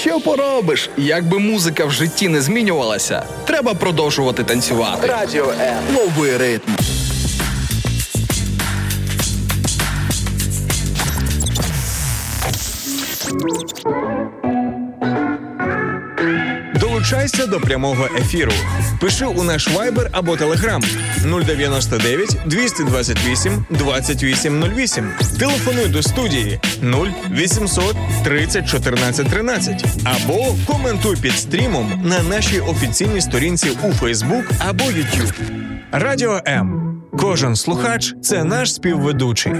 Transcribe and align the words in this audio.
Що 0.00 0.20
поробиш? 0.20 0.90
Якби 0.96 1.38
музика 1.38 1.84
в 1.84 1.90
житті 1.90 2.28
не 2.28 2.40
змінювалася, 2.40 3.22
треба 3.46 3.74
продовжувати 3.74 4.44
танцювати. 4.44 5.06
Радіо 5.06 5.52
Е. 5.60 5.76
Новий 5.92 6.36
ритм. 6.36 6.72
Долучайся 17.10 17.46
до 17.46 17.60
прямого 17.60 18.08
ефіру. 18.18 18.52
Пиши 19.00 19.26
у 19.26 19.42
наш 19.42 19.68
вайбер 19.68 20.08
або 20.12 20.36
телеграм 20.36 20.82
099 21.46 22.36
228 22.46 23.64
2808. 23.70 25.12
Телефонуй 25.38 25.88
до 25.88 26.02
студії 26.02 26.60
0800 26.82 27.96
30 28.24 28.68
14 28.68 29.28
13 29.30 29.84
або 30.04 30.54
коментуй 30.66 31.16
під 31.16 31.32
стрімом 31.32 32.02
на 32.04 32.22
нашій 32.22 32.60
офіційній 32.60 33.20
сторінці 33.20 33.70
у 33.82 33.92
Фейсбук 33.92 34.44
або 34.58 34.84
YouTube. 34.84 35.32
Радіо 35.92 36.40
М. 36.46 37.02
Кожен 37.18 37.56
слухач 37.56 38.14
це 38.22 38.44
наш 38.44 38.74
співведучий. 38.74 39.52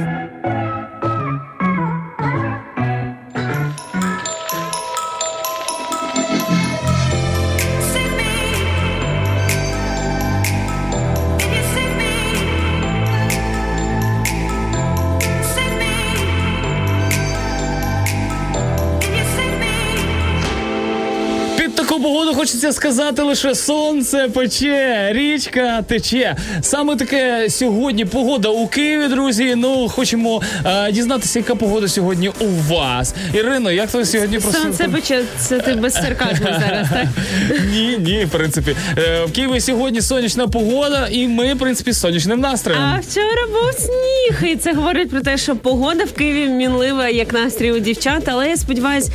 Хочеться 22.41 22.73
сказати 22.73 23.23
лише 23.23 23.55
сонце 23.55 24.29
пече, 24.29 25.09
річка 25.13 25.83
тече. 25.83 26.37
Саме 26.61 26.97
таке 26.97 27.47
сьогодні 27.51 28.05
погода 28.05 28.49
у 28.49 28.67
Києві, 28.67 29.09
друзі. 29.09 29.55
Ну 29.57 29.89
хочемо 29.89 30.43
е, 30.67 30.93
дізнатися, 30.93 31.39
яка 31.39 31.55
погода 31.55 31.89
сьогодні 31.89 32.29
у 32.29 32.73
вас. 32.75 33.15
Ірино, 33.35 33.71
як 33.71 33.95
ви 33.95 34.05
сьогодні 34.05 34.39
просто 34.39 34.63
Сонце 34.63 34.89
пече, 34.89 35.25
це 35.39 35.59
ти 35.59 35.75
без 35.75 35.95
сарказму 35.95 36.47
зараз, 36.61 36.89
так? 36.93 37.07
ні, 37.73 37.99
ні, 37.99 38.25
в 38.25 38.31
принципі. 38.31 38.77
Е, 38.99 39.25
в 39.25 39.33
Києві 39.33 39.61
сьогодні 39.61 40.01
сонячна 40.01 40.49
погода, 40.49 41.09
і 41.11 41.29
ми, 41.29 41.55
в 41.55 41.59
принципі, 41.59 41.93
з 41.93 42.01
сонячним 42.01 42.41
настроєм. 42.41 42.83
А 42.83 43.01
вчора 43.01 43.47
був 43.47 43.81
сніг, 43.81 44.53
і 44.53 44.57
це 44.57 44.73
говорить 44.73 45.11
про 45.11 45.21
те, 45.21 45.37
що 45.37 45.57
погода 45.57 46.05
в 46.05 46.13
Києві 46.13 46.49
мінлива, 46.49 47.09
як 47.09 47.33
настрій 47.33 47.73
у 47.73 47.79
дівчат. 47.79 48.23
Але 48.27 48.49
я 48.49 48.57
сподіваюся, 48.57 49.11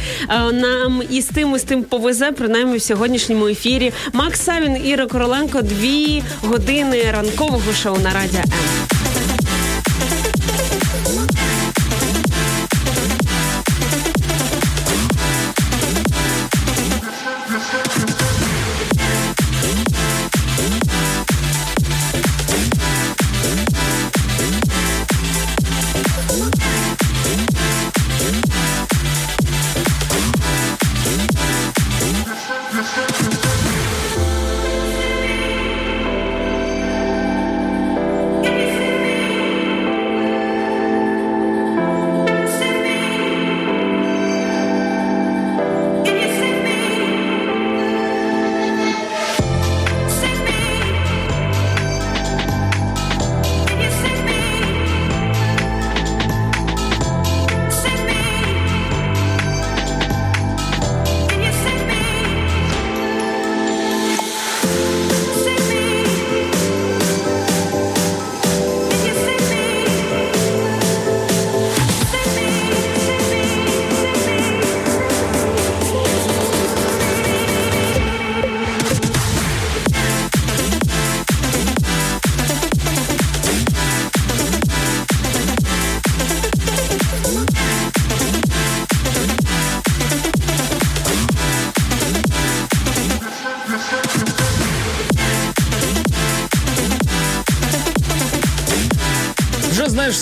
нам 0.54 1.02
і 1.10 1.22
з 1.22 1.26
тим, 1.26 1.56
і 1.56 1.60
з 1.60 1.64
тим 1.64 1.84
повезе, 1.84 2.32
принаймні 2.32 2.78
в 2.78 2.82
сьогоднішньому 3.20 3.48
ефірі. 3.48 3.94
Макс 4.14 4.42
Савін, 4.42 4.86
Іра 4.86 5.08
Короленко, 5.08 5.62
дві 5.62 6.24
години 6.42 7.12
ранкового 7.12 7.74
шоу 7.74 7.98
на 7.98 8.14
радіо 8.14 8.40
М. 8.40 8.95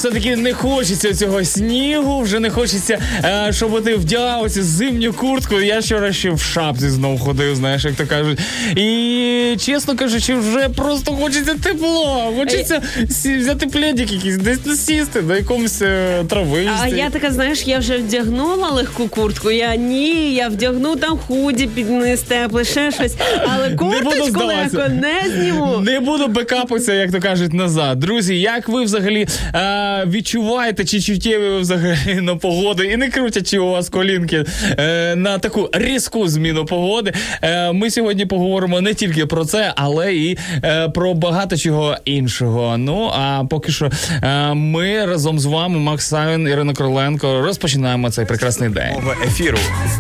Вже 0.04 0.10
все 0.12 0.20
таки 0.20 0.36
не 0.36 0.54
хочеться 0.54 1.14
цього 1.14 1.44
снігу, 1.46 2.22
вже 2.22 2.40
не 2.40 2.50
хочеться, 2.50 3.00
е, 3.24 3.54
щоб 3.54 3.84
ти 3.84 3.96
вдягався 3.96 4.64
зимню 4.64 5.14
куртку. 5.14 5.60
Я 5.60 5.80
вчора 5.80 6.14
ще 6.14 6.32
в 6.32 6.42
шапці 6.42 6.90
знов 6.90 7.20
ходив, 7.20 7.56
знаєш, 7.56 7.86
як 7.86 7.94
то 7.96 8.06
кажуть. 8.06 8.40
І 8.76 9.56
чесно 9.60 9.96
кажучи, 9.96 10.36
вже 10.36 10.70
просто 10.70 11.12
хочеться 11.12 11.56
тепло. 11.64 12.34
Хочеться 12.38 12.82
сі- 13.10 13.38
взяти 13.38 13.68
пледик 13.68 14.12
якийсь, 14.12 14.38
десь 14.38 14.66
насісти 14.66 15.22
на 15.22 15.36
якомусь 15.36 15.82
е, 15.82 16.24
трависті. 16.30 16.72
А 16.82 16.88
я 16.88 17.10
така, 17.10 17.32
знаєш, 17.32 17.68
я 17.68 17.80
вже 17.80 17.98
вдягнула 17.98 18.70
легку 18.70 19.08
куртку. 19.08 19.52
Я 19.52 19.76
ні, 19.76 20.34
я 20.34 20.48
вдягну 20.48 20.96
там 20.96 21.18
худі 21.28 21.68
під 21.68 21.90
низ 21.90 22.22
тепле, 22.22 22.64
ще 22.64 22.92
щось. 22.92 23.16
Але 23.54 23.76
курточку 23.76 24.26
здаватися. 24.30 24.78
легко 24.78 24.94
не 24.94 25.32
зніму. 25.36 25.78
Не 25.78 26.00
буду 26.00 26.28
бекапитися, 26.28 26.94
як 26.94 27.12
то 27.12 27.20
кажуть, 27.20 27.54
назад. 27.54 28.00
Друзі, 28.00 28.40
як 28.40 28.70
ви 28.70 28.84
взагалі 28.84 29.28
е, 29.56 29.93
відчуваєте, 30.06 30.86
чи 30.86 31.02
чуттєві 31.02 31.60
взагалі 31.60 32.16
на 32.22 32.36
погоду 32.36 32.84
і 32.84 32.98
не 32.98 33.10
крутячи 33.10 33.60
у 33.60 33.70
вас 33.70 33.90
колінки 33.90 34.46
е, 34.80 35.16
на 35.16 35.38
таку 35.38 35.70
різку 35.74 36.28
зміну 36.28 36.66
погоди? 36.66 37.14
Е, 37.42 37.72
ми 37.72 37.90
сьогодні 37.90 38.26
поговоримо 38.26 38.82
не 38.82 38.94
тільки 38.94 39.26
про 39.26 39.46
це, 39.46 39.74
але 39.76 40.16
і 40.16 40.38
е, 40.64 40.90
про 40.90 41.14
багато 41.14 41.58
чого 41.58 41.98
іншого. 42.06 42.78
Ну 42.78 43.12
а 43.14 43.44
поки 43.50 43.72
що 43.72 43.92
е, 44.24 44.54
ми 44.54 45.06
разом 45.06 45.40
з 45.40 45.46
вами, 45.46 45.80
Макс 45.80 46.08
Савін, 46.08 46.48
Ірина 46.48 46.74
Короленко, 46.74 47.42
розпочинаємо 47.42 48.12
цей 48.12 48.26
прекрасний 48.26 48.70
день. 48.70 48.94
Мого 48.94 49.14
ефіру. 49.26 49.58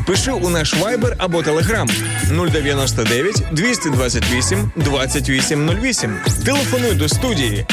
Пиши 0.07 0.31
у 0.31 0.49
наш 0.49 0.73
вайбер 0.75 1.15
або 1.17 1.43
телеграм 1.43 1.89
099 2.51 3.43
228 3.51 4.71
2808. 4.75 6.15
Телефонуй 6.45 6.93
до 6.93 7.09
студії 7.09 7.65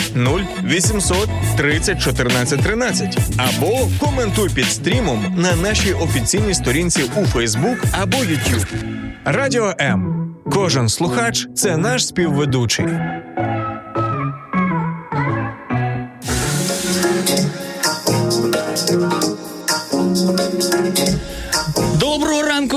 0800 0.70 1.28
30 1.56 2.00
14 2.12 2.62
13 2.62 3.18
або 3.36 3.88
коментуй 4.00 4.50
під 4.54 4.64
стрімом 4.64 5.34
на 5.36 5.56
нашій 5.56 5.92
офіційній 5.92 6.54
сторінці 6.54 7.02
у 7.16 7.24
Фейсбук 7.26 7.78
або 7.92 8.16
YouTube. 8.16 8.66
Радіо 9.24 9.74
М. 9.80 10.34
Кожен 10.52 10.88
слухач 10.88 11.46
це 11.54 11.76
наш 11.76 12.06
співведучий. 12.06 12.86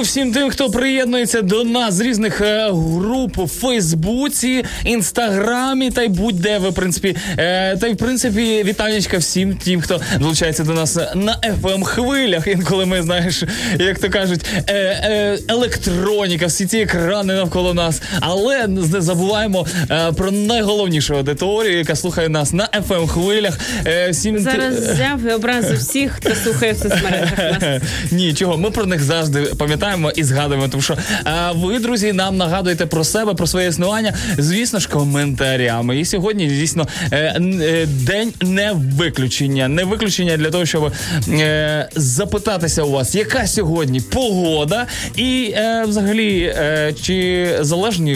Всім 0.04 0.32
тим, 0.32 0.50
хто 0.50 0.70
приєднується 0.70 1.42
до 1.42 1.64
нас 1.64 1.94
з 1.94 2.00
різних 2.00 2.42
е, 2.42 2.70
груп 2.72 3.38
у 3.38 3.48
Фейсбуці, 3.48 4.66
Інстаграмі 4.86 5.92
та 5.92 6.02
й 6.02 6.08
будь-де 6.08 6.58
ви, 6.58 6.70
в 6.70 6.74
принципі. 6.74 7.16
Е, 7.38 7.78
та 7.78 7.88
й 7.88 7.94
в 7.94 7.98
принципі, 7.98 8.64
вітанечка 8.64 9.18
всім 9.18 9.56
тим, 9.56 9.82
хто 9.82 10.02
долучається 10.20 10.64
до 10.64 10.74
нас 10.74 10.96
на 11.16 11.40
fm 11.62 11.84
хвилях. 11.84 12.48
Інколи 12.48 12.86
ми 12.86 13.02
знаєш, 13.02 13.44
як 13.80 14.00
то 14.00 14.10
кажуть, 14.10 14.46
е, 14.68 14.74
е, 14.74 15.40
електроніка, 15.48 16.46
всі 16.46 16.66
ці 16.66 16.78
екрани 16.78 17.34
навколо 17.34 17.74
нас. 17.74 18.02
Але 18.20 18.68
не 18.68 19.02
забуваємо 19.02 19.68
е, 19.92 20.12
про 20.12 20.32
найголовнішу 20.32 21.16
аудиторію, 21.16 21.78
яка 21.78 21.96
слухає 21.96 22.30
нас 22.30 22.54
на 22.54 22.70
fm 22.90 23.08
хвилях. 23.08 23.60
Е, 23.86 24.10
всім 24.10 24.40
Зараз 24.40 24.90
взяв 24.90 25.28
і 25.30 25.34
образив 25.34 25.78
всіх, 25.78 26.12
хто 26.12 26.36
слухає 26.36 26.72
в 26.72 26.78
соцмережах 26.78 27.38
нас. 27.38 27.82
Ні, 28.12 28.34
чого, 28.34 28.58
ми 28.58 28.72
про 28.72 28.86
них 28.86 29.04
завжди 29.04 29.42
пам'ятаємо 29.42 29.93
і 30.16 30.24
згадуємо. 30.24 30.68
Тому 30.68 30.82
що 30.82 30.98
а, 31.24 31.52
ви, 31.52 31.80
друзі, 31.80 32.14
нам 32.14 32.38
нагадуєте 32.38 32.86
про 32.86 33.04
себе, 33.04 33.34
про 33.34 33.48
своє 33.48 33.68
існування, 33.68 34.14
звісно 34.38 34.80
ж, 34.80 34.90
коментарями. 34.90 36.00
І 36.00 36.06
сьогодні 36.06 36.48
дійсно 36.48 36.88
е, 37.12 37.18
е, 37.18 37.86
день 37.86 38.34
не 38.42 38.72
виключення. 38.74 39.68
Не 39.68 39.84
виключення 39.84 40.38
для 40.38 40.52
того, 40.52 40.66
щоб 40.66 40.92
е, 41.30 41.90
запитатися 41.96 42.84
у 42.84 42.92
вас, 42.92 43.16
яка 43.16 43.48
сьогодні 43.48 44.00
погода, 44.00 44.88
і 45.16 45.54
е, 45.58 45.84
взагалі, 45.88 46.40
е, 46.42 46.94
чи 47.02 47.50
залежні 47.62 48.16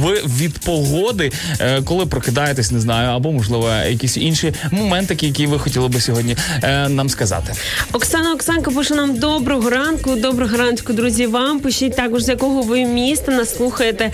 ви 0.00 0.20
від 0.26 0.58
погоди, 0.58 1.32
е, 1.60 1.82
коли 1.82 2.06
прокидаєтесь, 2.06 2.70
не 2.70 2.80
знаю, 2.80 3.08
або 3.08 3.32
можливо 3.32 3.70
якісь 3.88 4.16
інші 4.16 4.54
моментики, 4.70 5.26
які 5.26 5.46
ви 5.46 5.58
хотіли 5.58 5.88
би 5.88 6.00
сьогодні 6.00 6.36
е, 6.62 6.88
нам 6.88 7.08
сказати. 7.08 7.52
Оксана 7.92 8.32
Оксанка 8.32 8.70
пише 8.70 8.94
нам 8.94 9.18
доброго 9.18 9.70
ранку. 9.70 10.16
Доброго 10.16 10.56
ранку, 10.56 10.81
друзі. 10.90 11.26
Вам 11.26 11.60
пишіть 11.60 11.96
також 11.96 12.22
з 12.22 12.28
якого 12.28 12.62
ви 12.62 12.84
міста 12.84 13.32
нас 13.32 13.56
слухаєте. 13.56 14.10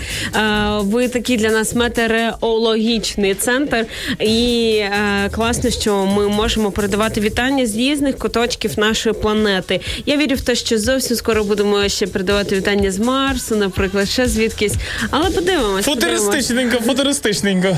Ви 0.79 1.07
такий 1.07 1.37
для 1.37 1.49
нас 1.49 1.75
метеорологічний 1.75 3.33
центр, 3.33 3.85
і 4.19 4.71
е, 4.81 5.29
класно, 5.31 5.69
що 5.69 6.05
ми 6.05 6.27
можемо 6.27 6.71
передавати 6.71 7.21
вітання 7.21 7.65
з 7.65 7.75
різних 7.75 8.17
куточків 8.17 8.79
нашої 8.79 9.15
планети. 9.15 9.81
Я 10.05 10.17
вірю 10.17 10.35
в 10.35 10.41
те, 10.41 10.55
що 10.55 10.79
зовсім 10.79 11.17
скоро 11.17 11.43
будемо 11.43 11.89
ще 11.89 12.07
передавати 12.07 12.55
вітання 12.55 12.91
з 12.91 12.99
Марсу, 12.99 13.55
наприклад, 13.55 14.09
ще 14.09 14.27
звідкись. 14.27 14.73
Але 15.09 15.29
подивимось. 15.29 15.85
подивимось. 15.85 15.85
Футуристичненько, 15.85 16.77
футуристичненько. 16.83 17.77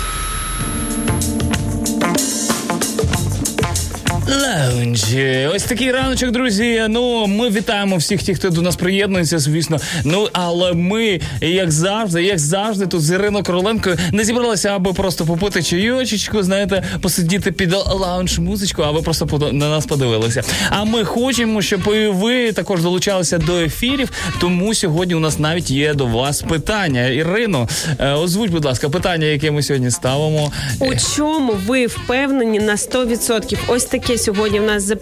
Ось 5.55 5.63
такий 5.63 5.91
раночок, 5.91 6.31
друзі. 6.31 6.85
Ну, 6.89 7.27
ми 7.27 7.49
вітаємо 7.49 7.97
всіх 7.97 8.23
тих, 8.23 8.37
хто 8.37 8.49
до 8.49 8.61
нас 8.61 8.75
приєднується, 8.75 9.39
звісно. 9.39 9.79
Ну, 10.03 10.27
але 10.33 10.73
ми, 10.73 11.19
як 11.41 11.71
завжди, 11.71 12.23
як 12.23 12.39
завжди, 12.39 12.87
тут 12.87 13.01
з 13.01 13.11
Іриною 13.11 13.43
Короленко 13.43 13.95
не 14.11 14.23
зібралися, 14.23 14.69
аби 14.69 14.93
просто 14.93 15.25
попити 15.25 15.63
чайочечку, 15.63 16.43
знаєте, 16.43 16.83
посидіти 17.01 17.51
під 17.51 17.73
лаунж 17.73 18.39
музичку, 18.39 18.81
а 18.81 18.91
ви 18.91 19.01
просто 19.01 19.49
на 19.51 19.69
нас 19.69 19.85
подивилися. 19.85 20.43
А 20.69 20.83
ми 20.83 21.03
хочемо, 21.03 21.61
щоб 21.61 21.81
і 21.95 22.07
ви 22.07 22.51
також 22.51 22.81
долучалися 22.81 23.37
до 23.37 23.59
ефірів. 23.59 24.11
Тому 24.39 24.73
сьогодні 24.73 25.15
у 25.15 25.19
нас 25.19 25.39
навіть 25.39 25.71
є 25.71 25.93
до 25.93 26.05
вас 26.05 26.41
питання. 26.41 27.07
Ірино, 27.07 27.67
е, 27.99 28.11
озвуть, 28.11 28.51
будь 28.51 28.65
ласка, 28.65 28.89
питання, 28.89 29.25
яке 29.25 29.51
ми 29.51 29.63
сьогодні 29.63 29.91
ставимо. 29.91 30.51
У 30.79 30.91
чому 31.15 31.53
ви 31.67 31.85
впевнені 31.85 32.59
на 32.59 32.77
100%? 32.77 33.57
Ось 33.67 33.85
таке 33.85 34.17
сьогодні 34.17 34.59
в 34.59 34.63
нас 34.63 34.83
запитання. 34.83 35.00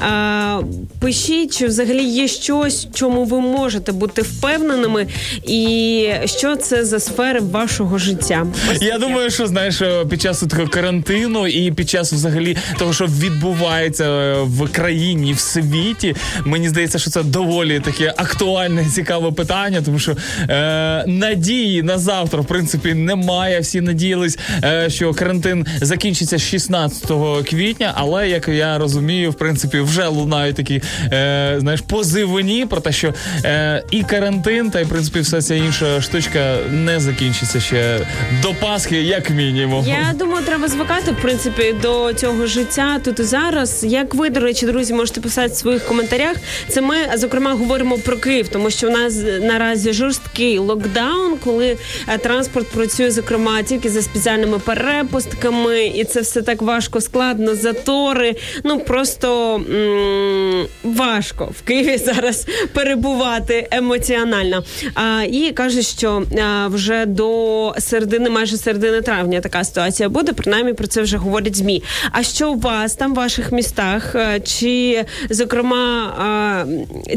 А, 0.00 0.60
пишіть, 1.00 1.58
чи 1.58 1.66
взагалі 1.66 2.04
є 2.04 2.28
щось, 2.28 2.88
чому 2.94 3.24
ви 3.24 3.40
можете 3.40 3.92
бути 3.92 4.22
впевненими, 4.22 5.06
і 5.46 6.08
що 6.24 6.56
це 6.56 6.84
за 6.84 7.00
сфери 7.00 7.40
вашого 7.40 7.98
життя. 7.98 8.46
Ось 8.72 8.82
Я 8.82 8.98
думаю, 8.98 9.30
що 9.30 9.46
знаєш, 9.46 9.82
е, 9.82 10.04
під 10.10 10.22
час 10.22 10.40
такого 10.40 10.68
карантину 10.68 11.46
і 11.46 11.72
під 11.72 11.90
час 11.90 12.12
взагалі 12.12 12.56
того, 12.78 12.92
що 12.92 13.06
відбувається 13.06 14.04
е, 14.04 14.42
в 14.42 14.72
країні, 14.72 15.32
в 15.32 15.38
світі, 15.38 16.14
мені 16.44 16.68
здається, 16.68 16.98
що 16.98 17.10
це 17.10 17.22
доволі 17.22 17.80
таке 17.80 18.14
актуальне, 18.16 18.86
цікаве 18.94 19.32
питання, 19.32 19.82
тому 19.82 19.98
що 19.98 20.16
е, 20.48 21.04
надії 21.06 21.82
на 21.82 21.98
завтра, 21.98 22.40
в 22.40 22.46
принципі, 22.46 22.94
немає. 22.94 23.60
Всі 23.60 23.80
надіялись, 23.80 24.38
е, 24.64 24.90
що 24.90 25.14
карантин 25.14 25.66
закінчиться 25.80 26.38
16 26.38 27.10
квітня, 27.50 27.92
але 27.94 28.28
як 28.28 28.48
я 28.48 28.78
розумію, 28.78 28.91
в 29.28 29.34
принципі, 29.34 29.80
вже 29.80 30.06
лунають 30.06 30.56
такі 30.56 30.82
е, 31.12 31.56
знаєш 31.58 31.80
позивні 31.80 32.66
про 32.66 32.80
те, 32.80 32.92
що 32.92 33.14
е, 33.44 33.82
і 33.90 34.02
карантин, 34.02 34.70
та 34.70 34.80
й 34.80 34.84
в 34.84 34.88
принципі 34.88 35.20
вся 35.20 35.42
ця 35.42 35.54
інша 35.54 36.00
штучка 36.00 36.56
не 36.72 37.00
закінчиться 37.00 37.60
ще 37.60 38.06
до 38.42 38.54
Пасхи, 38.54 39.02
як 39.02 39.30
мінімум. 39.30 39.84
Я 39.86 40.14
думаю, 40.18 40.44
треба 40.46 40.68
звикати 40.68 41.10
в 41.10 41.16
принципі 41.22 41.74
до 41.82 42.12
цього 42.12 42.46
життя 42.46 42.98
тут 43.04 43.20
і 43.20 43.22
зараз. 43.22 43.84
Як 43.84 44.14
ви, 44.14 44.30
до 44.30 44.40
речі, 44.40 44.66
друзі, 44.66 44.94
можете 44.94 45.20
писати 45.20 45.48
в 45.48 45.56
своїх 45.56 45.84
коментарях. 45.84 46.36
Це 46.68 46.80
ми 46.80 46.96
зокрема 47.14 47.52
говоримо 47.52 47.98
про 47.98 48.16
Київ, 48.16 48.48
тому 48.48 48.70
що 48.70 48.88
в 48.88 48.90
нас 48.90 49.22
наразі 49.40 49.92
жорсткий 49.92 50.58
локдаун, 50.58 51.36
коли 51.44 51.76
е, 52.08 52.18
транспорт 52.18 52.68
працює 52.68 53.10
зокрема 53.10 53.62
тільки 53.62 53.90
за 53.90 54.02
спеціальними 54.02 54.58
перепустками, 54.58 55.86
і 55.86 56.04
це 56.04 56.20
все 56.20 56.42
так 56.42 56.62
важко, 56.62 57.00
складно, 57.00 57.54
затори. 57.54 58.34
Ну 58.64 58.80
просто 58.82 59.54
м- 59.54 60.66
важко 60.84 61.48
в 61.58 61.62
Києві 61.62 61.96
зараз 61.98 62.46
перебувати 62.72 63.68
емоціонально. 63.70 64.64
А, 64.94 65.22
і 65.22 65.50
каже, 65.52 65.82
що 65.82 66.22
а, 66.44 66.66
вже 66.68 67.06
до 67.06 67.74
середини, 67.78 68.30
майже 68.30 68.56
середини 68.56 69.00
травня 69.02 69.40
така 69.40 69.64
ситуація 69.64 70.08
буде. 70.08 70.32
Принаймні 70.32 70.72
про 70.72 70.86
це 70.86 71.02
вже 71.02 71.16
говорять 71.16 71.56
змі. 71.56 71.82
А 72.12 72.22
що 72.22 72.52
у 72.52 72.58
вас 72.58 72.94
там 72.94 73.12
в 73.12 73.16
ваших 73.16 73.52
містах? 73.52 74.16
Чи 74.44 75.04
зокрема 75.30 76.14
а, 76.18 76.64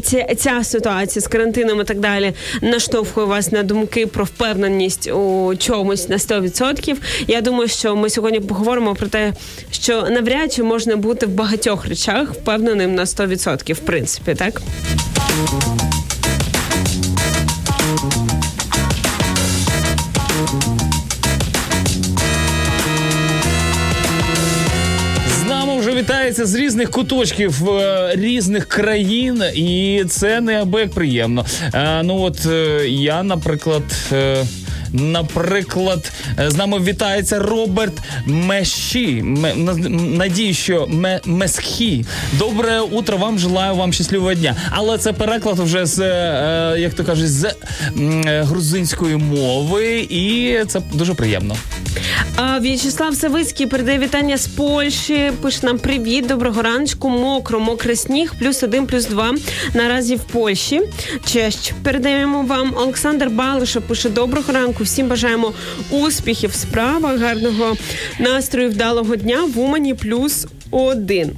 ця, 0.04 0.36
ця 0.36 0.64
ситуація 0.64 1.24
з 1.24 1.28
карантином 1.28 1.82
і 1.82 1.84
так 1.84 2.00
далі 2.00 2.34
наштовхує 2.62 3.28
вас 3.28 3.52
на 3.52 3.64
думки 3.64 4.08
про 4.08 4.24
впевненість 4.26 5.08
у 5.12 5.54
чомусь 5.60 6.10
на 6.10 6.18
100%? 6.18 6.96
Я 7.28 7.42
думаю, 7.42 7.68
що 7.70 7.96
ми 7.96 8.10
сьогодні 8.10 8.40
поговоримо 8.40 8.96
про 8.96 9.08
те, 9.08 9.34
що 9.72 10.08
навряд 10.10 10.54
чи 10.54 10.64
можна 10.64 10.96
бути 10.96 11.26
в 11.26 11.30
багатьох 11.30 11.55
речах 11.86 12.34
впевненим 12.34 12.96
на 12.96 13.06
100%, 13.06 13.74
в 13.74 13.80
принципі, 13.80 14.36
так. 14.36 14.62
Вітається 26.06 26.46
з 26.46 26.56
різних 26.56 26.92
куточків 26.92 27.70
е, 27.70 28.12
різних 28.16 28.66
країн, 28.66 29.44
і 29.56 30.04
це 30.10 30.42
неабияк 30.42 30.92
приємно. 30.92 31.46
Е, 31.74 32.04
ну 32.04 32.22
от 32.22 32.46
е, 32.46 32.88
я, 32.90 33.24
наприклад. 33.24 33.84
Е, 34.96 35.02
Наприклад, 35.02 36.12
е, 36.40 36.52
з 36.52 36.56
нами 36.56 36.80
вітається 36.80 37.40
Роберт 37.40 37.94
Меші. 38.26 39.22
Ме- 39.24 39.56
Надію, 40.18 40.54
що 40.54 40.88
Месхі. 41.26 42.06
Добре 42.34 42.80
утро 42.80 43.18
вам 43.18 43.40
желаю 43.40 43.76
вам 43.76 43.94
щасливого 43.94 44.34
дня. 44.34 44.56
Але 44.72 44.98
це 44.98 45.14
переклад 45.14 45.60
вже 45.60 45.86
з, 45.86 46.00
е, 46.00 46.76
як 46.80 46.94
то 46.94 47.04
кажуть, 47.04 47.32
з 47.32 47.44
е, 47.46 47.54
грузинської 48.44 49.16
мови, 49.18 50.08
і 50.10 50.58
це 50.68 50.82
дуже 50.94 51.14
приємно. 51.14 51.56
В'ячеслав 52.62 53.16
Савицький 53.16 53.68
передає 53.68 54.00
вітання 54.00 54.38
з 54.38 54.48
Польщі. 54.48 55.32
Пише 55.42 55.60
нам 55.64 55.78
привіт, 55.80 56.28
доброго 56.28 56.62
раночку. 56.62 57.10
Мокро, 57.10 57.60
мокрий 57.60 57.96
сніг, 57.96 58.34
плюс 58.40 58.64
один, 58.64 58.86
плюс 58.88 59.06
два. 59.06 59.34
Наразі 59.74 60.16
в 60.16 60.20
Польщі. 60.20 60.82
Честь 61.26 61.74
передаємо 61.84 62.42
вам. 62.42 62.74
Олександр 62.78 63.30
Балиша 63.30 63.82
пише 63.82 64.10
доброго 64.10 64.54
ранку. 64.54 64.85
Всім 64.86 65.08
бажаємо 65.08 65.54
успіхів 65.90 66.50
в 66.50 66.54
справах, 66.54 67.20
гарного 67.20 67.78
настрою, 68.20 68.70
вдалого 68.70 69.16
дня. 69.16 69.44
В 69.56 69.60
Умані 69.60 69.94
плюс 69.94 70.48
один. 70.72 71.32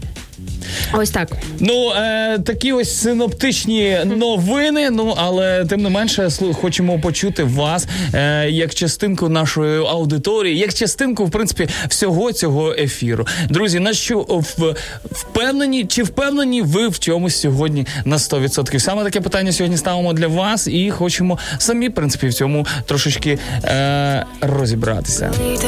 Ось 0.93 1.09
так. 1.09 1.29
Ну, 1.59 1.89
е, 1.91 2.39
такі 2.39 2.73
ось 2.73 3.01
синоптичні 3.01 3.97
новини. 4.05 4.89
Ну, 4.89 5.13
але 5.17 5.65
тим 5.65 5.81
не 5.81 5.89
менше, 5.89 6.21
слу- 6.25 6.53
хочемо 6.53 6.99
почути 6.99 7.43
вас 7.43 7.87
е, 8.13 8.49
як 8.49 8.73
частинку 8.75 9.29
нашої 9.29 9.79
аудиторії, 9.79 10.57
як 10.57 10.73
частинку, 10.73 11.25
в 11.25 11.31
принципі, 11.31 11.67
всього 11.89 12.31
цього 12.31 12.73
ефіру. 12.73 13.27
Друзі, 13.49 13.79
на 13.79 13.93
що 13.93 14.19
в, 14.29 14.75
впевнені 15.11 15.85
чи 15.85 16.03
впевнені 16.03 16.61
ви 16.61 16.87
в 16.87 16.99
чомусь 16.99 17.35
сьогодні 17.39 17.85
на 18.05 18.17
100%? 18.17 18.79
Саме 18.79 19.03
таке 19.03 19.21
питання 19.21 19.51
сьогодні 19.51 19.77
ставимо 19.77 20.13
для 20.13 20.27
вас 20.27 20.67
і 20.67 20.91
хочемо 20.91 21.39
самі, 21.57 21.89
в 21.89 21.93
принципі, 21.93 22.27
в 22.27 22.33
цьому 22.33 22.65
трошечки 22.85 23.39
е, 23.63 24.25
розібратися. 24.41 25.31
Літи 25.51 25.67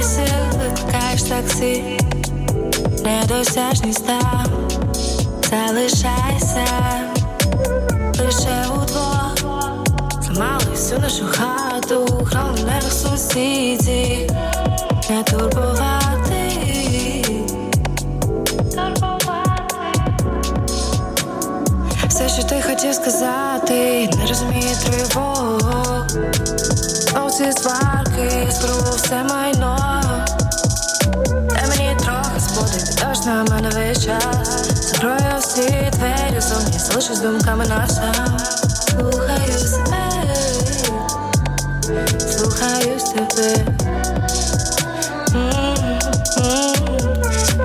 вночі 0.00 0.32
виликай 0.52 1.10
Бейбі, 1.20 1.20
дай 1.20 1.20
мені 1.20 1.22
сил, 1.22 1.22
викликаєш 1.22 1.22
таксі 1.22 1.98
Недосяжний 3.04 3.92
став 3.92 4.46
Залишайся 5.50 6.66
Лише 8.18 8.64
удвох 8.74 9.34
Зламали 10.22 10.70
всю 10.70 11.00
нашу 11.00 11.24
хату 11.26 12.24
Храли 12.24 12.58
нервах 12.62 12.92
сусіді 12.92 14.30
Не 15.10 15.22
турбувати 15.22 16.00
Все, 22.08 22.28
що 22.28 22.42
ти 22.42 22.62
хотів 22.62 22.94
сказати, 22.94 24.10
не 24.18 24.26
розуміє 24.28 24.74
тривог 24.84 26.06
Оці 27.26 27.52
сварки, 27.52 28.48
зберу 28.50 28.96
все 28.96 29.24
майно 29.24 29.79
споди, 33.30 33.36
дощ 33.36 33.36
на 33.36 33.44
мене 33.44 33.70
весь 33.70 34.04
час 34.04 34.66
Закрою 34.74 35.38
всі 35.40 35.90
двері 35.92 36.40
зовні, 36.40 36.78
залишусь 36.78 37.20
думками 37.20 37.66
на 37.66 37.88
сам 37.88 38.38
Слухаю 38.90 39.58
себе, 39.58 40.10
слухаю 42.30 43.00
себе. 43.00 43.66
М-м-м. 45.34 45.96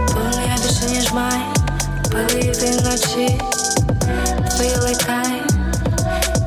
Коли 0.08 0.44
я 0.48 0.56
більше, 0.64 0.86
ніж 0.90 1.12
май, 1.12 1.40
палити 2.12 2.72
вночі. 2.80 3.42
Викликай, 4.58 5.42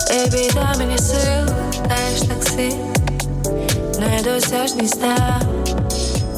Бейбі, 0.09 0.51
дай 0.55 0.79
мені 0.79 0.99
сил, 0.99 1.55
даєш 1.89 2.21
таксі. 2.29 2.77
Недосяжний 3.99 4.89
став, 4.89 5.43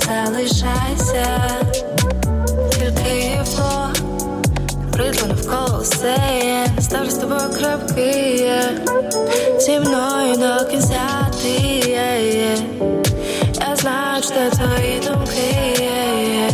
залишайся 0.07 1.41
притло 5.51 5.61
навколо 5.61 5.81
все 5.83 6.17
є 6.45 6.67
Ставлю 6.81 7.11
з 7.11 7.15
тобою 7.15 7.41
крапки, 7.59 8.37
є 8.37 8.63
Зі 9.59 9.81
мною 9.81 10.37
до 10.37 10.71
кінця 10.71 11.31
ти 11.43 11.49
є, 11.89 12.33
є 12.33 12.57
Я 13.61 13.77
знаю, 13.77 14.23
що 14.23 14.31
це 14.31 14.51
твої 14.51 15.01
думки, 15.07 15.81
є, 15.81 16.35
є 16.35 16.50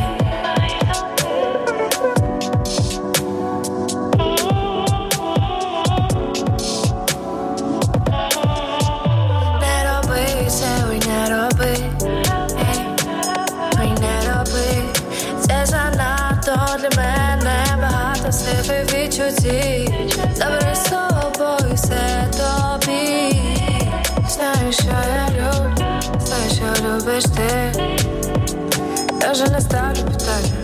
слів 19.30 19.85
і 19.85 19.88
відчуттів 19.88 20.35
Забери 20.35 20.75
з 20.75 20.85
собою 20.85 21.75
все 21.75 22.28
тобі 22.30 23.40
Знаю, 24.28 24.73
що 24.73 24.85
я 24.87 25.28
люблю 25.28 25.75
Знаю, 26.21 26.50
що 26.50 26.85
любиш 26.85 27.25
ти 27.25 27.73
Я 29.23 29.33
вже 29.33 29.49
не 29.49 29.61
ставлю 29.61 30.00
питання 30.00 30.56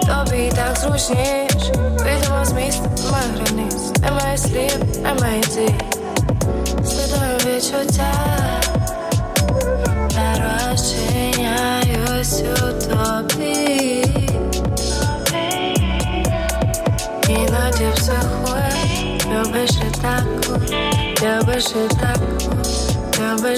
Тобі 0.00 0.52
так 0.56 0.76
зручніше 0.76 1.72
Підемо 1.98 2.44
з 2.44 2.52
міста, 2.52 2.90
немає 3.04 3.24
границь 3.36 4.00
Немає 4.00 4.38
слів, 4.38 5.02
немає 5.02 5.40
дій 5.40 5.74
Слідую 6.84 7.36
відчуття, 7.56 8.12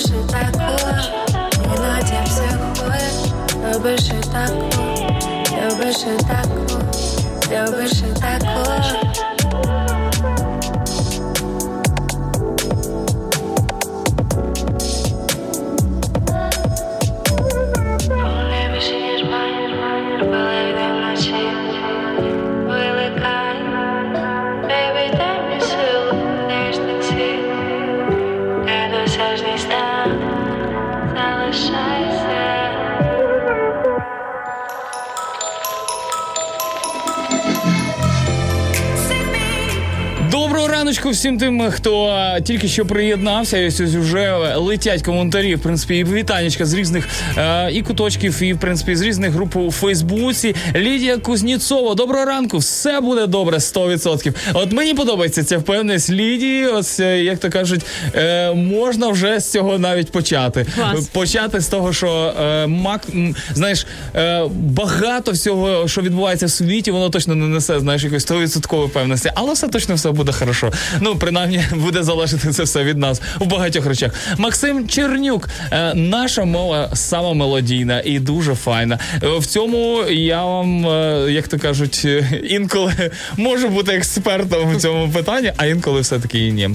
любиш 0.03 0.11
і 0.11 0.33
таку, 0.33 0.85
іноді 1.65 2.19
психує, 2.25 3.11
любиш 3.75 4.07
і 4.07 4.33
таку, 4.33 4.71
любиш 5.63 5.97
і 5.97 6.23
таку, 6.25 6.83
любиш 7.51 7.93
і 7.93 8.21
таку. 8.21 8.63
Доброго 8.63 9.02
раночку 41.03 41.11
всім 41.11 41.39
тим, 41.39 41.71
хто 41.71 42.09
е, 42.09 42.41
тільки 42.41 42.69
що 42.69 42.87
приєднався. 42.87 43.59
І 43.59 43.67
ось 43.67 43.81
вже 43.81 44.55
летять 44.57 45.03
коментарі, 45.03 45.55
в 45.55 45.61
принципі, 45.61 45.97
і 45.97 46.05
вітанечка 46.05 46.67
з 46.67 46.75
різних 46.75 47.09
е, 47.37 47.71
і 47.73 47.83
куточків, 47.83 48.43
і 48.43 48.53
в 48.53 48.61
принципі 48.61 48.97
з 48.97 49.03
різних 49.03 49.33
груп 49.33 49.57
у 49.57 49.71
Фейсбуці. 49.71 50.55
Лідія 50.77 51.19
Кузніцова, 51.19 51.95
доброго 51.95 52.25
ранку, 52.25 52.59
все 52.59 53.01
буде 53.01 53.27
добре, 53.27 53.57
100%. 53.59 54.35
От 54.53 54.73
мені 54.73 54.95
подобається 54.95 55.45
ця 55.45 55.59
впевненість 55.59 56.11
Лідії. 56.11 56.67
Ось 56.67 57.01
е, 57.01 57.23
як 57.23 57.39
то 57.39 57.51
кажуть, 57.51 57.81
е, 58.15 58.53
можна 58.53 59.09
вже 59.09 59.41
з 59.41 59.51
цього 59.51 59.79
навіть 59.79 60.13
почати. 60.13 60.67
Клас. 60.75 61.09
Почати 61.09 61.61
з 61.61 61.67
того, 61.67 61.93
що 61.93 62.35
е, 62.43 62.67
мак, 62.67 63.03
знаєш, 63.55 63.87
е, 64.17 64.45
багато 64.55 65.33
всього, 65.33 65.89
що 65.89 66.01
відбувається 66.01 66.47
в 66.47 66.51
світі, 66.51 66.91
воно 66.91 67.11
точно 67.11 67.35
не 67.35 67.47
несе, 67.47 67.81
знаєш, 67.81 68.03
якоїсь 68.03 68.27
100% 68.27 68.89
певності, 68.89 69.31
але 69.35 69.53
все 69.53 69.69
точно 69.69 69.95
все 69.95 70.11
буде 70.11 70.33
хорошо. 70.33 70.73
Ну, 71.01 71.17
принаймні, 71.17 71.65
буде 71.73 72.03
залежати 72.03 72.51
це 72.53 72.63
все 72.63 72.85
від 72.85 72.99
нас 72.99 73.23
у 73.39 73.45
багатьох 73.45 73.87
речах. 73.87 74.13
Максим 74.39 74.89
Чернюк, 74.89 75.49
е, 75.73 75.95
наша 75.95 76.45
мова 76.45 76.91
сама 76.95 77.33
мелодійна 77.35 78.03
і 78.05 78.19
дуже 78.19 78.55
файна. 78.55 78.99
Е, 79.23 79.39
В 79.39 79.47
цьому 79.47 80.03
я 80.11 80.45
вам, 80.45 80.87
е, 80.87 81.27
як 81.33 81.49
то 81.49 81.59
кажуть, 81.59 82.07
інколи 82.45 82.93
можу 83.37 83.69
бути 83.69 83.93
експертом 83.93 84.77
в 84.77 84.81
цьому 84.81 85.09
питанні, 85.13 85.53
а 85.57 85.67
інколи 85.67 86.01
все-таки 86.01 86.47
і 86.47 86.53
ні. 86.53 86.71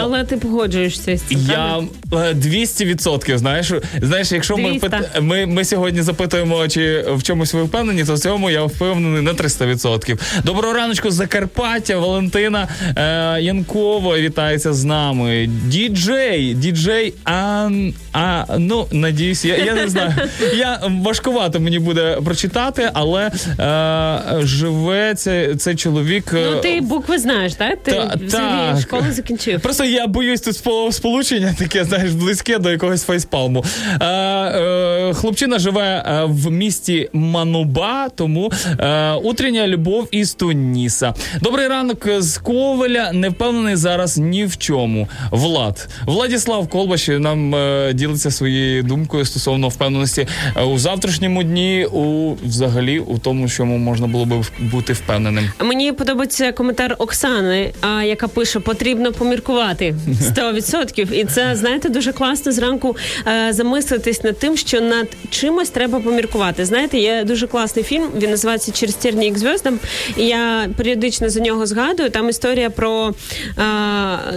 Але 0.00 0.24
ти 0.24 0.36
погоджуєшся 0.36 1.16
з 1.16 1.20
цим. 1.22 1.38
я 1.50 1.80
правда? 2.10 2.30
е, 2.30 2.34
200%, 2.34 3.38
знаєш, 3.38 3.72
знаєш, 4.02 4.32
якщо 4.32 4.56
ми, 4.56 4.80
ми, 5.20 5.46
ми 5.46 5.64
сьогодні 5.64 6.02
запитуємо, 6.02 6.68
чи 6.68 7.04
в 7.08 7.22
чомусь 7.22 7.54
ви 7.54 7.62
впевнені, 7.62 8.04
то 8.04 8.14
в 8.14 8.18
цьому 8.18 8.50
я 8.50 8.62
впевнений 8.64 9.22
на 9.22 9.32
300%. 9.32 10.18
Доброго 10.44 10.74
раночку, 10.74 11.10
Закарпаття, 11.10 11.98
Валентина 11.98 12.68
е, 12.96 13.15
Янкова 13.40 14.18
вітається 14.18 14.72
з 14.72 14.84
нами. 14.84 15.48
Діджей, 15.66 16.54
діджей 16.54 17.14
Ан. 17.24 17.94
А, 18.12 18.44
ну, 18.58 18.86
надіюсь, 18.92 19.44
я, 19.44 19.56
я 19.56 19.74
не 19.74 19.88
знаю. 19.88 20.14
Я 20.56 20.80
важкувато 21.04 21.60
мені 21.60 21.78
буде 21.78 22.18
прочитати, 22.24 22.90
і 22.96 23.62
е, 23.62 24.18
живе 24.42 25.14
цей, 25.14 25.56
цей 25.56 25.74
чоловік. 25.74 26.30
е, 26.34 26.46
Ну, 26.50 26.60
ти 26.60 26.80
букви 26.80 27.18
знаєш, 27.18 27.54
так? 27.54 27.82
Ти 27.82 27.90
Та- 27.92 28.14
взагалі 28.26 28.72
так. 28.72 28.80
школу 28.80 29.02
закінчив. 29.12 29.60
Просто 29.60 29.84
я 29.84 30.06
боюсь 30.06 30.40
тут 30.40 30.56
сполучення 30.94 31.54
таке, 31.58 31.84
знаєш, 31.84 32.10
близьке 32.12 32.58
до 32.58 32.70
якогось 32.70 33.04
фейспалму. 33.04 33.64
Е, 34.00 34.06
е, 34.06 35.14
хлопчина 35.14 35.58
живе 35.58 36.04
е, 36.06 36.24
в 36.24 36.50
місті 36.50 37.08
Мануба, 37.12 38.08
тому 38.08 38.52
е, 38.80 39.12
утрення 39.12 39.66
любов 39.66 40.08
із 40.10 40.34
Туніса. 40.34 41.14
Добрий 41.42 41.68
ранок 41.68 42.06
з 42.18 42.38
Ковеля. 42.38 43.05
Не 43.12 43.28
впевнений 43.28 43.76
зараз 43.76 44.18
ні 44.18 44.44
в 44.44 44.56
чому. 44.56 45.08
Влад. 45.30 45.88
Владіслав 46.06 46.68
Колбаш 46.68 47.08
нам 47.08 47.54
е, 47.54 47.92
ділиться 47.92 48.30
своєю 48.30 48.82
думкою 48.82 49.24
стосовно 49.24 49.68
впевненості 49.68 50.26
е, 50.56 50.62
у 50.62 50.78
завтрашньому 50.78 51.42
дні, 51.42 51.86
у 51.92 52.34
взагалі 52.34 52.98
у 52.98 53.18
тому, 53.18 53.48
чому 53.48 53.78
можна 53.78 54.06
було 54.06 54.24
би 54.24 54.36
бути 54.58 54.92
впевненим. 54.92 55.50
Мені 55.60 55.92
подобається 55.92 56.52
коментар 56.52 56.96
Оксани, 56.98 57.72
а, 57.80 58.02
яка 58.02 58.28
пише: 58.28 58.60
потрібно 58.60 59.12
поміркувати 59.12 59.94
100%. 60.36 61.12
І 61.12 61.24
це 61.24 61.54
знаєте 61.54 61.88
дуже 61.88 62.12
класно 62.12 62.52
зранку 62.52 62.96
е, 63.26 63.52
замислитись 63.52 64.24
над 64.24 64.38
тим, 64.38 64.56
що 64.56 64.80
над 64.80 65.08
чимось 65.30 65.70
треба 65.70 66.00
поміркувати. 66.00 66.64
Знаєте, 66.64 66.98
є 66.98 67.24
дуже 67.24 67.46
класний 67.46 67.84
фільм. 67.84 68.08
Він 68.16 68.30
називається 68.30 68.72
Через 68.72 68.94
терні 68.94 69.32
к 69.32 69.38
зв'яздам. 69.38 69.78
Я 70.16 70.68
періодично 70.76 71.30
за 71.30 71.40
нього 71.40 71.66
згадую. 71.66 72.10
Там 72.10 72.28
історія 72.28 72.70
про 72.70 72.95
е, 73.04 73.62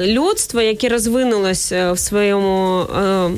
людство, 0.06 0.62
яке 0.62 0.90
розвинулось 0.90 1.72
в 1.72 1.98
своєму 1.98 2.80
е, 2.82 3.30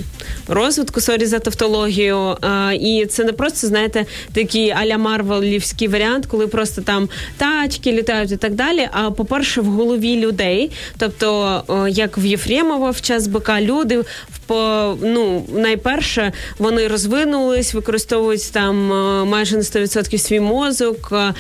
розвитку, 0.48 1.02
sorry 1.02 1.26
за 1.26 1.40
тавтологію. 1.40 2.18
Е, 2.44 2.76
і 2.76 3.06
це 3.06 3.24
не 3.24 3.34
просто 3.34 3.68
знаєте 3.68 4.06
такий 4.34 4.72
аля 4.72 4.98
Марвелівський 4.98 5.88
варіант, 5.88 6.26
коли 6.26 6.48
просто 6.48 6.82
там 6.82 7.10
тачки 7.38 7.92
літають 7.92 8.32
і 8.32 8.38
так 8.38 8.54
далі. 8.54 8.90
А 8.92 9.12
по-перше, 9.12 9.62
в 9.62 9.66
голові 9.66 10.16
людей, 10.20 10.72
тобто 10.98 11.64
як 11.90 12.18
в 12.18 12.26
Єфремова 12.26 12.90
в 12.90 13.02
час 13.02 13.28
бика, 13.28 13.62
люди 13.62 14.00
в 14.00 14.06
по 14.48 14.98
ну 15.02 15.46
найперше 15.54 16.32
вони 16.58 16.88
розвинулись, 16.88 17.74
використовують 17.74 18.52
там 18.52 18.88
майже 19.30 19.56
на 19.56 19.62
100% 19.62 20.18
свій 20.18 20.40
мозок. 20.40 21.10
е, 21.12 21.16
е, 21.16 21.34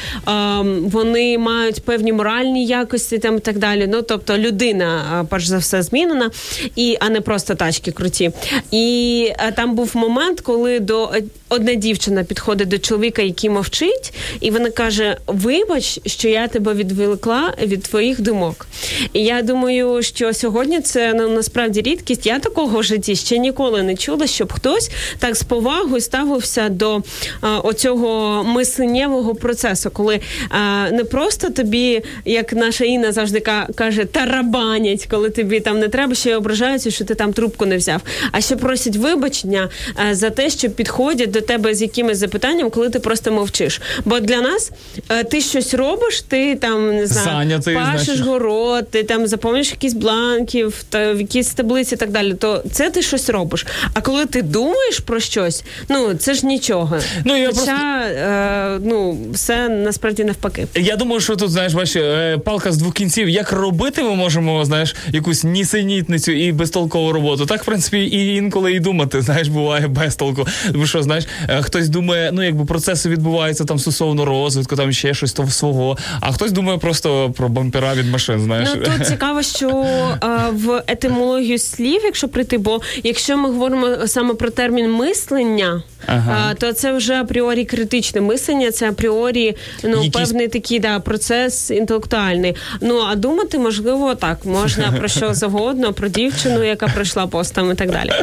Вони 0.82 1.38
мають 1.38 1.84
певні 1.84 2.13
моральні 2.13 2.65
якості 2.65 3.17
там 3.17 3.38
і 3.38 3.39
так 3.39 3.58
далі. 3.58 3.71
Ну 3.76 4.02
тобто 4.02 4.38
людина, 4.38 5.22
е, 5.22 5.28
перш 5.30 5.46
за 5.46 5.58
все, 5.58 5.82
змінена, 5.82 6.32
і 6.76 6.98
а 7.00 7.10
не 7.10 7.22
просто 7.22 7.56
тачки 7.56 7.92
круті. 7.92 8.32
І 8.72 9.28
е, 9.40 9.52
там 9.52 9.76
був 9.76 9.92
момент, 9.94 10.42
коли 10.42 10.80
до 10.80 11.12
е, 11.14 11.24
одна 11.52 11.74
дівчина 11.74 12.24
підходить 12.24 12.68
до 12.68 12.78
чоловіка, 12.78 13.22
який 13.22 13.50
мовчить, 13.50 14.14
і 14.40 14.52
вона 14.52 14.70
каже: 14.70 15.18
Вибач, 15.28 16.00
що 16.06 16.30
я 16.30 16.48
тебе 16.48 16.74
відволікла 16.74 17.54
від 17.64 17.84
твоїх 17.84 18.22
думок. 18.22 18.68
І 19.14 19.24
я 19.24 19.42
думаю, 19.42 20.04
що 20.04 20.34
сьогодні 20.34 20.82
це 20.82 21.14
ну, 21.14 21.30
насправді 21.30 21.82
рідкість. 21.82 22.26
Я 22.26 22.40
такого 22.40 22.80
в 22.80 22.84
житті 22.84 23.16
ще 23.16 23.38
ніколи 23.38 23.84
не 23.84 23.96
чула, 23.96 24.28
щоб 24.28 24.54
хтось 24.54 24.92
так 25.20 25.36
з 25.36 25.44
повагою 25.44 26.02
ставився 26.02 26.70
до 26.70 27.04
а, 27.42 27.60
оцього 27.60 28.44
мисленнєвого 28.44 29.36
процесу, 29.36 29.92
коли 29.92 30.20
а, 30.50 30.90
не 30.92 31.04
просто 31.04 31.50
тобі, 31.50 32.02
як 32.26 32.54
наша 32.54 32.86
Інна 32.86 33.12
завжди 33.12 33.40
каже, 33.76 34.06
тарабанять, 34.06 35.08
коли 35.12 35.30
тобі 35.30 35.60
там 35.60 35.80
не 35.80 35.88
треба, 35.88 36.16
ще 36.16 36.30
й 36.30 36.34
ображаються, 36.34 36.92
що 36.92 37.06
ти 37.06 37.16
там 37.16 37.34
трубку 37.34 37.66
не 37.66 37.78
взяв, 37.78 38.02
а 38.32 38.42
ще 38.42 38.56
просять 38.56 38.96
вибачення 38.96 39.70
а, 39.96 40.16
за 40.16 40.30
те, 40.30 40.50
що 40.50 40.70
підходять 40.70 41.32
до 41.32 41.41
тебе 41.42 41.76
з 41.76 41.82
якимось 41.82 42.18
запитанням, 42.18 42.70
коли 42.70 42.90
ти 42.90 43.00
просто 43.00 43.32
мовчиш. 43.32 43.82
Бо 44.06 44.20
для 44.20 44.42
нас 44.42 44.72
е, 45.10 45.24
ти 45.24 45.42
щось 45.42 45.74
робиш, 45.74 46.22
ти 46.22 46.56
там 46.56 46.96
не 46.96 47.08
знаю, 47.08 47.28
Зайнятий, 47.28 47.76
пашеш 47.76 48.06
значить. 48.06 48.26
город, 48.26 48.90
ти 48.90 49.04
там 49.04 49.28
заповниш 49.28 49.72
якісь 49.72 49.94
бланків, 49.94 50.84
та 50.90 51.14
в 51.14 51.20
якісь 51.20 51.48
таблиці 51.48 51.96
і 51.96 51.98
так 51.98 52.12
далі, 52.12 52.34
то 52.34 52.64
це 52.72 52.90
ти 52.90 53.02
щось 53.02 53.30
робиш. 53.30 53.66
А 53.94 54.02
коли 54.02 54.26
ти 54.26 54.42
думаєш 54.42 55.00
про 55.00 55.20
щось, 55.20 55.64
ну 55.90 56.14
це 56.14 56.34
ж 56.34 56.46
нічого. 56.46 57.00
Ну, 57.26 57.38
я 57.38 57.52
Хоча 57.56 58.02
е, 58.06 58.80
ну, 58.84 59.18
все 59.34 59.70
насправді 59.70 60.24
навпаки. 60.24 60.68
Я 60.76 60.96
думаю, 60.96 61.22
що 61.22 61.36
тут 61.36 61.52
знаєш, 61.52 61.74
бачиш, 61.74 61.96
е, 61.96 62.38
палка 62.46 62.72
з 62.72 62.78
двох 62.78 62.94
кінців. 62.94 63.30
Як 63.30 63.52
робити, 63.52 64.04
ми 64.04 64.16
можемо, 64.16 64.66
знаєш, 64.66 64.96
якусь 65.12 65.44
нісенітницю 65.44 66.32
і 66.32 66.52
безтолкову 66.52 67.12
роботу. 67.12 67.46
Так, 67.46 67.62
в 67.62 67.66
принципі, 67.66 68.00
і 68.00 68.36
інколи 68.36 68.74
і 68.74 68.80
думати, 68.80 69.22
знаєш, 69.22 69.48
буває 69.48 69.88
без 69.88 70.16
толку. 70.16 70.48
Тому 70.72 70.86
що, 70.86 71.04
знаєш, 71.04 71.28
хтось 71.62 71.89
думає, 71.89 72.30
ну 72.34 72.44
якби 72.44 72.65
процеси 72.65 73.10
відбуваються 73.10 73.65
там 73.65 73.80
стосовно 73.80 74.26
розвитку, 74.26 74.76
там 74.76 74.91
ще 74.91 75.13
щось 75.13 75.34
того 75.34 75.50
свого. 75.50 75.98
А 76.20 76.32
хтось 76.32 76.52
думає 76.52 76.78
просто 76.78 77.34
про 77.38 77.50
бампера 77.50 77.94
від 77.94 78.10
машин. 78.10 78.39
Знаєш, 78.39 78.70
Ну 78.76 78.84
тут 78.84 79.08
цікаво, 79.08 79.41
що 79.41 79.70
е, 79.70 80.28
в 80.52 80.84
етимологію 80.88 81.58
слів, 81.60 82.02
якщо 82.04 82.28
прийти, 82.28 82.58
бо 82.58 82.82
якщо 83.04 83.38
ми 83.38 83.50
говоримо 83.50 84.08
саме 84.08 84.34
про 84.34 84.50
термін 84.50 84.91
мислення, 84.91 85.84
Ага. 86.08 86.52
е, 86.52 86.56
то 86.56 86.74
це 86.74 86.94
вже 86.94 87.13
апріорі 87.13 87.65
критичне 87.65 88.22
мислення, 88.22 88.72
це 88.72 88.89
апріорі 88.89 89.56
ну 89.84 90.04
Якісь- 90.04 90.12
певний 90.12 90.48
такий 90.48 90.80
да 90.80 91.00
процес 91.00 91.72
інтелектуальний. 91.72 92.56
Ну 92.82 93.00
а 93.12 93.15
думати, 93.15 93.60
можливо, 93.60 94.15
так 94.15 94.46
можна 94.46 94.91
про 94.91 95.08
що 95.08 95.34
завгодно, 95.34 95.94
про 95.94 96.08
дівчину, 96.08 96.63
яка 96.63 96.88
пройшла 96.88 97.28
постом 97.28 97.72
і 97.72 97.76
так 97.76 97.91
далі. 97.91 98.12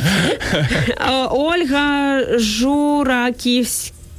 Е, 0.53 1.27
Ольга 2.99 3.33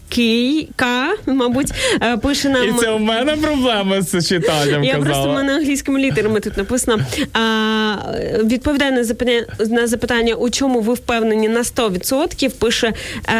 Кийка, 0.10 1.16
мабуть, 1.26 1.72
е, 2.02 2.18
пише 2.18 2.50
нам. 2.50 2.70
І 2.70 2.80
це 2.80 2.90
у 2.90 3.00
мене 3.00 3.36
проблеми 3.36 4.02
з 4.02 4.28
читанням. 4.28 4.84
Я 4.84 4.94
казала. 4.94 5.06
просто 5.06 5.30
в 5.30 5.34
мене 5.34 5.56
англійськими 5.56 6.00
літерами 6.00 6.40
тут 6.40 6.58
написано. 6.58 7.06
А, 7.34 7.96
відповідає 8.44 8.92
на 8.92 9.04
запитання, 9.04 9.46
на 9.70 9.88
запитання, 9.88 10.34
у 10.34 10.50
чому 10.50 10.82
ви 10.82 10.94
впевнені 10.94 11.50
на 11.50 11.64
100%, 11.64 12.50
пише 12.50 12.94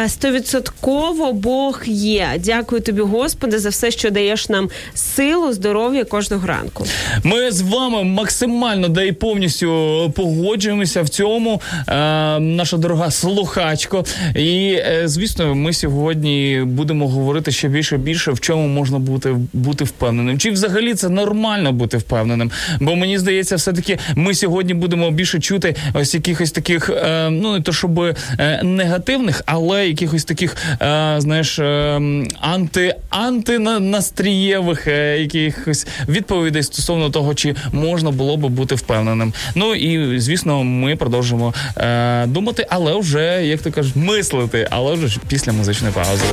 е, 0.04 0.08
стовідсотково 0.08 1.32
Бог 1.32 1.82
є. 1.86 2.28
Дякую 2.38 2.80
тобі, 2.80 3.00
Господи, 3.00 3.58
за 3.58 3.68
все, 3.68 3.90
що 3.90 4.10
даєш 4.10 4.48
нам 4.48 4.70
силу, 4.94 5.52
здоров'я 5.52 6.04
кожного 6.04 6.46
ранку. 6.46 6.86
Ми 7.24 7.50
з 7.50 7.60
вами 7.60 8.04
максимально 8.04 8.88
да 8.88 9.02
і 9.02 9.12
повністю 9.12 10.12
погоджуємося 10.16 11.02
в 11.02 11.08
цьому, 11.08 11.62
е, 11.88 11.92
наша 12.38 12.76
дорога 12.76 13.10
слухачко. 13.10 14.04
І 14.36 14.72
е, 14.72 15.02
звісно, 15.04 15.54
ми 15.54 15.72
сьогодні 15.72 16.59
будемо 16.64 17.08
говорити 17.08 17.50
ще 17.52 17.68
більше 17.68 17.96
більше, 17.96 18.32
в 18.32 18.40
чому 18.40 18.68
можна 18.68 18.98
бути 18.98 19.36
бути 19.52 19.84
впевненим. 19.84 20.38
Чи 20.38 20.50
взагалі 20.50 20.94
це 20.94 21.08
нормально 21.08 21.72
бути 21.72 21.96
впевненим? 21.96 22.50
Бо 22.80 22.96
мені 22.96 23.18
здається, 23.18 23.56
все 23.56 23.72
таки 23.72 23.98
ми 24.14 24.34
сьогодні 24.34 24.74
будемо 24.74 25.10
більше 25.10 25.40
чути 25.40 25.74
ось 25.94 26.14
якихось 26.14 26.52
таких, 26.52 26.90
е, 26.90 27.30
ну 27.30 27.52
не 27.52 27.60
то 27.60 27.72
щоб 27.72 28.00
е, 28.00 28.14
негативних, 28.62 29.42
але 29.46 29.88
якихось 29.88 30.24
таких, 30.24 30.56
е, 30.82 31.14
знаєш, 31.18 31.58
е, 31.58 32.00
анти 32.40 32.94
антинастрієвих 33.10 34.86
е, 34.86 35.18
якихось 35.18 35.86
відповідей 36.08 36.62
стосовно 36.62 37.10
того, 37.10 37.34
чи 37.34 37.54
можна 37.72 38.10
було 38.10 38.36
би 38.36 38.48
бути 38.48 38.74
впевненим. 38.74 39.32
Ну 39.54 39.74
і 39.74 40.20
звісно, 40.20 40.64
ми 40.64 40.96
продовжимо 40.96 41.54
е, 41.76 42.26
думати, 42.26 42.66
але 42.70 43.00
вже 43.00 43.46
як 43.46 43.62
ти 43.62 43.70
кажеш, 43.70 43.96
мислити, 43.96 44.68
але 44.70 44.94
вже 44.94 45.20
після 45.28 45.52
музичної 45.52 45.94
паузи. 45.94 46.24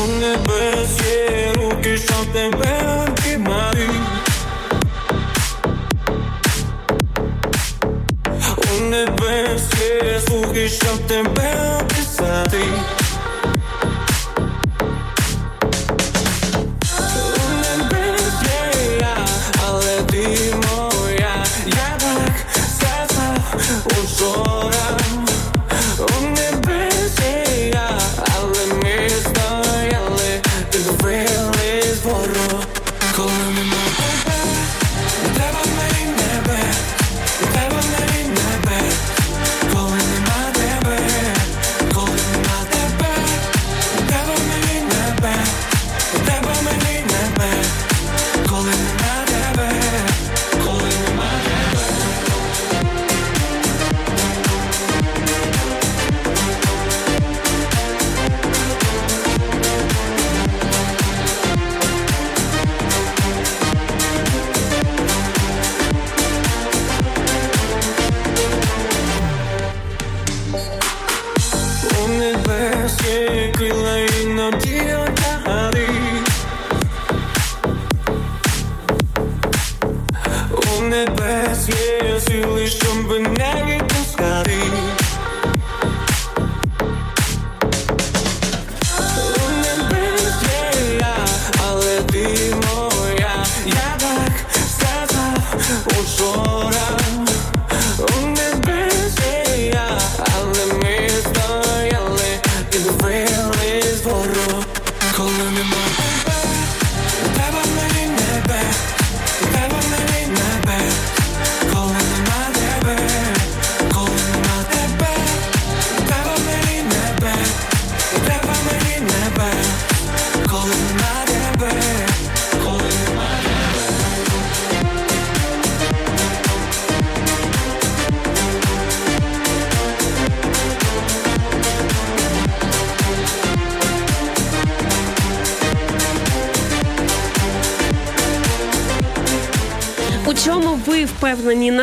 У 0.00 0.06
небес 0.06 1.00
є 1.06 1.52
руки, 1.54 1.98
що 1.98 2.14
тебе 2.32 3.04
обіймають. 3.08 3.90
У 8.58 8.80
небес 8.84 9.62
є 9.80 10.20
слуги, 10.26 10.68
щоб 10.68 10.98
тебе 11.06 11.78
описати. 11.80 12.62
У 17.36 17.50
небес 17.62 18.22
є 18.42 18.98
я, 19.00 19.16
але 19.68 20.02
ти 20.10 20.54
моя. 20.54 21.44
Я 21.66 21.98
так 21.98 22.46
сказав 22.52 23.54
учора. 23.86 25.05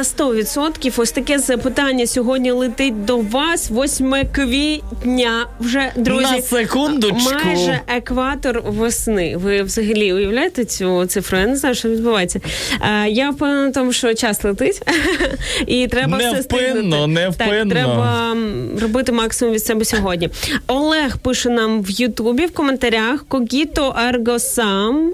Впевнені 0.04 0.10
на 0.10 0.13
100%? 0.18 0.94
Ось 0.98 1.12
таке 1.12 1.40
запитання 1.40 2.08
сьогодні 2.08 2.52
летить 2.52 3.06
до 3.06 3.18
вас 3.18 3.72
8 3.72 4.16
квітня. 4.32 5.48
Вже 5.60 5.92
друзі, 5.96 6.24
На 6.36 6.42
секундочку. 6.42 7.32
майже 7.46 7.80
екватор 7.88 8.62
весни. 8.66 9.38
Ви 9.38 9.64
взагалі 9.64 10.14
уявляєте 10.14 10.66
цю 10.66 11.06
цифру? 11.06 11.38
Я 11.38 11.46
не 11.48 11.56
знаю, 11.56 11.76
що 11.76 11.90
відбувається. 11.90 12.40
Е, 12.82 13.10
Я 13.10 13.30
впевнена 13.30 13.70
в 13.70 13.74
тому, 13.74 13.94
що 13.94 14.14
час 14.14 14.44
летить, 14.44 14.82
і 15.68 15.88
треба 15.88 16.18
все 16.18 16.32
Невпинно, 16.32 16.64
стигнути. 16.74 17.08
невпинно. 17.08 17.58
Так, 17.60 17.70
треба 17.70 18.38
робити 18.82 19.12
максимум 19.12 19.54
від 19.54 19.64
себе 19.66 19.86
сьогодні. 19.86 20.30
Олег 20.68 21.18
пише 21.18 21.50
нам 21.50 21.84
в 21.84 21.90
Ютубі 21.90 22.46
в 22.46 22.54
коментарях: 22.54 23.26
Когіто 23.28 23.96
ерго 24.10 24.40
сам. 24.40 25.14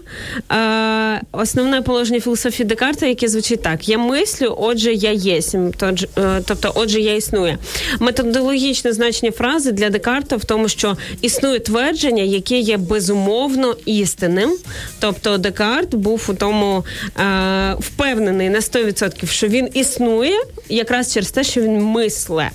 Е, 0.51 1.21
Основне 1.31 1.81
положення 1.81 2.19
філософії 2.19 2.67
Декарта, 2.67 3.05
яке 3.05 3.27
звучить 3.27 3.62
так: 3.62 3.89
я 3.89 3.97
мислю, 3.97 4.55
отже, 4.59 4.88
я 4.93 5.12
єсмь. 5.12 5.69
Е, 6.17 6.41
Тобто, 6.45 6.71
отже, 6.75 7.02
я 7.02 7.15
існую. 7.15 7.58
Методологічне 7.99 8.93
значення 8.93 9.32
фрази 9.32 9.71
для 9.71 9.89
Декарта 9.89 10.36
в 10.36 10.45
тому, 10.45 10.69
що 10.69 10.97
існує 11.21 11.60
твердження, 11.60 12.23
яке 12.23 12.60
є 12.60 12.78
безумовно 12.78 13.75
істинним. 13.86 14.58
Тобто, 14.99 15.38
Декарт 15.38 15.95
був 15.95 16.25
у 16.30 16.34
тому 16.34 16.86
е, 17.19 17.75
впевнений 17.80 18.49
на 18.49 18.60
100%, 18.60 19.28
що 19.28 19.47
він 19.47 19.69
існує 19.73 20.39
якраз 20.69 21.13
через 21.13 21.32
те, 21.32 21.43
що 21.43 21.62
він 21.62 21.82
мисле. 21.84 22.49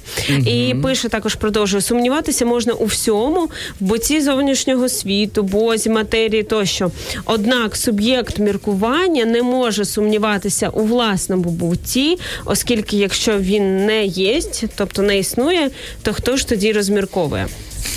І 0.46 0.74
пише 0.83 1.09
також 1.09 1.35
продовжує 1.35 1.81
сумніватися 1.81 2.46
можна 2.46 2.72
у 2.72 2.85
всьому, 2.85 3.50
в 3.81 3.85
боці 3.85 4.20
зовнішнього 4.20 4.88
світу, 4.88 5.42
бозі, 5.42 5.90
матерії 5.90 6.42
тощо. 6.42 6.90
Однак 7.24 7.77
суб'єкт 7.77 8.38
міркування 8.38 9.24
не 9.24 9.42
може 9.42 9.85
сумніватися 9.85 10.68
у 10.68 10.85
власному 10.85 11.50
бутті, 11.50 12.18
оскільки 12.44 12.96
якщо 12.96 13.38
він 13.38 13.87
не 13.87 14.07
єсть, 14.07 14.64
тобто 14.77 15.03
не 15.03 15.18
існує, 15.18 15.70
то 16.03 16.12
хто 16.12 16.37
ж 16.37 16.48
тоді 16.48 16.72
розмірковує? 16.72 17.46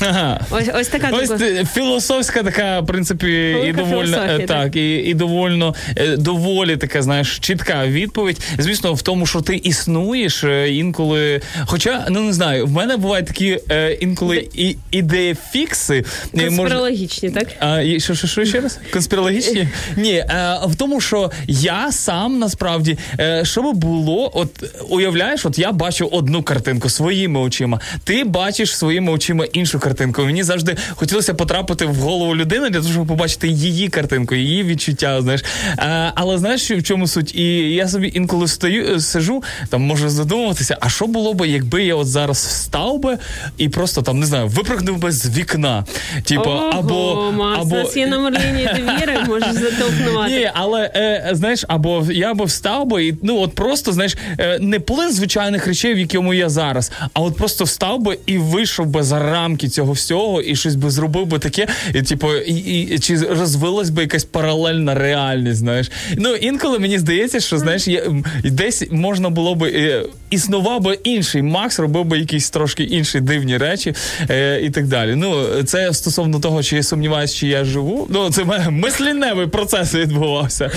Ага. 0.01 0.45
Ось, 0.51 0.69
ось 0.75 0.87
така 0.87 1.09
Ось 1.13 1.29
думка. 1.29 1.45
ти- 1.45 1.67
філософська 1.73 2.43
така, 2.43 2.79
в 2.79 2.85
принципі, 2.85 3.57
і 3.67 3.71
довольно 3.73 4.17
е, 4.17 4.39
так, 4.39 4.75
і, 4.75 4.95
і 4.95 5.13
довольно 5.13 5.75
е, 5.95 6.17
доволі 6.17 6.77
така, 6.77 7.01
знаєш, 7.01 7.39
чітка 7.39 7.87
відповідь. 7.87 8.39
Звісно, 8.57 8.93
в 8.93 9.01
тому, 9.01 9.25
що 9.25 9.41
ти 9.41 9.55
існуєш 9.55 10.43
е, 10.43 10.73
інколи. 10.73 11.41
Хоча, 11.65 12.05
ну 12.09 12.21
не 12.21 12.33
знаю, 12.33 12.65
в 12.65 12.71
мене 12.71 12.97
бувають 12.97 13.25
такі 13.27 13.59
е, 13.71 13.91
інколи 13.93 14.47
і 14.55 14.75
ідеї 14.91 15.35
фікси. 15.51 16.05
Конспірологічні, 16.31 17.29
так? 17.29 17.47
А, 17.59 17.81
і 17.81 17.99
що, 17.99 18.15
що, 18.15 18.27
що 18.27 18.45
ще 18.45 18.59
раз? 18.61 18.79
Конспірологічні? 18.93 19.67
Ні, 19.97 20.13
е, 20.13 20.59
в 20.67 20.75
тому, 20.75 21.01
що 21.01 21.31
я 21.47 21.91
сам 21.91 22.39
насправді, 22.39 22.97
е, 23.19 23.41
що 23.45 23.61
би 23.63 23.73
було, 23.73 24.31
от 24.33 24.49
уявляєш, 24.89 25.45
от 25.45 25.59
я 25.59 25.71
бачу 25.71 26.05
одну 26.11 26.43
картинку 26.43 26.89
своїми 26.89 27.39
очима, 27.39 27.79
ти 28.03 28.23
бачиш 28.23 28.77
своїми 28.77 29.11
очима 29.11 29.45
іншу 29.53 29.76
картинку. 29.79 30.21
Мені 30.21 30.43
завжди 30.43 30.77
хотілося 30.95 31.33
потрапити 31.33 31.85
в 31.85 31.95
голову 31.95 32.35
людини 32.35 32.69
для 32.69 32.79
того, 32.79 32.93
щоб 32.93 33.07
побачити 33.07 33.47
її 33.47 33.89
картинку, 33.89 34.35
її 34.35 34.63
відчуття. 34.63 35.21
Знаєш, 35.21 35.43
е, 35.79 36.11
але 36.15 36.37
знаєш, 36.37 36.71
в 36.71 36.83
чому 36.83 37.07
суть? 37.07 37.35
І 37.35 37.73
я 37.73 37.87
собі 37.87 38.11
інколи 38.15 38.47
стою, 38.47 38.95
е, 38.95 38.99
сижу, 38.99 39.43
там 39.69 39.81
можу 39.81 40.09
задумуватися, 40.09 40.77
а 40.81 40.89
що 40.89 41.07
було 41.07 41.33
би, 41.33 41.47
якби 41.47 41.83
я 41.83 41.95
от 41.95 42.07
зараз 42.07 42.37
встав 42.37 42.99
би 42.99 43.17
і 43.57 43.69
просто 43.69 44.01
там 44.01 44.19
не 44.19 44.25
знаю, 44.25 44.47
випрыгнув 44.47 44.97
би 44.97 45.11
з 45.11 45.37
вікна. 45.37 45.85
Типу, 46.23 46.49
Ого, 46.49 46.69
або, 46.73 47.31
Макс, 47.31 47.61
або 47.61 47.75
нас 47.75 47.97
є 47.97 48.07
номер 48.07 48.33
лінії 48.33 48.69
довіри, 48.77 49.19
можеш 49.27 49.53
зателефонувати. 49.53 50.31
ні, 50.31 50.51
але 50.53 50.91
е, 50.95 51.29
знаєш, 51.31 51.65
або 51.67 52.05
я 52.11 52.33
би 52.33 52.45
встав 52.45 52.85
би 52.85 53.05
і 53.05 53.17
ну 53.23 53.37
от 53.39 53.55
просто 53.55 53.91
знаєш, 53.91 54.15
е, 54.39 54.59
не 54.59 54.79
плин 54.79 55.11
звичайних 55.11 55.67
речей, 55.67 55.93
в 55.93 55.99
якому 55.99 56.33
я 56.33 56.49
зараз, 56.49 56.91
а 57.13 57.21
от 57.21 57.35
просто 57.37 57.63
встав 57.63 57.99
би 57.99 58.17
і 58.25 58.37
вийшов 58.37 58.85
би 58.85 59.03
за 59.03 59.19
рамки 59.19 59.66
цього 59.69 59.93
всього, 59.93 60.41
і 60.41 60.55
щось 60.55 60.75
би 60.75 60.89
зробив 60.89 61.25
би 61.25 61.39
таке, 61.39 61.67
і 61.93 62.01
типу, 62.01 62.33
і, 62.35 62.81
і 62.81 62.99
чи 62.99 63.17
розвилась 63.17 63.89
би 63.89 64.01
якась 64.01 64.25
паралельна 64.25 64.93
реальність. 64.93 65.59
Знаєш, 65.59 65.91
ну 66.17 66.35
інколи 66.35 66.79
мені 66.79 66.99
здається, 66.99 67.39
що 67.39 67.57
знаєш, 67.57 67.87
є, 67.87 68.05
десь 68.43 68.85
можна 68.91 69.29
було 69.29 69.55
би 69.55 69.69
е, 69.69 70.03
існував 70.29 70.81
би 70.81 70.99
інший 71.03 71.41
Макс, 71.41 71.79
робив 71.79 72.05
би 72.05 72.19
якісь 72.19 72.49
трошки 72.49 72.83
інші 72.83 73.19
дивні 73.19 73.57
речі 73.57 73.93
е, 74.29 74.61
і 74.63 74.69
так 74.69 74.87
далі. 74.87 75.15
Ну 75.15 75.45
це 75.63 75.93
стосовно 75.93 76.39
того, 76.39 76.63
чи 76.63 76.75
я 76.75 76.83
сумніваюся, 76.83 77.35
чи 77.35 77.47
я 77.47 77.65
живу. 77.65 78.07
Ну 78.09 78.29
це 78.31 78.43
мислінневий 78.69 79.47
процес 79.47 79.93
відбувався. 79.95 80.71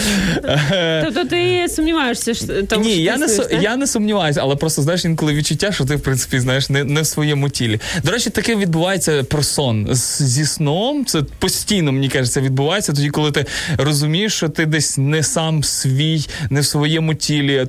Е, 0.45 1.03
Тобто 1.05 1.25
ти 1.25 1.67
сумніваєшся, 1.69 2.35
що 2.35 2.47
тому, 2.63 2.85
ні, 2.85 2.93
що 2.93 3.01
я 3.01 3.13
ти 3.15 3.19
не 3.19 3.27
су- 3.27 3.63
я 3.63 3.77
не 3.77 3.87
сумніваюся, 3.87 4.41
але 4.43 4.57
просто 4.57 4.83
знаєш 4.83 5.05
інколи 5.05 5.35
відчуття, 5.35 5.73
що 5.73 5.85
ти 5.85 5.97
в 5.97 6.01
принципі 6.01 6.41
знаєш 6.41 6.71
не, 6.71 6.85
не 6.85 7.01
в 7.03 7.07
своєму 7.07 7.49
тілі. 7.49 7.81
До 8.05 8.11
речі, 8.11 8.31
таке 8.31 8.57
відбувається 8.57 9.25
про 9.25 9.43
сон 9.43 9.89
зі 10.21 10.45
сном. 10.45 11.05
Це 11.05 11.23
постійно 11.39 11.93
мені 11.93 12.09
кажеться, 12.09 12.41
відбувається 12.41 12.93
тоді, 12.93 13.11
коли 13.11 13.31
ти 13.33 13.47
розумієш, 13.79 14.33
що 14.35 14.49
ти 14.49 14.67
десь 14.67 14.99
не 14.99 15.23
сам 15.23 15.63
свій, 15.65 16.27
не 16.51 16.61
в 16.61 16.65
своєму 16.65 17.15
тілі. 17.15 17.67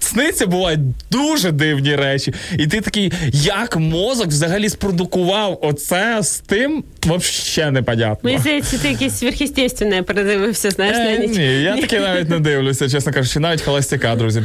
Сниться 0.00 0.46
бувають 0.46 0.80
дуже 1.10 1.23
дивні 1.52 1.96
речі, 1.96 2.34
і 2.58 2.66
ти 2.66 2.80
такий, 2.80 3.12
як 3.32 3.76
мозок 3.76 4.26
взагалі 4.26 4.68
спродукував 4.68 5.58
оце 5.62 6.18
з 6.22 6.38
тим, 6.38 6.84
взагалі 7.06 7.72
непонятно. 7.72 8.18
Мені 8.22 8.38
здається, 8.38 8.78
ти 8.78 8.88
якесь 8.88 9.22
сверхъестественне 9.22 10.02
передивився, 10.02 10.70
знаєш, 10.70 10.96
на 10.96 11.04
Е, 11.12 11.18
ніч. 11.18 11.36
ні, 11.38 11.62
я 11.62 11.76
таке 11.76 12.00
навіть 12.00 12.28
не 12.30 12.38
дивлюся, 12.38 12.88
чесно 12.88 13.12
кажучи, 13.12 13.40
навіть 13.40 13.62
холостяка, 13.62 14.14
друзі. 14.16 14.42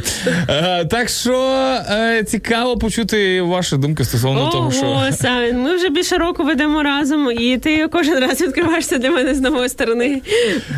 Е, 0.48 0.84
так 0.84 1.08
що 1.08 1.34
е, 1.90 2.24
цікаво 2.24 2.76
почути 2.78 3.42
ваші 3.42 3.76
думки 3.76 4.04
стосовно 4.04 4.48
того, 4.50 4.72
що. 4.72 4.86
Ого, 4.86 5.12
Савін, 5.12 5.58
ми 5.62 5.76
вже 5.76 5.88
більше 5.88 6.16
року 6.16 6.44
ведемо 6.44 6.82
разом, 6.82 7.30
і 7.40 7.58
ти 7.58 7.88
кожен 7.88 8.18
раз 8.18 8.40
відкриваєшся 8.40 8.98
для 8.98 9.10
мене 9.10 9.34
з 9.34 9.40
нової 9.40 9.68
сторони. 9.68 10.20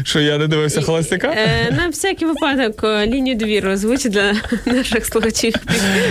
Що 0.05 0.21
я 0.21 0.39
не 0.39 0.47
дивився 0.47 0.83
холостяка? 0.83 1.29
Е, 1.37 1.73
на 1.77 1.89
всякий 1.89 2.29
випадок 2.29 2.81
е, 2.85 3.07
лінію 3.07 3.37
довіри 3.37 3.73
озвучу 3.73 4.09
для 4.09 4.35
наших 4.67 5.07
слухачів 5.07 5.55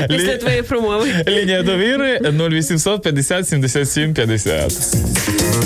після 0.09 0.31
Лі- 0.33 0.37
твоєї 0.39 0.61
промови. 0.63 1.07
Лінія 1.27 1.63
довіри 1.63 2.19
0800 2.49 3.01
50 3.03 3.47
77 3.47 4.13
50. 4.13 5.60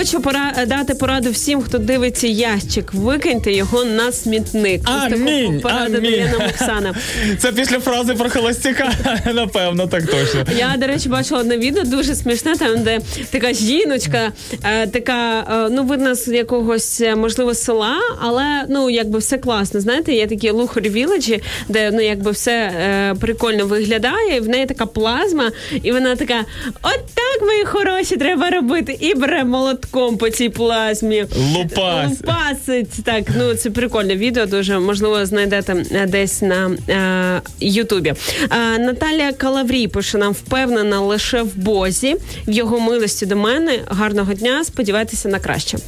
Хочу 0.00 0.20
пора 0.20 0.52
дати 0.66 0.94
пораду 0.94 1.30
всім, 1.30 1.62
хто 1.62 1.78
дивиться 1.78 2.26
ящик. 2.26 2.94
Викиньте 2.94 3.52
його 3.52 3.84
на 3.84 4.12
смітник. 4.12 4.80
Амінь, 4.84 5.62
амінь. 5.64 6.24
нам 6.32 6.48
Оксана. 6.48 6.94
Це 7.38 7.52
після 7.52 7.80
фрази 7.80 8.14
про 8.14 8.30
холостяка, 8.30 8.92
напевно, 9.34 9.86
так 9.86 10.06
точно. 10.06 10.44
Я, 10.58 10.76
до 10.78 10.86
речі, 10.86 11.08
бачила 11.08 11.40
одне 11.40 11.58
відео 11.58 11.84
дуже 11.84 12.14
смішне, 12.14 12.56
там, 12.56 12.82
де 12.82 13.00
така 13.30 13.52
жіночка, 13.52 14.32
е, 14.64 14.86
така, 14.86 15.40
е, 15.40 15.68
ну, 15.70 15.84
видно, 15.84 16.14
з 16.14 16.28
якогось, 16.28 17.00
е, 17.00 17.16
можливо, 17.16 17.54
села, 17.54 17.96
але 18.20 18.64
ну, 18.68 18.90
якби 18.90 19.18
все 19.18 19.38
класно. 19.38 19.80
Знаєте, 19.80 20.12
є 20.12 20.26
такі 20.26 20.50
лухарі 20.50 20.88
віледжі, 20.88 21.42
де 21.68 21.90
ну, 21.90 22.00
якби 22.00 22.30
все 22.30 22.72
прикольно 23.20 23.66
виглядає, 23.66 24.36
і 24.36 24.40
в 24.40 24.48
неї 24.48 24.66
така 24.66 24.86
плазма, 24.86 25.50
і 25.82 25.92
вона 25.92 26.16
така: 26.16 26.44
от 26.82 27.00
так, 27.14 27.42
мої 27.42 27.64
хороші, 27.64 28.16
треба 28.16 28.50
робити. 28.50 28.96
І 29.00 29.14
бере 29.14 29.44
молотком 29.94 30.16
по 30.16 30.30
цій 30.30 30.48
плазмі. 30.48 31.24
Лупась. 31.54 32.10
Лупасить. 32.10 33.04
Так, 33.04 33.24
ну 33.38 33.54
це 33.54 33.70
прикольне 33.70 34.16
відео. 34.16 34.46
Дуже 34.46 34.78
можливо 34.78 35.26
знайдете 35.26 35.84
е, 35.92 36.06
десь 36.06 36.42
на 36.42 36.70
е, 36.88 37.42
Ютубі. 37.60 38.14
Е, 38.52 38.78
Наталія 38.78 39.32
Калаврій 39.32 39.88
пише 39.88 40.18
нам 40.18 40.32
впевнена 40.32 41.00
лише 41.00 41.42
в 41.42 41.56
Бозі, 41.56 42.16
в 42.46 42.50
його 42.52 42.80
милості 42.80 43.26
до 43.26 43.36
мене. 43.36 43.78
Гарного 43.86 44.34
дня. 44.34 44.64
Сподівайтеся 44.64 45.28
на 45.28 45.38
краще. 45.38 45.78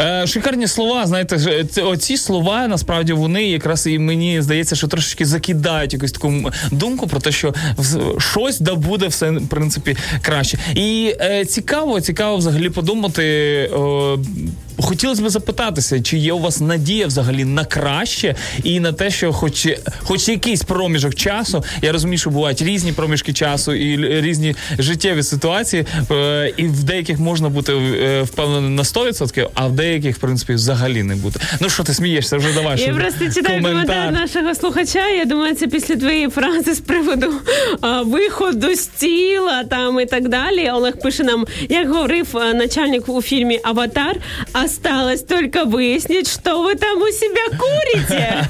Е, 0.00 0.26
шикарні 0.26 0.66
слова, 0.66 1.06
знаєте, 1.06 1.64
оці 1.82 2.16
слова 2.16 2.68
насправді 2.68 3.12
вони 3.12 3.48
якраз 3.48 3.86
і 3.86 3.98
мені 3.98 4.42
здається, 4.42 4.76
що 4.76 4.88
трошечки 4.88 5.24
закидають 5.24 5.92
якусь 5.92 6.12
таку 6.12 6.32
думку 6.70 7.06
про 7.06 7.20
те, 7.20 7.32
що 7.32 7.54
щось 8.18 8.60
да 8.60 8.74
буде 8.74 9.06
все 9.06 9.30
в 9.30 9.48
принципі 9.48 9.96
краще. 10.22 10.58
І 10.74 11.14
е, 11.20 11.44
цікаво, 11.44 12.00
цікаво 12.00 12.36
взагалі 12.36 12.70
подумати. 12.70 13.49
Е, 13.50 13.68
Хотілося 14.82 15.22
б 15.22 15.30
запитатися, 15.30 16.02
чи 16.02 16.18
є 16.18 16.32
у 16.32 16.38
вас 16.38 16.60
надія 16.60 17.06
взагалі 17.06 17.44
на 17.44 17.64
краще 17.64 18.34
і 18.62 18.80
на 18.80 18.92
те, 18.92 19.10
що 19.10 19.32
хоч, 19.32 19.68
хоч 20.02 20.28
якийсь 20.28 20.62
проміжок 20.62 21.14
часу, 21.14 21.64
я 21.82 21.92
розумію, 21.92 22.18
що 22.18 22.30
бувають 22.30 22.62
різні 22.62 22.92
проміжки 22.92 23.32
часу 23.32 23.72
і 23.72 24.20
різні 24.20 24.56
життєві 24.78 25.22
ситуації, 25.22 25.86
е, 26.10 26.52
і 26.56 26.66
в 26.66 26.84
деяких 26.84 27.18
можна 27.18 27.48
бути 27.48 27.72
е, 27.72 28.22
впевненим 28.22 28.74
на 28.74 28.82
100%, 28.82 29.48
а 29.54 29.66
в 29.66 29.72
деяких, 29.72 30.16
в 30.16 30.18
принципі, 30.20 30.52
взагалі 30.52 31.02
не 31.02 31.16
бути. 31.16 31.40
Ну 31.60 31.68
що 31.68 31.84
ти 31.84 31.94
смієшся? 31.94 32.36
Вже 32.36 32.54
давай. 32.54 32.80
Я 32.80 32.94
просто 32.94 33.34
читаю 33.34 33.62
коментар 33.62 34.12
нашого 34.12 34.54
слухача. 34.54 35.08
Я 35.08 35.24
думаю, 35.24 35.54
це 35.54 35.66
після 35.66 35.96
твоєї 35.96 36.28
фрази 36.28 36.74
з 36.74 36.80
приводу 36.80 37.32
а, 37.80 38.02
виходу 38.02 38.74
з 38.74 38.86
тіла 38.86 39.64
там 39.64 40.00
і 40.00 40.06
так 40.06 40.28
далі. 40.28 40.70
Олег 40.70 40.98
пише 41.02 41.24
нам, 41.24 41.46
як 41.68 41.88
говорив 41.88 42.34
начальник 42.54 43.08
у 43.08 43.22
фільмі 43.22 43.60
Аватар, 43.64 44.16
осталось 44.70 45.22
тільки 45.22 45.62
вияснити, 45.62 46.30
що 46.44 46.62
ви 46.62 46.74
там 46.74 47.02
у 47.02 47.06
себе 47.06 47.58
курите. 47.58 48.46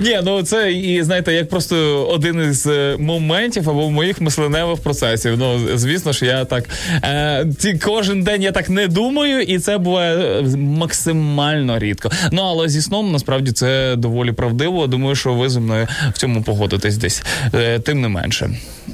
Ні, 0.00 0.20
ну 0.24 0.42
це 0.42 0.72
і 0.72 1.02
знаєте, 1.02 1.32
як 1.32 1.48
просто 1.48 2.06
один 2.06 2.50
із 2.50 2.66
е, 2.66 2.96
моментів 2.98 3.70
або 3.70 3.90
моїх 3.90 4.20
мисленевих 4.20 4.80
процесів. 4.80 5.34
Ну 5.38 5.60
звісно 5.74 6.12
ж, 6.12 6.26
я 6.26 6.44
так 6.44 6.64
е, 7.04 7.46
ці 7.58 7.74
кожен 7.74 8.22
день 8.22 8.42
я 8.42 8.52
так 8.52 8.68
не 8.68 8.86
думаю, 8.88 9.42
і 9.42 9.58
це 9.58 9.78
буває 9.78 10.16
е, 10.16 10.42
максимально 10.56 11.78
рідко. 11.78 12.10
Ну 12.32 12.42
але 12.42 12.68
зі 12.68 12.82
сном 12.82 13.12
насправді 13.12 13.52
це 13.52 13.96
доволі 13.96 14.32
правдиво. 14.32 14.86
Думаю, 14.86 15.16
що 15.16 15.34
ви 15.34 15.48
зі 15.48 15.60
мною 15.60 15.88
в 16.14 16.18
цьому 16.18 16.42
погодитесь 16.42 16.96
десь. 16.96 17.22
Е, 17.54 17.78
тим 17.78 18.00
не 18.00 18.08
менше. 18.08 18.50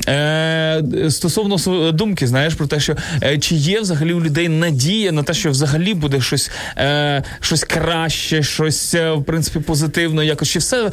Е, 0.08 0.82
стосовно 1.10 1.56
думки, 1.92 2.26
знаєш 2.26 2.54
про 2.54 2.66
те, 2.66 2.80
що 2.80 2.96
е, 3.22 3.38
чи 3.38 3.54
є 3.54 3.80
взагалі 3.80 4.12
у 4.12 4.20
людей 4.20 4.48
надія 4.48 5.12
на 5.12 5.22
те, 5.22 5.34
що 5.34 5.50
взагалі 5.50 5.94
буде 5.94 6.20
щось, 6.20 6.50
е, 6.78 7.22
щось 7.40 7.64
краще, 7.64 8.42
щось 8.42 8.94
е, 8.94 9.12
в 9.12 9.24
принципі 9.24 9.58
позитивно, 9.58 10.22
якось 10.22 10.48
чи 10.48 10.58
все, 10.58 10.90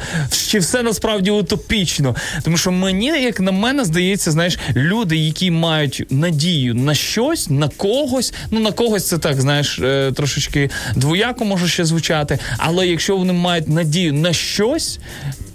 чи 0.48 0.58
все 0.58 0.82
насправді 0.82 1.30
утопічно. 1.30 2.16
Тому 2.42 2.56
що 2.56 2.70
мені, 2.70 3.06
як 3.06 3.40
на 3.40 3.52
мене, 3.52 3.84
здається, 3.84 4.30
знаєш, 4.30 4.58
люди, 4.76 5.16
які 5.16 5.50
мають 5.50 6.06
надію 6.10 6.74
на 6.74 6.94
щось, 6.94 7.50
на 7.50 7.68
когось, 7.68 8.34
ну 8.50 8.60
на 8.60 8.72
когось 8.72 9.08
це 9.08 9.18
так, 9.18 9.40
знаєш, 9.40 9.78
е, 9.78 10.12
трошечки 10.12 10.70
двояко 10.96 11.44
може 11.44 11.68
ще 11.68 11.84
звучати. 11.84 12.38
Але 12.58 12.86
якщо 12.86 13.16
вони 13.16 13.32
мають 13.32 13.68
надію 13.68 14.12
на 14.12 14.32
щось. 14.32 14.98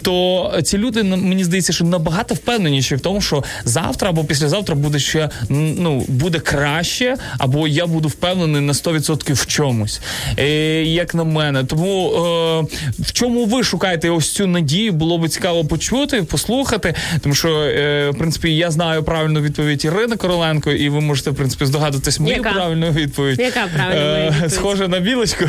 То 0.06 0.54
ці 0.64 0.78
люди 0.78 1.04
мені 1.04 1.44
здається, 1.44 1.74
що 1.74 1.86
набагато 1.86 2.36
впевненіші 2.36 2.96
в 2.96 3.00
тому, 3.00 3.22
що 3.22 3.44
завтра 3.64 4.10
або 4.10 4.24
післязавтра 4.24 4.76
буде 4.76 5.00
ще 5.00 5.30
ну 5.50 6.06
буде 6.08 6.40
краще, 6.40 7.18
або 7.38 7.68
я 7.68 7.86
буду 7.86 8.08
впевнений 8.08 8.62
на 8.62 8.74
100% 8.74 9.34
в 9.34 9.46
чомусь, 9.46 10.02
е, 10.40 10.84
як 10.84 11.16
на 11.16 11.24
мене. 11.24 11.64
Тому 11.64 12.12
е, 12.12 12.76
в 13.00 13.12
чому 13.14 13.46
ви 13.46 13.64
шукаєте 13.64 14.10
ось 14.10 14.32
цю 14.32 14.48
надію? 14.48 14.92
Було 14.92 15.18
би 15.18 15.30
цікаво 15.30 15.66
почути, 15.66 16.24
послухати, 16.24 16.94
тому 17.22 17.36
що 17.36 17.50
е, 17.50 18.10
в 18.10 18.18
принципі 18.18 18.56
я 18.56 18.72
знаю 18.72 19.04
правильну 19.04 19.42
відповідь 19.42 19.86
Ірини 19.86 20.16
Короленко, 20.16 20.72
і 20.72 20.90
ви 20.90 21.02
можете 21.02 21.30
в 21.30 21.36
принципі 21.36 21.66
здогадуватись 21.66 22.20
мою 22.20 22.36
Яка? 22.36 22.52
правильну 22.52 22.92
відповідь. 22.92 23.40
Яка 23.40 23.68
правильна 23.76 24.12
моя 24.12 24.30
відповідь? 24.30 24.54
Схоже 24.54 24.88
на 24.88 25.00
білочку. 25.00 25.46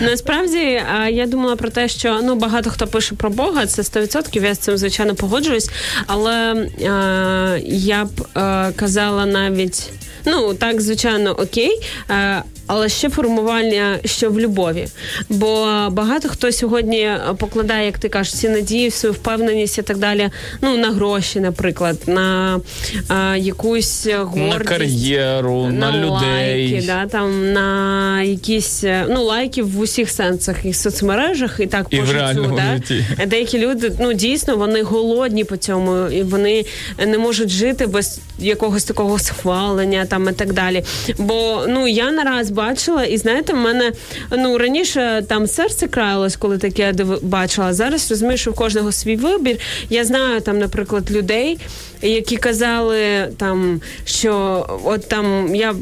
Насправді 0.00 0.82
я 1.10 1.26
думала 1.26 1.56
про 1.56 1.70
те, 1.70 1.88
що 1.88 2.20
ну 2.22 2.34
багато 2.34 2.70
хто 2.70 2.86
пише 2.86 3.03
про 3.12 3.30
Бога, 3.30 3.66
це 3.66 3.82
100%, 3.82 4.44
я 4.44 4.54
з 4.54 4.58
цим 4.58 4.78
звичайно 4.78 5.14
погоджуюсь. 5.14 5.70
Але 6.06 6.52
е, 6.54 7.62
я 7.66 8.04
б 8.04 8.26
е, 8.36 8.72
казала 8.76 9.26
навіть. 9.26 9.90
Ну 10.26 10.54
так, 10.54 10.80
звичайно, 10.80 11.30
окей, 11.30 11.80
е, 12.10 12.42
але 12.66 12.88
ще 12.88 13.10
формування, 13.10 13.98
що 14.04 14.30
в 14.30 14.40
любові. 14.40 14.86
Бо 15.28 15.66
багато 15.90 16.28
хто 16.28 16.52
сьогодні 16.52 17.10
покладає, 17.38 17.86
як 17.86 17.98
ти 17.98 18.08
кажеш, 18.08 18.34
всі 18.34 18.48
надії, 18.48 18.90
свою 18.90 19.12
впевненість 19.12 19.78
і 19.78 19.82
так 19.82 19.98
далі. 19.98 20.30
Ну 20.60 20.76
на 20.76 20.90
гроші, 20.90 21.40
наприклад, 21.40 21.96
на 22.06 22.60
е, 23.10 23.38
якусь 23.38 24.06
гордість. 24.06 24.58
На 24.58 24.64
кар'єру, 24.64 25.66
на, 25.66 25.92
людей. 25.92 26.10
лайки, 26.10 26.86
да, 26.86 27.06
там 27.06 27.52
на 27.52 28.22
якісь 28.22 28.84
ну 29.08 29.22
лайків 29.24 29.70
в 29.70 29.80
усіх 29.80 30.10
сенсах 30.10 30.64
і 30.64 30.70
в 30.70 30.76
соцмережах, 30.76 31.60
і 31.60 31.66
так 31.66 31.86
І 31.90 31.96
по 31.96 32.04
життю. 32.04 32.52
Да? 32.56 32.74
житті. 32.74 33.04
Деякі 33.26 33.58
люди 33.58 33.92
ну 34.00 34.12
дійсно 34.12 34.56
вони 34.56 34.82
голодні 34.82 35.44
по 35.44 35.56
цьому, 35.56 36.08
і 36.08 36.22
вони 36.22 36.64
не 37.06 37.18
можуть 37.18 37.48
жити 37.48 37.86
без 37.86 38.20
якогось 38.38 38.84
такого 38.84 39.18
схвалення 39.18 40.06
там 40.06 40.28
і 40.28 40.32
так 40.32 40.52
далі. 40.52 40.84
Бо 41.18 41.64
ну 41.68 41.88
я 41.88 42.10
нараз 42.10 42.50
бачила, 42.54 43.04
і 43.04 43.16
знаєте, 43.16 43.52
в 43.52 43.56
мене 43.56 43.92
ну 44.30 44.58
раніше 44.58 45.24
там 45.28 45.46
серце 45.46 45.88
краялось, 45.88 46.36
коли 46.36 46.58
таке 46.58 46.94
бачила. 47.22 47.72
Зараз 47.72 48.10
розумію, 48.10 48.38
що 48.38 48.50
в 48.50 48.54
кожного 48.54 48.92
свій 48.92 49.16
вибір. 49.16 49.56
Я 49.90 50.04
знаю 50.04 50.40
там, 50.40 50.58
наприклад, 50.58 51.10
людей. 51.10 51.58
Які 52.08 52.36
казали 52.36 52.98
там, 53.36 53.80
що 54.04 54.66
от 54.84 55.08
там 55.08 55.54
я 55.54 55.74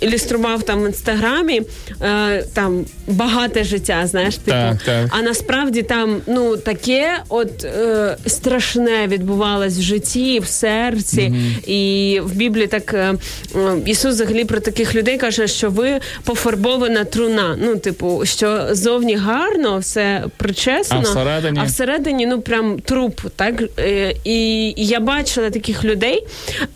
ілюстрував 0.00 0.62
там 0.62 0.82
в 0.82 0.86
інстаграмі 0.86 1.62
е, 2.02 2.42
там 2.54 2.84
багате 3.06 3.64
життя, 3.64 4.06
знаєш, 4.06 4.36
типу. 4.36 4.50
Так, 4.50 4.82
так. 4.84 5.06
А 5.10 5.22
насправді 5.22 5.82
там 5.82 6.20
ну 6.26 6.56
таке 6.56 7.18
от 7.28 7.64
е, 7.64 8.16
страшне 8.26 9.06
відбувалось 9.06 9.78
в 9.78 9.82
житті, 9.82 10.40
в 10.40 10.46
серці. 10.46 11.34
І 11.66 12.20
в 12.24 12.32
Біблії 12.34 12.66
так 12.66 12.94
е, 12.94 13.14
е, 13.56 13.58
Ісус 13.86 14.14
взагалі 14.14 14.44
про 14.44 14.60
таких 14.60 14.94
людей 14.94 15.18
каже, 15.18 15.48
що 15.48 15.70
ви 15.70 16.00
пофарбована 16.24 17.04
труна. 17.04 17.58
Ну, 17.60 17.76
типу, 17.76 18.22
що 18.24 18.66
зовні 18.70 19.14
гарно, 19.14 19.78
все 19.78 20.24
причесано, 20.36 21.00
А 21.00 21.10
всередині? 21.10 21.58
а 21.62 21.64
всередині 21.64 22.26
ну 22.26 22.40
прям 22.40 22.78
труп. 22.78 23.20
Так 23.36 23.54
Е, 23.78 24.14
і, 24.24 24.68
і 24.68 24.86
я 24.86 25.00
бачила 25.00 25.50
таких 25.64 25.84
людей, 25.84 26.26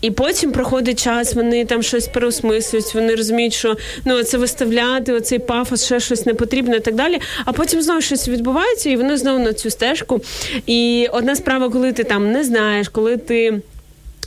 і 0.01 0.11
потім 0.11 0.51
проходить 0.51 1.03
час, 1.03 1.33
вони 1.33 1.65
там 1.65 1.83
щось 1.83 2.07
переосмислюють, 2.07 2.95
вони 2.95 3.15
розуміють, 3.15 3.53
що 3.53 3.75
ну 4.05 4.23
це 4.23 4.37
виставляти, 4.37 5.13
оцей 5.13 5.39
пафос, 5.39 5.85
ще 5.85 5.99
щось 5.99 6.25
не 6.25 6.33
потрібно 6.33 6.75
і 6.75 6.79
так 6.79 6.95
далі. 6.95 7.19
А 7.45 7.51
потім 7.51 7.81
знову 7.81 8.01
щось 8.01 8.27
відбувається, 8.27 8.89
і 8.89 8.95
вони 8.95 9.17
знову 9.17 9.39
на 9.39 9.53
цю 9.53 9.69
стежку. 9.69 10.21
І 10.65 11.07
одна 11.11 11.35
справа, 11.35 11.69
коли 11.69 11.93
ти 11.93 12.03
там 12.03 12.31
не 12.31 12.43
знаєш, 12.43 12.89
коли 12.89 13.17
ти. 13.17 13.61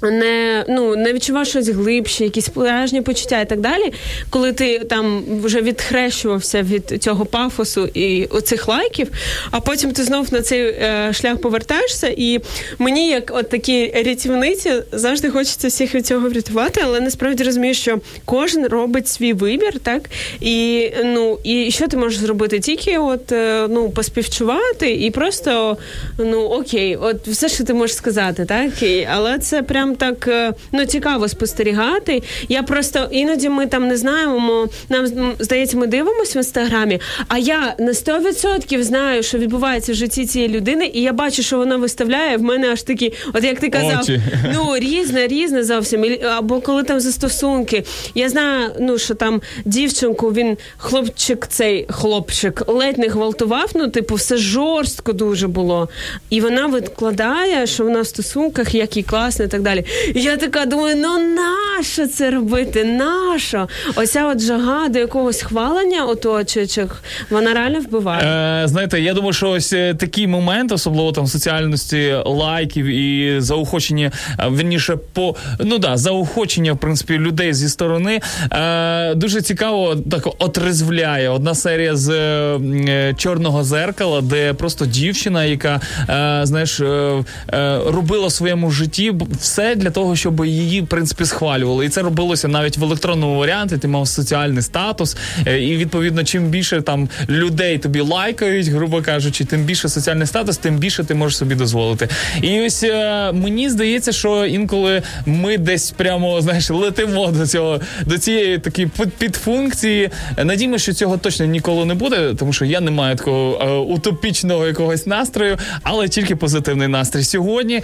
Не 0.03 0.65
ну 0.69 0.97
не 0.97 1.12
відчував 1.12 1.47
щось 1.47 1.69
глибше, 1.69 2.25
якісь 2.25 2.49
пляжні 2.49 3.03
почуття 3.03 3.41
і 3.41 3.49
так 3.49 3.61
далі. 3.61 3.93
Коли 4.31 4.53
ти 4.53 4.79
там 4.79 5.23
вже 5.43 5.62
відхрещувався 5.62 6.62
від 6.62 7.03
цього 7.03 7.27
пафосу 7.27 7.88
і 7.95 8.25
оцих 8.25 8.69
лайків, 8.69 9.09
а 9.51 9.61
потім 9.61 9.93
ти 9.93 10.05
знов 10.05 10.33
на 10.33 10.43
цей 10.43 10.61
е, 10.62 11.11
шлях 11.12 11.38
повертаєшся, 11.38 12.15
і 12.17 12.41
мені, 12.79 13.09
як 13.09 13.33
от 13.35 13.49
такі 13.49 13.93
рятівниці, 14.07 14.73
завжди 14.93 15.31
хочеться 15.31 15.69
всіх 15.69 15.95
від 15.95 16.07
цього 16.07 16.29
врятувати, 16.29 16.81
але 16.85 17.01
насправді 17.01 17.45
розумію, 17.45 17.75
що 17.75 18.01
кожен 18.25 18.67
робить 18.67 19.09
свій 19.09 19.33
вибір, 19.33 19.79
так 19.79 20.03
і 20.41 20.88
ну 21.05 21.38
і 21.45 21.71
що 21.71 21.88
ти 21.88 21.97
можеш 21.97 22.19
зробити? 22.19 22.61
Тільки 22.61 22.99
от 22.99 23.33
е, 23.33 23.67
ну 23.71 23.91
поспівчувати 23.91 24.91
і 24.91 25.11
просто 25.11 25.77
ну 26.19 26.41
окей, 26.41 26.97
от 26.97 27.29
все, 27.29 27.49
що 27.49 27.65
ти 27.65 27.75
можеш 27.75 27.97
сказати, 27.97 28.45
так 28.45 28.83
і, 28.83 29.09
але 29.12 29.38
це 29.38 29.62
прям 29.62 29.92
так 29.97 30.29
е, 30.29 30.53
ну 30.73 30.87
цікаво 30.87 31.29
спостерігати. 31.29 32.23
Я 32.49 32.63
просто 32.63 33.09
іноді 33.11 33.49
ми 33.49 33.67
там 33.67 33.89
не 33.89 33.97
знаємо. 33.97 34.69
Нам 34.89 35.07
здається, 35.39 35.77
ми 35.77 35.87
дивимося 35.87 36.33
в 36.35 36.37
інстаграмі. 36.37 37.01
А 37.29 37.39
я 37.39 37.75
на 37.79 37.93
100% 37.93 38.83
знаю, 38.83 39.23
що 39.23 39.39
відбувається 39.39 39.93
в 39.93 39.95
житті 39.95 40.27
цієї 40.27 40.51
людини, 40.51 40.91
і 40.95 41.03
я 41.03 41.13
бачу, 41.13 41.43
що 41.43 41.57
вона 41.57 41.77
виставляє. 41.77 42.37
В 42.37 42.43
мене 42.43 42.73
аж 42.73 42.83
такі, 42.83 43.13
от 43.33 43.45
як 43.45 43.61
ти 43.61 43.69
казав, 43.69 44.01
Очі. 44.03 44.21
ну 44.55 44.79
різне, 44.79 45.27
різне 45.27 45.65
зовсім. 45.65 46.19
Або 46.37 46.61
коли 46.61 46.83
там 46.83 47.01
застосунки. 47.01 47.85
Я 48.15 48.29
знаю, 48.29 48.71
ну 48.81 48.99
що 48.99 49.15
там 49.15 49.43
дівчинку, 49.65 50.33
він 50.33 50.57
хлопчик, 50.77 51.47
цей 51.47 51.87
хлопчик 51.91 52.63
ледь 52.67 52.99
не 52.99 53.09
гвалтував. 53.09 53.71
Ну, 53.75 53.89
типу, 53.89 54.15
все 54.15 54.37
жорстко 54.37 55.13
дуже 55.13 55.49
було. 55.49 55.89
І 56.31 56.41
вона 56.41 56.67
викладає, 56.67 57.67
що 57.67 57.85
вона 57.85 58.01
в 58.01 58.07
стосунках, 58.07 58.75
як 58.75 58.97
їй 58.97 59.03
класно 59.03 59.45
і 59.45 59.49
так 59.49 59.63
далі. 59.63 59.82
Я 60.14 60.37
така 60.37 60.66
думаю, 60.66 60.97
ну 60.97 61.35
нащо 61.35 62.07
це 62.07 62.31
робити? 62.31 62.85
Нащо? 62.85 63.68
Оця 63.95 64.27
от 64.27 64.40
жага 64.40 64.88
до 64.88 64.99
якогось 64.99 65.42
хвалення 65.42 66.05
оточуючих, 66.05 67.03
вона 67.31 67.55
реально 67.55 67.81
вбиває. 67.81 68.25
Е, 68.64 68.68
знаєте, 68.68 69.01
я 69.01 69.14
думаю, 69.14 69.33
що 69.33 69.51
ось 69.51 69.73
е, 69.73 69.95
такий 69.95 70.27
момент, 70.27 70.73
особливо 70.73 71.12
там 71.12 71.27
соціальності 71.27 72.14
лайків 72.25 72.87
і 72.87 73.40
заохочення, 73.40 74.11
е, 74.38 74.49
вірніше, 74.51 74.97
по 75.12 75.37
ну 75.61 75.79
да, 75.79 75.97
заохочення, 75.97 76.73
в 76.73 76.79
принципі, 76.79 77.18
людей 77.18 77.55
зі 77.55 77.68
сторони. 77.68 78.21
Е, 78.53 79.14
дуже 79.14 79.42
цікаво 79.42 79.97
так 80.11 80.29
отрезвляє. 80.38 81.29
Одна 81.29 81.55
серія 81.55 81.97
з 81.97 82.11
е, 82.11 83.14
чорного 83.16 83.64
зеркала, 83.64 84.21
де 84.21 84.53
просто 84.55 84.87
дівчина, 84.87 85.45
яка 85.45 85.81
е, 86.09 86.47
знаєш, 86.47 86.81
е, 86.81 87.25
е, 87.53 87.79
робила 87.87 88.27
в 88.27 88.33
своєму 88.33 88.71
житті 88.71 89.11
б- 89.11 89.25
все 89.62 89.75
для 89.77 89.90
того, 89.90 90.16
щоб 90.16 90.46
її 90.46 90.81
в 90.81 90.87
принципі 90.87 91.25
схвалювали. 91.25 91.87
І 91.87 91.88
це 91.88 92.03
робилося 92.03 92.48
навіть 92.48 92.77
в 92.77 92.85
електронному 92.85 93.38
варіанті. 93.38 93.77
Ти 93.79 93.88
мав 93.88 94.09
соціальний 94.09 94.62
статус, 94.62 95.16
е, 95.46 95.61
і 95.61 95.77
відповідно, 95.77 96.25
чим 96.25 96.46
більше 96.46 96.81
там 96.83 97.09
людей 97.29 97.79
тобі 97.79 98.01
лайкають, 98.01 98.66
грубо 98.68 99.03
кажучи, 99.03 99.44
тим 99.44 99.62
більше 99.64 99.88
соціальний 99.88 100.27
статус, 100.27 100.57
тим 100.59 100.77
більше 100.77 101.05
ти 101.05 101.14
можеш 101.14 101.38
собі 101.38 101.55
дозволити. 101.55 102.09
І 102.42 102.61
ось 102.61 102.83
е, 102.83 103.33
мені 103.33 103.70
здається, 103.70 104.12
що 104.12 104.46
інколи 104.46 105.03
ми 105.27 105.59
десь 105.59 105.90
прямо 105.90 106.40
знаєш 106.40 106.70
летимо 106.70 107.27
до 107.27 107.46
цього 107.46 107.81
до 108.07 108.18
цієї 108.18 108.59
такої 108.59 108.87
під- 108.87 109.12
підфункції. 109.12 110.11
Надіємо, 110.44 110.79
що 110.79 110.92
цього 110.92 111.16
точно 111.16 111.46
ніколи 111.46 111.85
не 111.85 111.94
буде, 111.94 112.35
тому 112.38 112.53
що 112.53 112.64
я 112.64 112.81
не 112.81 112.90
маю 112.90 113.16
такого 113.16 113.59
е, 113.62 113.94
утопічного 113.94 114.66
якогось 114.66 115.07
настрою, 115.07 115.57
але 115.83 116.09
тільки 116.09 116.37
позитивний 116.37 116.88
настрій. 116.88 117.25
Сьогодні 117.25 117.75
е, 117.77 117.83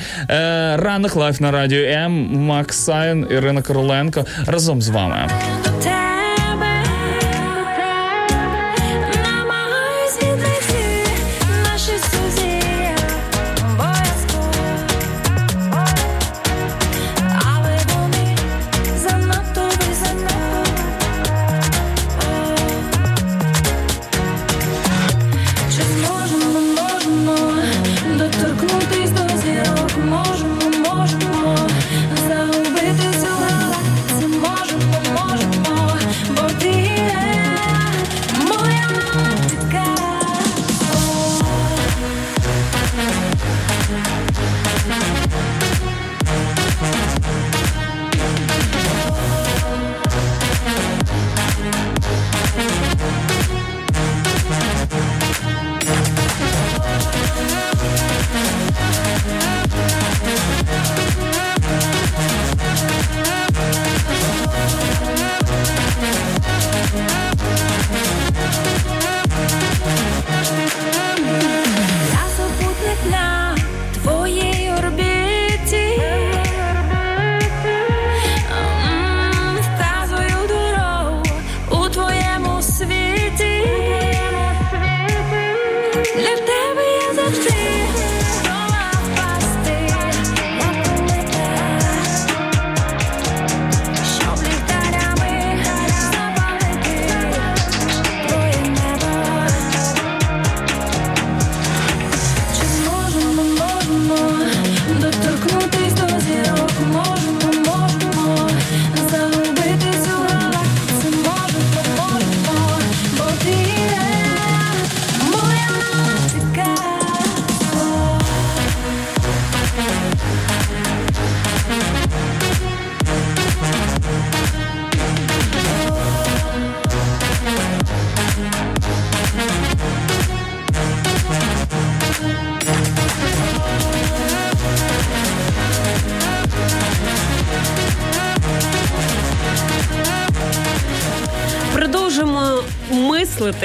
ранок 0.76 1.16
live 1.16 1.40
на 1.40 1.50
радіо 1.50 1.67
М. 1.72 2.44
Макс 2.46 2.76
Савін, 2.76 3.26
Ірина 3.30 3.62
Короленко 3.62 4.24
разом 4.46 4.82
з 4.82 4.88
вами. 4.88 5.28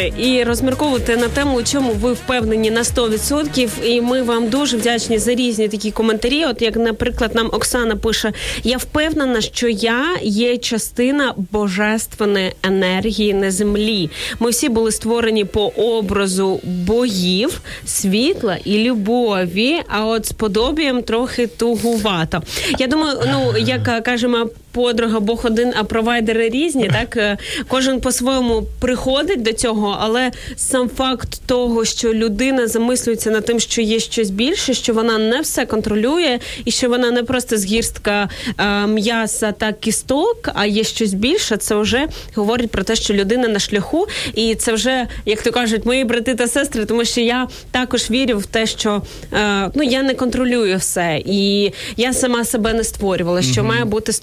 Мислити 0.04 0.24
і 0.30 0.44
розмірковувати 0.44 1.18
на 1.18 1.28
тему, 1.28 1.58
у 1.58 1.64
чому 1.64 1.92
ви 1.94 2.14
впевнені 2.14 2.72
на 2.72 2.84
100%. 2.84 3.70
І 3.84 4.02
ми 4.02 4.22
вам 4.22 4.50
дуже 4.50 4.78
вдячні 4.78 5.18
за 5.18 5.36
різні 5.36 5.68
такі 5.68 5.92
коментарі. 5.92 6.46
От 6.46 6.62
як, 6.62 6.76
наприклад, 6.76 7.36
нам 7.36 7.50
Оксана 7.52 7.96
пише: 7.96 8.34
я 8.64 8.78
впевнена, 8.78 9.42
що 9.42 9.68
я 9.68 10.06
є 10.22 10.58
частина 10.58 11.34
божественної 11.52 12.52
енергії 12.64 13.34
на 13.34 13.52
землі. 13.52 14.10
Ми 14.40 14.50
всі 14.50 14.70
були 14.70 14.92
створені 14.92 15.46
по 15.46 15.68
образу 15.68 16.60
богів, 16.64 17.62
світла 17.86 18.58
і 18.66 18.78
любові. 18.78 19.82
А 19.88 20.06
от 20.06 20.26
з 20.26 20.32
подобієм 20.32 21.04
трохи 21.04 21.48
тугувато. 21.48 22.44
Я 22.80 22.88
думаю, 22.88 23.20
ну 23.32 23.54
як 23.58 24.04
каже 24.04 24.28
подруга, 24.74 25.20
Бог 25.20 25.42
один, 25.44 25.74
а 25.80 25.84
провайдери 25.84 26.50
різні. 26.50 26.90
Так 26.94 27.18
Е, 27.24 27.38
кожен 27.68 28.02
по-своєму 28.02 28.64
приходить 28.80 29.42
до 29.42 29.54
цього, 29.54 29.98
але 30.00 30.32
сам 30.56 30.90
факт 30.90 31.42
того, 31.46 31.86
що 31.86 32.14
людина 32.14 32.68
замислюється 32.68 33.32
над 33.32 33.46
тим, 33.46 33.60
що 33.60 33.82
є 33.82 34.00
щось 34.00 34.30
більше, 34.30 34.74
що 34.74 34.94
вона 34.94 35.18
не 35.18 35.42
все 35.42 35.66
контролює, 35.66 36.40
і 36.66 36.72
що 36.72 36.90
вона 36.90 37.12
не 37.12 37.24
просто 37.24 37.58
згірстка 37.58 38.30
е, 38.58 38.88
м'яса 38.88 39.52
та 39.52 39.74
кісток, 39.74 40.50
а 40.54 40.66
є 40.66 40.84
щось 40.84 41.14
більше. 41.14 41.58
Це 41.58 41.76
вже 41.76 42.08
говорить 42.36 42.72
про 42.72 42.84
те, 42.84 42.96
що 42.96 43.14
людина 43.14 43.48
на 43.48 43.60
шляху, 43.60 44.08
і 44.34 44.56
це 44.56 44.74
вже, 44.74 45.08
як 45.26 45.42
то 45.42 45.52
кажуть, 45.52 45.86
мої 45.86 46.04
брати 46.04 46.36
та 46.36 46.48
сестри, 46.48 46.86
тому 46.86 47.06
що 47.06 47.22
я 47.22 47.48
також 47.72 48.12
вірю 48.12 48.38
в 48.38 48.46
те, 48.46 48.66
що 48.66 49.02
е, 49.34 49.72
ну 49.76 49.84
я 49.84 50.04
не 50.04 50.14
контролюю 50.14 50.78
все, 50.78 51.22
і 51.26 51.72
я 51.98 52.14
сама 52.14 52.46
себе 52.46 52.74
не 52.74 52.84
створювала, 52.84 53.42
що 53.42 53.64
має 53.64 53.86
бути 53.86 54.14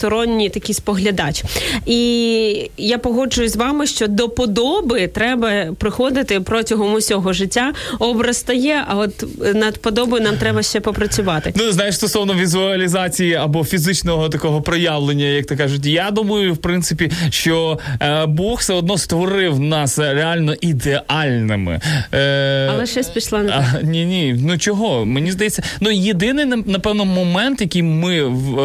сторонній 0.41 0.49
такий 0.51 0.75
споглядач. 0.75 1.45
І 1.87 2.71
я 2.77 2.99
погоджуюсь 2.99 3.53
з 3.53 3.57
вами, 3.57 3.87
що 3.87 4.07
до 4.07 4.29
подоби 4.29 5.07
треба 5.07 5.51
приходити 5.79 6.41
протягом 6.41 6.95
усього 6.95 7.33
життя. 7.33 7.73
Образ 7.99 8.37
стає, 8.37 8.85
а 8.89 8.97
от 8.97 9.25
над 9.55 9.79
подобою 9.83 10.23
нам 10.23 10.37
треба 10.37 10.63
ще 10.63 10.81
попрацювати. 10.81 11.53
Ну, 11.57 11.73
знаєш, 11.73 11.95
стосовно 11.95 12.35
візуалізації 12.35 13.35
або 13.35 13.65
фізичного 13.65 14.29
такого 14.29 14.63
проявлення, 14.63 15.25
як 15.25 15.47
то 15.47 15.57
кажуть, 15.57 15.87
я 15.87 16.11
думаю, 16.11 16.55
в 16.55 16.57
принципі, 16.57 17.11
що 17.31 17.79
е, 18.03 18.27
Бог 18.27 18.59
все 18.59 18.75
одно 18.75 18.99
створив 18.99 19.61
нас 19.61 19.99
реально 19.99 20.55
ідеальними. 20.61 21.81
Е, 22.15 22.71
Але 22.75 22.87
щось 22.87 23.09
пішла 23.09 23.43
не 23.43 23.49
так. 23.49 23.65
Ні, 23.83 24.05
ні, 24.05 24.37
ну 24.47 24.59
чого? 24.59 25.05
Мені 25.07 25.33
здається, 25.33 25.63
ну 25.81 25.91
єдиний 25.91 26.45
на- 26.45 26.63
напевно 26.67 27.05
момент, 27.05 27.61
який 27.61 27.83
ми 27.83 28.21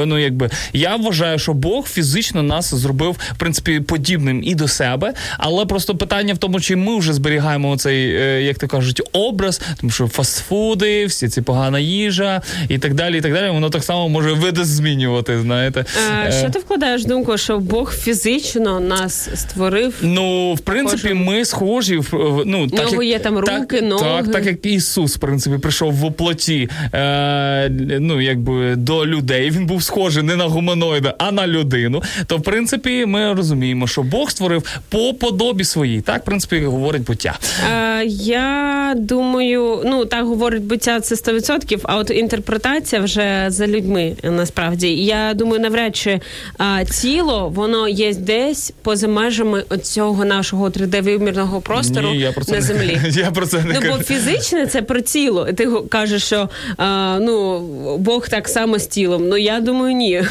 ну 0.05 0.19
якби 0.19 0.49
я 0.73 0.95
вважаю, 0.95 1.39
що 1.39 1.53
Бог 1.65 1.87
фізично 1.87 2.43
нас 2.43 2.73
зробив 2.73 3.11
в 3.11 3.37
принципі 3.37 3.79
подібним 3.79 4.43
і 4.43 4.55
до 4.55 4.67
себе, 4.67 5.13
але 5.37 5.65
просто 5.65 5.95
питання 5.95 6.33
в 6.33 6.37
тому, 6.37 6.59
чи 6.59 6.75
ми 6.75 6.99
вже 6.99 7.13
зберігаємо 7.13 7.77
цей, 7.77 8.07
як 8.45 8.57
то 8.59 8.67
кажуть, 8.67 9.01
образ, 9.13 9.61
тому 9.81 9.91
що 9.91 10.07
фастфуди, 10.07 11.05
всі 11.05 11.27
ці 11.29 11.41
погана 11.41 11.79
їжа 11.79 12.41
і 12.69 12.77
так 12.77 12.93
далі. 12.93 13.17
І 13.17 13.21
так 13.21 13.33
далі, 13.33 13.49
воно 13.51 13.69
так 13.69 13.83
само 13.83 14.09
може 14.09 14.33
видозмінювати. 14.33 15.39
Знаєте, 15.39 15.85
Е, 16.27 16.31
Що 16.39 16.49
ти 16.49 16.59
вкладаєш 16.59 17.05
думку, 17.05 17.37
що 17.37 17.57
Бог 17.59 17.93
фізично 17.93 18.79
нас 18.79 19.29
створив? 19.35 19.93
Ну, 20.01 20.53
в 20.53 20.59
принципі, 20.59 21.01
Кожен. 21.01 21.17
ми 21.23 21.45
схожі. 21.45 22.01
Ну, 22.45 22.67
так, 22.67 22.79
нього 22.91 23.03
як- 23.03 23.13
є 23.13 23.19
там 23.19 23.41
так, 23.43 23.59
руки, 23.59 23.81
ноги. 23.81 24.03
Так, 24.03 24.31
так 24.31 24.45
як 24.45 24.65
Ісус, 24.65 25.15
в 25.15 25.19
принципі, 25.19 25.57
прийшов 25.57 25.93
в 25.93 26.05
оплоті 26.05 26.69
е, 26.93 27.69
ну, 27.99 28.21
якби, 28.21 28.75
до 28.75 29.05
людей. 29.05 29.51
Він 29.51 29.65
був 29.65 29.83
схожий 29.83 30.23
не 30.23 30.35
на 30.35 30.45
гуманоїда, 30.45 31.15
а 31.17 31.31
на 31.31 31.47
людину. 31.55 32.03
То, 32.27 32.37
в 32.37 32.41
принципі, 32.41 33.05
ми 33.05 33.33
розуміємо, 33.33 33.87
що 33.87 34.03
Бог 34.03 34.31
створив 34.31 34.81
по 34.89 35.13
подобі 35.13 35.63
своїй. 35.63 36.01
Так, 36.01 36.21
в 36.21 36.25
принципі, 36.25 36.65
говорить 36.65 37.03
буття. 37.03 37.39
Е, 37.71 38.05
я 38.05 38.93
думаю, 38.97 39.81
ну 39.85 40.05
так 40.05 40.25
говорить 40.25 40.63
буття 40.63 40.99
це 40.99 41.15
100%, 41.15 41.79
а 41.83 41.97
от 41.97 42.09
інтерпретація 42.09 43.01
вже 43.01 43.45
за 43.47 43.67
людьми 43.67 44.15
насправді. 44.23 44.87
Я 44.87 45.33
думаю, 45.33 45.59
навряд 45.61 45.95
чи 45.95 46.19
а, 46.57 46.83
тіло 46.83 47.49
воно 47.55 47.87
є 47.87 48.13
десь 48.13 48.73
поза 48.81 49.07
межами 49.07 49.63
цього 49.83 50.25
нашого 50.25 50.69
3D-вимірного 50.69 51.61
простору 51.61 52.09
Ні, 52.09 52.19
я 52.19 52.31
про 52.31 52.45
це 52.45 52.51
на 52.51 52.57
не- 52.57 52.63
землі. 52.63 53.01
Я 53.15 53.31
про 53.31 53.45
це 53.45 53.57
не 53.63 53.79
Ну, 53.79 53.91
бо 53.97 54.03
фізичне 54.03 54.67
це 54.67 54.81
про 54.81 55.01
тіло. 55.01 55.47
Ти 55.55 55.67
кажеш, 55.89 56.23
що 56.23 56.49
а, 56.77 57.17
ну 57.21 57.59
Бог 57.97 58.29
так 58.29 58.47
само 58.47 58.79
з 58.79 58.87
тілом. 58.87 59.27
Ну 59.27 59.37
я 59.37 59.59
думаю, 59.59 59.95
ні. 59.95 60.23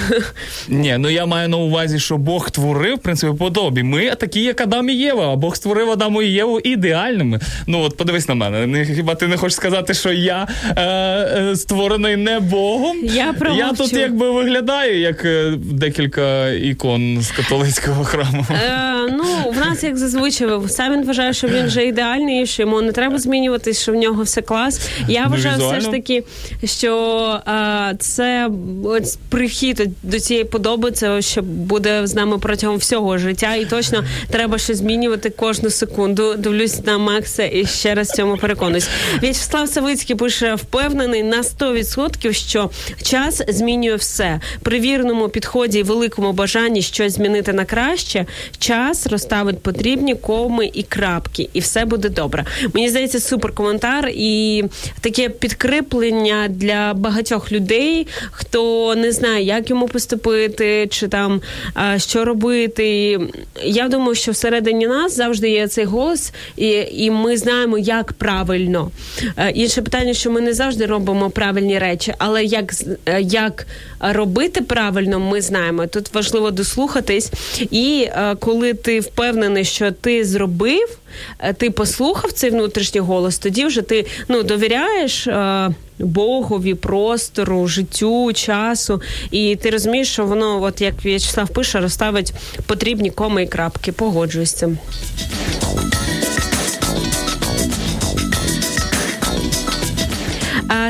Ні, 0.69 0.97
ну 0.99 1.11
я 1.15 1.27
маю 1.27 1.49
на 1.49 1.57
увазі, 1.57 1.99
що 1.99 2.17
Бог 2.17 2.51
творив, 2.51 2.95
в 2.97 2.99
принципі, 2.99 3.33
подобі. 3.39 3.83
Ми 3.83 4.15
такі, 4.15 4.43
як 4.43 4.61
Адам 4.61 4.89
і 4.91 4.95
Єва. 4.95 5.33
А 5.33 5.37
Бог 5.37 5.57
створив 5.57 5.91
Адаму 5.91 6.23
і 6.23 6.27
Єву 6.27 6.61
ідеальними. 6.61 7.41
Ну 7.67 7.81
от 7.83 7.97
подивись 7.97 8.29
на 8.29 8.35
мене. 8.35 8.85
Хіба 8.85 9.15
ти 9.15 9.27
не 9.27 9.37
хочеш 9.37 9.57
сказати, 9.57 9.95
що 9.95 10.13
я 10.13 10.49
е, 10.77 10.83
е, 10.83 11.57
створений 11.57 12.17
не 12.17 12.41
Богом? 12.41 12.97
Я 13.03 13.33
промовчу. 13.33 13.67
Я 13.67 13.73
тут 13.73 13.93
якби 13.93 14.31
виглядаю 14.31 15.01
як 15.01 15.25
е, 15.25 15.53
декілька 15.57 16.49
ікон 16.51 17.23
з 17.23 17.31
католицького 17.31 18.05
храму. 18.05 18.47
Е, 18.51 19.11
ну, 19.13 19.51
в 19.53 19.57
нас 19.59 19.83
як 19.85 19.97
зазвичай 19.97 20.49
сам 20.69 20.93
він 20.93 21.05
вважає, 21.05 21.33
що 21.33 21.49
він 21.49 21.67
вже 21.67 21.85
ідеальний, 21.85 22.47
що 22.47 22.63
йому 22.63 22.83
не 22.83 22.93
треба 22.93 23.19
змінюватись, 23.19 23.83
що 23.83 23.93
в 23.93 23.95
нього 23.95 24.23
все 24.23 24.43
клас. 24.43 24.89
Я 25.09 25.25
Ну, 25.25 25.31
вважаю 25.31 25.57
все 25.59 25.81
ж 25.81 25.91
таки, 25.91 26.25
що 26.65 26.95
е, 27.49 27.97
це 27.99 28.51
ось 28.85 29.19
прихід 29.29 29.89
до 30.03 30.21
цієї 30.21 30.45
подоби, 30.45 30.91
це 30.91 31.04
ось 31.11 31.27
що 31.27 31.43
буде 31.43 32.07
з 32.07 32.15
нами 32.15 32.39
протягом 32.39 32.77
всього 32.77 33.19
життя, 33.19 33.55
і 33.55 33.65
точно 33.65 34.05
треба 34.31 34.59
щось 34.59 34.79
змінювати 34.79 35.31
кожну 35.31 35.71
секунду. 35.71 36.35
Дивлюсь 36.35 36.85
на 36.85 36.99
Макса 36.99 37.45
і 37.45 37.67
ще 37.67 37.95
раз 37.95 38.09
цьому 38.09 38.37
переконуюсь. 38.37 38.89
В'ячеслав 39.23 39.69
Савицький 39.69 40.17
пише 40.17 40.55
впевнений 40.55 41.23
на 41.23 41.43
100%, 41.43 42.33
що 42.33 42.71
час 43.03 43.43
змінює 43.49 43.95
все. 43.95 44.41
При 44.63 44.81
вірному 44.81 45.29
підході 45.29 45.79
і 45.79 45.83
великому 45.83 46.33
бажанні 46.33 46.83
щось 46.83 47.13
змінити 47.13 47.53
на 47.53 47.65
краще, 47.65 48.27
час 48.59 49.07
розставить 49.07 49.63
потрібні 49.63 50.15
коми 50.15 50.71
і 50.75 50.83
крапки, 50.83 51.49
і 51.53 51.61
все 51.61 51.85
буде 51.85 52.09
добре. 52.09 52.45
Мені 52.75 52.89
здається, 52.89 53.21
супер 53.21 53.53
коментар 53.53 54.11
і 54.15 54.65
таке 55.01 55.29
підкріплення 55.29 56.47
для 56.49 56.95
багатьох 56.95 57.53
людей, 57.53 58.07
хто 58.31 58.95
не 58.95 59.13
знає, 59.13 59.45
як 59.45 59.71
йому 59.71 59.89
поступити, 59.89 60.87
чи 60.95 61.09
там 61.09 61.41
що 61.97 62.25
робити. 62.25 63.19
Я 63.65 63.89
думаю, 63.89 64.15
що 64.15 64.33
всередині 64.33 64.87
нас 64.87 65.17
завжди 65.17 65.51
є 65.51 65.69
цей 65.69 65.85
голос, 65.85 66.33
і, 66.57 66.69
і 66.93 67.11
ми 67.11 67.37
знаємо, 67.37 67.79
як 67.79 68.13
правильно. 68.13 68.91
Е, 69.37 69.51
Інше 69.51 69.83
питання, 69.83 70.15
що 70.15 70.31
ми 70.31 70.41
не 70.41 70.55
завжди 70.55 70.87
робимо 70.87 71.31
правильні 71.31 71.79
речі, 71.79 72.15
але 72.19 72.45
як, 72.45 72.75
е, 73.07 73.21
як 73.21 73.67
робити 74.01 74.61
правильно, 74.61 75.21
ми 75.21 75.41
знаємо. 75.41 75.87
Тут 75.87 76.15
важливо 76.15 76.51
дослухатись. 76.51 77.33
І 77.71 78.09
е, 78.09 78.37
коли 78.41 78.75
ти 78.75 79.01
впевнений, 79.01 79.65
що 79.65 79.93
ти 79.93 80.25
зробив, 80.25 80.99
ти 81.57 81.71
послухав 81.71 82.33
цей 82.33 82.51
внутрішній 82.51 83.01
голос, 83.01 83.39
тоді 83.39 83.65
вже 83.65 83.83
ти 83.83 84.07
ну, 84.29 84.43
довіряєш. 84.43 85.27
е, 85.27 85.71
Богові, 85.99 86.75
простору, 86.75 87.67
життю, 87.67 88.33
часу, 88.33 89.03
і 89.31 89.57
ти 89.57 89.71
розумієш, 89.71 90.09
що 90.13 90.27
воно, 90.27 90.63
от 90.63 90.81
як 90.81 90.95
В'ячеслав 91.05 91.49
пише, 91.49 91.81
розставить 91.81 92.33
потрібні 92.67 93.11
коми 93.11 93.43
і 93.43 93.47
крапки. 93.47 93.93
Погоджуюсь 93.93 94.55
з. 94.55 94.79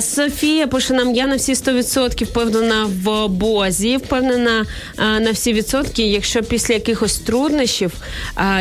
Софія 0.01 0.67
пише 0.67 0.95
нам: 0.95 1.15
я 1.15 1.27
на 1.27 1.37
всі 1.37 1.55
100% 1.55 2.25
впевнена 2.25 2.85
в 3.03 3.29
Бозі, 3.29 3.97
впевнена 3.97 4.67
на 4.99 5.31
всі 5.33 5.53
відсотки, 5.53 6.03
якщо 6.03 6.43
після 6.43 6.75
якихось 6.75 7.19
труднощів 7.19 7.93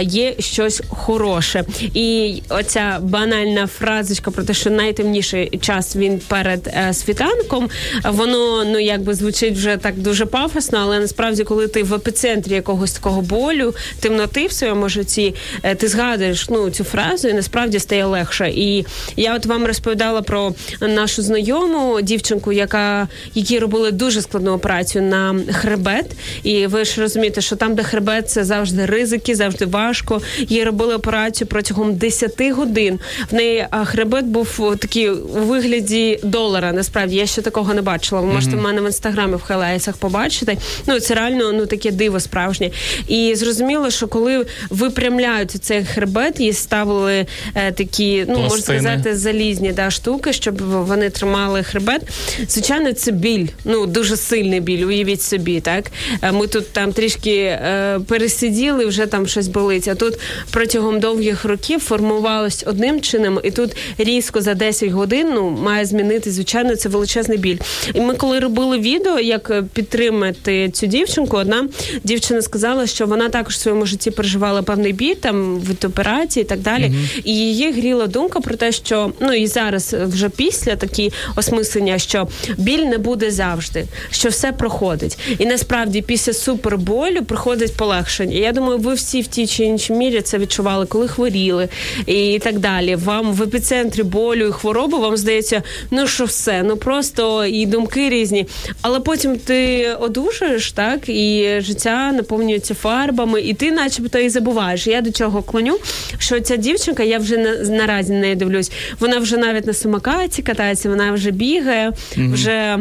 є 0.02 0.36
щось 0.40 0.82
хороше. 0.90 1.64
І 1.94 2.42
оця 2.50 3.00
банальна 3.02 3.68
фразочка 3.68 4.32
про 4.32 4.44
те, 4.44 4.54
що 4.54 4.70
найтемніший 4.70 5.60
час 5.62 5.96
він 5.96 6.22
перед 6.28 6.68
е, 6.68 6.94
світанком, 6.94 7.70
воно 8.04 8.66
ну 8.66 8.80
якби 8.80 9.14
звучить 9.14 9.54
вже 9.54 9.78
так 9.78 9.98
дуже 9.98 10.26
пафосно, 10.26 10.80
але 10.82 11.00
насправді, 11.00 11.44
коли 11.44 11.68
ти 11.68 11.84
в 11.84 11.94
епіцентрі 11.94 12.54
якогось 12.54 12.92
такого 12.92 13.22
болю, 13.22 13.76
темноти 14.00 14.48
в 14.48 14.52
своєму 14.52 14.90
житті, 14.90 15.36
е, 15.64 15.76
ти 15.76 15.88
згадуєш 15.88 16.50
ну 16.50 16.70
цю 16.70 16.84
фразу, 16.84 17.28
і 17.28 17.34
насправді 17.34 17.80
стає 17.80 18.06
легше. 18.06 18.50
І 18.50 18.86
я 19.16 19.36
от 19.36 19.46
вам 19.46 19.66
розповідала 19.66 20.22
про 20.22 20.54
нашу 20.82 21.23
нашу 21.24 21.34
знайому 21.34 22.02
дівчинку, 22.02 22.52
яка 22.52 23.08
якій 23.36 23.60
робили 23.60 23.92
дуже 23.92 24.22
складну 24.22 24.52
операцію 24.54 25.04
на 25.04 25.36
хребет. 25.52 26.06
І 26.44 26.68
ви 26.68 26.86
ж 26.86 27.02
розумієте, 27.02 27.42
що 27.42 27.56
там, 27.56 27.76
де 27.76 27.84
хребет, 27.84 28.30
це 28.30 28.44
завжди 28.44 28.86
ризики, 28.86 29.36
завжди 29.36 29.66
важко. 29.66 30.22
Їй 30.38 30.64
робили 30.64 30.96
операцію 30.96 31.48
протягом 31.48 31.96
10 31.96 32.52
годин. 32.52 33.00
В 33.32 33.34
неї 33.34 33.68
хребет 33.86 34.26
був 34.26 34.76
такий 34.80 35.10
у 35.10 35.44
вигляді 35.44 36.20
долара. 36.24 36.74
Насправді 36.74 37.16
я 37.16 37.26
ще 37.26 37.42
такого 37.42 37.74
не 37.74 37.82
бачила. 37.82 38.22
Ви 38.22 38.34
можете 38.34 38.56
в 38.56 38.62
мене 38.62 38.82
в 38.82 38.86
інстаграмі 38.86 39.36
в 39.36 39.42
хайлайтсах 39.42 39.98
побачити. 39.98 40.58
Ну 40.88 41.00
це 41.00 41.16
реально 41.16 41.52
ну 41.54 41.66
таке 41.66 41.92
диво 41.92 42.20
справжнє. 42.20 42.72
І 43.08 43.36
зрозуміло, 43.36 43.90
що 43.90 44.08
коли 44.08 44.46
випрямляють 44.70 45.52
цей 45.52 45.86
хребет, 45.86 46.40
їй 46.40 46.54
ставили 46.54 47.26
е, 47.56 47.72
такі, 47.72 48.26
ну 48.28 48.40
можна 48.40 48.58
сказати, 48.58 49.16
залізні 49.16 49.72
да, 49.72 49.92
штуки, 49.92 50.34
щоб 50.34 50.62
вони 50.62 51.10
тримали 51.14 51.64
хребет. 51.64 52.02
Звичайно, 52.48 52.94
це 52.94 53.12
біль, 53.12 53.48
ну 53.66 53.86
дуже 53.86 54.18
сильний 54.18 54.60
біль. 54.60 54.86
Уявіть 54.86 55.22
собі, 55.22 55.60
так 55.60 55.92
Е, 56.22 56.32
ми 56.32 56.48
тут 56.48 56.72
там 56.72 56.94
трішки 56.94 57.36
е, 57.36 58.00
пересиділи, 58.08 58.86
вже 58.86 59.06
там 59.06 59.28
щось 59.28 59.48
болить. 59.48 59.88
А 59.88 59.96
тут 59.96 60.20
протягом 60.52 61.00
довгих 61.00 61.46
років 61.46 61.80
формувалось 61.80 62.64
одним 62.68 63.02
чином, 63.02 63.40
і 63.44 63.52
тут 63.52 63.76
різко 63.98 64.42
за 64.42 64.54
10 64.54 64.90
годин 64.90 65.32
ну 65.34 65.50
має 65.50 65.86
змінити. 65.86 66.32
Звичайно, 66.32 66.76
це 66.76 66.90
величезний 66.90 67.38
біль. 67.38 67.58
І 67.94 68.02
ми, 68.02 68.16
коли 68.16 68.40
робили 68.40 68.80
відео, 68.80 69.20
як 69.20 69.50
е, 69.50 69.64
підтримати 69.74 70.70
цю 70.70 70.88
дівчинку, 70.88 71.38
одна 71.38 71.68
дівчина 72.04 72.42
сказала, 72.42 72.88
що 72.88 73.06
вона 73.06 73.30
також 73.30 73.56
в 73.56 73.60
своєму 73.60 73.86
житті 73.86 74.12
переживала 74.12 74.62
певний 74.62 74.94
біль 74.94 75.16
там 75.16 75.60
від 75.60 75.86
операції 75.86 76.44
і 76.44 76.48
так 76.48 76.60
далі. 76.60 76.92
І 77.24 77.36
її 77.36 77.72
гріла 77.72 78.08
думка 78.08 78.40
про 78.40 78.56
те, 78.56 78.72
що 78.72 79.12
ну 79.20 79.34
і 79.34 79.48
зараз 79.48 79.94
е, 79.94 80.06
вже 80.06 80.30
після 80.30 80.76
такі 80.76 81.03
осмислення, 81.36 82.00
що 82.00 82.28
біль 82.58 82.86
не 82.86 82.98
буде 82.98 83.32
завжди, 83.32 83.86
що 84.12 84.30
все 84.30 84.52
проходить. 84.52 85.18
І 85.38 85.46
насправді 85.46 86.02
після 86.02 86.34
суперболю 86.34 87.24
приходить 87.24 87.78
полегшення. 87.78 88.38
Я 88.38 88.52
думаю, 88.52 88.78
ви 88.78 88.94
всі 88.94 89.22
в 89.22 89.28
тій 89.28 89.48
чи 89.48 89.64
іншій 89.64 89.94
мірі 89.94 90.22
це 90.22 90.38
відчували, 90.38 90.86
коли 90.86 91.08
хворіли 91.08 91.70
і 92.06 92.40
так 92.44 92.60
далі. 92.60 92.96
Вам 92.96 93.34
в 93.34 93.44
епіцентрі 93.44 94.04
болю 94.04 94.48
і 94.48 94.52
хвороби 94.52 94.98
вам 94.98 95.18
здається, 95.18 95.64
ну 95.92 96.08
що 96.08 96.26
все, 96.26 96.64
ну 96.64 96.78
просто 96.78 97.46
і 97.46 97.66
думки 97.66 98.10
різні. 98.10 98.48
Але 98.82 99.00
потім 99.00 99.38
ти 99.38 99.88
одужуєш, 100.00 100.72
так 100.72 101.10
і 101.10 101.58
життя 101.60 102.12
наповнюється 102.12 102.74
фарбами, 102.74 103.42
і 103.42 103.54
ти, 103.54 103.72
начебто, 103.72 104.20
і 104.20 104.30
забуваєш. 104.30 104.88
Я 104.88 105.02
до 105.02 105.12
чого 105.12 105.42
клоню, 105.42 105.78
що 106.18 106.40
ця 106.40 106.56
дівчинка, 106.56 107.04
я 107.04 107.18
вже 107.18 107.38
на, 107.38 107.56
наразі 107.58 108.14
на 108.14 108.20
неї 108.20 108.36
дивлюсь, 108.36 108.72
вона 109.00 109.18
вже 109.20 109.38
навіть 109.38 109.68
на 109.68 109.74
самокаті 109.74 110.42
катається, 110.42 110.90
вона 110.94 111.12
вже 111.12 111.32
бігає, 111.32 111.94
вже. 112.18 112.80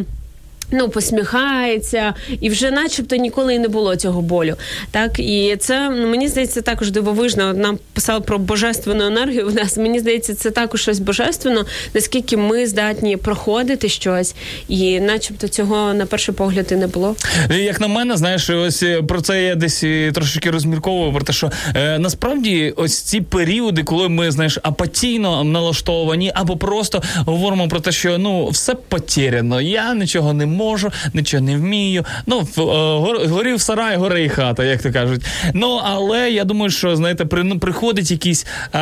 Ну, 0.73 0.89
посміхається, 0.89 2.15
і 2.41 2.51
вже, 2.51 2.71
начебто, 2.71 3.17
ніколи 3.17 3.55
і 3.55 3.59
не 3.59 3.69
було 3.69 3.97
цього 3.97 4.23
болю. 4.23 4.57
Так 4.91 5.19
і 5.19 5.57
це 5.61 5.91
ну, 5.91 6.07
мені 6.07 6.29
здається 6.29 6.63
також 6.63 6.91
дивовижно. 6.91 7.53
Нам 7.53 7.79
писали 7.93 8.21
про 8.21 8.39
божественну 8.39 9.07
енергію. 9.07 9.47
В 9.47 9.55
нас 9.55 9.77
мені 9.77 10.01
здається, 10.01 10.35
це 10.35 10.51
також 10.51 10.83
щось 10.83 10.99
божественно, 10.99 11.67
наскільки 11.95 12.37
ми 12.37 12.67
здатні 12.67 13.17
проходити 13.17 13.89
щось, 13.89 14.35
і 14.69 15.01
начебто 15.01 15.49
цього 15.49 15.95
на 15.95 16.07
перший 16.07 16.35
погляд 16.35 16.67
і 16.73 16.77
не 16.77 16.87
було. 16.87 17.17
Як 17.51 17.81
на 17.81 17.89
мене, 17.89 18.17
знаєш, 18.17 18.51
ось 18.51 18.83
е, 18.83 19.03
про 19.03 19.21
це 19.21 19.43
я 19.43 19.55
десь 19.55 19.85
е, 19.85 20.13
трошечки 20.13 20.51
розмірковував, 20.51 21.13
про 21.13 21.23
те, 21.23 21.33
що 21.33 21.51
е, 21.75 21.99
насправді 21.99 22.75
ось 22.77 23.01
ці 23.01 23.21
періоди, 23.21 23.83
коли 23.83 24.09
ми 24.09 24.31
знаєш 24.31 24.59
апатійно 24.63 25.45
налаштовані, 25.45 26.33
або 26.35 26.57
просто 26.57 27.03
говоримо 27.17 27.69
про 27.69 27.81
те, 27.81 27.93
що 27.93 28.19
ну 28.19 28.49
все 28.49 28.75
потеряно, 28.75 29.61
я 29.61 29.95
нічого 29.95 30.33
не 30.33 30.47
можу, 30.47 30.62
нічого 31.15 31.43
не 31.43 31.57
вмію. 31.57 32.05
Ну 32.27 32.41
в, 32.41 32.61
е, 32.61 33.27
горів 33.27 33.61
сарай, 33.61 33.97
горе 33.97 34.25
і 34.25 34.29
хата, 34.29 34.65
як 34.65 34.83
то 34.83 34.93
кажуть. 34.93 35.25
Ну 35.55 35.81
але 35.85 36.31
я 36.31 36.45
думаю, 36.45 36.71
що 36.71 36.97
знаєте, 36.97 37.25
при, 37.25 37.45
ну, 37.45 37.59
приходить 37.59 38.11
якийсь 38.11 38.47
е, 38.75 38.79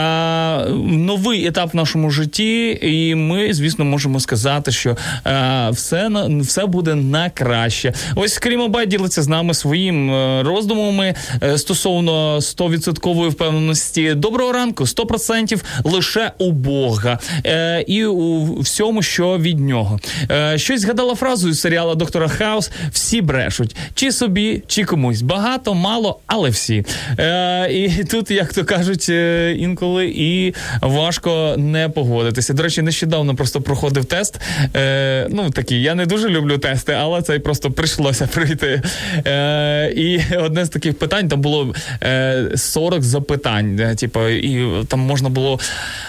новий 0.80 1.46
етап 1.46 1.72
в 1.72 1.76
нашому 1.76 2.10
житті, 2.10 2.78
і 2.82 3.14
ми, 3.14 3.54
звісно, 3.54 3.84
можемо 3.84 4.20
сказати, 4.20 4.72
що 4.72 4.96
е, 5.26 5.68
все 5.70 6.10
все 6.40 6.66
буде 6.66 6.94
на 6.94 7.30
краще. 7.30 7.92
Ось 8.16 8.38
Крім 8.38 8.60
Обай 8.60 8.86
ділиться 8.86 9.22
з 9.22 9.28
нами 9.28 9.54
своїм 9.54 10.10
е, 10.10 10.42
роздумами 10.42 11.14
е, 11.42 11.58
стосовно 11.58 12.36
100% 12.36 13.28
впевненості. 13.28 14.14
Доброго 14.14 14.52
ранку, 14.52 14.84
100% 14.84 15.62
лише 15.84 16.32
у 16.38 16.52
Бога 16.52 17.18
е, 17.46 17.84
і 17.86 18.04
у 18.04 18.60
всьому, 18.60 19.02
що 19.02 19.38
від 19.38 19.60
нього. 19.60 20.00
Е, 20.30 20.58
щось 20.58 20.80
згадала 20.80 21.14
фразу 21.14 21.48
із 21.48 21.60
серіалу 21.70 21.94
Доктора 21.94 22.28
Хаус: 22.28 22.70
всі 22.92 23.22
брешуть, 23.22 23.76
чи 23.94 24.12
собі, 24.12 24.62
чи 24.66 24.84
комусь. 24.84 25.22
Багато, 25.22 25.74
мало, 25.74 26.20
але 26.26 26.50
всі. 26.50 26.84
Е, 27.18 27.72
і 27.72 28.04
тут, 28.04 28.30
як 28.30 28.52
то 28.52 28.64
кажуть, 28.64 29.06
е, 29.08 29.54
інколи 29.58 30.06
і 30.16 30.54
важко 30.80 31.54
не 31.58 31.88
погодитися. 31.88 32.52
До 32.54 32.62
речі, 32.62 32.82
нещодавно 32.82 33.34
просто 33.34 33.60
проходив 33.60 34.04
тест. 34.04 34.40
Е, 34.76 35.26
ну 35.30 35.50
такий, 35.50 35.82
я 35.82 35.94
не 35.94 36.06
дуже 36.06 36.28
люблю 36.28 36.58
тести, 36.58 36.92
але 36.92 37.22
цей 37.22 37.38
просто 37.38 37.70
прийшлося 37.70 38.26
пройти. 38.26 38.82
Е, 39.26 39.92
і 39.96 40.20
одне 40.36 40.64
з 40.64 40.68
таких 40.68 40.98
питань 40.98 41.28
там 41.28 41.40
було 41.40 41.74
е, 42.02 42.48
40 42.56 43.02
запитань. 43.02 43.76
Де, 43.76 43.94
типу, 43.94 44.28
і 44.28 44.84
там 44.88 45.00
можна 45.00 45.28
було 45.28 45.60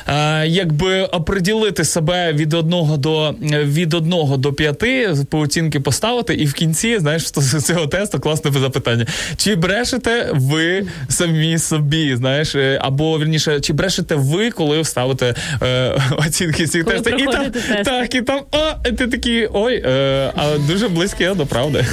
е, 0.07 0.47
якби 0.47 1.03
оприділити 1.03 1.83
себе 1.83 2.33
від 2.33 2.53
одного 2.53 2.97
до 2.97 3.35
від 3.41 3.93
одного 3.93 4.37
до 4.37 4.53
п'яти 4.53 5.13
оцінки 5.51 5.79
поставити, 5.79 6.33
і 6.33 6.45
в 6.45 6.53
кінці, 6.53 6.99
знаєш, 6.99 7.23
з 7.35 7.61
цього 7.61 7.87
тесту 7.87 8.19
класне 8.19 8.51
запитання. 8.51 9.05
Чи 9.37 9.55
брешете 9.55 10.29
ви 10.33 10.87
самі 11.09 11.57
собі? 11.57 12.15
Знаєш, 12.15 12.55
е, 12.55 12.79
або 12.81 13.19
вірніше, 13.19 13.59
чи 13.59 13.73
брешете 13.73 14.15
ви, 14.15 14.51
коли 14.51 14.83
ставите 14.83 15.35
е, 15.63 16.01
оцінки 16.17 16.67
цих 16.67 16.83
тестів? 16.83 17.21
І 17.21 17.25
там, 17.25 17.51
тест. 17.51 17.83
так, 17.83 18.15
і 18.15 18.21
там, 18.21 18.41
о, 18.51 18.89
ти 18.91 19.07
такий, 19.07 19.47
ой, 19.53 19.83
е, 19.85 20.31
а 20.35 20.57
дуже 20.57 20.87
близьке 20.87 21.33
до 21.33 21.45
правди. 21.45 21.85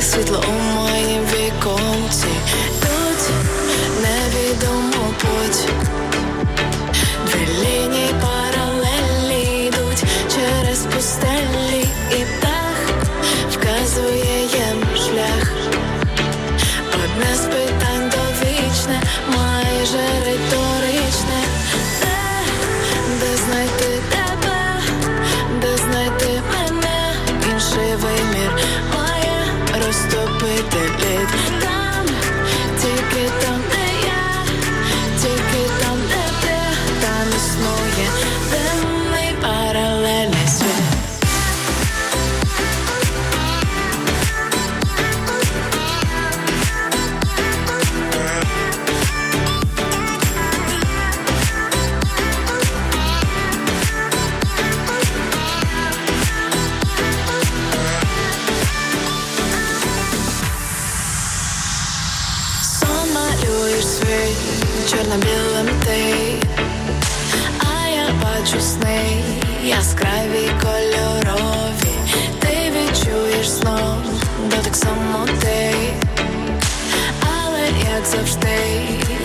Світло 0.00 0.44
у 0.48 0.80
моїм 0.80 1.22
віконці 1.22 2.26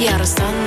я 0.05 0.17
розтану 0.17 0.64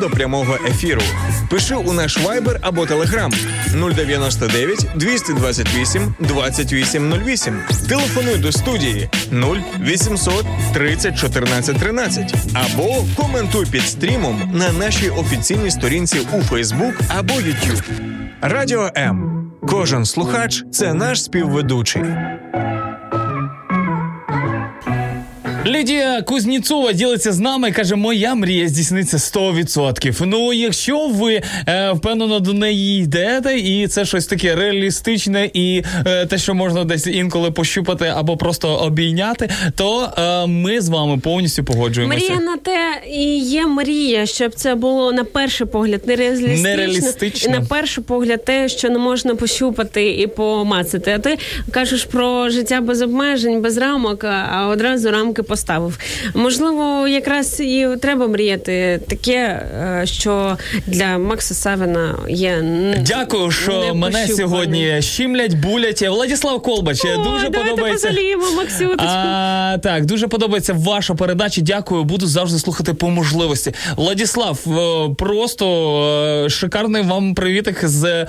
до 0.00 0.10
прямого 0.10 0.58
ефіру. 0.68 1.02
Пиши 1.50 1.74
у 1.74 1.92
наш 1.92 2.18
Viber 2.18 2.58
або 2.60 2.84
Telegram 2.84 3.34
099 3.94 4.86
228 4.94 6.14
2808. 6.20 7.60
Телефонуй 7.88 8.38
до 8.38 8.52
студії 8.52 9.08
0800 9.32 10.46
30 10.74 11.18
14 11.18 11.78
13 11.78 12.34
або 12.54 13.04
коментуй 13.16 13.66
під 13.66 13.82
стрімом 13.82 14.52
на 14.54 14.72
нашій 14.72 15.10
офіційній 15.10 15.70
сторінці 15.70 16.18
у 16.32 16.36
Facebook 16.54 16.92
або 17.08 17.34
YouTube. 17.34 17.82
Радіо 18.40 18.90
М. 18.96 19.50
Кожен 19.68 20.04
слухач 20.04 20.64
це 20.72 20.94
наш 20.94 21.22
співведучий. 21.22 22.02
Лідія 25.66 26.22
Кузніцова 26.22 26.92
ділиться 26.92 27.32
з 27.32 27.38
нами 27.38 27.68
і 27.68 27.72
каже: 27.72 27.96
моя 27.96 28.34
мрія 28.34 28.68
здійсниться 28.68 29.16
100%. 29.16 30.26
Ну, 30.26 30.52
якщо 30.52 31.08
ви 31.08 31.42
е, 31.68 31.92
впевнено 31.92 32.40
до 32.40 32.52
неї 32.52 33.02
йдете, 33.02 33.58
і 33.58 33.88
це 33.88 34.04
щось 34.04 34.26
таке 34.26 34.54
реалістичне, 34.54 35.50
і 35.54 35.82
е, 36.06 36.26
те, 36.26 36.38
що 36.38 36.54
можна 36.54 36.84
десь 36.84 37.06
інколи 37.06 37.50
пощупати 37.50 38.12
або 38.16 38.36
просто 38.36 38.68
обійняти, 38.68 39.50
то 39.76 40.12
е, 40.18 40.46
ми 40.46 40.80
з 40.80 40.88
вами 40.88 41.18
повністю 41.18 41.64
погоджуємося. 41.64 42.18
Мрія 42.18 42.40
на 42.40 42.56
те 42.56 43.02
і 43.10 43.38
є 43.38 43.66
мрія, 43.66 44.26
щоб 44.26 44.54
це 44.54 44.74
було 44.74 45.12
на 45.12 45.24
перший 45.24 45.66
погляд 45.66 46.00
нереалістично, 46.06 46.62
Нереалістично. 46.68 47.50
і 47.50 47.58
на 47.58 47.66
перший 47.66 48.04
погляд 48.04 48.44
те, 48.44 48.68
що 48.68 48.90
не 48.90 48.98
можна 48.98 49.34
пощупати 49.34 50.10
і 50.12 50.26
помацати. 50.26 51.12
А 51.12 51.18
ти 51.18 51.38
кажеш 51.70 52.04
про 52.04 52.48
життя 52.50 52.80
без 52.80 53.02
обмежень, 53.02 53.60
без 53.60 53.76
рамок, 53.76 54.24
а 54.24 54.68
одразу 54.72 55.10
рамки 55.10 55.42
поставив. 55.50 55.98
Можливо, 56.34 57.08
якраз 57.08 57.60
і 57.60 57.88
треба 58.02 58.26
мріяти 58.26 59.00
таке, 59.08 59.66
е, 60.02 60.02
що 60.06 60.58
для 60.86 61.18
Макса 61.18 61.54
Савіна 61.54 62.18
є 62.28 62.64
Дякую, 63.06 63.50
що 63.50 63.94
мене 63.94 64.28
сьогодні 64.28 65.02
щімлять, 65.02 65.54
булять. 65.54 66.02
Владислав 66.02 66.62
Колбач, 66.62 67.04
О, 67.04 67.24
дуже 67.32 67.50
подобається. 67.50 68.08
позаліємо 68.08 68.44
А, 68.98 69.78
так, 69.82 70.04
дуже 70.04 70.28
подобається 70.28 70.72
ваша 70.72 71.14
передача. 71.14 71.60
Дякую, 71.60 72.04
буду 72.04 72.26
завжди 72.26 72.58
слухати 72.58 72.94
по 72.94 73.10
можливості. 73.10 73.72
Владіслав, 73.96 74.58
е, 74.66 75.14
просто 75.14 75.66
е, 76.44 76.48
шикарний 76.48 77.02
вам 77.02 77.34
привітик 77.34 77.88
з 77.88 78.26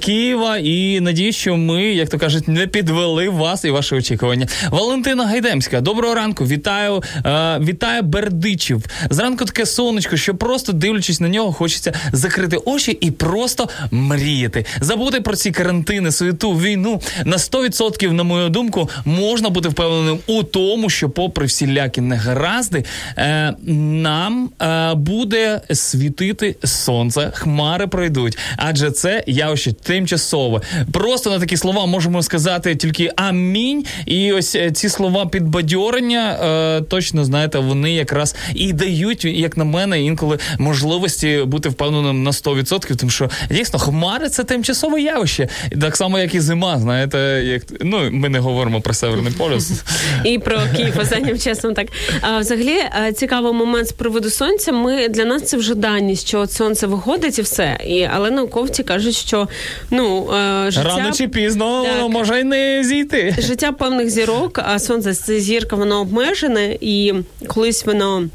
Києва. 0.00 0.58
І 0.58 1.00
надію, 1.00 1.32
що 1.32 1.56
ми, 1.56 1.82
як 1.84 2.08
то 2.08 2.18
кажуть, 2.18 2.48
не 2.48 2.66
підвели 2.66 3.28
вас 3.28 3.64
і 3.64 3.70
ваші 3.70 3.94
очікування. 3.94 4.46
Валентина 4.70 5.26
Гайдемська, 5.26 5.80
доброго 5.80 6.14
ранку. 6.14 6.44
Вітаю, 6.62 7.02
е, 7.26 7.58
вітаю 7.58 8.02
Бердичів. 8.02 8.84
Зранку 9.10 9.44
таке 9.44 9.66
сонечко, 9.66 10.16
що 10.16 10.34
просто 10.34 10.72
дивлячись 10.72 11.20
на 11.20 11.28
нього, 11.28 11.52
хочеться 11.52 11.92
закрити 12.12 12.56
очі 12.56 12.92
і 12.92 13.10
просто 13.10 13.68
мріяти. 13.90 14.64
Забути 14.80 15.20
про 15.20 15.36
ці 15.36 15.50
карантини, 15.50 16.12
суету, 16.12 16.52
війну 16.52 17.00
на 17.24 17.36
100%, 17.36 18.12
на 18.12 18.22
мою 18.22 18.48
думку, 18.48 18.90
можна 19.04 19.50
бути 19.50 19.68
впевненим 19.68 20.18
у 20.26 20.42
тому, 20.42 20.90
що, 20.90 21.10
попри 21.10 21.46
всілякі 21.46 22.00
негаразди, 22.00 22.84
е, 23.16 23.54
нам 23.66 24.50
е, 24.62 24.94
буде 24.94 25.60
світити 25.70 26.56
сонце, 26.64 27.30
хмари 27.34 27.86
пройдуть, 27.86 28.38
адже 28.56 28.90
це 28.90 29.24
явище 29.26 29.72
тимчасове. 29.72 30.60
Просто 30.92 31.30
на 31.30 31.38
такі 31.38 31.56
слова 31.56 31.86
можемо 31.86 32.22
сказати 32.22 32.76
тільки 32.76 33.10
амінь. 33.16 33.84
І 34.06 34.32
ось 34.32 34.54
е, 34.54 34.70
ці 34.70 34.88
слова 34.88 35.26
підбадьорення, 35.26 36.38
е, 36.42 36.51
точно 36.88 37.24
знаєте, 37.24 37.58
вони 37.58 37.92
якраз 37.92 38.36
і 38.54 38.72
дають, 38.72 39.24
як 39.24 39.56
на 39.56 39.64
мене, 39.64 40.02
інколи 40.02 40.38
можливості 40.58 41.42
бути 41.46 41.68
впевненим 41.68 42.22
на 42.22 42.30
100%, 42.30 42.96
тому 42.96 43.10
що 43.10 43.30
дійсно 43.50 43.78
хмари 43.78 44.28
це 44.28 44.44
тимчасове 44.44 45.00
явище. 45.00 45.48
Так 45.80 45.96
само, 45.96 46.18
як 46.18 46.34
і 46.34 46.40
зима, 46.40 46.78
знаєте, 46.78 47.18
як 47.44 47.62
ну 47.80 48.10
ми 48.10 48.28
не 48.28 48.38
говоримо 48.38 48.80
про 48.80 48.94
Северний 48.94 49.32
полюс. 49.32 49.72
І 50.24 50.38
про 50.38 50.60
Київ 50.76 50.98
останнім 51.00 51.38
часом 51.38 51.74
так. 51.74 51.86
А, 52.20 52.38
взагалі, 52.38 52.76
цікавий 53.16 53.52
момент 53.52 53.88
з 53.88 53.92
приводу 53.92 54.30
сонця. 54.30 54.72
Ми 54.72 55.08
для 55.08 55.24
нас 55.24 55.42
це 55.42 55.56
вже 55.56 55.74
даність, 55.74 56.28
що 56.28 56.40
от 56.40 56.52
сонце 56.52 56.86
виходить 56.86 57.38
і 57.38 57.42
все. 57.42 57.78
І 57.86 58.08
але 58.14 58.30
науковці 58.30 58.82
кажуть, 58.82 59.14
що 59.14 59.48
ну 59.90 60.30
е, 60.34 60.70
життя 60.70 60.88
Рано 60.88 61.12
чи 61.12 61.28
пізно 61.28 61.84
Так. 61.84 62.08
може 62.10 62.40
й 62.40 62.44
не 62.44 62.84
зійти. 62.84 63.36
життя 63.38 63.72
певних 63.72 64.10
зірок, 64.10 64.60
а 64.64 64.78
сонце 64.78 65.14
це 65.14 65.40
зірка, 65.40 65.76
воно 65.76 66.04
обмежене, 66.42 66.76
і 66.80 67.14
колись 67.46 67.86
воно. 67.86 68.28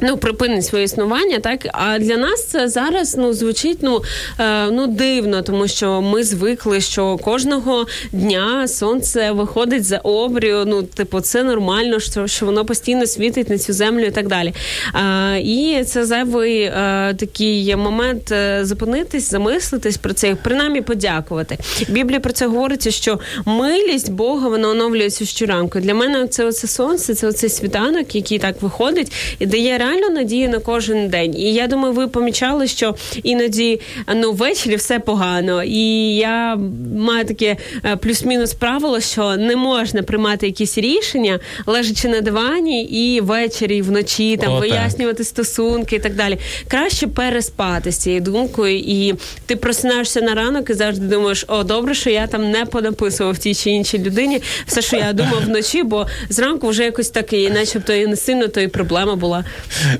Ну, 0.00 0.16
припинить 0.16 0.64
своє 0.64 0.84
існування, 0.84 1.38
так 1.38 1.66
а 1.72 1.98
для 1.98 2.16
нас 2.16 2.46
це 2.46 2.68
зараз 2.68 3.16
ну 3.16 3.32
звучить 3.32 3.78
ну, 3.80 4.02
е, 4.40 4.70
ну 4.70 4.86
дивно, 4.86 5.42
тому 5.42 5.68
що 5.68 6.00
ми 6.00 6.24
звикли, 6.24 6.80
що 6.80 7.16
кожного 7.16 7.86
дня 8.12 8.68
сонце 8.68 9.30
виходить 9.30 9.84
за 9.84 9.98
обрію. 9.98 10.64
Ну, 10.66 10.82
типу, 10.82 11.20
це 11.20 11.42
нормально, 11.42 12.00
що, 12.00 12.26
що 12.26 12.46
воно 12.46 12.64
постійно 12.64 13.06
світить 13.06 13.50
на 13.50 13.58
цю 13.58 13.72
землю 13.72 14.04
і 14.04 14.10
так 14.10 14.28
далі. 14.28 14.54
А, 14.92 15.36
і 15.42 15.84
це 15.86 16.04
зайвий 16.04 16.60
е, 16.60 16.72
такий 17.18 17.76
момент 17.76 18.32
е, 18.32 18.64
зупинитись, 18.64 19.30
замислитись 19.30 19.96
про 19.96 20.12
це, 20.12 20.34
принаймні 20.42 20.80
подякувати. 20.82 21.58
В 21.88 21.92
Біблії 21.92 22.20
про 22.20 22.32
це 22.32 22.46
говориться, 22.46 22.90
що 22.90 23.18
милість 23.44 24.12
Бога 24.12 24.48
вона 24.48 24.68
оновлюється 24.68 25.24
щоранку. 25.24 25.80
Для 25.80 25.94
мене 25.94 26.28
це 26.28 26.44
оце 26.44 26.66
сонце, 26.66 27.14
це 27.14 27.26
оцей 27.26 27.50
світанок, 27.50 28.14
який 28.14 28.38
так 28.38 28.62
виходить 28.62 29.12
і 29.38 29.46
дає 29.46 29.78
реально 29.88 30.10
надію 30.10 30.48
на 30.48 30.58
кожен 30.58 31.08
день. 31.08 31.34
І 31.36 31.54
я 31.54 31.66
думаю, 31.66 31.94
ви 31.94 32.08
помічали, 32.08 32.66
що 32.66 32.94
іноді 33.22 33.80
ну 34.16 34.32
ввечері 34.32 34.76
все 34.76 34.98
погано. 34.98 35.62
І 35.64 36.16
я 36.16 36.58
маю 36.96 37.24
таке 37.24 37.56
е, 37.84 37.96
плюс-мінус 37.96 38.54
правило, 38.54 39.00
що 39.00 39.36
не 39.36 39.56
можна 39.56 40.02
приймати 40.02 40.46
якісь 40.46 40.78
рішення, 40.78 41.40
лежачи 41.66 42.08
на 42.08 42.20
дивані, 42.20 42.84
і 42.84 43.20
ввечері, 43.20 43.76
і 43.76 43.82
вночі 43.82 44.36
там 44.36 44.52
О, 44.52 44.60
так. 44.60 44.70
вияснювати 44.70 45.24
стосунки 45.24 45.96
і 45.96 45.98
так 45.98 46.14
далі. 46.14 46.38
Краще 46.68 47.06
переспати 47.06 47.92
з 47.92 47.96
цією 47.96 48.20
думкою, 48.20 48.78
і 48.78 49.14
ти 49.46 49.56
просинаєшся 49.56 50.20
на 50.20 50.34
ранок 50.34 50.70
і 50.70 50.74
завжди 50.74 51.06
думаєш, 51.06 51.44
о, 51.48 51.64
добре, 51.64 51.94
що 51.94 52.10
я 52.10 52.26
там 52.26 52.50
не 52.50 52.64
понаписував 52.64 53.38
тій 53.38 53.54
чи 53.54 53.70
іншій 53.70 53.98
людині 53.98 54.42
все, 54.66 54.82
що 54.82 54.96
я 54.96 55.12
думав 55.12 55.44
вночі, 55.44 55.82
бо 55.82 56.06
зранку 56.28 56.68
вже 56.68 56.84
якось 56.84 57.10
так 57.10 57.32
і 57.32 57.50
начебто 57.50 57.92
і 57.92 58.06
не 58.06 58.16
сильно 58.16 58.48
то 58.48 58.60
і 58.60 58.68
проблема 58.68 59.16
була. 59.16 59.44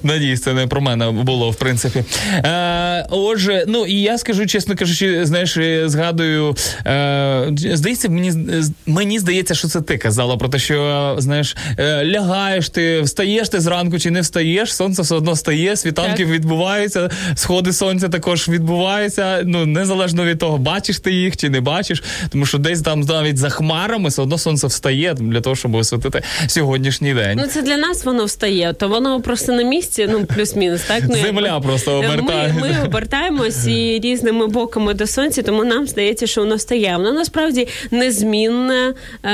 Надіюсь, 0.03 0.41
це 0.43 0.53
не 0.55 0.67
про 0.67 0.81
мене 0.81 1.11
було, 1.11 1.51
в 1.51 1.57
принципі. 1.57 2.05
Е, 2.35 3.07
отже, 3.11 3.65
ну 3.69 3.87
і 3.87 4.01
я 4.01 4.19
скажу, 4.19 4.47
чесно 4.47 4.77
кажучи, 4.77 5.27
знаєш, 5.27 5.57
е, 5.57 5.89
згадую, 5.89 6.57
е, 6.87 7.51
здається, 7.57 8.09
мені 8.09 8.33
мені 8.87 9.19
здається, 9.19 9.55
що 9.55 9.69
це 9.69 9.81
ти 9.81 9.99
казала 9.99 10.37
про 10.37 10.49
те, 10.49 10.59
що 10.59 11.17
знаєш, 11.19 11.57
е, 11.79 12.05
лягаєш 12.07 12.69
ти, 12.69 13.01
встаєш 13.01 13.49
ти 13.49 13.61
зранку 13.61 13.99
чи 13.99 14.11
не 14.11 14.21
встаєш, 14.21 14.75
сонце 14.75 15.03
все 15.03 15.15
одно 15.15 15.37
стає, 15.37 15.77
світанки 15.77 16.23
Так. 16.25 16.33
відбуваються, 16.33 17.11
сходи 17.35 17.73
сонця 17.73 18.09
також 18.09 18.49
відбуваються. 18.49 19.43
Ну 19.45 19.67
незалежно 19.67 20.25
від 20.25 20.39
того, 20.39 20.59
бачиш 20.59 20.99
ти 20.99 21.13
їх 21.13 21.37
чи 21.37 21.51
не 21.51 21.61
бачиш, 21.61 22.03
тому 22.31 22.47
що 22.47 22.59
десь 22.59 22.83
там 22.83 23.01
навіть 23.01 23.37
за 23.37 23.51
хмарами 23.51 24.09
все 24.09 24.23
одно 24.23 24.39
сонце 24.39 24.67
встає 24.67 25.15
для 25.15 25.41
того, 25.41 25.57
щоб 25.57 25.75
освітити 25.75 26.23
сьогоднішній 26.47 27.15
день. 27.15 27.39
Ну 27.43 27.47
це 27.47 27.63
для 27.63 27.77
нас 27.77 28.05
воно 28.05 28.25
встає, 28.25 28.73
то 28.73 28.89
воно 28.89 29.21
просто 29.21 29.53
не 29.53 29.65
місці, 29.69 30.09
ну 30.11 30.25
плюс-мінус, 30.25 30.81
так 30.89 31.03
ну 31.09 31.17
Земля 31.17 31.61
просто 31.61 31.93
обертає. 31.93 32.55
Ми, 32.61 32.69
ми 32.69 32.87
обертаємось 32.87 33.67
і 33.67 34.01
різними 34.03 34.47
боками 34.47 34.95
до 34.95 35.07
сонця, 35.07 35.43
тому 35.43 35.65
нам 35.65 35.87
здається, 35.87 36.27
що 36.27 36.41
воно 36.41 36.59
стає. 36.59 36.97
Воно 36.97 37.13
насправді 37.13 37.69
незмінне, 37.91 38.95
е, 39.25 39.31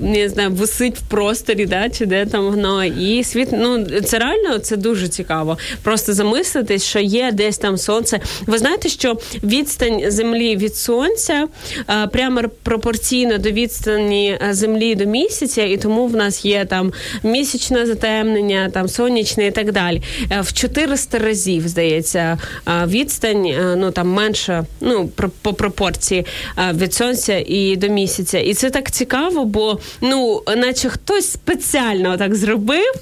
не 0.00 0.28
знаю, 0.28 0.50
висить 0.50 0.96
в 0.98 1.02
просторі, 1.08 1.66
да, 1.66 1.88
чи 1.90 2.06
де 2.06 2.26
там 2.26 2.50
воно. 2.50 2.84
І 2.84 3.24
світ, 3.24 3.48
ну 3.52 3.86
це 4.04 4.18
реально 4.18 4.58
це 4.58 4.76
дуже 4.76 5.08
цікаво. 5.08 5.58
Просто 5.82 6.12
замислитись, 6.12 6.84
що 6.84 6.98
є 6.98 7.32
десь 7.32 7.58
там 7.58 7.78
сонце. 7.78 8.20
Ви 8.46 8.58
знаєте, 8.58 8.88
що 8.88 9.16
відстань 9.42 10.10
землі 10.10 10.56
від 10.56 10.76
сонця 10.76 11.46
е, 11.90 12.06
прямо 12.06 12.42
пропорційно 12.62 13.38
до 13.38 13.50
відстані 13.50 14.38
е, 14.48 14.54
землі 14.54 14.94
до 14.94 15.04
місяця, 15.04 15.62
і 15.62 15.76
тому 15.76 16.06
в 16.06 16.16
нас 16.16 16.44
є 16.44 16.64
там 16.64 16.92
місячне 17.22 17.86
затемнення, 17.86 18.70
там 18.74 18.88
сонячне 18.88 19.37
і 19.46 19.50
так 19.50 19.72
далі. 19.72 20.02
Е, 20.30 20.40
В 20.40 20.52
400 20.52 21.18
разів 21.18 21.68
здається 21.68 22.38
е, 22.68 22.86
відстань, 22.86 23.46
е, 23.46 23.74
ну 23.76 23.90
там 23.90 24.08
менше, 24.08 24.64
ну 24.80 25.08
по 25.42 25.52
пропорції 25.52 26.26
від 26.74 26.94
сонця 26.94 27.44
і 27.46 27.76
до 27.76 27.88
місяця. 27.88 28.38
І 28.38 28.54
це 28.54 28.70
так 28.70 28.90
цікаво, 28.90 29.44
бо 29.44 29.78
ну, 30.00 30.42
наче 30.56 30.88
хтось 30.88 31.32
спеціально 31.32 32.16
так 32.16 32.34
зробив, 32.34 32.92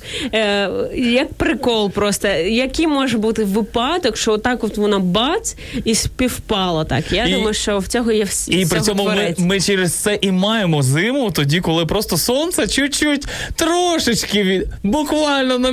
як 0.95 1.35
прикол, 1.37 1.91
просто 1.91 2.29
який 2.29 2.87
може 2.87 3.19
бути 3.19 3.45
випадок, 3.45 4.17
що 4.17 4.33
отак 4.33 4.65
от 4.65 4.77
воно 4.77 5.01
бац 5.01 5.57
і 5.85 5.95
співпало 5.95 6.85
так. 6.85 7.13
Я 7.13 7.25
І- 7.27 7.33
думаю, 7.33 7.55
що 7.55 7.79
в 7.79 7.87
цього 7.87 8.13
є 8.13 8.25
всі. 8.25 8.53
І 8.53 8.67
при 8.67 8.81
цьому 8.81 9.05
ми, 9.05 9.35
ми 9.39 9.61
через 9.61 9.95
це 9.95 10.19
і 10.21 10.33
маємо 10.33 10.83
зиму, 10.83 11.31
тоді, 11.31 11.61
коли 11.61 11.87
просто 11.87 12.17
сонце 12.17 12.67
чуть-чуть 12.67 13.27
трошечки 13.57 14.43
від 14.43 14.69
буквально 14.83 15.59
на 15.59 15.71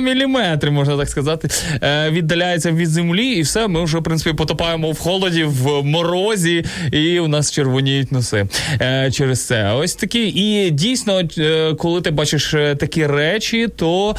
міліметри, 0.54 0.70
можна 0.70 0.96
так 0.96 1.08
сказати, 1.08 1.48
е, 1.82 2.10
віддаляється 2.10 2.70
від 2.70 2.88
землі, 2.88 3.26
і 3.26 3.42
все, 3.42 3.68
ми 3.68 3.84
вже 3.84 3.98
в 3.98 4.02
принципі 4.02 4.36
потопаємо 4.36 4.90
в 4.90 4.98
холоді, 4.98 5.44
в 5.44 5.82
морозі, 5.82 6.64
і 6.92 7.20
у 7.20 7.28
нас 7.28 7.52
червоніють 7.52 8.12
носи 8.12 8.46
е, 8.80 9.10
через 9.12 9.46
це. 9.46 9.72
Ось 9.72 9.94
такі. 9.94 10.28
І 10.28 10.70
дійсно, 10.70 11.22
е, 11.38 11.74
коли 11.74 12.00
ти 12.00 12.10
бачиш 12.10 12.54
такі 12.78 13.06
речі, 13.06 13.68
то 13.76 14.16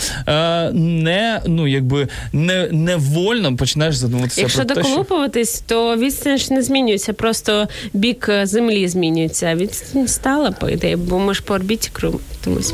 не 0.73 1.41
ну 1.47 1.67
якби 1.67 2.07
не 2.33 2.67
невольно 2.71 3.55
починаєш 3.55 3.95
задумуватися 3.95 4.41
Якщо 4.41 4.65
про 4.65 5.27
те, 5.29 5.43
що... 5.45 5.63
то 5.67 5.97
відстань 5.97 6.37
ж 6.37 6.53
не 6.53 6.61
змінюється, 6.61 7.13
просто 7.13 7.67
бік 7.93 8.29
землі 8.43 8.87
змінюється. 8.87 9.55
Відстань 9.55 10.07
стала, 10.07 10.51
по 10.51 10.69
ідеї, 10.69 10.95
бо 10.95 11.19
ми 11.19 11.33
ж 11.33 11.43
по 11.43 11.53
орбіті 11.53 11.89
крутимось. 11.93 12.73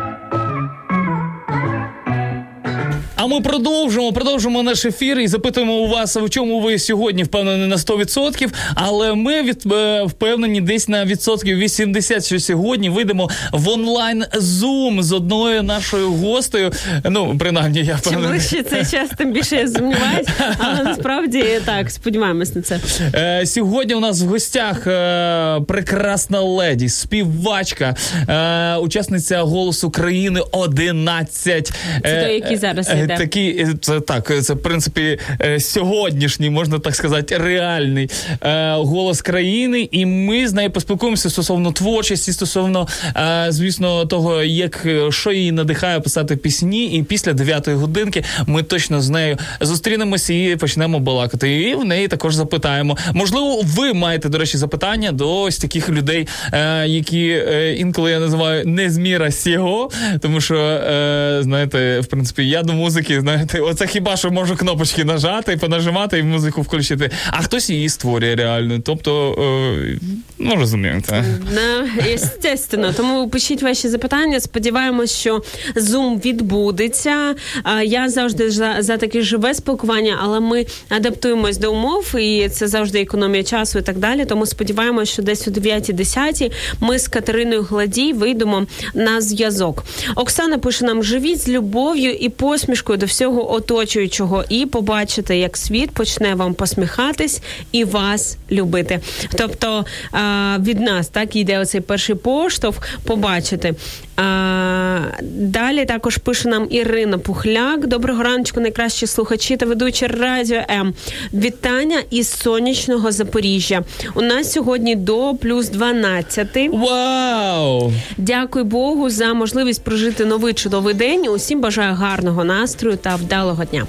А 3.23 3.27
ми 3.27 3.41
продовжимо, 3.41 4.13
продовжимо 4.13 4.63
наш 4.63 4.85
ефір 4.85 5.19
і 5.19 5.27
запитуємо 5.27 5.73
у 5.73 5.87
вас, 5.87 6.15
в 6.15 6.29
чому 6.29 6.59
ви 6.59 6.79
сьогодні 6.79 7.23
впевнені 7.23 7.67
на 7.67 7.75
100%, 7.75 8.49
але 8.75 9.13
ми 9.13 9.41
від, 9.41 9.71
е, 9.71 10.03
впевнені 10.03 10.61
десь 10.61 10.87
на 10.87 11.05
відсотків 11.05 11.57
80, 11.57 12.25
що 12.25 12.39
сьогодні 12.39 12.89
вийдемо 12.89 13.29
в 13.51 13.69
онлайн 13.69 14.23
зум 14.33 15.03
з 15.03 15.11
одною 15.11 15.63
нашою 15.63 16.11
гостею. 16.11 16.71
Ну, 17.03 17.35
принаймні, 17.39 17.79
я 17.79 17.85
Чим 17.85 17.95
впевнений. 17.95 18.29
ближче 18.29 18.63
цей 18.63 18.85
час, 18.85 19.09
тим 19.17 19.31
більше 19.33 19.55
я 19.55 19.67
сумніваюся. 19.67 20.31
Але 20.59 20.83
насправді 20.83 21.45
так, 21.65 21.91
сподіваємось 21.91 22.55
на 22.55 22.61
це. 22.61 22.79
Е, 23.15 23.45
сьогодні 23.45 23.95
у 23.95 23.99
нас 23.99 24.21
в 24.21 24.25
гостях 24.25 24.87
е, 24.87 25.61
прекрасна 25.67 26.41
леді, 26.41 26.89
співачка, 26.89 27.95
е, 28.29 28.75
учасниця 28.75 29.41
голосу 29.41 29.91
країни 29.91 30.41
11. 30.51 31.71
Це 32.03 32.23
той, 32.23 32.33
який 32.33 32.57
зараз 32.57 32.89
е, 32.89 33.10
йде. 33.13 33.23
Такий, 33.23 33.61
е, 33.61 33.73
це 33.81 33.99
так, 33.99 34.43
це 34.43 34.53
в 34.53 34.61
принципі 34.61 35.19
е, 35.41 35.59
сьогоднішній, 35.59 36.49
можна 36.49 36.79
так 36.79 36.95
сказати, 36.95 37.37
реальний 37.37 38.09
е, 38.43 38.73
голос 38.73 39.21
країни. 39.21 39.89
І 39.91 40.05
ми 40.05 40.47
з 40.47 40.53
нею 40.53 40.71
поспілкуємося 40.71 41.29
стосовно 41.29 41.71
творчості, 41.71 42.33
стосовно, 42.33 42.87
е, 43.15 43.45
звісно, 43.49 44.05
того, 44.05 44.43
як 44.43 44.85
е, 44.85 45.11
що 45.11 45.31
її 45.31 45.51
надихає 45.51 45.99
писати 45.99 46.35
пісні. 46.35 46.85
І 46.85 47.03
після 47.03 47.31
9-ї 47.31 47.75
годинки 47.75 48.23
ми 48.47 48.63
точно 48.63 49.01
з 49.01 49.09
нею 49.09 49.37
зустрінемося 49.61 50.33
і 50.33 50.55
почнемо 50.55 50.99
балакати. 50.99 51.61
І 51.61 51.75
в 51.75 51.85
неї 51.85 52.07
також 52.07 52.35
запитаємо. 52.35 52.97
Можливо, 53.13 53.61
ви 53.63 53.93
маєте, 53.93 54.29
до 54.29 54.37
речі, 54.37 54.57
запитання 54.57 55.11
до 55.11 55.41
ось 55.41 55.57
таких 55.57 55.89
людей, 55.89 56.27
е, 56.53 56.87
які 56.87 57.29
е, 57.29 57.73
інколи 57.73 58.11
я 58.11 58.19
називаю 58.19 58.65
не 58.65 58.89
з 58.89 58.97
міра 58.97 59.31
сього, 59.31 59.89
тому 60.19 60.41
що, 60.41 60.55
е, 60.55 61.37
знаєте, 61.41 61.99
в 61.99 62.05
принципі, 62.05 62.49
я 62.49 62.63
до 62.63 62.73
музики, 62.73 63.00
знаєте, 63.09 63.59
оце 63.59 63.87
хіба 63.87 64.17
що 64.17 64.31
можу 64.31 64.55
кнопочки 64.55 65.03
нажати, 65.03 65.57
понажимати 65.57 66.19
і 66.19 66.23
музику 66.23 66.61
включити, 66.61 67.11
а 67.31 67.41
хтось 67.41 67.69
її 67.69 67.89
створює 67.89 68.35
реально. 68.35 68.79
Тобто, 68.79 69.35
е, 69.83 69.97
ну 70.39 70.55
розумієте. 70.55 71.23
Ну, 71.53 71.87
естественно. 72.13 72.93
Тому 72.97 73.29
пишіть 73.29 73.63
ваші 73.63 73.89
запитання. 73.89 74.39
Сподіваємось, 74.39 75.11
що 75.11 75.43
Zoom 75.75 76.25
відбудеться. 76.25 77.35
Я 77.83 78.09
завжди 78.09 78.51
за, 78.51 78.75
за 78.79 78.97
таке 78.97 79.21
живе 79.21 79.53
спілкування, 79.53 80.19
але 80.23 80.39
ми 80.39 80.65
адаптуємось 80.89 81.57
до 81.57 81.73
умов, 81.73 82.15
і 82.15 82.49
це 82.49 82.67
завжди 82.67 83.01
економія 83.01 83.43
часу 83.43 83.79
і 83.79 83.81
так 83.81 83.97
далі. 83.97 84.25
Тому 84.25 84.45
сподіваємось, 84.45 85.09
що 85.09 85.21
десь 85.21 85.47
о 85.47 85.51
9-10 85.51 86.51
ми 86.79 86.99
з 86.99 87.07
Катериною 87.07 87.63
Гладій 87.63 88.13
вийдемо 88.13 88.67
на 88.93 89.21
зв'язок. 89.21 89.83
Оксана 90.15 90.57
пише 90.57 90.85
нам: 90.85 91.03
живіть 91.03 91.41
з 91.41 91.49
любов'ю 91.49 92.11
і 92.11 92.29
посмішкою 92.29 92.90
до 92.97 93.05
всього 93.05 93.53
оточуючого, 93.53 94.43
і 94.49 94.65
побачите, 94.65 95.37
як 95.37 95.57
світ 95.57 95.91
почне 95.91 96.35
вам 96.35 96.53
посміхатись 96.53 97.41
і 97.71 97.83
вас 97.83 98.37
любити. 98.51 98.99
Тобто 99.37 99.85
а, 100.11 100.57
від 100.59 100.79
нас 100.79 101.07
так 101.07 101.35
йде 101.35 101.59
оцей 101.59 101.81
перший 101.81 102.15
поштовх 102.15 102.77
побачити. 103.03 103.73
А, 104.17 104.99
далі 105.31 105.85
також 105.85 106.17
пише 106.17 106.49
нам 106.49 106.67
Ірина 106.69 107.17
Пухляк. 107.17 107.87
Доброго 107.87 108.23
раночку, 108.23 108.59
найкращі 108.59 109.07
слухачі 109.07 109.57
та 109.57 109.65
ведучі 109.65 110.07
радіо 110.07 110.61
М. 110.69 110.93
Вітання 111.33 111.97
із 112.09 112.29
сонячного 112.29 113.11
Запоріжжя. 113.11 113.83
У 114.15 114.21
нас 114.21 114.51
сьогодні 114.51 114.95
до 114.95 115.33
плюс 115.41 115.69
12. 115.69 116.47
Вау! 116.71 117.93
Дякую 118.17 118.65
Богу 118.65 119.09
за 119.09 119.33
можливість 119.33 119.83
прожити 119.83 120.25
новий 120.25 120.53
чудовий 120.53 120.93
день. 120.93 121.27
Усім 121.27 121.61
бажаю 121.61 121.95
гарного 121.95 122.43
настрою 122.43 122.80
та 122.81 123.15
вдалого 123.15 123.65
дня. 123.65 123.87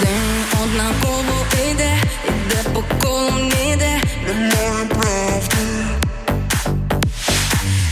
День 0.00 0.44
однаково 0.62 1.46
іде, 1.70 1.96
іде 2.28 2.70
по 2.74 2.84
колу 3.06 3.30
ніде, 3.38 4.00
немає 4.26 4.88
правди. 4.88 5.56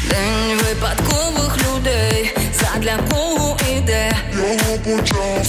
День 0.09 0.59
випадкових 0.59 1.57
людей, 1.59 2.37
задля 2.61 2.99
кого 3.11 3.57
іде, 3.77 4.13
його 4.35 4.79
почав. 4.79 5.47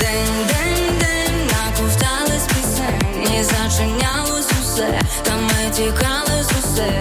День, 0.00 0.46
день, 0.48 0.98
день, 1.00 1.46
наковтались 1.46 2.46
пісень, 2.48 3.44
зачинялось 3.44 4.50
усе, 4.62 5.00
та 5.22 5.36
ми 5.36 5.70
тікали 5.74 6.42
з 6.42 6.48
усе. 6.64 7.00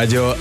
Радіо 0.00 0.36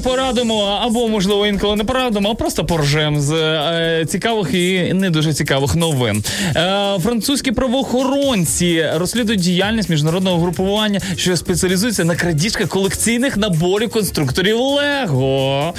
порадимо, 0.00 0.84
можливо 1.68 1.76
не 1.76 1.84
порадимо, 1.84 2.30
а 2.30 2.34
просто 2.34 2.64
поржем 2.64 3.20
з 3.20 3.32
е, 3.32 4.04
цікавих 4.06 4.54
і 4.54 4.92
не 4.94 5.10
дуже 5.10 5.32
цікавих 5.34 5.76
новин. 5.76 6.24
Е, 6.56 6.98
французькі 7.02 7.52
правоохоронці 7.52 8.86
розслідують 8.94 9.40
діяльність 9.40 9.88
міжнародного 9.88 10.38
групування, 10.38 11.00
що 11.16 11.36
спеціалізується 11.36 12.04
на 12.04 12.16
крадіжках 12.16 12.68
колекційних 12.68 13.36
наборів 13.36 13.90
конструкторів 13.90 14.60
Лего. 14.60 15.74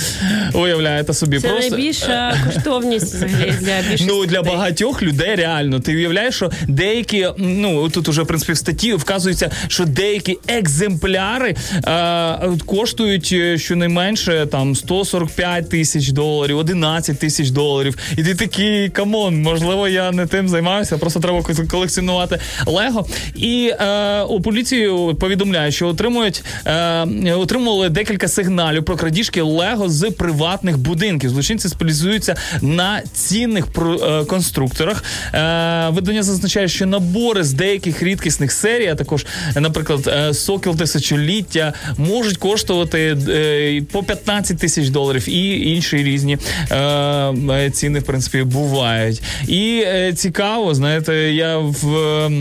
Уявляєте 0.54 1.14
собі, 1.14 1.40
Це 1.40 1.48
просто 1.48 1.76
найбільша 1.76 2.34
коштовність 2.46 3.16
взагалі 3.16 3.54
для 3.60 3.82
більшості. 3.82 4.06
Ну 4.08 4.26
для 4.26 4.40
людей. 4.40 4.54
багатьох 4.54 5.04
людей 5.04 5.36
реально. 5.36 5.80
Ти 5.80 5.96
уявляєш, 5.96 6.36
що 6.36 6.52
деякі, 6.68 7.28
ну 7.38 7.90
тут 7.90 8.08
уже 8.08 8.22
в 8.22 8.28
принципі 8.28 8.54
в 8.54 8.58
статті 8.58 8.94
вказується, 8.94 9.52
що 9.68 9.86
деякі 9.86 10.38
екземпляри 10.48 11.56
е, 11.88 12.58
коштують 12.66 13.30
е, 13.34 13.58
щонайменше 13.58 14.48
там 14.52 14.76
145 14.76 15.70
тисяч 15.70 15.79
доларів, 16.12 16.58
11 16.58 17.20
тисяч 17.20 17.50
доларів. 17.50 17.98
І 18.18 18.24
ти 18.24 18.36
такий 18.36 18.90
come 18.90 19.20
on, 19.20 19.42
можливо, 19.42 19.88
я 19.88 20.12
не 20.12 20.26
тим 20.28 20.50
займаюся, 20.50 20.98
просто 20.98 21.20
треба 21.20 21.44
колекціонувати 21.72 22.40
Лего. 22.66 23.08
І 23.36 23.72
е, 23.80 24.22
у 24.22 24.42
поліції 24.42 24.90
повідомляють, 25.20 25.76
що 25.76 25.88
отримують 25.88 26.44
е, 26.66 27.34
отримували 27.34 27.90
декілька 27.90 28.28
сигналів 28.28 28.86
про 28.86 28.98
крадіжки 28.98 29.42
Лего 29.42 29.90
з 29.90 30.10
приватних 30.12 30.78
будинків. 30.78 31.30
Злочинці 31.30 31.70
спеціалізуються 31.70 32.36
на 32.62 33.02
цінних 33.14 33.68
про- 33.68 33.96
е, 34.22 34.26
конструкторах. 34.26 35.04
Е, 35.34 35.90
видання 35.90 36.24
зазначає, 36.24 36.68
що 36.68 36.86
набори 36.86 37.44
з 37.44 37.54
деяких 37.54 38.04
рідкісних 38.04 38.52
серій, 38.52 38.88
а 38.88 38.96
також, 38.96 39.26
наприклад, 39.56 40.08
е, 40.08 40.34
сокіл 40.34 40.76
тисячоліття, 40.76 41.74
можуть 41.98 42.38
коштувати 42.38 43.18
е, 43.30 43.82
по 43.92 44.04
15 44.04 44.58
тисяч 44.58 44.90
доларів 44.90 45.30
і 45.30 45.50
інші 45.72 45.98
різні 45.98 46.38
е, 46.72 46.76
е, 46.76 47.72
ціни, 47.72 48.00
в 48.00 48.04
принципі, 48.04 48.44
бувають. 48.44 49.22
І 49.48 49.84
е, 49.86 50.14
цікаво, 50.14 50.76
знаєте, 50.76 51.16
я 51.16 51.58
в, 51.58 51.98
е, 51.98 52.32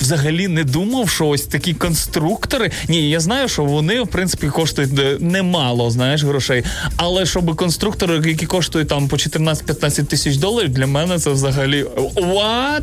взагалі 0.00 0.48
не 0.48 0.64
думав, 0.64 1.08
що 1.08 1.26
ось 1.26 1.42
такі 1.42 1.74
конструктори. 1.74 2.70
Ні, 2.88 3.10
я 3.10 3.20
знаю, 3.20 3.48
що 3.48 3.64
вони 3.64 4.02
в 4.02 4.08
принципі 4.08 4.46
коштують 4.46 4.98
е, 4.98 5.16
немало, 5.20 5.90
знаєш, 5.90 6.24
грошей. 6.24 6.64
Але 6.96 7.26
щоб 7.26 7.56
конструктори, 7.56 8.30
які 8.30 8.46
коштують 8.46 8.88
там 8.88 9.08
по 9.08 9.16
14-15 9.16 10.04
тисяч 10.04 10.36
доларів, 10.36 10.68
для 10.68 10.86
мене 10.86 11.18
це 11.18 11.30
взагалі 11.30 11.84
what? 12.16 12.82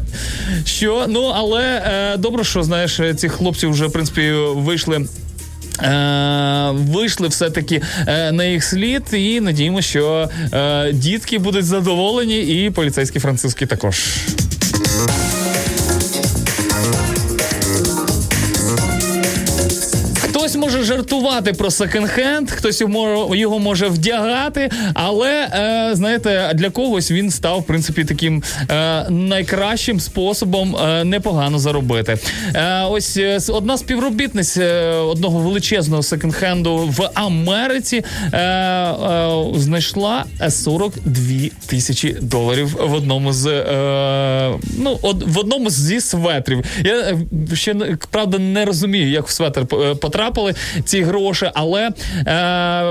Що? 0.66 1.06
Ну 1.10 1.24
але 1.36 1.64
е, 1.64 2.18
добре, 2.18 2.44
що 2.44 2.64
знаєш, 2.64 3.02
ці 3.18 3.30
хлопці 3.30 3.68
вже 3.68 3.86
в 3.88 3.92
принципі 3.92 4.32
вийшли. 4.56 5.06
Е, 5.84 6.72
вийшли 6.72 7.28
все-таки 7.28 7.82
е, 8.08 8.32
на 8.32 8.44
їх 8.44 8.64
слід, 8.64 9.04
і 9.14 9.42
надіємо, 9.42 9.82
що 9.82 10.30
е, 10.54 10.94
дітки 10.94 11.38
будуть 11.38 11.66
задоволені, 11.66 12.40
і 12.40 12.70
поліцейські 12.70 13.20
французькі 13.20 13.66
також. 13.66 14.26
Жартувати 21.00 21.54
про 21.54 21.70
секонд-хенд, 21.70 22.52
хтось 22.52 22.82
його, 23.32 23.60
може 23.60 23.88
вдягати, 23.88 24.70
але 24.94 25.32
е, 25.32 25.90
знаєте, 25.94 26.52
для 26.56 26.70
когось 26.70 27.12
він 27.12 27.32
став 27.32 27.60
в 27.60 27.64
принципі 27.64 28.04
таким 28.04 28.44
е, 28.70 29.06
найкращим 29.10 30.00
способом 30.00 30.76
е, 30.76 31.04
непогано 31.04 31.60
заробити. 31.60 32.18
Е, 32.56 32.84
ось 32.90 33.18
е, 33.18 33.40
одна 33.50 33.78
співробітниць 33.78 34.58
е, 34.58 34.92
одного 34.94 35.40
величезного 35.40 36.02
секонд-хенду 36.02 36.92
в 36.92 37.10
Америці 37.14 38.04
знайшла 39.56 40.26
42 40.50 41.50
тисячі 41.68 42.16
доларів 42.22 42.78
в 42.80 42.94
одному 42.94 43.34
з 43.34 43.46
ну 44.78 45.00
в 45.26 45.38
одному 45.38 45.70
зі 45.70 46.02
светрів. 46.02 46.64
Я 46.84 47.18
ще 47.54 47.76
правда 48.12 48.40
не 48.40 48.66
розумію, 48.66 49.10
як 49.10 49.28
в 49.28 49.32
светр 49.32 49.66
потрапили 50.02 50.56
ці 50.90 51.02
гроші, 51.02 51.52
але 51.54 51.82
е, 51.88 51.92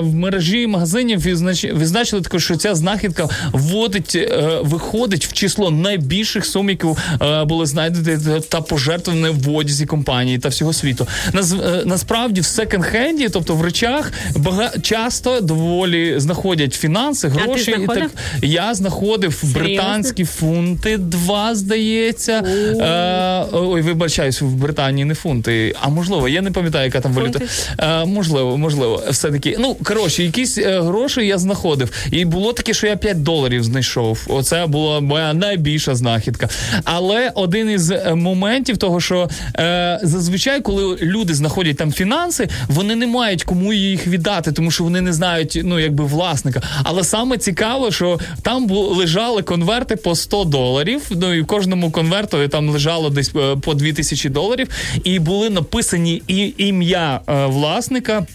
в 0.00 0.14
мережі 0.14 0.66
магазинів 0.66 1.20
відзнач- 1.26 1.78
відзначили 1.78 2.22
також, 2.22 2.44
що 2.44 2.56
ця 2.56 2.74
знахідка 2.74 3.28
вводить, 3.52 4.12
е, 4.16 4.58
виходить 4.62 5.26
в 5.26 5.32
число 5.32 5.70
найбільших 5.70 6.46
сум, 6.46 6.70
які 6.70 6.86
е, 7.22 7.44
були 7.44 7.66
знайдені 7.66 8.40
та 8.48 8.60
пожертвовані 8.60 9.28
в 9.28 9.54
одязі 9.56 9.86
компанії 9.86 10.38
та 10.38 10.48
всього 10.48 10.72
світу. 10.72 11.06
Наз, 11.32 11.52
е, 11.52 11.82
насправді 11.84 12.40
в 12.40 12.44
секонд-хенді, 12.44 13.28
тобто 13.32 13.54
в 13.54 13.62
речах, 13.62 14.12
бага, 14.36 14.70
часто 14.82 15.40
доволі 15.40 16.20
знаходять 16.20 16.74
фінанси, 16.74 17.28
ти 17.30 17.34
гроші. 17.40 17.70
і 17.84 17.86
так 17.86 18.10
я 18.42 18.74
знаходив 18.74 19.34
Серйозно? 19.34 19.60
британські 19.60 20.24
фунти, 20.24 20.98
два 20.98 21.54
здається. 21.54 22.32
Е, 22.32 23.44
ой, 23.52 23.82
вибачаюсь, 23.82 24.40
в 24.42 24.46
Британії 24.46 25.04
не 25.04 25.14
фунти. 25.14 25.74
А 25.80 25.88
можливо, 25.88 26.28
я 26.28 26.42
не 26.42 26.50
пам'ятаю, 26.50 26.84
яка 26.84 27.00
там 27.00 27.12
валюта. 27.12 27.38
Фунти? 27.38 27.52
Е, 27.88 28.04
можливо, 28.04 28.58
можливо, 28.58 29.02
все 29.10 29.30
таки. 29.30 29.56
Ну 29.58 29.74
коротше, 29.84 30.22
якісь 30.22 30.58
е, 30.58 30.80
гроші 30.80 31.26
я 31.26 31.38
знаходив. 31.38 31.90
І 32.12 32.24
було 32.24 32.52
таке, 32.52 32.74
що 32.74 32.86
я 32.86 32.96
5 32.96 33.22
доларів 33.22 33.64
знайшов. 33.64 34.26
Оце 34.28 34.66
була 34.66 35.00
моя 35.00 35.34
найбільша 35.34 35.94
знахідка. 35.94 36.48
Але 36.84 37.32
один 37.34 37.70
із 37.70 37.90
е, 37.90 38.14
моментів 38.14 38.76
того, 38.78 39.00
що 39.00 39.28
е, 39.58 40.00
зазвичай, 40.02 40.60
коли 40.60 40.96
люди 41.02 41.34
знаходять 41.34 41.76
там 41.76 41.92
фінанси, 41.92 42.48
вони 42.68 42.96
не 42.96 43.06
мають 43.06 43.44
кому 43.44 43.72
їх 43.72 44.06
віддати, 44.06 44.52
тому 44.52 44.70
що 44.70 44.84
вони 44.84 45.00
не 45.00 45.12
знають, 45.12 45.60
ну 45.64 45.78
якби 45.78 46.04
власника. 46.04 46.62
Але 46.82 47.04
саме 47.04 47.38
цікаво, 47.38 47.90
що 47.90 48.18
там 48.42 48.66
бу- 48.66 48.80
лежали 48.94 49.42
конверти 49.42 49.96
по 49.96 50.14
100 50.14 50.44
доларів. 50.44 51.02
Ну 51.10 51.34
і 51.34 51.40
в 51.40 51.46
кожному 51.46 51.90
конвертові 51.90 52.48
там 52.48 52.68
лежало 52.68 53.10
десь 53.10 53.30
е, 53.36 53.56
по 53.56 53.74
2000 53.74 54.28
доларів, 54.28 54.68
і 55.04 55.18
були 55.18 55.50
написані 55.50 56.22
і 56.28 56.54
ім'я 56.58 57.20
е, 57.28 57.46
власника 57.46 57.77
власника. 57.78 58.26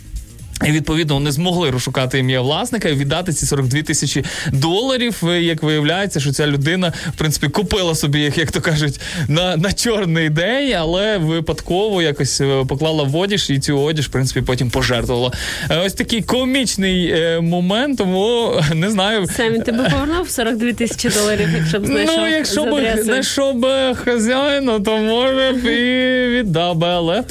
І 0.66 0.72
відповідно 0.72 1.20
не 1.20 1.32
змогли 1.32 1.72
розшукати 1.72 2.20
ім'я 2.20 2.42
власника 2.42 2.90
і 2.90 2.94
віддати 2.94 3.34
ці 3.34 3.46
42 3.46 3.82
тисячі 3.82 4.24
доларів. 4.52 5.22
Е, 5.24 5.42
Як 5.42 5.64
виявляється, 5.64 6.20
що 6.20 6.32
ця 6.32 6.48
людина 6.48 6.94
в 7.08 7.18
принципі 7.18 7.48
купила 7.48 7.96
собі, 7.96 8.20
їх, 8.20 8.38
як 8.38 8.52
то 8.52 8.62
кажуть, 8.62 9.00
на, 9.28 9.58
на 9.58 9.74
чорний 9.74 10.30
день, 10.30 10.74
але 10.74 11.18
випадково 11.18 12.02
якось 12.02 12.42
е, 12.42 12.66
поклала 12.68 13.04
в 13.04 13.16
одіж, 13.16 13.50
і 13.50 13.60
цю 13.60 13.80
одіж, 13.80 14.08
в 14.08 14.12
принципі, 14.12 14.42
потім 14.42 14.70
пожертвувала. 14.70 15.32
Е, 15.70 15.78
Ось 15.86 15.94
такий 15.94 16.22
комічний 16.22 17.14
момент, 17.42 17.98
тому 17.98 18.54
не 18.74 18.90
знаю. 18.90 19.28
Сам 19.28 19.54
він 19.54 19.62
тебе 19.62 19.90
повернув 19.90 20.30
42 20.30 20.74
тисячі 20.74 21.10
доларів, 21.10 21.50
якщо 21.58 21.80
б 21.80 21.86
знайшов 21.86 22.16
Ну, 22.18 22.28
якщо 22.28 22.66
б 22.66 23.04
знайшов 23.04 23.56
би 23.56 23.96
хазяїна, 23.96 24.80
то 24.80 24.98
може 24.98 25.52
б 25.52 25.66
і 25.66 26.28
віддав 26.30 26.76
би, 26.76 26.88
але 26.88 27.24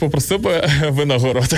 попросив 0.00 0.40
би 0.40 0.68
винагороду. 0.88 1.56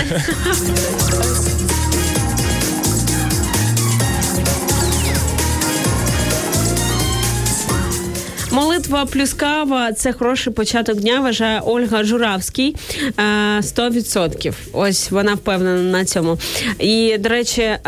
Молитва 8.51 9.05
плюс 9.05 9.33
кава 9.33 9.93
це 9.93 10.13
хороший 10.13 10.53
початок 10.53 10.97
дня, 10.99 11.19
вважає 11.19 11.61
Ольга 11.65 12.03
Журавський. 12.03 12.75
е, 13.03 13.61
100%. 13.61 14.53
Ось 14.73 15.11
вона 15.11 15.33
впевнена 15.33 15.81
на 15.97 16.05
цьому. 16.05 16.37
І, 16.79 17.17
до 17.19 17.29
речі, 17.29 17.61
е, 17.61 17.79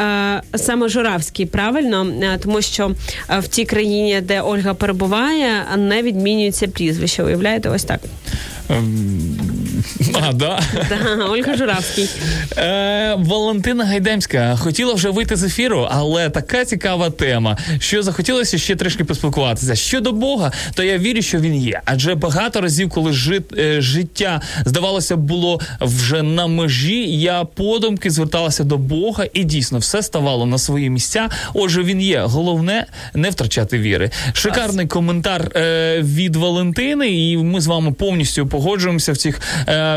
саме 0.55 0.89
Журавський 0.89 1.45
правильно, 1.45 2.07
е, 2.21 2.39
тому 2.43 2.61
що 2.61 2.91
е, 3.29 3.39
в 3.39 3.47
тій 3.47 3.65
країні, 3.65 4.21
де 4.21 4.41
Ольга 4.41 4.73
перебуває, 4.73 5.65
не 5.77 6.01
відмінюється 6.01 6.67
прізвище. 6.67 7.23
Уявляєте, 7.23 7.69
ось 7.69 7.83
так. 7.83 7.99
А, 10.21 10.33
да. 10.33 10.59
Да, 10.89 11.25
Ольга 11.25 11.57
Журавський. 11.57 12.09
Е, 12.57 13.15
Валентина 13.17 13.85
Гайдемська 13.85 14.55
хотіла 14.55 14.93
вже 14.93 15.09
вийти 15.09 15.35
з 15.35 15.43
ефіру, 15.43 15.87
але 15.91 16.29
така 16.29 16.65
цікава 16.65 17.09
тема, 17.09 17.57
що 17.79 18.03
захотілося 18.03 18.57
ще 18.57 18.75
трішки 18.75 19.03
поспілкуватися. 19.03 19.75
Щодо 19.75 20.11
Бога, 20.11 20.51
то 20.73 20.83
я 20.83 20.97
вірю, 20.97 21.21
що 21.21 21.39
він 21.39 21.55
є. 21.55 21.81
Адже 21.85 22.15
багато 22.15 22.61
разів, 22.61 22.89
коли 22.89 23.13
жит, 23.13 23.43
е, 23.57 23.81
життя 23.81 24.41
здавалося 24.65 25.15
було 25.15 25.59
вже 25.81 26.21
на 26.21 26.47
межі, 26.47 27.19
я 27.19 27.43
подумки 27.43 28.09
зверталася 28.09 28.63
до 28.63 28.77
Бога, 28.77 29.25
і 29.33 29.43
дійсно 29.43 29.77
все 29.77 30.03
ставало 30.03 30.45
на 30.45 30.57
свої 30.57 30.89
місця. 30.89 31.29
Отже, 31.53 31.83
він 31.83 32.01
є. 32.01 32.21
Головне 32.21 32.85
не 33.13 33.29
втрачати 33.29 33.77
віри. 33.77 34.09
Шикарний 34.33 34.87
коментар 34.87 35.51
е, 35.55 36.01
від 36.01 36.35
Валентини, 36.35 37.31
і 37.31 37.37
ми 37.37 37.61
з 37.61 37.67
вами 37.67 37.91
повністю 37.91 38.47
погоджуємося 38.47 39.11
в 39.11 39.17
цих 39.17 39.41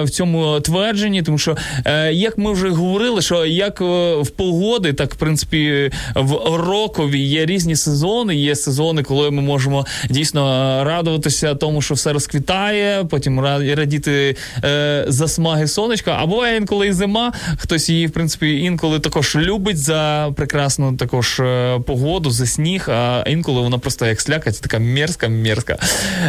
в 0.03 0.11
цьому 0.11 0.61
твердженні, 0.61 1.23
тому 1.23 1.39
що 1.39 1.57
е, 1.85 2.13
як 2.13 2.39
ми 2.39 2.53
вже 2.53 2.69
говорили, 2.69 3.23
що 3.23 3.47
як 3.47 3.81
е, 3.81 4.15
в 4.17 4.31
погоди, 4.31 4.93
так 4.93 5.15
в 5.15 5.17
принципі 5.17 5.91
в 6.15 6.57
рокові 6.57 7.21
є 7.21 7.47
різні 7.47 7.77
сезони. 7.77 8.37
Є 8.37 8.57
сезони, 8.57 9.03
коли 9.03 9.31
ми 9.31 9.43
можемо 9.43 9.87
дійсно 10.11 10.49
е, 10.81 10.85
радуватися 10.85 11.55
тому, 11.55 11.83
що 11.83 11.95
все 11.95 12.13
розквітає, 12.13 13.05
потім 13.05 13.41
ра- 13.41 13.75
радіти 13.75 14.37
е, 14.65 15.05
засмаги 15.09 15.67
сонечка. 15.69 16.17
А 16.21 16.27
буває 16.27 16.57
інколи 16.57 16.87
і 16.89 16.93
зима. 16.93 17.33
Хтось 17.59 17.89
її, 17.89 18.07
в 18.07 18.11
принципі, 18.13 18.59
інколи 18.61 19.01
також 19.01 19.37
любить 19.37 19.79
за 19.79 20.33
прекрасну 20.37 20.97
також 20.97 21.41
е, 21.41 21.81
погоду, 21.87 22.31
за 22.31 22.47
сніг, 22.47 22.91
а 22.91 23.25
інколи 23.27 23.61
вона 23.61 23.79
просто 23.79 24.07
як 24.07 24.21
слякать, 24.21 24.61
така 24.61 24.79
мерзка, 24.79 25.29
мерзка. 25.29 25.79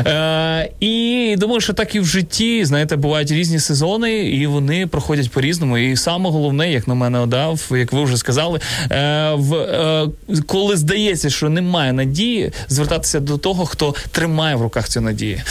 Е, 0.06 0.70
і 0.80 1.36
думаю, 1.38 1.62
що 1.62 1.74
так 1.74 1.96
і 1.96 2.00
в 2.00 2.06
житті, 2.06 2.66
знаєте, 2.66 2.96
бувають 2.96 3.32
різні 3.38 3.60
сезони, 3.60 4.16
і 4.16 4.48
вони 4.48 4.88
проходять 4.88 5.32
по-різному. 5.32 5.78
І 5.78 5.96
саме 5.98 6.30
головне, 6.30 6.72
як 6.72 6.88
на 6.88 6.94
мене, 6.94 7.20
одав, 7.20 7.62
як 7.72 7.94
ви 7.94 8.04
вже 8.04 8.18
сказали, 8.18 8.60
е, 8.92 9.32
в, 9.36 9.54
е, 9.56 10.08
коли 10.48 10.78
здається, 10.78 11.30
що 11.30 11.50
немає 11.50 11.94
надії, 11.94 12.52
звертатися 12.68 13.20
до 13.20 13.38
того, 13.38 13.66
хто 13.66 13.96
тримає 14.12 14.56
в 14.56 14.62
руках 14.62 14.90
цю 14.90 15.02
надію. 15.02 15.42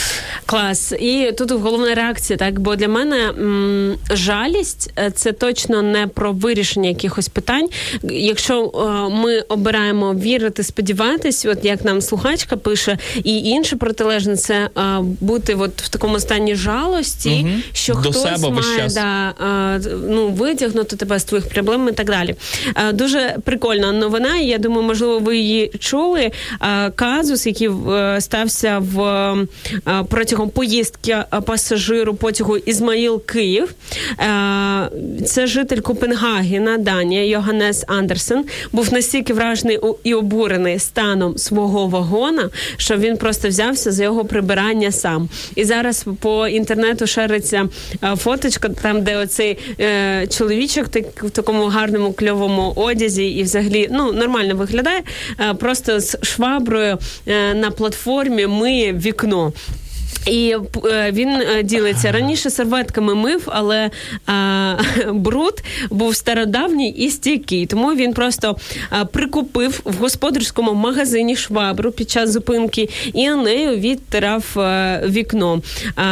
Клас. 0.45 0.91
І 0.99 1.31
тут 1.37 1.51
головна 1.51 1.95
реакція, 1.95 2.37
так 2.37 2.59
бо 2.59 2.75
для 2.75 2.87
мене 2.87 3.17
м, 3.39 3.95
жалість 4.11 4.93
е, 4.99 5.11
це 5.11 5.31
точно 5.31 5.81
не 5.81 6.07
про 6.07 6.31
вирішення 6.33 6.89
якихось 6.89 7.29
питань. 7.29 7.69
Якщо 8.03 8.63
е, 8.63 9.15
ми 9.15 9.39
обираємо 9.39 10.13
вірити, 10.13 10.63
сподіватись, 10.63 11.45
от 11.45 11.65
як 11.65 11.85
нам 11.85 12.01
слухачка 12.01 12.57
пише, 12.57 12.97
і 13.23 13.37
інше 13.39 13.75
протилежне 13.75 14.35
це 14.37 14.55
е, 14.77 14.81
бути 15.19 15.55
от 15.55 15.81
в 15.81 15.89
такому 15.89 16.19
стані 16.19 16.55
жалості, 16.55 17.29
Мгм. 17.29 17.63
Що 17.77 17.93
До 17.93 17.99
хтось 17.99 18.21
себе 18.21 18.49
має 18.49 18.77
час. 18.77 18.93
да, 18.93 19.33
ну, 20.09 20.27
витягнути 20.27 20.95
тебе 20.95 21.19
з 21.19 21.23
твоїх 21.23 21.49
проблем 21.49 21.87
і 21.89 21.91
так 21.91 22.07
далі. 22.07 22.35
Е, 22.75 22.91
Дуже 22.91 23.35
прикольна 23.43 23.91
новина. 23.91 24.37
Я 24.37 24.57
думаю, 24.57 24.81
можливо, 24.81 25.19
ви 25.19 25.37
її 25.37 25.71
чули. 25.79 26.31
Е, 26.61 26.91
Казус, 26.91 27.47
який 27.47 27.69
е, 27.89 28.21
стався 28.21 28.79
в 28.79 29.35
протягом 30.09 30.49
поїздки 30.49 31.17
пасажиру 31.45 32.13
потягу 32.13 32.57
Ізмаїл 32.57 33.25
Київ. 33.25 33.73
Це 35.25 35.47
житель 35.47 35.79
Копенгагена, 35.79 36.77
Данія 36.77 37.25
Йоганнес 37.25 37.83
Андерсен. 37.87 38.45
Був 38.71 38.93
настільки 38.93 39.33
вражений 39.33 39.79
і 40.03 40.13
обурений 40.13 40.79
станом 40.79 41.37
свого 41.37 41.87
вагона, 41.87 42.49
що 42.77 42.97
він 42.97 43.17
просто 43.17 43.47
взявся 43.47 43.91
за 43.91 44.03
його 44.03 44.25
прибирання 44.25 44.91
сам. 44.91 45.29
І 45.55 45.63
зараз 45.63 46.05
по 46.19 46.47
інтернету 46.47 47.07
шериться 47.07 47.66
фоточка, 48.15 48.69
там, 48.69 49.03
де 49.03 49.17
оцей 49.17 49.57
е, 49.79 50.27
чоловічок 50.27 50.87
так, 50.87 51.23
в 51.23 51.29
такому 51.29 51.65
гарному 51.65 52.13
кльовому 52.13 52.73
одязі, 52.75 53.25
і 53.25 53.43
взагалі 53.43 53.87
ну 53.91 54.11
нормально 54.11 54.55
виглядає. 54.55 55.03
е, 55.39 55.53
просто 55.53 55.99
з 55.99 56.17
шваброю 56.21 56.97
е, 57.27 57.53
на 57.53 57.71
платформі 57.71 58.47
миє 58.47 58.93
вікно. 58.93 59.53
І 60.27 60.55
е, 60.85 61.11
він 61.11 61.29
е, 61.29 61.63
ділиться 61.63 62.11
раніше 62.11 62.49
серветками 62.49 63.15
мив, 63.15 63.43
але 63.45 63.77
е, 63.77 63.91
бруд 65.11 65.63
був 65.89 66.15
стародавній 66.15 66.89
і 66.89 67.09
стійкий. 67.09 67.65
Тому 67.65 67.95
він 67.95 68.13
просто 68.13 68.57
прикупив 69.11 69.81
в 69.83 69.95
господарському 69.95 70.73
магазині 70.73 71.35
швабру 71.35 71.91
під 71.91 72.09
час 72.09 72.31
зупинки 72.31 72.89
і 73.13 73.29
нею 73.29 73.77
відтирав 73.77 74.43
вікно. 75.05 75.61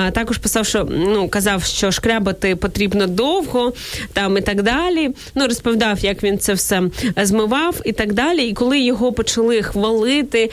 Е, 0.08 0.12
також 0.12 0.38
писав, 0.38 0.66
що 0.66 0.88
ну 0.90 1.30
казав, 1.30 1.64
що 1.64 1.92
шкрябати 1.92 2.56
потрібно 2.56 3.08
довго, 3.08 3.74
там 4.14 4.38
і 4.38 4.42
так 4.42 4.64
далі. 4.64 5.10
Ну 5.36 5.48
розповідав, 5.48 6.00
як 6.00 6.24
він 6.24 6.40
це 6.40 6.54
все 6.54 6.82
змивав 7.18 7.82
і 7.86 7.92
так 7.92 8.14
далі. 8.14 8.48
І 8.48 8.54
коли 8.54 8.80
його 8.80 9.12
почали 9.12 9.62
хвалити, 9.62 10.52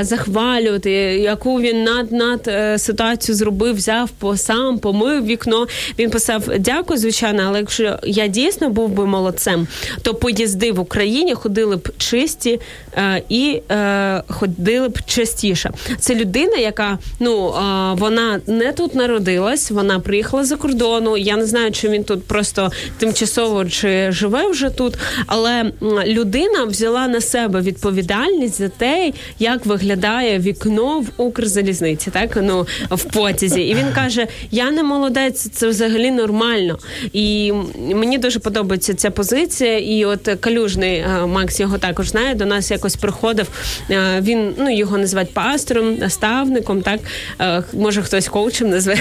захвалювати, 0.00 0.90
яку 0.90 1.60
він 1.60 1.84
над 1.84 2.12
над 2.12 2.48
е, 2.48 2.78
ситуацію 3.02 3.36
зробив, 3.36 3.74
взяв 3.74 4.10
по 4.10 4.36
сам, 4.36 4.78
помив 4.78 5.26
вікно. 5.26 5.66
Він 5.98 6.10
писав: 6.10 6.42
дякую, 6.58 6.98
звичайно, 7.00 7.42
але 7.46 7.58
якщо 7.58 7.98
я 8.02 8.26
дійсно 8.26 8.70
був 8.70 8.90
би 8.90 9.06
молодцем, 9.06 9.66
то 10.02 10.14
поїзди 10.14 10.72
в 10.72 10.80
Україні 10.80 11.34
ходили 11.34 11.76
б 11.76 11.88
чисті 11.98 12.60
е, 12.96 13.22
і 13.28 13.60
е, 13.70 14.22
ходили 14.28 14.88
б 14.88 14.98
частіше. 15.06 15.70
Це 15.98 16.14
людина, 16.14 16.56
яка 16.56 16.98
ну 17.20 17.48
е, 17.48 17.52
вона 17.94 18.40
не 18.46 18.72
тут 18.72 18.94
народилась, 18.94 19.70
вона 19.70 20.00
приїхала 20.00 20.44
за 20.44 20.56
кордону. 20.56 21.16
Я 21.16 21.36
не 21.36 21.46
знаю, 21.46 21.72
чи 21.72 21.88
він 21.88 22.04
тут 22.04 22.26
просто 22.26 22.72
тимчасово 22.98 23.64
чи 23.64 24.12
живе 24.12 24.48
вже 24.48 24.70
тут, 24.70 24.94
але 25.26 25.72
людина 26.06 26.64
взяла 26.64 27.08
на 27.08 27.20
себе 27.20 27.60
відповідальність 27.60 28.58
за 28.58 28.68
те, 28.68 29.12
як 29.38 29.66
виглядає 29.66 30.38
вікно 30.38 31.00
в 31.00 31.06
Укрзалізниці, 31.16 32.10
так 32.10 32.38
ну 32.42 32.66
в 32.90 33.04
потязі. 33.04 33.60
І 33.62 33.74
він 33.74 33.92
каже: 33.94 34.26
Я 34.50 34.70
не 34.70 34.82
молодець, 34.82 35.48
це 35.52 35.68
взагалі 35.68 36.10
нормально. 36.10 36.78
І 37.12 37.52
мені 37.94 38.18
дуже 38.18 38.38
подобається 38.38 38.94
ця 38.94 39.10
позиція. 39.10 39.78
І 39.78 40.04
от 40.04 40.28
калюжний 40.40 40.94
е, 40.94 41.26
Макс 41.26 41.60
його 41.60 41.78
також 41.78 42.08
знає. 42.08 42.34
До 42.34 42.46
нас 42.46 42.70
якось 42.70 42.96
приходив. 42.96 43.48
е, 43.90 44.20
Він 44.20 44.54
ну 44.58 44.74
його 44.76 44.98
називають 44.98 45.34
пастором, 45.34 45.94
наставником, 45.94 46.82
так 46.82 47.00
Е, 47.40 47.62
може 47.72 48.02
хтось 48.02 48.28
коучем 48.28 48.70
назве. 48.70 48.96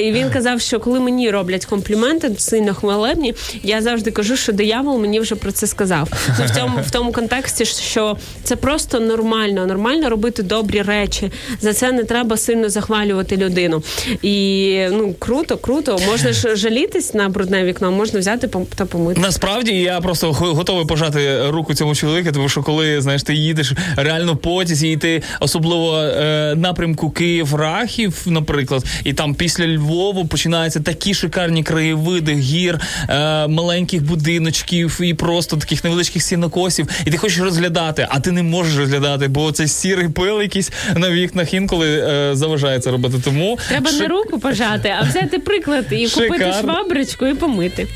І 0.00 0.12
він 0.12 0.30
казав, 0.30 0.60
що 0.60 0.80
коли 0.80 1.00
мені 1.00 1.30
роблять 1.30 1.66
компліменти, 1.66 2.32
сильно 2.38 2.74
хвалебні, 2.74 3.34
я 3.62 3.82
завжди 3.82 4.10
кажу, 4.10 4.36
що 4.36 4.52
диявол 4.52 4.98
мені 5.00 5.20
вже 5.20 5.34
про 5.34 5.52
це 5.52 5.66
сказав. 5.66 6.08
Ну, 6.38 6.44
в 6.46 6.50
цьому 6.50 6.78
в 6.86 6.90
тому 6.90 7.12
контексті, 7.12 7.64
що 7.64 8.16
це 8.44 8.56
просто 8.56 9.00
нормально, 9.00 9.66
нормально 9.66 10.10
робити 10.10 10.42
добрі 10.42 10.82
речі. 10.82 11.30
За 11.60 11.72
це 11.72 11.92
не 11.92 12.04
треба 12.04 12.36
сильно 12.36 12.68
захвалювати 12.80 13.36
людину. 13.36 13.82
І 14.22 14.86
ну 14.90 15.14
круто, 15.18 15.56
круто. 15.56 15.98
Можна 16.10 16.32
ж 16.32 16.56
жалітись 16.56 17.14
на 17.14 17.28
брудне 17.28 17.64
вікно, 17.64 17.90
можна 17.90 18.20
взяти 18.20 18.48
та 18.74 18.84
помити. 18.84 19.20
Насправді 19.20 19.72
я 19.72 20.00
просто 20.00 20.32
готовий 20.32 20.86
пожати 20.86 21.50
руку 21.50 21.74
цьому 21.74 21.94
чоловіку, 21.94 22.32
тому 22.32 22.48
що 22.48 22.62
коли 22.62 23.00
знаєш, 23.00 23.22
ти 23.22 23.34
їдеш 23.34 23.72
реально 23.96 24.36
потязі, 24.36 24.92
і 24.92 24.96
ти 24.96 25.22
особливо 25.40 25.98
е, 25.98 26.54
напрямку 26.56 27.10
Київ 27.10 27.54
Рахів, 27.54 28.22
наприклад, 28.26 28.84
і 29.04 29.12
там 29.12 29.34
після 29.34 29.66
Львову 29.66 30.26
починаються 30.26 30.80
такі 30.80 31.14
шикарні 31.14 31.62
краєвиди, 31.62 32.34
гір, 32.34 32.80
е, 33.08 33.46
маленьких 33.46 34.02
будиночків 34.04 35.00
і 35.02 35.14
просто 35.14 35.56
таких 35.56 35.84
невеличких 35.84 36.22
сінокосів. 36.22 36.88
І 37.06 37.10
ти 37.10 37.16
хочеш 37.16 37.38
розглядати, 37.38 38.06
а 38.10 38.20
ти 38.20 38.32
не 38.32 38.42
можеш 38.42 38.76
розглядати, 38.76 39.28
бо 39.28 39.52
це 39.52 39.68
сірий 39.68 40.08
пил 40.08 40.42
якийсь 40.42 40.72
на 40.96 41.10
вікнах 41.10 41.54
інколи 41.54 41.88
е, 41.88 42.30
заважає 42.36 42.69
це 42.78 42.90
робити. 42.90 43.14
Тому 43.24 43.58
Треба 43.68 43.90
шик- 43.90 43.98
не 44.00 44.08
руку 44.08 44.38
пожати, 44.38 44.94
а 45.00 45.02
взяти 45.02 45.38
приклад 45.38 45.84
і 45.90 46.08
купити 46.08 46.52
швабричку 46.60 47.26
і 47.26 47.34
помити. 47.34 47.86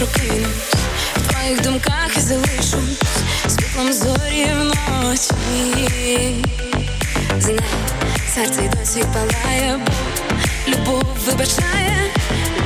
Прокинусь, 0.00 0.72
в 1.16 1.28
твоїх 1.28 1.60
думках 1.60 2.16
і 2.16 2.20
залишусь. 2.20 3.00
Світлом 3.48 3.92
зорі 3.92 4.46
вночі. 4.54 6.44
Знай, 7.38 7.60
серце 8.34 8.62
й 8.64 8.68
досі 8.68 9.04
палає, 9.14 9.80
бо 9.86 10.72
любов 10.72 11.04
вибачає. 11.26 12.12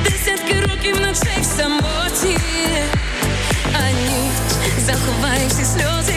Десятки 0.03 0.61
років 0.61 1.01
ночей 1.01 1.41
в 1.41 1.45
самоті, 1.45 2.37
а 3.73 3.89
ніч 3.89 4.33
заховає 4.85 5.47
всі 5.47 5.65
сльози, 5.65 6.14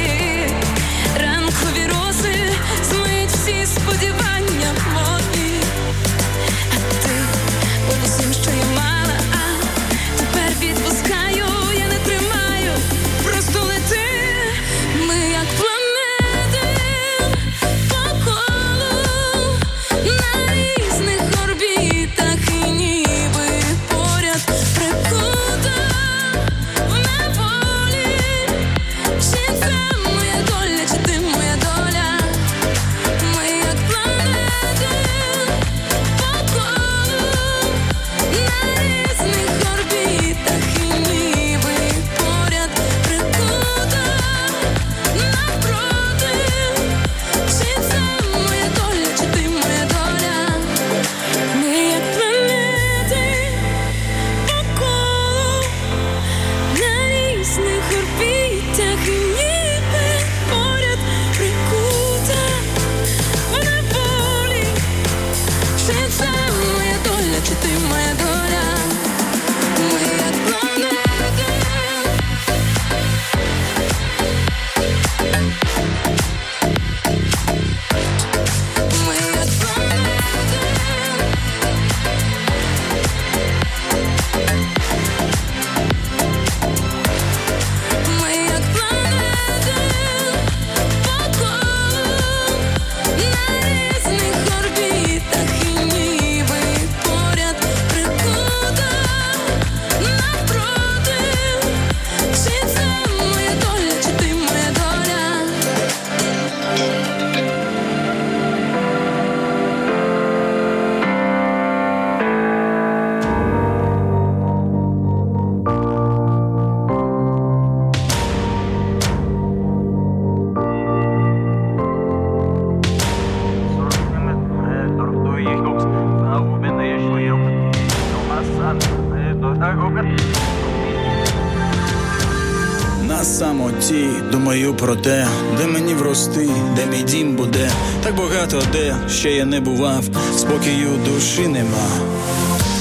ще 139.19 139.31
я 139.31 139.45
не 139.45 139.61
бував, 139.61 140.05
спокою 140.37 140.89
душі 141.05 141.49
нема. 141.49 141.89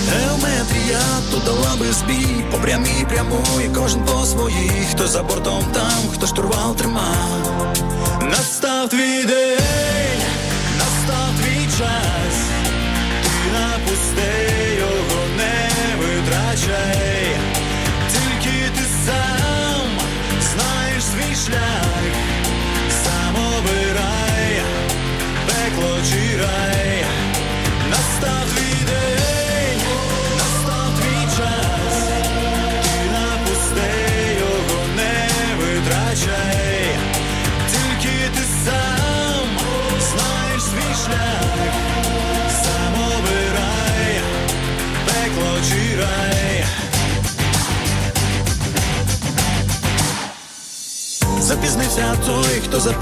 Геометрія 0.10 1.02
тут 1.32 1.44
дала 1.46 1.76
би 1.80 1.86
збій, 1.86 2.28
по 2.52 2.58
прямій 2.58 3.06
прямує 3.10 3.70
кожен 3.76 4.02
по 4.06 4.26
своїй, 4.26 4.72
хто 4.92 5.08
за 5.08 5.24
бортом 5.24 5.64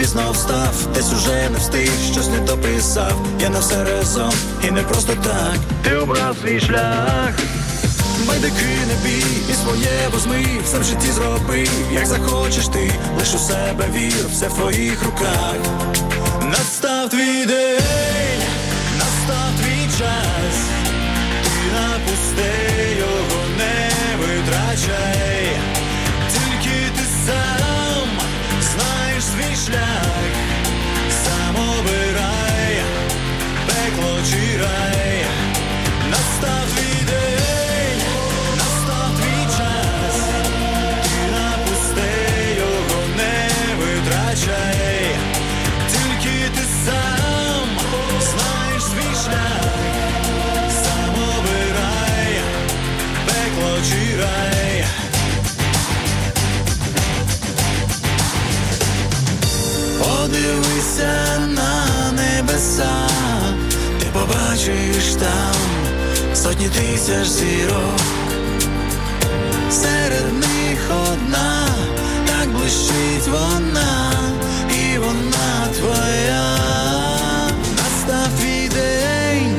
запізно 0.05 0.31
встав, 0.31 0.87
десь 0.93 1.13
уже 1.13 1.49
не 1.49 1.57
встиг, 1.57 1.91
щось 2.11 2.29
не 2.29 2.39
дописав. 2.39 3.13
Я 3.39 3.49
на 3.49 3.59
все 3.59 3.83
разом, 3.83 4.31
і 4.63 4.71
не 4.71 4.81
просто 4.81 5.13
так. 5.23 5.57
Ти 5.83 5.95
обрав 5.95 6.35
свій 6.41 6.59
шлях. 6.59 7.33
байдики 8.27 8.65
не 8.87 9.09
бій, 9.09 9.25
і 9.49 9.53
своє 9.53 10.09
возьми, 10.11 10.45
все 10.65 10.79
в 10.79 10.83
житті 10.83 11.11
зроби, 11.11 11.67
як 11.93 12.05
захочеш 12.05 12.67
ти, 12.67 12.91
лиш 13.19 13.33
у 13.35 13.37
себе 13.37 13.85
вір, 13.93 14.25
все 14.31 14.47
в 14.47 14.53
твоїх 14.53 15.03
руках. 15.03 15.55
Настав 16.41 17.09
твій 17.09 17.45
день, 17.45 18.41
настав 18.97 19.49
твій 19.61 19.85
час, 19.99 20.55
ти 21.43 21.79
напусти 21.79 22.51
його 22.99 23.43
не 23.57 23.89
витрачай, 24.19 25.47
свій 29.35 29.55
шлях, 29.55 30.05
сам 31.09 31.55
обирай, 31.55 32.83
пекло 33.67 34.19
чи 34.29 34.57
рай, 34.57 35.25
небеса, 62.75 63.07
ти 63.99 64.05
побачиш 64.13 65.15
там 65.19 65.55
сотні 66.35 66.69
тисяч 66.69 67.27
зірок. 67.27 67.99
Серед 69.71 70.33
них 70.33 70.91
одна, 71.11 71.67
так 72.25 72.49
блищить 72.49 73.27
вона, 73.27 74.11
і 74.69 74.97
вона 74.97 75.67
твоя. 75.79 76.57
Настав 77.77 78.27
твій 78.39 78.69
день, 78.69 79.55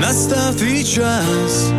настав 0.00 0.56
твій 0.56 0.84
час, 0.84 1.70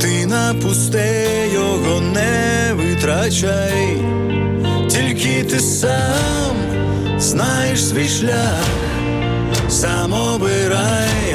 ти 0.00 0.26
напусти 0.26 1.50
його 1.52 2.00
не 2.00 2.72
витрачай, 2.74 3.96
тільки 4.88 5.44
ти 5.44 5.60
сам 5.60 6.56
знаєш 7.18 7.88
свій 7.88 8.08
шлях, 8.08 8.64
сам 9.80 10.12
обирай. 10.12 11.29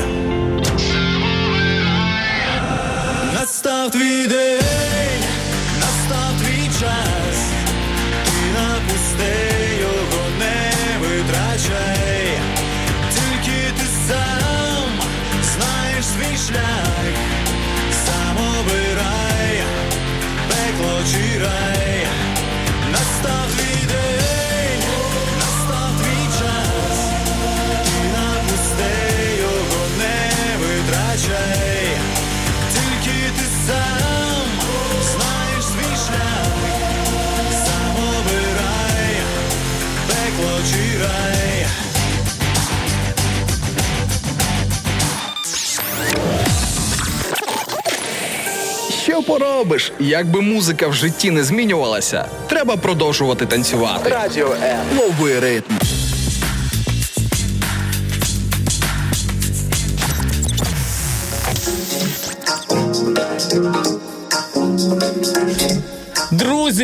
Поробиш? 49.26 49.92
Якби 50.00 50.42
музика 50.42 50.88
в 50.88 50.94
житті 50.94 51.32
не 51.32 51.44
змінювалася, 51.44 52.26
треба 52.50 52.78
продовжувати 52.78 53.46
танцювати. 53.46 54.10
Радіо 54.10 54.52
М. 54.52 54.80
новий 54.98 55.40
ритм. 55.40 55.74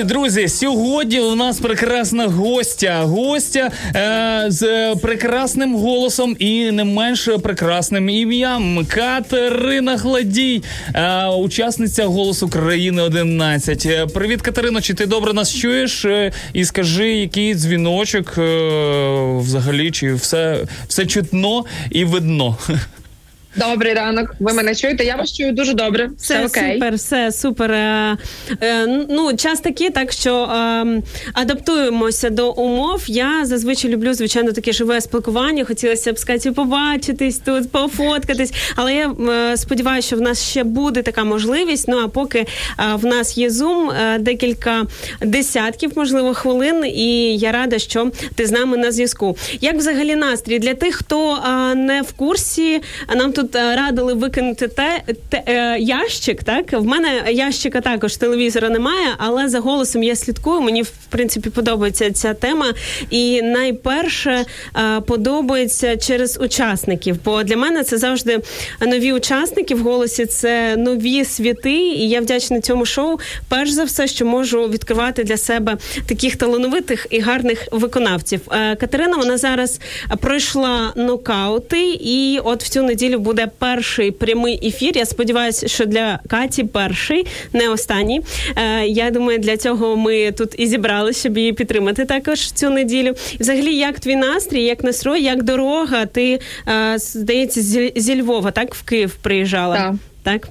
Друзі, 0.01 0.13
друзі, 0.13 0.47
сьогодні 0.47 1.19
у 1.19 1.35
нас 1.35 1.59
прекрасна 1.59 2.27
гостя. 2.27 3.01
Гостя 3.03 3.71
е, 3.95 4.45
з 4.47 4.95
прекрасним 4.95 5.75
голосом 5.75 6.35
і 6.39 6.71
не 6.71 6.83
менш 6.83 7.29
прекрасним 7.43 8.09
ім'ям. 8.09 8.85
Катерина 8.85 9.97
Гладій, 9.97 10.63
е, 10.95 11.27
учасниця 11.27 12.05
голосу 12.05 12.49
країни 12.49 13.01
11. 13.01 13.85
Е, 13.85 14.05
Привіт, 14.05 14.41
Катерино. 14.41 14.81
Чи 14.81 14.93
ти 14.93 15.05
добре 15.05 15.33
нас 15.33 15.55
чуєш? 15.55 16.05
Е, 16.05 16.31
І 16.53 16.65
скажи, 16.65 17.09
який 17.09 17.55
дзвіночок 17.55 18.37
е, 18.37 18.41
взагалі, 19.37 19.91
чи 19.91 20.13
все, 20.13 20.57
все 20.87 21.05
чутно 21.05 21.65
і 21.91 22.05
видно? 22.05 22.57
Добрий 23.55 23.93
ранок. 23.93 24.35
Ви 24.39 24.53
мене 24.53 24.75
чуєте? 24.75 25.03
Я 25.05 25.15
вас 25.15 25.33
чую 25.33 25.51
дуже 25.51 25.73
добре. 25.73 26.09
Все, 26.17 26.45
Все 26.45 26.45
окей. 26.45 26.73
супер, 26.73 26.95
все 26.95 27.31
супер. 27.31 27.71
Е, 27.71 28.17
е, 28.61 28.87
ну, 29.09 29.33
час 29.33 29.59
такий, 29.59 29.89
так 29.89 30.11
що 30.11 30.43
е, 30.43 30.85
адаптуємося 31.33 32.29
до 32.29 32.51
умов. 32.51 33.03
Я 33.07 33.45
зазвичай 33.45 33.91
люблю, 33.91 34.13
звичайно, 34.13 34.51
таке 34.51 34.71
живе 34.73 35.01
спілкування. 35.01 35.65
Хотілося 35.65 36.13
б 36.13 36.19
з 36.19 36.23
Катю 36.23 36.53
побачитись 36.53 37.37
тут, 37.37 37.71
пофоткатись. 37.71 38.53
Але 38.75 38.93
я 38.93 39.13
сподіваюся, 39.57 40.07
що 40.07 40.15
в 40.15 40.21
нас 40.21 40.49
ще 40.49 40.63
буде 40.63 41.01
така 41.01 41.23
можливість. 41.23 41.87
Ну 41.87 41.97
а 41.97 42.07
поки 42.07 42.45
в 42.93 43.05
нас 43.05 43.37
є 43.37 43.49
е, 43.49 44.19
декілька 44.19 44.85
десятків, 45.21 45.91
можливо, 45.95 46.33
хвилин, 46.33 46.85
і 46.85 47.37
я 47.37 47.51
рада, 47.51 47.79
що 47.79 48.11
ти 48.35 48.45
з 48.45 48.51
нами 48.51 48.77
на 48.77 48.91
зв'язку. 48.91 49.37
Як 49.61 49.75
взагалі 49.75 50.15
настрій 50.15 50.59
для 50.59 50.73
тих, 50.73 50.95
хто 50.95 51.37
не 51.75 52.01
в 52.01 52.11
курсі, 52.11 52.81
нам 53.15 53.33
тут 53.33 53.40
е, 53.55 53.75
радили 53.75 54.13
викинути 54.13 54.67
те, 54.67 55.01
те 55.29 55.43
е, 55.47 55.79
ящик. 55.79 56.43
Так 56.43 56.73
в 56.73 56.85
мене 56.85 57.23
ящика 57.31 57.81
також 57.81 58.15
телевізора 58.15 58.69
немає, 58.69 59.07
але 59.17 59.49
за 59.49 59.59
голосом 59.59 60.03
я 60.03 60.15
слідкую. 60.15 60.61
Мені 60.61 60.81
в 60.81 60.91
принципі 61.09 61.49
подобається 61.49 62.11
ця 62.11 62.33
тема. 62.33 62.73
І 63.09 63.41
найперше 63.41 64.45
е, 64.75 65.01
подобається 65.01 65.97
через 65.97 66.39
учасників. 66.41 67.17
Бо 67.25 67.43
для 67.43 67.57
мене 67.57 67.83
це 67.83 67.97
завжди 67.97 68.39
нові 68.81 69.13
учасники 69.13 69.75
в 69.75 69.79
голосі. 69.79 70.25
Це 70.25 70.75
нові 70.77 71.25
світи, 71.25 71.73
і 71.73 72.09
я 72.09 72.21
вдячна 72.21 72.61
цьому 72.61 72.85
шоу. 72.85 73.17
Перш 73.49 73.71
за 73.71 73.83
все, 73.83 74.07
що 74.07 74.25
можу 74.25 74.67
відкривати 74.67 75.23
для 75.23 75.37
себе 75.37 75.77
таких 76.05 76.35
талановитих 76.35 77.07
і 77.09 77.19
гарних 77.19 77.67
виконавців. 77.71 78.41
Е, 78.51 78.75
Катерина 78.75 79.17
вона 79.17 79.37
зараз 79.37 79.79
пройшла 80.21 80.93
нокаути, 80.95 81.91
і 81.91 82.39
от 82.43 82.63
в 82.63 82.69
цю 82.69 82.83
неділю 82.83 83.19
буде 83.19 83.30
перший 83.59 84.11
прямий 84.11 84.67
ефір. 84.67 84.91
Я 84.97 85.05
сподіваюся, 85.05 85.67
що 85.67 85.85
для 85.85 86.19
Каті 86.27 86.63
перший, 86.63 87.25
не 87.53 87.69
останній. 87.69 88.21
Е, 88.55 88.85
Я 88.87 89.11
думаю, 89.11 89.39
для 89.39 89.57
цього 89.57 89.95
ми 89.95 90.31
тут 90.31 90.55
і 90.57 90.67
зібралися, 90.67 91.19
щоб 91.19 91.37
її 91.37 91.53
підтримати 91.53 92.05
також 92.05 92.51
цю 92.51 92.69
неділю. 92.69 93.13
Взагалі, 93.39 93.75
як 93.75 93.99
твій 93.99 94.15
настрій, 94.15 94.63
як 94.63 94.83
настрой, 94.83 95.23
як 95.23 95.43
дорога? 95.43 96.05
Ти 96.05 96.39
е, 96.67 96.97
здається, 96.97 97.61
зі, 97.61 97.93
зі 97.95 98.21
Львова, 98.21 98.51
так 98.51 98.75
в 98.75 98.83
Київ 98.83 99.15
приїжджала? 99.21 99.75
Так. 99.77 99.93
Так. 100.23 100.49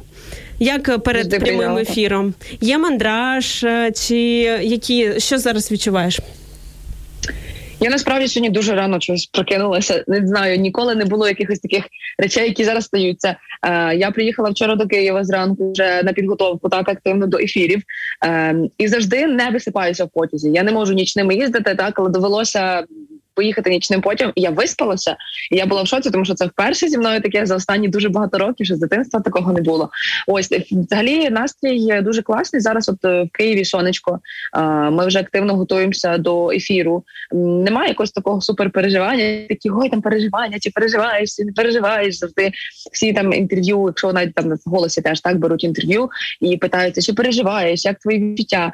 Як 0.63 1.03
перед 1.03 1.23
Завжди 1.23 1.39
прямим 1.39 1.59
приїжджала. 1.59 1.81
ефіром? 1.83 2.35
Є 2.61 2.79
мандраж, 2.79 3.65
е, 3.65 3.93
чи 4.07 4.17
які 4.63 5.21
що 5.21 5.39
зараз 5.39 5.73
відчуваєш? 5.73 6.21
Я 7.83 7.91
насправді 7.91 8.29
сьогодні 8.29 8.51
дуже 8.51 8.75
рано 8.75 9.01
щось 9.01 9.27
прокинулася. 9.27 10.05
Не 10.09 10.27
знаю, 10.27 10.59
ніколи 10.59 10.95
не 10.95 11.05
було 11.05 11.29
якихось 11.29 11.59
таких 11.59 11.85
речей, 12.19 12.49
які 12.49 12.65
зараз 12.65 12.85
стаються. 12.85 13.37
Е, 13.63 13.97
я 13.97 14.11
приїхала 14.11 14.51
вчора 14.51 14.77
до 14.77 14.87
Києва 14.87 15.25
зранку 15.25 15.73
вже 15.73 16.03
на 16.03 16.13
підготовку 16.13 16.69
так 16.69 16.89
активно 16.89 17.27
до 17.27 17.39
ефірів. 17.39 17.83
Е, 18.25 18.57
і 18.79 18.89
завжди 18.89 19.27
не 19.27 19.51
висипаюся 19.51 20.05
в 20.05 20.09
потязі. 20.09 20.51
Я 20.51 20.63
не 20.63 20.73
можу 20.73 20.93
нічними 20.93 21.35
їздити, 21.35 21.75
так 21.75 21.99
але 21.99 22.11
довелося 22.11 22.85
поїхати 23.41 23.71
нічним 23.71 24.01
потягом. 24.01 24.33
І 24.37 24.41
я 24.41 24.51
виспалася, 24.51 25.17
і 25.51 25.57
я 25.57 25.67
була 25.67 25.83
в 25.83 25.87
шоці, 25.87 26.11
тому 26.11 26.25
що 26.25 26.35
це 26.35 26.47
вперше 26.47 26.89
зі 26.89 26.99
мною 26.99 27.21
таке 27.21 27.47
за 27.47 27.57
останні 27.57 27.89
дуже 27.89 28.09
багато 28.09 28.39
років. 28.39 28.67
Що 28.67 28.77
з 28.77 28.79
дитинства 28.79 29.21
такого 29.21 29.53
не 29.53 29.61
було. 29.61 29.91
Ось 30.27 30.53
е, 30.53 30.65
взагалі 30.71 31.31
настрій 31.31 32.03
дуже 32.03 32.23
класний. 32.23 32.63
Зараз, 32.63 32.89
от 32.89 33.05
е, 33.05 33.23
в 33.23 33.29
Києві 33.33 33.65
сонечко. 33.65 34.19
Ми 34.91 35.07
вже 35.07 35.19
активно 35.19 35.57
готуємося 35.57 36.19
до 36.19 36.51
ефіру. 36.51 37.05
Немає 37.33 37.89
якогось 37.89 38.11
такого 38.11 38.41
суперпереживання. 38.41 39.47
Такі 39.49 39.71
ой, 39.71 39.89
там 39.89 40.01
переживання, 40.01 40.59
чи 40.61 40.71
переживаєш, 40.71 41.37
чи 41.37 41.45
не 41.45 41.53
переживаєш 41.53 42.19
завжди. 42.19 42.51
Всі 42.93 43.13
там 43.13 43.33
інтерв'ю, 43.33 43.85
якщо 43.87 44.13
навіть 44.13 44.35
там 44.35 44.51
в 44.51 44.71
голосі 44.71 45.03
теж 45.03 45.21
так 45.21 45.39
беруть 45.39 45.65
інтерв'ю 45.65 46.11
і 46.41 46.57
питаються, 46.57 47.03
чи 47.03 47.13
переживаєш, 47.13 47.85
як 47.85 47.99
твої 47.99 48.19
відчуття. 48.19 48.73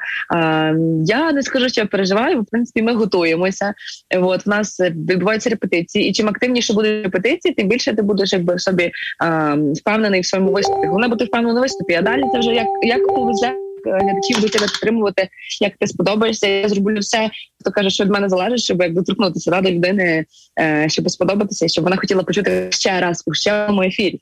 Я 1.05 1.31
не 1.31 1.43
скажу, 1.43 1.69
що 1.69 1.81
я 1.81 1.87
переживаю. 1.87 2.41
В 2.41 2.45
принципі, 2.45 2.81
ми 2.81 2.93
готуємося. 2.93 3.73
От 4.15 4.45
в 4.45 4.49
нас 4.57 4.79
е, 4.79 4.89
відбуваються 4.89 5.49
репетиції, 5.49 6.09
і 6.09 6.13
чим 6.13 6.29
активніше 6.29 6.73
будуть 6.73 7.03
репетиції, 7.03 7.53
тим 7.53 7.67
більше 7.67 7.93
ти 7.93 8.01
будеш 8.01 8.33
якби 8.33 8.55
в 8.55 8.61
собі 8.61 8.91
а, 9.19 9.55
впевнений 9.75 10.21
в 10.21 10.25
своєму 10.25 10.51
виступі. 10.51 10.87
Головне 10.87 11.07
бути 11.07 11.25
впевнений 11.25 11.57
у 11.57 11.61
виступі. 11.61 11.93
А 11.93 12.01
далі 12.01 12.23
це 12.33 12.39
вже 12.39 12.53
як, 12.53 12.67
як 12.81 13.07
повезе. 13.07 13.53
глядачів 13.85 14.07
Глядачі 14.07 14.33
будуть 14.35 14.51
тебе 14.51 14.65
підтримувати, 14.65 15.29
як 15.61 15.73
ти 15.79 15.87
сподобаєшся. 15.87 16.47
Я 16.47 16.69
зроблю 16.69 16.99
все, 16.99 17.29
хто 17.61 17.71
каже, 17.71 17.89
що 17.89 18.03
від 18.03 18.11
мене 18.11 18.29
залежить, 18.29 18.63
щоб 18.63 18.81
як 18.81 18.93
доторкнутися 18.93 19.51
да, 19.51 19.61
до 19.61 19.71
людини, 19.71 20.25
е, 20.59 20.85
щоб 20.89 21.09
сподобатися, 21.09 21.67
щоб 21.67 21.83
вона 21.83 21.97
хотіла 21.97 22.23
почути 22.23 22.67
ще 22.71 22.99
раз 22.99 23.23
у 23.25 23.33
ще 23.33 23.51
моєму 23.51 23.83
ефірі. 23.83 24.19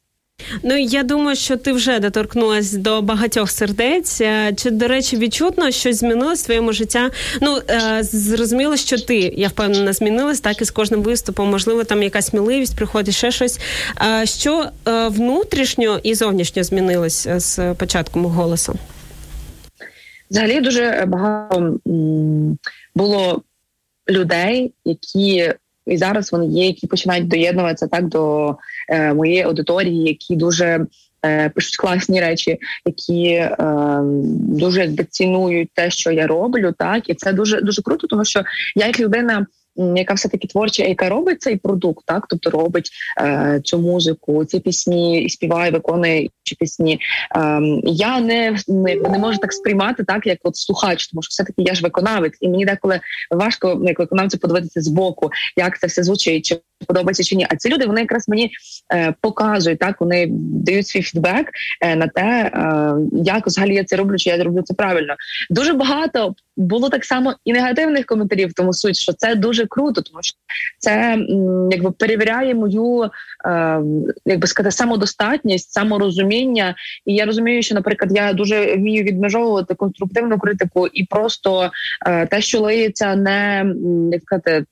Ну 0.63 0.77
я 0.77 1.03
думаю, 1.03 1.35
що 1.35 1.57
ти 1.57 1.73
вже 1.73 1.99
доторкнулась 1.99 2.73
до 2.73 3.01
багатьох 3.01 3.51
сердець. 3.51 4.21
Е, 4.21 4.53
Чи 4.57 4.71
до 4.71 4.87
речі, 4.87 5.17
відчутно 5.17 5.71
щось 5.71 5.97
змінилось 5.97 6.41
в 6.41 6.45
твоєму 6.45 6.73
життя? 6.73 7.11
Ну 7.41 7.57
е, 7.69 8.03
зрозуміло, 8.03 8.77
що 8.77 8.97
ти 8.97 9.17
я 9.17 9.47
впевнена 9.47 9.93
змінилась, 9.93 10.39
так 10.39 10.61
і 10.61 10.65
з 10.65 10.71
кожним 10.71 11.01
виступом. 11.01 11.49
Можливо, 11.49 11.83
там 11.83 12.03
якась 12.03 12.27
сміливість 12.27 12.75
приходить 12.75 13.15
ще 13.15 13.31
щось. 13.31 13.59
Е, 14.21 14.25
Що 14.25 14.65
внутрішньо 15.07 15.99
і 16.03 16.15
зовнішньо 16.15 16.63
змінилось 16.63 17.27
з 17.37 17.73
початком 17.73 18.25
голосу? 18.25 18.75
Взагалі 20.31 20.61
дуже 20.61 21.03
багато 21.07 21.79
було 22.95 23.41
людей, 24.09 24.73
які 24.85 25.53
і 25.87 25.97
зараз 25.97 26.31
вони 26.31 26.45
є, 26.45 26.65
які 26.65 26.87
починають 26.87 27.27
доєднуватися 27.27 27.87
так 27.87 28.07
до 28.07 28.55
е, 28.89 29.13
моєї 29.13 29.41
аудиторії, 29.41 30.03
які 30.03 30.35
дуже 30.35 30.85
е, 31.25 31.49
пишуть 31.49 31.77
класні 31.77 32.21
речі, 32.21 32.57
які 32.85 33.25
е, 33.27 33.57
дуже 34.33 34.81
якби 34.81 35.03
цінують 35.03 35.69
те, 35.73 35.91
що 35.91 36.11
я 36.11 36.27
роблю, 36.27 36.73
так 36.77 37.09
і 37.09 37.13
це 37.13 37.33
дуже 37.33 37.61
дуже 37.61 37.81
круто, 37.81 38.07
тому 38.07 38.25
що 38.25 38.43
я 38.75 38.87
як 38.87 38.99
людина. 38.99 39.45
Яка 39.75 40.13
все 40.13 40.29
таки 40.29 40.47
творча, 40.47 40.83
яка 40.83 41.09
робить 41.09 41.41
цей 41.41 41.55
продукт, 41.55 42.05
так 42.05 42.25
тобто 42.29 42.49
робить 42.49 42.89
е, 43.21 43.61
цю 43.63 43.79
музику, 43.79 44.45
ці 44.45 44.59
пісні 44.59 45.23
і 45.23 45.29
співає, 45.29 45.71
виконує 45.71 46.29
ці 46.43 46.55
пісні. 46.55 46.99
Ем, 47.35 47.81
я 47.83 48.19
не, 48.19 48.57
не, 48.67 48.95
не 48.95 49.17
можу 49.17 49.37
так 49.37 49.53
сприймати, 49.53 50.03
так 50.03 50.27
як 50.27 50.39
от 50.43 50.55
слухач, 50.55 51.07
тому 51.07 51.21
що 51.21 51.29
все 51.29 51.43
таки 51.43 51.61
я 51.61 51.73
ж 51.73 51.81
виконавець, 51.81 52.37
і 52.41 52.49
мені 52.49 52.65
деколи 52.65 52.99
важко 53.31 53.75
ну, 53.79 53.87
як 53.87 53.99
виконавцю 53.99 54.37
подивитися 54.37 54.81
з 54.81 54.87
боку, 54.87 55.29
як 55.57 55.79
це 55.79 55.87
все 55.87 56.03
звучить, 56.03 56.45
чи 56.45 56.59
подобається 56.87 57.23
чи 57.23 57.35
ні. 57.35 57.47
А 57.49 57.55
ці 57.55 57.69
люди 57.69 57.85
вони 57.85 58.01
якраз 58.01 58.29
мені 58.29 58.51
е, 58.93 59.13
показують, 59.21 59.79
так 59.79 60.01
вони 60.01 60.27
дають 60.31 60.87
свій 60.87 61.01
фідбек 61.01 61.51
е, 61.81 61.95
на 61.95 62.07
те, 62.07 62.51
е, 62.53 62.93
як 63.23 63.47
взагалі 63.47 63.75
я 63.75 63.83
це 63.83 63.95
роблю, 63.95 64.17
чи 64.17 64.29
я 64.29 64.43
роблю 64.43 64.61
це 64.61 64.73
правильно. 64.73 65.15
Дуже 65.49 65.73
багато 65.73 66.35
було 66.57 66.89
так 66.89 67.05
само 67.05 67.33
і 67.45 67.53
негативних 67.53 68.05
коментарів, 68.05 68.53
тому 68.53 68.73
суть, 68.73 68.97
що 68.97 69.13
це 69.13 69.35
дуже 69.35 69.65
круто, 69.65 70.01
тому 70.01 70.19
що 70.21 70.37
це 70.79 71.17
якби 71.71 71.91
перевіряє 71.91 72.55
мою 72.55 73.03
е, 73.45 73.81
як 74.25 74.47
сказати 74.47 74.75
самодостатність, 74.75 75.71
саморозуміння. 75.71 76.75
І 77.05 77.15
я 77.15 77.25
розумію, 77.25 77.63
що, 77.63 77.75
наприклад, 77.75 78.11
я 78.15 78.33
дуже 78.33 78.75
вмію 78.75 79.03
відмежовувати 79.03 79.75
конструктивну 79.75 80.39
критику 80.39 80.87
і 80.87 81.05
просто 81.05 81.71
е, 82.07 82.25
те, 82.25 82.41
що 82.41 82.59
лиється, 82.59 83.15
не 83.15 83.65
як 84.11 84.21
сказати. 84.21 84.65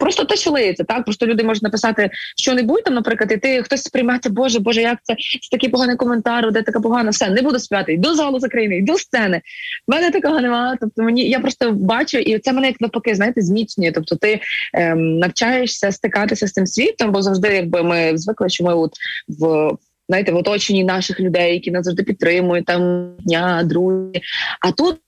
Просто 0.00 0.24
те, 0.24 0.36
що 0.36 0.50
лиється, 0.50 0.84
так 0.84 1.04
просто 1.04 1.26
люди 1.26 1.42
можуть 1.42 1.62
написати 1.62 2.10
що-небудь 2.36 2.84
там, 2.84 2.94
наприклад, 2.94 3.32
і 3.32 3.36
ти 3.36 3.62
хтось 3.62 3.82
сприймати, 3.82 4.28
боже, 4.28 4.58
боже, 4.58 4.80
як 4.82 4.98
це 5.02 5.14
це 5.14 5.48
такий 5.50 5.70
поганий 5.70 5.96
коментар, 5.96 6.52
де 6.52 6.62
така 6.62 6.80
погана, 6.80 7.10
все 7.10 7.30
не 7.30 7.42
буду 7.42 7.58
співати, 7.58 7.92
йду 7.92 8.14
залу 8.14 8.38
України, 8.38 8.76
йду 8.76 8.98
з 8.98 9.00
сцени. 9.00 9.40
В 9.88 9.90
мене 9.90 10.10
такого 10.10 10.40
немає. 10.40 10.76
Тобто 10.80 11.02
мені 11.02 11.28
я 11.28 11.40
просто 11.40 11.72
бачу, 11.72 12.18
і 12.18 12.38
це 12.38 12.52
мене 12.52 12.66
як 12.66 12.80
навпаки, 12.80 13.14
знаєте, 13.14 13.40
зміцнює. 13.42 13.92
Тобто, 13.92 14.16
ти 14.16 14.40
ем, 14.74 15.18
навчаєшся 15.18 15.92
стикатися 15.92 16.46
з 16.46 16.52
цим 16.52 16.66
світом, 16.66 17.12
бо 17.12 17.22
завжди, 17.22 17.48
якби 17.48 17.82
ми 17.82 18.18
звикли, 18.18 18.48
що 18.48 18.64
ми 18.64 18.74
от 18.74 18.92
в. 19.28 19.70
Знаєте, 20.08 20.32
в 20.32 20.36
оточенні 20.36 20.84
наших 20.84 21.20
людей, 21.20 21.52
які 21.52 21.70
нас 21.70 21.84
завжди 21.84 22.02
підтримують, 22.02 22.64
там 22.64 23.10
дня, 23.18 23.62
друзі. 23.64 24.20
А 24.60 24.72
тут 24.72 24.98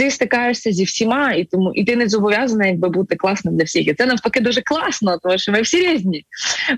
ти, 0.00 0.04
ти 0.04 0.10
стикаєшся 0.10 0.72
зі 0.72 0.84
всіма, 0.84 1.32
і 1.32 1.44
тому 1.44 1.72
і 1.74 1.84
ти 1.84 1.96
не 1.96 2.08
зобов'язаний 2.08 2.70
якби 2.70 2.88
бути 2.88 3.16
класним 3.16 3.56
для 3.56 3.64
всіх. 3.64 3.88
І 3.88 3.94
це 3.94 4.06
навпаки 4.06 4.40
дуже 4.40 4.60
класно, 4.60 5.18
тому 5.22 5.38
що 5.38 5.52
ми 5.52 5.62
всі 5.62 5.76
різні. 5.76 6.24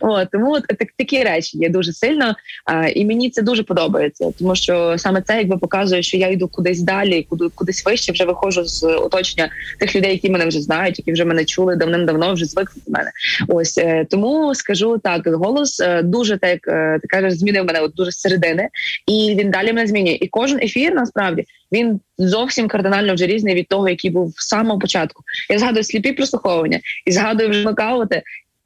От 0.01 0.29
тому 0.33 0.53
от 0.53 0.67
так, 0.67 0.89
такі 0.99 1.23
речі 1.23 1.59
є 1.59 1.69
дуже 1.69 1.93
сильно. 1.93 2.35
А, 2.65 2.89
і 2.89 3.05
мені 3.05 3.31
це 3.31 3.43
дуже 3.43 3.63
подобається, 3.63 4.33
тому 4.39 4.55
що 4.55 4.95
саме 4.99 5.23
це 5.23 5.39
якби 5.39 5.57
показує, 5.59 6.03
що 6.03 6.17
я 6.17 6.29
йду 6.29 6.49
кудись 6.49 6.81
далі, 6.81 7.27
куди 7.31 7.49
кудись 7.55 7.85
вище. 7.87 8.13
Вже 8.13 8.25
виходжу 8.25 8.65
з 8.65 8.85
оточення 8.85 9.51
тих 9.81 9.97
людей, 9.97 10.13
які 10.13 10.31
мене 10.31 10.47
вже 10.47 10.61
знають, 10.61 10.99
які 10.99 11.13
вже 11.13 11.25
мене 11.25 11.45
чули 11.45 11.77
давним-давно, 11.77 12.35
вже 12.35 12.45
звикли 12.45 12.83
до 12.87 12.93
мене. 12.93 13.11
Ось 13.49 13.79
е, 13.79 14.07
тому 14.11 14.55
скажу 14.55 15.01
так: 15.05 15.27
голос 15.27 15.81
е, 15.81 16.03
дуже 16.03 16.37
так 16.37 16.69
е, 16.69 16.99
ти 17.03 17.09
кажеш, 17.09 17.35
змінив 17.35 17.65
мене 17.65 17.81
от 17.81 17.95
дуже 17.95 18.13
з 18.13 18.21
середини, 18.21 18.69
і 19.07 19.37
він 19.39 19.51
далі 19.51 19.73
мене 19.73 19.87
змінює. 19.87 20.19
І 20.21 20.29
кожен 20.29 20.59
ефір 20.59 20.95
насправді 20.95 21.45
він 21.73 22.01
зовсім 22.19 22.69
кардинально 22.69 23.15
вже 23.15 23.27
різний 23.27 23.55
від 23.55 23.69
того, 23.69 23.89
який 23.89 24.11
був 24.11 24.35
з 24.37 24.49
самого 24.49 24.79
початку. 24.79 25.23
Я 25.51 25.59
згадую 25.59 25.85
сліпі 25.85 26.13
прослуховування 26.13 26.81
і 27.07 27.13
згадую 27.13 27.51
вже 27.51 27.65
нокаути. 27.65 28.23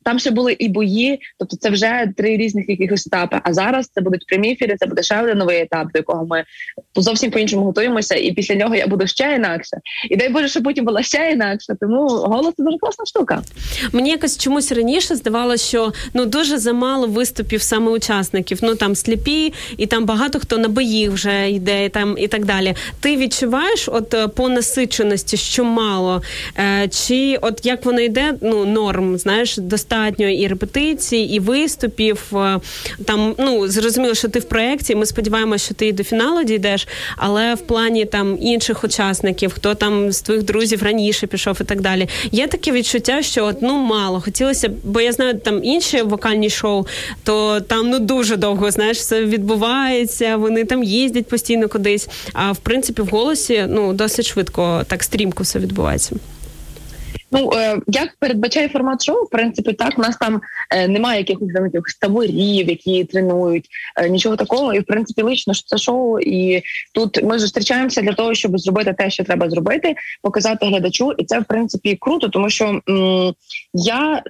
Там 0.07 0.19
ще 0.19 0.31
були 0.31 0.53
і 0.53 0.69
бої, 0.69 1.21
тобто 1.39 1.57
це 1.57 1.71
вже 1.71 2.13
три 2.17 2.37
різних 2.37 2.69
якихось 2.69 3.07
етапи. 3.07 3.41
А 3.43 3.53
зараз 3.53 3.89
це 3.95 4.01
будуть 4.01 4.27
прямі 4.27 4.53
ефіри, 4.53 4.77
це 4.79 4.87
буде 4.87 5.03
ще 5.03 5.23
один 5.23 5.39
новий 5.39 5.61
етап, 5.61 5.89
до 5.93 5.99
якого 5.99 6.27
ми 6.27 6.45
зовсім 6.97 7.31
по 7.31 7.39
іншому 7.39 7.65
готуємося. 7.65 8.15
І 8.15 8.33
після 8.33 8.55
нього 8.55 8.75
я 8.75 8.87
буду 8.87 9.07
ще 9.07 9.35
інакше. 9.35 9.77
І 10.11 10.17
дай 10.17 10.29
Боже, 10.29 10.49
щоб 10.49 10.63
потім 10.63 10.85
була 10.85 11.03
ще 11.03 11.31
інакше. 11.31 11.75
Тому 11.81 12.07
голос 12.09 12.55
це 12.57 12.63
дуже 12.63 12.79
класна 12.79 13.07
штука. 13.07 13.43
Мені 13.93 14.11
якось 14.11 14.39
чомусь 14.39 14.73
раніше 14.73 15.17
здавалося, 15.17 15.65
що 15.65 15.93
ну 16.15 16.27
дуже 16.27 16.59
замало 16.59 17.07
виступів 17.07 17.63
саме 17.63 17.91
учасників. 17.91 18.59
Ну 18.63 18.75
там 18.75 18.95
сліпі, 18.95 19.53
і 19.77 19.87
там 19.87 20.05
багато 20.05 20.39
хто 20.39 20.59
на 20.59 20.69
бої 20.69 21.09
вже 21.09 21.51
йде, 21.51 21.85
і 21.85 21.89
там 21.89 22.15
і 22.19 22.29
так 22.29 22.45
далі. 22.45 22.75
Ти 23.01 23.17
відчуваєш, 23.17 23.89
от 23.89 24.15
е, 24.15 24.29
по 24.29 24.49
насиченості, 24.49 25.37
що 25.37 25.65
мало, 25.65 26.23
е, 26.59 26.89
чи 26.89 27.39
от 27.43 27.67
як 27.67 27.85
воно 27.85 28.01
йде, 28.01 28.35
ну 28.43 28.65
норм, 28.65 29.19
знаєш, 29.19 29.57
достатньо 29.57 29.96
і 30.19 30.49
репетицій, 30.49 31.17
і 31.17 31.41
виступів. 31.41 32.23
е, 32.35 32.61
Там 33.05 33.35
ну 33.39 33.69
зрозуміло, 33.69 34.15
що 34.15 34.29
ти 34.29 34.39
в 34.39 34.45
проєкті. 34.45 34.95
Ми 34.95 35.07
сподіваємося, 35.07 35.65
що 35.65 35.75
ти 35.75 35.93
до 35.93 36.05
фіналу 36.05 36.45
дійдеш, 36.45 36.89
але 37.17 37.55
в 37.55 37.61
плані 37.61 38.05
там 38.05 38.39
інших 38.41 38.85
учасників, 38.85 39.53
хто 39.53 39.75
там 39.75 40.13
з 40.13 40.23
твоїх 40.23 40.43
друзів 40.43 40.83
раніше 40.83 41.27
пішов 41.27 41.59
і 41.61 41.65
так 41.65 41.81
далі. 41.81 42.09
Є 42.33 42.47
таке 42.47 42.73
відчуття, 42.73 43.23
що 43.23 43.45
от 43.45 43.63
ну 43.63 43.77
мало 43.77 44.21
хотілося 44.21 44.71
бо 44.85 45.01
я 45.01 45.13
знаю 45.13 45.39
там 45.39 45.65
інші 45.65 46.03
вокальні 46.03 46.51
шоу, 46.51 46.87
то 47.25 47.61
там 47.61 47.91
ну 47.91 47.99
дуже 47.99 48.37
довго 48.37 48.71
знаєш, 48.71 48.99
все 48.99 49.25
відбувається. 49.25 50.37
Вони 50.37 50.65
там 50.65 50.85
їздять 50.85 51.29
постійно 51.29 51.69
кудись. 51.69 52.09
А 52.33 52.53
в 52.53 52.57
принципі, 52.57 53.03
в 53.03 53.07
голосі 53.07 53.67
ну 53.69 53.93
досить 53.93 54.27
швидко, 54.27 54.83
так 54.89 55.03
стрімко 55.03 55.43
все 55.43 55.59
відбувається. 55.59 56.17
Ну 57.31 57.51
е, 57.55 57.81
як 57.87 58.17
передбачає 58.19 58.69
формат 58.69 59.05
шоу, 59.05 59.25
в 59.25 59.31
принципі, 59.31 59.73
так 59.73 59.99
у 59.99 60.03
нас 60.03 60.17
там 60.17 60.41
е, 60.71 60.89
немає 60.89 61.19
якихось 61.19 61.53
там 61.55 61.65
якихось 61.65 61.95
таборів, 61.95 62.69
які 62.69 63.05
тренують, 63.05 63.69
е, 63.97 64.09
нічого 64.09 64.37
такого. 64.37 64.75
І 64.75 64.81
в 64.81 64.85
принципі, 64.85 65.23
лично 65.23 65.55
що 65.55 65.67
це 65.67 65.79
шоу, 65.79 66.19
і 66.21 66.63
тут 66.95 67.23
ми 67.23 67.39
зустрічаємося 67.39 68.03
для 68.03 68.13
того, 68.13 68.35
щоб 68.35 68.59
зробити 68.59 68.95
те, 68.99 69.11
що 69.11 69.25
треба 69.25 69.51
зробити, 69.51 69.95
показати 70.23 70.67
глядачу, 70.67 71.13
і 71.19 71.25
це 71.25 71.41
в 71.41 71.45
принципі 71.45 71.97
круто, 72.01 72.29
тому 72.29 72.51
що 72.51 72.81
м, 72.89 73.35
я 73.75 74.23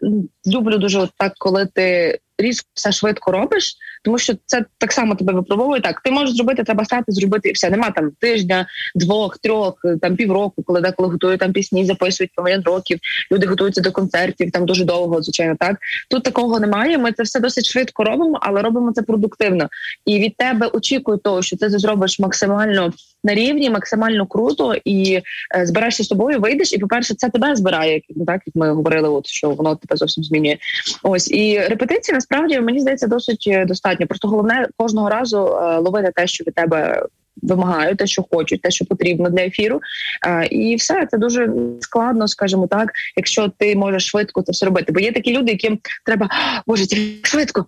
люблю 0.46 0.78
дуже 0.78 1.08
так, 1.18 1.32
коли 1.38 1.68
ти 1.74 2.18
різко 2.38 2.68
все 2.74 2.92
швидко 2.92 3.32
робиш, 3.32 3.76
тому 4.04 4.18
що 4.18 4.34
це 4.46 4.64
так 4.78 4.92
само 4.92 5.14
тебе 5.14 5.32
випробовує. 5.32 5.80
Так, 5.80 6.00
ти 6.00 6.10
можеш 6.10 6.36
зробити, 6.36 6.64
треба 6.64 6.84
стати, 6.84 7.12
зробити 7.12 7.48
і 7.48 7.52
все. 7.52 7.70
Нема 7.70 7.90
там 7.90 8.10
тижня, 8.20 8.66
двох, 8.94 9.38
трьох, 9.38 9.74
там 10.02 10.16
півроку, 10.16 10.62
коли 10.62 10.80
деколи 10.80 11.08
готують 11.08 11.40
там 11.40 11.52
пісні, 11.52 11.84
записують 11.84 12.30
по 12.34 12.42
мільйон 12.42 12.62
років. 12.62 12.98
Люди 13.32 13.46
готуються 13.46 13.80
до 13.80 13.92
концертів, 13.92 14.50
там 14.50 14.66
дуже 14.66 14.84
довго, 14.84 15.22
звичайно. 15.22 15.56
Так 15.60 15.76
тут 16.10 16.22
такого 16.22 16.60
немає. 16.60 16.98
Ми 16.98 17.12
це 17.12 17.22
все 17.22 17.40
досить 17.40 17.66
швидко 17.66 18.04
робимо, 18.04 18.38
але 18.42 18.62
робимо 18.62 18.92
це 18.92 19.02
продуктивно. 19.02 19.68
І 20.04 20.18
від 20.18 20.36
тебе 20.36 20.66
очікують 20.66 21.22
того, 21.22 21.42
що 21.42 21.56
ти 21.56 21.70
зробиш 21.70 22.18
максимально 22.18 22.92
на 23.26 23.34
рівні 23.34 23.70
максимально 23.70 24.26
круто 24.26 24.74
і 24.84 25.20
е, 25.56 25.66
збираєшся 25.66 26.02
з 26.02 26.06
собою, 26.06 26.40
вийдеш, 26.40 26.72
і 26.72 26.78
по-перше, 26.78 27.14
це 27.14 27.28
тебе 27.28 27.56
збирає, 27.56 28.00
ну, 28.16 28.24
так 28.24 28.40
як 28.46 28.56
ми 28.56 28.72
говорили, 28.72 29.08
от 29.08 29.26
що 29.26 29.50
воно 29.50 29.76
тебе 29.76 29.96
зовсім 29.96 30.24
змінює. 30.24 30.56
Ось 31.02 31.30
і 31.30 31.58
репетиції 31.58 32.14
насправді 32.14 32.60
мені 32.60 32.80
здається 32.80 33.06
досить 33.06 33.44
е, 33.48 33.64
достатньо. 33.64 34.06
Просто 34.06 34.28
головне 34.28 34.68
кожного 34.76 35.08
разу 35.10 35.38
е, 35.38 35.78
ловити 35.78 36.12
те, 36.14 36.26
що 36.26 36.44
від 36.44 36.54
тебе. 36.54 37.06
Вимагають 37.42 37.98
те, 37.98 38.06
що 38.06 38.24
хочуть, 38.30 38.62
те, 38.62 38.70
що 38.70 38.84
потрібно 38.84 39.30
для 39.30 39.42
ефіру, 39.42 39.80
Е, 40.26 40.46
і 40.46 40.76
все 40.76 41.06
це 41.10 41.18
дуже 41.18 41.50
складно, 41.80 42.28
скажімо 42.28 42.66
так, 42.66 42.92
якщо 43.16 43.52
ти 43.58 43.76
можеш 43.76 44.06
швидко 44.06 44.42
це 44.42 44.52
все 44.52 44.66
робити. 44.66 44.92
Бо 44.92 45.00
є 45.00 45.12
такі 45.12 45.38
люди, 45.38 45.52
яким 45.52 45.78
треба 46.04 46.28
боже, 46.66 46.84
швидко. 47.22 47.66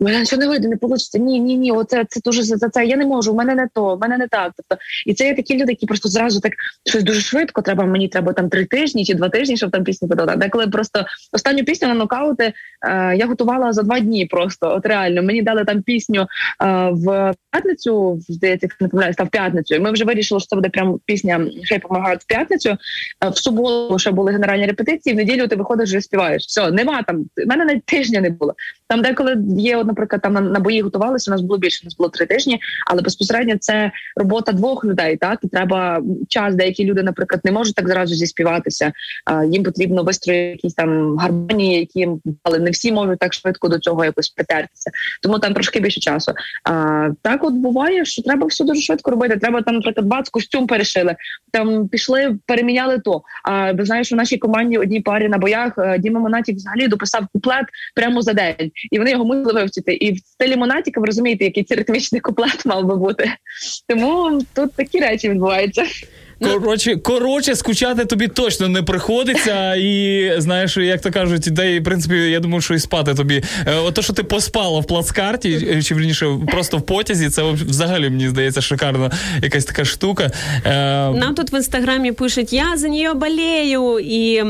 Мене 0.00 0.20
нічого 0.20 0.40
не 0.42 0.48
вийде, 0.48 0.68
не 0.68 0.76
вийде. 0.80 1.18
Ні, 1.18 1.40
ні, 1.40 1.56
ні, 1.56 1.72
оце 1.72 2.04
це 2.08 2.20
дуже 2.24 2.42
за 2.42 2.68
це. 2.68 2.86
Я 2.86 2.96
не 2.96 3.06
можу. 3.06 3.32
У 3.32 3.36
мене 3.36 3.54
не 3.54 3.68
то, 3.74 3.96
в 3.96 4.00
мене 4.00 4.18
не 4.18 4.28
так. 4.28 4.52
Тобто, 4.56 4.84
і 5.06 5.14
це 5.14 5.26
є 5.26 5.34
такі 5.34 5.54
люди, 5.54 5.72
які 5.72 5.86
просто 5.86 6.08
зразу 6.08 6.40
так 6.40 6.52
щось 6.86 7.02
дуже 7.02 7.20
швидко. 7.20 7.62
Треба 7.62 7.84
мені 7.84 8.08
треба 8.08 8.32
там 8.32 8.48
три 8.48 8.64
тижні 8.64 9.04
чи 9.04 9.14
два 9.14 9.28
тижні, 9.28 9.56
щоб 9.56 9.70
там 9.70 9.84
пісню 9.84 10.08
подати. 10.08 10.36
Деколи 10.36 10.66
просто 10.66 11.04
останню 11.32 11.64
пісню 11.64 11.88
на 11.88 11.94
нокаути 11.94 12.52
е, 12.88 13.16
я 13.16 13.26
готувала 13.26 13.72
за 13.72 13.82
два 13.82 14.00
дні. 14.00 14.26
Просто 14.26 14.74
от 14.76 14.86
реально 14.86 15.22
мені 15.22 15.42
дали 15.42 15.64
там 15.64 15.82
пісню 15.82 16.26
е, 16.62 16.88
в 16.92 17.34
п'ятницю. 17.50 18.20
Здається, 18.28 18.68
не 18.80 18.88
помиляюсь, 18.98 19.16
в 19.18 19.28
п'ятницю. 19.28 19.74
І 19.74 19.78
ми 19.78 19.92
вже 19.92 20.04
вирішили, 20.04 20.40
що 20.40 20.48
це 20.48 20.56
буде 20.56 20.68
прям 20.68 21.00
пісня 21.06 21.46
«Хай 21.68 21.78
помагають 21.78 22.20
в 22.20 22.26
п'ятницю. 22.26 22.76
Е, 23.24 23.28
в 23.28 23.38
суботу 23.38 23.98
ще 23.98 24.10
були 24.10 24.32
генеральні 24.32 24.66
репетиції. 24.66 25.14
В 25.14 25.16
неділю 25.16 25.48
ти 25.48 25.56
виходиш 25.56 25.92
і 25.92 26.00
співаєш. 26.00 26.44
Все, 26.44 26.70
нема 26.70 27.02
там. 27.02 27.24
в 27.36 27.46
мене 27.46 27.64
навіть 27.64 27.84
тижня 27.84 28.20
не 28.20 28.30
було. 28.30 28.54
Там 28.88 29.02
деколи 29.02 29.36
є, 29.58 29.76
от, 29.76 29.86
наприклад, 29.86 30.22
там 30.22 30.32
на, 30.32 30.40
на 30.40 30.60
бої 30.60 30.82
готувалися. 30.82 31.30
У 31.30 31.34
нас 31.34 31.40
було 31.40 31.58
більше, 31.58 31.80
у 31.82 31.86
нас 31.86 31.96
було 31.96 32.08
три 32.08 32.26
тижні, 32.26 32.60
але 32.86 33.02
безпосередньо 33.02 33.54
це 33.60 33.90
робота 34.16 34.52
двох 34.52 34.84
людей. 34.84 35.16
Так 35.16 35.38
і 35.42 35.48
треба 35.48 36.02
час. 36.28 36.54
Деякі 36.54 36.84
люди, 36.84 37.02
наприклад, 37.02 37.40
не 37.44 37.52
можуть 37.52 37.74
так 37.74 37.88
зразу 37.88 38.14
зіспіватися. 38.14 38.92
Їм 39.50 39.62
потрібно 39.62 40.02
вистроїти 40.02 40.50
якісь 40.50 40.74
там 40.74 41.16
гармонії, 41.16 41.78
які 41.78 41.98
їм 41.98 42.20
але 42.42 42.58
не 42.58 42.70
всі 42.70 42.92
можуть 42.92 43.18
так 43.18 43.34
швидко 43.34 43.68
до 43.68 43.78
цього 43.78 44.04
якось 44.04 44.28
притертися. 44.28 44.90
Тому 45.22 45.38
там 45.38 45.54
трошки 45.54 45.80
більше 45.80 46.00
часу. 46.00 46.32
А 46.64 47.08
так, 47.22 47.44
от 47.44 47.54
буває, 47.54 48.04
що 48.04 48.22
треба 48.22 48.46
все 48.46 48.64
дуже 48.64 48.82
швидко 48.88 49.10
робити. 49.10 49.36
Треба 49.36 49.62
там, 49.62 49.74
наприклад, 49.74 50.06
бац, 50.06 50.28
костюм 50.28 50.66
перешили. 50.66 51.16
Там 51.52 51.88
пішли, 51.88 52.38
переміняли 52.46 52.98
то. 52.98 53.22
А 53.44 53.72
ви 53.72 53.84
знаєш, 53.84 54.12
у 54.12 54.16
нашій 54.16 54.38
команді 54.38 54.78
одній 54.78 55.00
парі 55.00 55.28
на 55.28 55.38
боях 55.38 55.72
е, 55.78 55.98
Діма 55.98 56.20
Монатік 56.20 56.56
взагалі 56.56 56.88
дописав 56.88 57.26
куплет 57.32 57.66
прямо 57.94 58.22
за 58.22 58.32
день, 58.32 58.70
і 58.90 58.98
вони 58.98 59.10
його 59.10 59.24
мусили 59.24 59.52
вивчити. 59.52 59.94
І 59.94 60.12
в 60.12 60.18
стилі 60.18 60.56
Монатіка 60.56 61.00
ви 61.00 61.06
розумієте, 61.06 61.44
який 61.44 61.64
це 61.64 61.74
ритмічний 61.74 62.20
куплет 62.20 62.66
мав 62.66 62.84
би 62.84 62.96
бути. 62.96 63.32
Тому 63.88 64.40
тут 64.54 64.72
такі 64.72 64.98
речі 64.98 65.28
відбуваються. 65.28 65.84
Коротше, 66.40 66.96
коротше, 66.96 67.56
скучати 67.56 68.04
тобі 68.04 68.28
точно 68.28 68.68
не 68.68 68.82
приходиться, 68.82 69.74
і 69.74 70.32
знаєш, 70.38 70.76
як 70.76 71.00
то 71.00 71.10
кажуть, 71.10 71.48
де 71.50 71.74
і, 71.74 71.80
в 71.80 71.84
принципі, 71.84 72.14
я 72.14 72.40
думаю, 72.40 72.60
що 72.60 72.74
і 72.74 72.78
спати 72.78 73.14
тобі. 73.14 73.42
Е, 73.66 73.74
Ото, 73.74 74.02
що 74.02 74.12
ти 74.12 74.22
поспала 74.22 74.80
в 74.80 74.86
плацкарті, 74.86 75.68
е, 75.70 75.82
чи 75.82 75.94
верніше, 75.94 76.26
просто 76.52 76.76
в 76.76 76.82
потязі, 76.82 77.30
це 77.30 77.42
взагалі 77.52 78.10
мені 78.10 78.28
здається 78.28 78.60
шикарна 78.60 79.10
якась 79.42 79.64
така 79.64 79.84
штука. 79.84 80.30
Е, 80.64 80.70
Нам 81.10 81.34
тут 81.34 81.52
в 81.52 81.54
інстаграмі 81.54 82.12
пишуть 82.12 82.52
Я 82.52 82.76
за 82.76 82.88
неї 82.88 83.08
болею. 83.14 83.98
І 83.98 84.42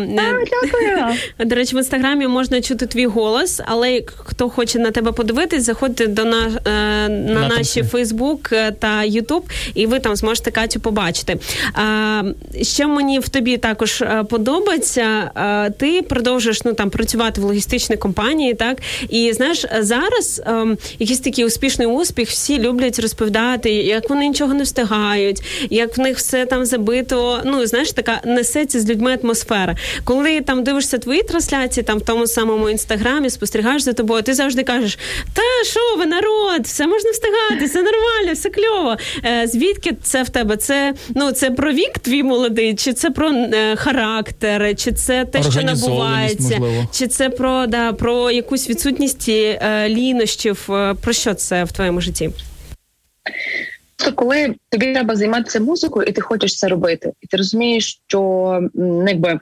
до 1.39 1.55
речі, 1.55 1.74
в 1.74 1.78
інстаграмі 1.78 2.27
можна 2.27 2.60
чути 2.60 2.86
твій 2.86 3.06
голос, 3.06 3.60
але 3.66 4.02
хто 4.16 4.48
хоче 4.48 4.78
на 4.78 4.90
тебе 4.90 5.12
подивитись, 5.12 5.65
заходьте 5.65 6.06
до 6.06 6.24
на, 6.24 6.48
на 6.65 7.09
На 7.09 7.48
наші. 7.48 7.82
Фейсбук 7.82 8.52
та 8.78 9.05
Ютуб, 9.05 9.44
і 9.74 9.86
ви 9.86 10.01
там 10.01 10.16
зможете 10.16 10.51
Катю 10.51 10.81
побачити. 10.81 11.39
Що 12.63 12.89
мені 12.89 13.19
в 13.19 13.29
тобі 13.29 13.57
також 13.57 14.03
е, 14.03 14.25
подобається, 14.31 15.31
е, 15.37 15.71
ти 15.71 16.03
продовжуєш 16.03 16.65
ну 16.65 16.73
там 16.73 16.91
працювати 16.91 17.41
в 17.41 17.45
логістичній 17.45 17.97
компанії, 17.97 18.55
так 18.55 18.79
і 19.09 19.33
знаєш, 19.33 19.65
зараз 19.81 20.43
ем, 20.47 20.79
якийсь 20.99 21.21
такий 21.21 21.45
успішний 21.45 21.87
успіх, 21.87 22.29
всі 22.29 22.59
люблять 22.59 22.99
розповідати, 22.99 23.71
як 23.71 24.11
вони 24.11 24.29
нічого 24.29 24.55
не 24.55 24.63
встигають, 24.63 25.43
як 25.71 25.99
в 25.99 26.01
них 26.01 26.17
все 26.17 26.47
там 26.47 26.65
забито. 26.65 27.41
Ну 27.45 27.67
знаєш, 27.67 27.93
така 27.93 28.21
несеться 28.25 28.81
з 28.81 28.91
людьми 28.91 29.19
атмосфера. 29.23 29.77
Коли 30.05 30.41
там 30.41 30.65
дивишся 30.65 30.99
твої 30.99 31.23
трансляції, 31.23 31.85
там 31.85 31.99
в 31.99 32.05
тому 32.05 32.27
самому 32.27 32.71
інстаграмі, 32.71 33.31
спостерігаєш 33.31 33.83
за 33.83 33.93
тобою, 33.93 34.23
ти 34.23 34.35
завжди 34.35 34.63
кажеш: 34.63 34.99
Та 35.35 35.43
що 35.71 35.81
ви, 35.99 36.07
народ, 36.07 36.61
все 36.63 36.87
можна 36.87 37.11
встигати, 37.11 37.65
все 37.67 37.83
нормально, 37.83 38.33
все 38.33 38.51
кльово. 38.51 38.97
Е, 39.25 39.47
звідки 39.47 39.97
це 40.03 40.23
в 40.23 40.29
тебе? 40.29 40.57
Це 40.57 40.95
ну 41.15 41.33
це 41.33 41.51
про 41.51 41.68
вік 41.73 41.99
твій 41.99 42.23
молодий, 42.23 42.74
чи 42.74 42.93
це 42.93 43.11
про 43.11 43.31
е, 43.31 43.77
характер, 43.77 44.77
чи 44.77 44.93
це 44.93 45.24
те, 45.24 45.43
що 45.43 45.62
набувається, 45.62 46.59
можливо. 46.59 46.89
чи 46.93 47.07
це 47.07 47.31
про 47.31 47.66
да 47.66 47.93
про 47.93 48.31
якусь 48.31 48.70
відсутність 48.70 49.28
е, 49.28 49.89
лінощів? 49.89 50.66
Е, 50.70 50.95
Про 50.95 51.12
що 51.12 51.35
це 51.35 51.65
в 51.65 51.73
твоєму 51.73 52.01
житті? 52.01 52.31
Тобто, 53.97 54.15
коли 54.15 54.55
тобі 54.69 54.93
треба 54.93 55.16
займатися 55.16 55.61
музикою, 55.61 56.07
і 56.09 56.12
ти 56.12 56.20
хочеш 56.20 56.59
це 56.59 56.69
робити, 56.69 57.12
і 57.20 57.27
ти 57.27 57.36
розумієш, 57.36 58.01
що 58.07 58.61
якби 59.07 59.40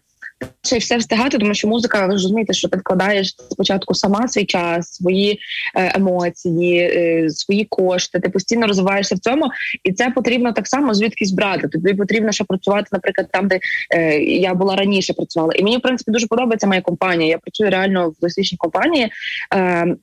ще 0.67 0.79
все 0.79 0.97
встигати, 0.97 1.39
тому 1.39 1.55
що 1.55 1.69
музика, 1.69 2.07
ви 2.07 2.07
ж 2.07 2.23
розумієте, 2.23 2.53
що 2.53 2.69
ти 2.69 2.77
вкладаєш 2.77 3.35
спочатку 3.51 3.95
сама 3.95 4.29
свій 4.29 4.45
час, 4.45 4.95
свої 4.95 5.41
е, 5.75 5.93
емоції, 5.95 6.79
е, 6.79 7.31
свої 7.31 7.65
кошти. 7.65 8.21
Ти 8.21 8.29
постійно 8.29 8.67
розвиваєшся 8.67 9.15
в 9.15 9.19
цьому, 9.19 9.51
і 9.85 9.93
це 9.93 10.11
потрібно 10.11 10.53
так 10.53 10.67
само 10.67 10.95
звідкись 10.95 11.31
брати. 11.31 11.69
Тобі 11.69 11.95
потрібно 11.95 12.33
ще 12.33 12.45
працювати, 12.45 12.89
наприклад, 12.93 13.29
там, 13.33 13.49
де 13.49 13.61
е, 13.91 14.19
я 14.23 14.55
була 14.55 14.77
раніше 14.77 15.13
працювала. 15.13 15.53
І 15.53 15.63
мені 15.63 15.77
в 15.77 15.81
принципі 15.81 16.11
дуже 16.11 16.27
подобається 16.27 16.67
моя 16.67 16.81
компанія. 16.81 17.31
Я 17.31 17.39
працюю 17.39 17.71
реально 17.71 18.09
в 18.09 18.15
логістичній 18.23 18.59
компанії. 18.59 19.09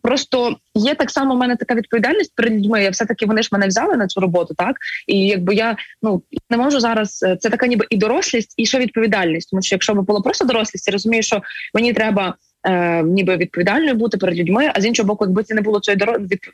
Просто 0.01 0.57
є 0.75 0.95
так 0.95 1.11
само 1.11 1.35
в 1.35 1.37
мене 1.37 1.55
така 1.55 1.75
відповідальність 1.75 2.35
перед 2.35 2.53
людьми. 2.53 2.83
Я 2.83 2.89
все 2.89 3.05
таки 3.05 3.25
вони 3.25 3.43
ж 3.43 3.49
мене 3.51 3.67
взяли 3.67 3.97
на 3.97 4.07
цю 4.07 4.19
роботу, 4.19 4.53
так 4.57 4.75
і 5.07 5.27
якби 5.27 5.55
я 5.55 5.75
ну 6.01 6.21
не 6.49 6.57
можу 6.57 6.79
зараз. 6.79 7.17
Це 7.17 7.49
така 7.49 7.67
ніби 7.67 7.85
і 7.89 7.97
дорослість, 7.97 8.53
і 8.57 8.65
ще 8.65 8.79
відповідальність. 8.79 9.49
Тому 9.49 9.61
що 9.61 9.75
якщо 9.75 9.93
б 9.93 10.05
було 10.05 10.22
просто 10.23 10.45
дорослість, 10.45 10.87
я 10.87 10.91
розумію, 10.91 11.23
що 11.23 11.41
мені 11.73 11.93
треба. 11.93 12.35
Е, 12.65 13.03
ніби 13.03 13.37
відповідальною 13.37 13.95
бути 13.95 14.17
перед 14.17 14.37
людьми, 14.37 14.71
а 14.75 14.81
з 14.81 14.85
іншого 14.85 15.07
боку, 15.07 15.25
якби 15.25 15.43
це 15.43 15.55
не 15.55 15.61
було 15.61 15.79
цієї 15.79 16.01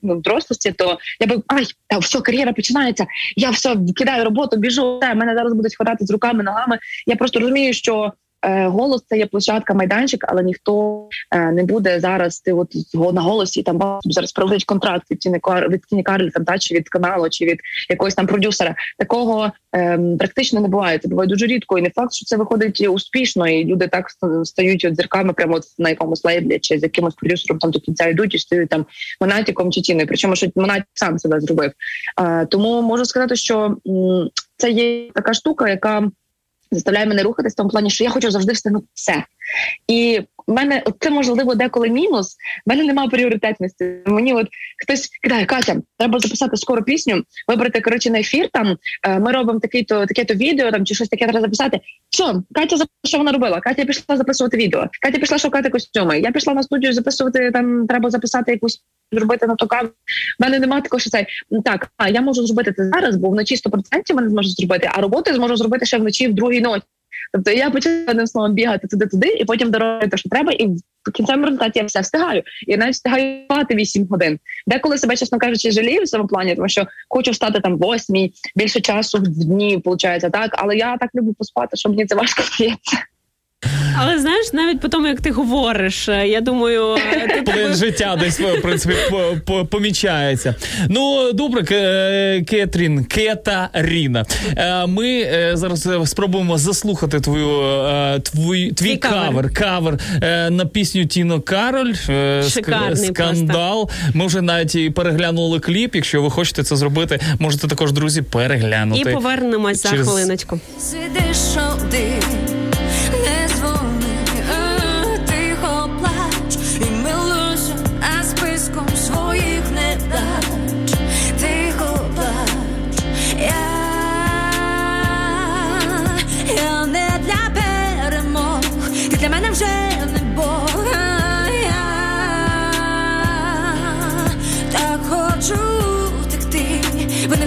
ну, 0.02 0.16
дорослості, 0.16 0.72
то 0.72 0.98
я 1.20 1.28
би 1.28 1.44
ай, 1.48 1.66
та 1.88 1.98
все, 1.98 2.22
кар'єра 2.22 2.54
починається. 2.54 3.06
Я 3.36 3.50
все 3.50 3.76
кидаю 3.96 4.24
роботу, 4.24 4.58
біжу. 4.58 4.98
Та 5.02 5.14
мене 5.14 5.36
зараз 5.36 5.54
будуть 5.54 5.76
хватати 5.76 6.06
з 6.06 6.12
руками, 6.12 6.44
ногами. 6.44 6.80
Я 7.06 7.16
просто 7.16 7.40
розумію, 7.40 7.74
що 7.74 8.14
голос 8.48 9.04
це 9.08 9.18
є 9.18 9.26
площадка, 9.26 9.74
майданчик, 9.74 10.26
але 10.28 10.44
ніхто 10.44 11.08
е, 11.32 11.52
не 11.52 11.64
буде 11.64 12.00
зараз. 12.00 12.40
Ти 12.40 12.54
от 12.54 12.74
на 13.14 13.22
голосі 13.22 13.64
там 13.64 14.00
зараз 14.04 14.32
проводить 14.32 14.66
контракт 14.66 15.12
від 15.12 15.38
Кар- 15.42 15.70
від 15.70 15.82
Тіні 15.82 16.04
Карлі, 16.04 16.30
там 16.30 16.46
та 16.46 16.58
чи 16.58 16.76
від 16.76 16.90
каналу, 16.90 17.30
чи 17.30 17.46
від 17.46 17.60
якогось 17.90 18.16
там 18.16 18.28
продюсера. 18.28 18.76
Такого 18.98 19.52
ем, 19.74 20.18
практично 20.18 20.62
не 20.62 20.68
буває. 20.68 20.98
Це 21.00 21.08
буває 21.08 21.30
дуже 21.30 21.46
рідко, 21.46 21.78
і 21.78 21.82
не 21.82 21.90
факт, 21.90 22.14
що 22.14 22.26
це 22.26 22.38
виходить 22.38 22.88
успішно, 22.90 23.48
і 23.48 23.66
люди 23.66 23.88
так 23.88 24.06
стають 24.44 24.86
от 24.86 24.96
зірками 24.96 25.34
прямо 25.34 25.56
от 25.56 25.64
на 25.78 25.90
якомусь 25.90 26.26
лейблі 26.26 26.60
чи 26.60 26.80
з 26.80 26.84
якимось 26.84 27.16
продюсером 27.16 27.60
там 27.60 27.72
до 27.72 27.80
кінця 27.80 28.08
йдуть 28.08 28.36
і 28.36 28.40
стають 28.40 28.70
там 28.70 28.86
монатіком 29.22 29.72
чи 29.72 29.82
тіною. 29.82 30.08
Причому 30.08 30.36
що 30.36 30.48
Монатік 30.56 30.86
сам 30.94 31.20
себе 31.20 31.40
зробив. 31.40 31.72
Е, 32.22 32.46
тому 32.46 32.82
можу 32.82 33.06
сказати, 33.06 33.36
що 33.36 33.78
м, 33.88 34.30
це 34.58 34.72
є 34.72 35.12
така 35.14 35.34
штука, 35.34 35.70
яка 35.70 36.10
заставляє 36.72 37.06
мене 37.06 37.24
рухатись 37.24 37.54
в 37.54 37.56
тому 37.56 37.70
плані, 37.70 37.90
що 37.90 38.04
я 38.04 38.10
хочу 38.10 38.32
завжди 38.32 38.54
встигнути 38.54 38.86
все. 38.94 39.24
І 39.88 40.22
в 40.48 40.54
мене 40.54 40.84
це 41.00 41.10
можливо 41.10 41.56
деколи 41.56 41.90
мінус. 41.90 42.36
В 42.66 42.70
мене 42.70 42.84
немає 42.84 43.10
пріоритетності. 43.10 43.94
Мені 44.06 44.34
от 44.34 44.48
хтось 44.84 45.10
кидає 45.24 45.46
Катя, 45.46 45.76
треба 45.98 46.20
записати 46.20 46.58
скоро 46.58 46.84
пісню, 46.84 47.24
вибрати 47.48 47.82
коротше 47.82 48.10
на 48.10 48.20
ефір. 48.20 48.50
Там 48.54 48.78
е, 49.04 49.20
ми 49.20 49.32
робимо 49.32 49.60
такий 49.60 49.84
то 49.84 50.06
таке 50.06 50.26
то 50.26 50.34
відео, 50.34 50.72
там 50.72 50.86
чи 50.86 50.96
щось 50.96 51.10
таке 51.10 51.26
треба 51.26 51.42
записати. 51.42 51.80
Все, 52.10 52.36
Катя 52.52 52.86
що 53.04 53.18
вона 53.18 53.32
робила. 53.32 53.60
Катя 53.60 53.86
пішла 53.86 54.18
записувати 54.18 54.58
відео. 54.58 54.88
Катя 55.02 55.20
пішла 55.20 55.38
шукати 55.38 55.70
костюми. 55.70 56.20
Я 56.20 56.32
пішла 56.32 56.54
на 56.54 56.64
студію 56.64 56.94
записувати. 56.94 57.52
Там 57.52 57.88
треба 57.88 58.10
записати 58.10 58.52
якусь 58.52 58.84
зробити 59.12 59.48
на 59.48 59.56
токам. 59.56 59.88
В 59.88 59.92
мене 60.40 60.60
немає 60.60 60.82
такого, 60.82 61.00
що 61.00 61.10
це 61.10 61.26
так. 61.66 61.88
А 61.98 62.10
я 62.10 62.22
можу 62.22 62.48
зробити 62.48 62.74
це 62.74 62.90
зараз, 62.90 63.16
бо 63.16 63.30
вночі 63.30 63.56
100% 63.56 64.14
мене 64.14 64.30
зможу 64.30 64.50
зробити, 64.50 64.90
а 64.94 65.02
роботу 65.02 65.32
я 65.32 65.36
зможу 65.36 65.58
зробити 65.58 65.86
ще 65.86 65.98
вночі 65.98 66.28
в 66.28 66.34
другій 66.34 66.62
ночі. 66.62 66.86
Тобто 67.34 67.52
я 67.52 67.70
почала 67.70 68.06
одним 68.08 68.28
словом 68.28 68.54
бігати 68.54 68.88
туди-туди, 68.88 69.28
і 69.28 69.46
потім 69.46 69.72
дорогою 69.72 70.10
те, 70.10 70.18
що 70.18 70.30
треба, 70.30 70.52
і 70.52 70.68
в 70.68 71.12
кінцевому 71.14 71.46
результаті 71.46 71.80
я 71.80 71.86
все 71.86 72.02
встигаю. 72.02 72.44
І 72.68 72.78
навіть 72.78 72.94
встигаю 72.94 73.46
спати 73.46 73.76
8 73.76 74.08
годин. 74.08 74.40
Деколи 74.68 74.98
себе, 74.98 75.16
чесно 75.16 75.40
кажучи, 75.40 75.72
жалію 75.72 76.04
в 76.04 76.08
цьому 76.08 76.28
плані, 76.28 76.56
тому 76.56 76.70
що 76.70 76.88
хочу 77.10 77.32
встати 77.32 77.60
там 77.60 77.78
восьмій, 77.78 78.34
більше 78.56 78.82
часу 78.82 79.18
в 79.18 79.28
дні, 79.28 79.82
виходить 79.86 80.32
так. 80.32 80.56
Але 80.58 80.78
я 80.78 80.98
так 80.98 81.10
люблю 81.16 81.34
поспати, 81.34 81.78
що 81.78 81.90
мені 81.90 82.06
це 82.06 82.16
важко 82.16 82.44
дається. 82.60 82.98
Але 84.02 84.20
знаєш, 84.20 84.54
навіть 84.54 84.80
по 84.80 84.88
тому, 84.88 85.08
як 85.08 85.22
ти 85.22 85.32
говориш, 85.32 86.10
е, 86.10 86.28
я 86.28 86.42
думаю, 86.42 86.96
е, 87.14 87.28
ти 87.28 87.52
Плин 87.52 87.74
життя 87.74 88.18
десь 88.20 88.40
в 88.40 88.62
принципі 88.62 88.96
по- 89.10 89.36
по- 89.46 89.66
помічається. 89.66 90.56
Ну 90.90 91.32
добре, 91.34 91.64
е, 91.72 92.42
Кетрін, 92.48 93.04
Кетаріна. 93.06 94.26
Ми 94.88 95.26
зараз 95.54 95.90
спробуємо 96.06 96.58
заслухати 96.58 97.20
твою 97.20 97.50
твій, 98.24 98.72
твій 98.72 98.98
кавер. 98.98 99.54
кавер, 99.54 99.54
кавер 99.54 99.98
на 100.52 100.66
пісню 100.66 101.06
Тіно 101.06 101.42
Кароль. 101.42 101.94
Шикарний 102.50 103.08
скандал. 103.08 103.90
Ми 104.14 104.26
вже 104.28 104.42
навіть 104.42 104.76
і 104.76 104.90
переглянули 104.90 105.60
кліп. 105.60 105.96
Якщо 105.96 106.22
ви 106.22 106.30
хочете 106.30 106.64
це 106.64 106.76
зробити, 106.76 107.20
можете 107.40 107.68
також 107.68 107.92
друзі 107.92 108.22
переглянути. 108.22 109.10
і 109.10 109.14
повернемось 109.14 109.84
за 109.84 109.90
хвилиночку. 109.90 110.60
Сидиш 110.80 111.38
один, 111.82 112.49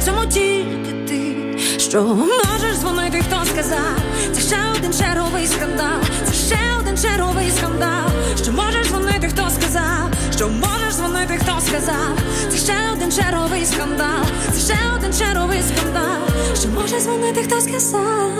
цьому 0.04 0.26
тільки 0.26 0.92
ти. 1.08 1.58
Що 1.78 2.02
можеш 2.04 2.76
дзвонити, 2.80 3.22
хто 3.28 3.46
сказав? 3.46 3.96
Це 4.32 4.40
ще 4.40 4.56
один 4.78 4.92
черговий 4.92 5.46
скандал, 5.46 6.00
це 6.26 6.32
ще 6.34 6.58
один 6.80 6.96
черговий 6.98 7.50
скандал. 7.50 8.08
Що 8.42 8.52
можеш 8.52 8.86
дзвонити, 8.86 9.28
хто 9.28 9.50
сказав? 9.50 10.08
Що 10.36 10.48
можеш 10.48 10.94
дзвонити, 10.94 11.38
хто 11.42 11.60
сказав? 11.60 12.18
Це 12.50 12.56
ще 12.58 12.74
один 12.92 13.12
черговий 13.12 13.66
скандал, 13.66 14.24
це 14.52 14.60
ще 14.74 14.78
один 14.96 15.12
черговий 15.12 15.62
скандал. 15.62 16.22
Що 16.60 16.68
можеш 16.68 17.02
дзвонити, 17.02 17.42
хто 17.42 17.60
сказав? 17.60 18.32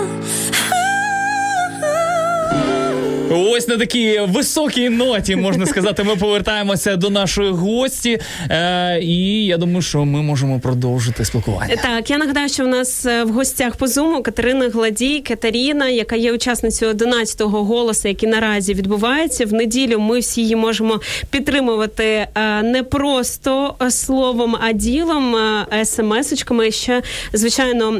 Ось 3.35 3.67
на 3.67 3.77
такій 3.77 4.19
високій 4.27 4.89
ноті, 4.89 5.35
можна 5.35 5.65
сказати, 5.65 6.03
ми 6.03 6.15
повертаємося 6.15 6.95
до 6.95 7.09
нашої 7.09 7.51
гості. 7.51 8.19
Е, 8.49 8.99
і 9.01 9.45
я 9.45 9.57
думаю, 9.57 9.81
що 9.81 10.05
ми 10.05 10.21
можемо 10.21 10.59
продовжити 10.59 11.25
спілкування. 11.25 11.75
Так, 11.81 12.09
я 12.09 12.17
нагадаю, 12.17 12.49
що 12.49 12.63
в 12.63 12.67
нас 12.67 13.05
е, 13.05 13.23
в 13.23 13.29
гостях 13.29 13.75
по 13.75 13.87
зуму 13.87 14.23
Катерина 14.23 14.69
Гладій, 14.69 15.19
Катерина, 15.27 15.89
яка 15.89 16.15
є 16.15 16.33
учасницею 16.33 16.91
11-го 16.91 17.63
голосу, 17.63 18.07
який 18.07 18.29
наразі 18.29 18.73
відбувається. 18.73 19.45
В 19.45 19.53
неділю 19.53 19.99
ми 19.99 20.19
всі 20.19 20.41
її 20.41 20.55
можемо 20.55 21.01
підтримувати 21.29 22.27
е, 22.35 22.61
не 22.61 22.83
просто 22.83 23.75
словом, 23.89 24.55
а 24.61 24.71
ділом, 24.71 25.35
е, 25.35 25.65
смс-очками. 25.83 26.71
Ще 26.71 27.01
звичайно, 27.33 27.99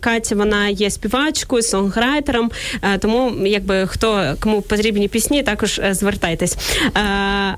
Катя 0.00 0.34
вона 0.34 0.68
є 0.68 0.90
співачкою, 0.90 1.62
сонграйтером. 1.62 2.50
Тому, 3.00 3.32
якби 3.46 3.86
хто 3.90 4.34
кому 4.40 4.62
потрібні 4.62 5.08
пісні, 5.08 5.42
також 5.42 5.78
е, 5.78 5.94
звертайтесь. 5.94 6.56
Е, 6.96 7.56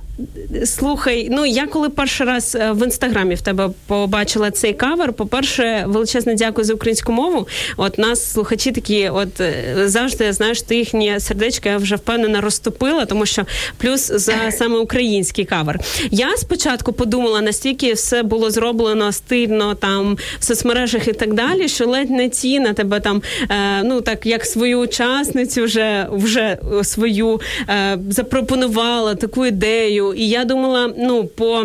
Слухай, 0.64 1.28
ну 1.30 1.46
я 1.46 1.66
коли 1.66 1.88
перший 1.88 2.26
раз 2.26 2.54
е, 2.60 2.72
в 2.72 2.84
інстаграмі 2.84 3.34
в 3.34 3.40
тебе 3.40 3.70
побачила 3.86 4.50
цей 4.50 4.72
кавер. 4.74 5.12
По-перше, 5.12 5.84
величезне 5.86 6.34
дякую 6.34 6.64
за 6.64 6.74
українську 6.74 7.12
мову. 7.12 7.48
От 7.76 7.98
нас 7.98 8.32
слухачі 8.32 8.72
такі, 8.72 9.08
от 9.08 9.28
завжди 9.84 10.32
знаєш, 10.32 10.62
ти 10.62 10.76
їхні 10.76 11.20
сердечка 11.20 11.68
я 11.68 11.76
вже 11.76 11.96
впевнена 11.96 12.40
розтопила, 12.40 13.04
тому 13.04 13.26
що 13.26 13.46
плюс 13.78 14.12
за 14.14 14.34
саме 14.50 14.78
український 14.78 15.44
кавер. 15.44 15.80
Я 16.10 16.36
спочатку 16.36 16.92
подумала, 16.92 17.40
настільки 17.40 17.92
все 17.92 18.22
було 18.22 18.50
зроблено 18.50 19.12
стильно 19.12 19.74
там 19.74 20.18
в 20.38 20.44
соцмережах 20.44 21.08
і 21.08 21.12
так 21.12 21.34
далі, 21.34 21.68
що 21.68 21.86
ледь 21.86 22.10
не 22.10 22.28
ціна 22.28 22.72
тебе 22.72 23.00
там, 23.00 23.22
е, 23.50 23.82
ну 23.84 24.00
так 24.00 24.26
як 24.26 24.46
свою 24.46 24.78
учасницю 24.78 25.64
вже 25.64 26.08
вже 26.22 26.58
е, 26.80 26.84
свою 26.84 27.40
е, 27.68 27.98
запропонувала 28.10 29.14
таку 29.14 29.46
ідею. 29.46 30.14
І 30.14 30.28
я 30.28 30.44
думала, 30.44 30.92
ну 30.98 31.24
по 31.24 31.64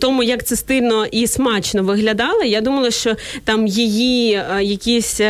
тому, 0.00 0.22
як 0.22 0.44
це 0.44 0.56
стильно 0.56 1.06
і 1.06 1.26
смачно 1.26 1.82
виглядало, 1.82 2.42
я 2.42 2.60
думала, 2.60 2.90
що 2.90 3.16
там 3.44 3.66
її 3.66 4.32
е, 4.34 4.62
якісь 4.62 5.20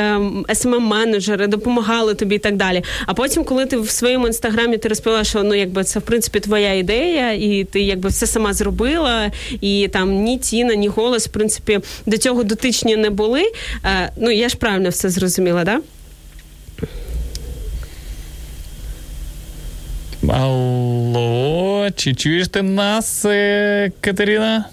смм 0.55 0.83
менеджери 0.83 1.47
допомагали 1.47 2.15
тобі 2.15 2.35
і 2.35 2.39
так 2.39 2.57
далі. 2.57 2.83
А 3.07 3.15
потім, 3.15 3.45
коли 3.45 3.67
ти 3.67 3.77
в 3.77 3.91
своєму 3.91 4.27
інстаграмі 4.27 4.79
ти 4.79 4.89
розповіла, 4.89 5.25
що 5.25 5.43
ну 5.43 5.55
якби 5.55 5.85
це 5.85 5.99
в 5.99 6.03
принципі 6.03 6.41
твоя 6.41 6.75
ідея, 6.75 7.33
і 7.33 7.65
ти 7.65 7.81
якби 7.81 8.09
все 8.09 8.27
сама 8.27 8.53
зробила, 8.53 9.31
і 9.61 9.89
там 9.93 10.15
ні 10.15 10.39
ціна, 10.39 10.75
ні 10.75 10.89
голос, 10.89 11.27
в 11.27 11.31
принципі, 11.31 11.81
до 12.07 12.19
цього 12.19 12.43
дотичні 12.45 12.97
не 12.97 13.11
були. 13.11 13.43
Е, 13.85 14.13
ну 14.17 14.31
я 14.31 14.49
ж 14.49 14.57
правильно 14.57 14.89
все 14.89 15.11
зрозуміла, 15.11 15.65
да? 15.65 15.81
Алло, 20.33 21.89
чи 21.97 22.15
чуєш 22.15 22.49
ти 22.49 22.63
нас, 22.63 23.25
е, 23.25 23.93
Катерина? 24.01 24.65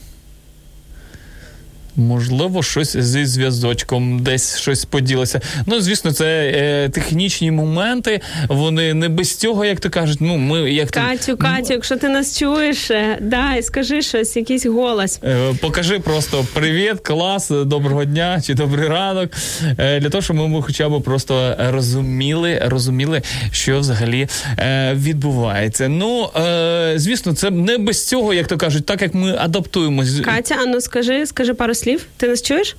Можливо, 1.98 2.64
щось 2.64 2.98
зі 2.98 3.26
зв'язочком 3.26 4.20
десь 4.24 4.58
щось 4.58 4.86
поділося. 4.86 5.42
Ну, 5.66 5.82
звісно, 5.82 6.12
це 6.12 6.26
е, 6.56 6.90
технічні 6.90 7.52
моменти. 7.52 8.22
Вони 8.50 8.94
не 8.94 9.10
без 9.10 9.36
цього, 9.36 9.66
як 9.66 9.80
то 9.80 9.90
кажуть. 9.90 10.18
Ну, 10.22 10.38
ми 10.38 10.72
як 10.74 10.92
то- 10.92 11.00
Катю, 11.00 11.38
Катю, 11.38 11.74
якщо 11.74 11.98
ти 11.98 12.10
нас 12.10 12.40
чуєш, 12.40 12.92
е, 12.92 13.18
дай, 13.22 13.64
скажи 13.64 14.02
щось, 14.02 14.36
якийсь 14.36 14.66
голос. 14.66 15.20
Е, 15.24 15.38
Покажи 15.62 16.00
просто 16.00 16.46
привіт, 16.54 16.94
клас, 17.02 17.50
доброго 17.50 18.06
дня 18.06 18.42
чи 18.46 18.54
добрий 18.54 18.88
ранок. 18.88 19.32
Е, 19.80 20.00
Для 20.00 20.10
того, 20.10 20.22
щоб 20.22 20.36
ми 20.36 20.62
хоча 20.62 20.90
б 20.90 21.02
просто 21.04 21.56
розуміли, 21.60 22.62
розуміли, 22.66 23.22
що 23.52 23.80
взагалі 23.80 24.28
е, 24.60 24.94
відбувається. 24.96 25.88
Ну, 25.90 26.30
е, 26.36 26.94
звісно, 26.96 27.34
це 27.34 27.52
не 27.52 27.78
без 27.78 28.08
цього, 28.08 28.34
як 28.34 28.48
то 28.48 28.58
кажуть, 28.58 28.86
так 28.86 29.02
як 29.02 29.14
ми 29.14 29.36
адаптуємось. 29.40 30.20
Катя, 30.20 30.56
ну 30.68 30.82
скажи, 30.82 31.26
скажи 31.26 31.54
пару 31.54 31.74
слів. 31.74 31.87
Ти 32.18 32.28
нас 32.28 32.42
чуєш? 32.42 32.76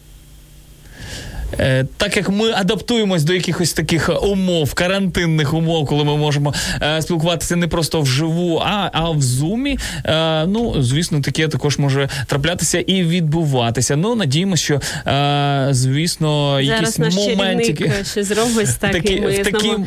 Е, 1.61 1.87
Так 1.97 2.17
як 2.17 2.29
ми 2.29 2.51
адаптуємось 2.53 3.25
до 3.25 3.35
якихось 3.35 3.73
таких 3.73 4.23
умов, 4.23 4.75
карантинних 4.75 5.55
умов, 5.55 5.87
коли 5.87 6.05
ми 6.05 6.17
можемо 6.17 6.55
е, 6.83 7.03
спілкуватися 7.03 7.57
не 7.57 7.69
просто 7.69 8.01
вживу, 8.01 8.63
а, 8.65 8.91
а 8.93 9.11
в 9.11 9.23
зумі. 9.23 9.79
Е, 10.05 10.47
ну, 10.47 10.83
звісно, 10.83 11.21
таке 11.21 11.49
також 11.49 11.79
може 11.79 12.09
траплятися 12.27 12.81
і 12.81 13.03
відбуватися. 13.03 13.97
Ну, 13.97 14.15
надіємося, 14.15 14.63
що 14.65 14.81
е, 15.13 15.69
звісно, 15.71 16.61
якісь 16.61 16.99
наш 16.99 17.15
моментики. 17.15 17.93
ще 18.11 18.25
зробить 18.25 18.69
так, 18.81 18.93
Такі- 18.93 19.15
і 19.15 19.21
ми 19.21 19.39
такі- 19.39 19.59
знову... 19.61 19.87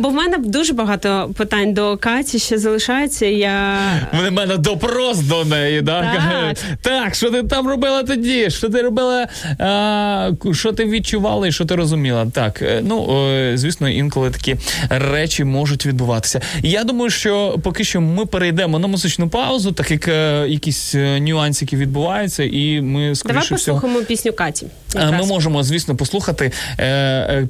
Бо 0.00 0.08
в 0.08 0.14
мене 0.14 0.38
дуже 0.38 0.72
багато 0.72 1.30
питань 1.36 1.74
до 1.74 1.96
Каті 1.96 2.38
ще 2.38 2.58
залишається. 2.58 3.26
Я 3.26 3.78
В 4.12 4.30
мене 4.30 4.56
допрос 4.56 5.18
до 5.18 5.44
неї, 5.44 5.82
да? 5.82 6.00
Так. 6.00 6.56
так, 6.82 7.14
що 7.14 7.30
ти 7.30 7.42
там 7.42 7.68
робила 7.68 8.02
тоді? 8.02 8.50
Що 8.50 8.68
ти 8.68 8.82
робила? 8.82 9.28
А, 9.58 10.30
що 10.52 10.72
ти 10.72 10.84
відчувала 10.84 11.46
і 11.46 11.52
що 11.52 11.64
ти 11.64 11.74
розуміла? 11.74 12.26
Так, 12.32 12.62
е, 12.62 12.80
ну 12.84 13.26
е, 13.26 13.52
звісно, 13.56 13.88
інколи 13.88 14.30
такі 14.30 14.56
речі 14.90 15.44
можуть 15.44 15.86
відбуватися. 15.86 16.40
Я 16.62 16.84
думаю, 16.84 17.10
що 17.10 17.58
поки 17.62 17.84
що 17.84 18.00
ми 18.00 18.26
перейдемо 18.26 18.78
на 18.78 18.86
музичну 18.86 19.28
паузу, 19.28 19.72
так 19.72 19.90
як 19.90 20.08
е, 20.08 20.44
якісь 20.48 20.94
нюансики 21.20 21.76
відбуваються, 21.76 22.42
і 22.44 22.80
ми 22.80 23.00
давай 23.00 23.14
скоріше 23.14 23.54
всього. 23.54 23.76
послухаємо 23.76 24.00
пісню 24.00 24.32
Каті. 24.32 24.66
Е, 24.96 25.10
Ми 25.10 25.26
можемо, 25.26 25.62
звісно, 25.62 25.96
послухати 25.96 26.52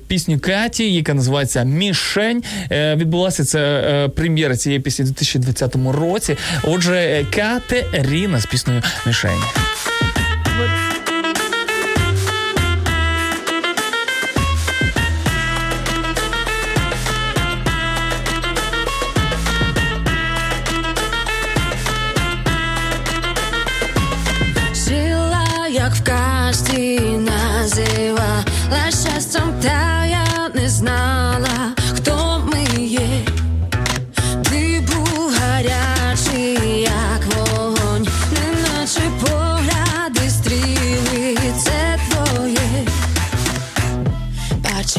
пісню 0.07 0.39
Каті, 0.41 0.95
яка 0.95 1.15
називається 1.15 1.65
Мішень. 1.65 2.40
Е, 2.73 2.97
відбулася 2.97 3.45
це 3.45 3.61
е, 3.61 4.09
прем'єра 4.09 4.57
цієї 4.57 4.81
пісні 4.81 5.05
у 5.05 5.09
2020 5.09 5.77
році. 5.93 6.37
Отже, 6.63 7.27
Катеріна 7.35 8.01
Катерина 8.01 8.41
з 8.41 8.47
піснею 8.47 8.83
Мішень. 9.07 9.41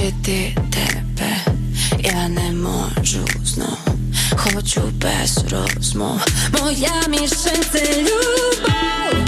Бачити 0.01 0.55
тебе 0.71 1.37
я 1.99 2.27
не 2.27 2.51
можу 2.51 3.27
знов. 3.43 3.77
хочу 4.35 4.81
без 4.81 5.45
розмов. 5.51 6.25
Моя 6.61 7.07
мішень 7.07 7.63
це 7.71 8.01
любов. 8.01 9.25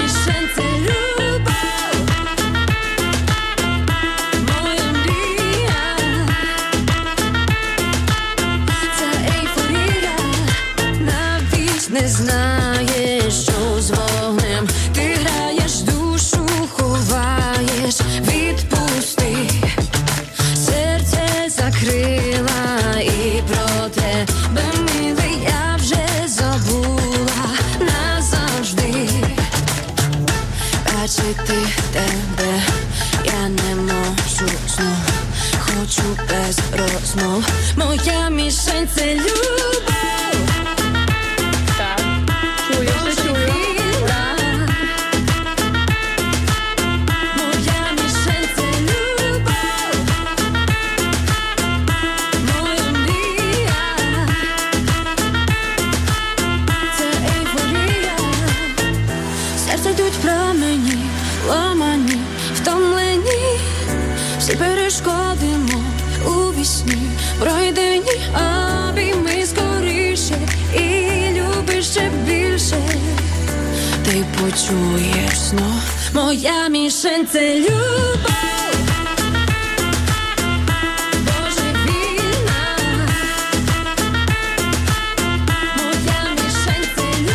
моя 76.33 76.69
мішень 76.69 77.27
це 77.27 77.61
любов. 77.61 78.17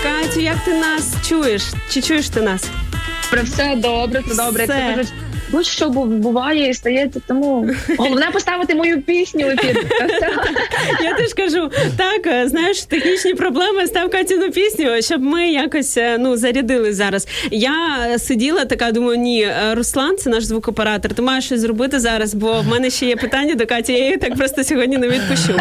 Катю, 0.03 0.39
як 0.39 0.57
ти 0.65 0.73
нас 0.73 1.13
чуєш? 1.27 1.63
Чи 1.89 2.01
чуєш 2.01 2.29
ти 2.29 2.41
нас? 2.41 2.63
Про 3.31 3.43
все 3.43 3.75
добре, 3.75 4.19
все 4.27 4.35
добре. 4.45 4.61
Як 4.61 4.69
Все. 4.71 4.79
кажеш, 4.89 5.07
будь-що 5.49 5.89
бу- 5.89 6.05
буває 6.05 6.69
і 6.69 6.73
стається, 6.73 7.21
тому 7.27 7.69
головне 7.97 8.27
поставити 8.33 8.75
мою 8.75 9.01
пісню 9.01 9.45
в 9.45 9.49
ефір. 9.49 9.85
Я 11.03 11.13
теж 11.13 11.33
кажу, 11.33 11.71
так, 11.97 12.27
е, 12.27 12.47
знаєш, 12.47 12.83
технічні 12.83 13.33
проблеми, 13.33 13.87
став 13.87 14.09
Катіну 14.09 14.51
пісню, 14.51 15.01
щоб 15.01 15.21
ми 15.21 15.51
якось 15.51 15.97
е, 15.97 16.17
ну, 16.19 16.37
зарядили 16.37 16.93
зараз. 16.93 17.27
Я 17.51 17.97
е, 18.13 18.19
сиділа 18.19 18.65
така, 18.65 18.91
думаю, 18.91 19.17
ні, 19.17 19.47
Руслан, 19.71 20.17
це 20.17 20.29
наш 20.29 20.43
звукоператор, 20.43 21.13
ти 21.13 21.21
маєш 21.21 21.45
щось 21.45 21.59
зробити 21.59 21.99
зараз, 21.99 22.33
бо 22.33 22.61
в 22.61 22.67
мене 22.67 22.89
ще 22.89 23.05
є 23.05 23.15
питання 23.15 23.55
до 23.55 23.65
Каті, 23.65 23.93
я 23.93 23.99
її 23.99 24.17
так 24.17 24.35
просто 24.35 24.63
сьогодні 24.63 24.97
не 24.97 25.07
відпущу. 25.07 25.59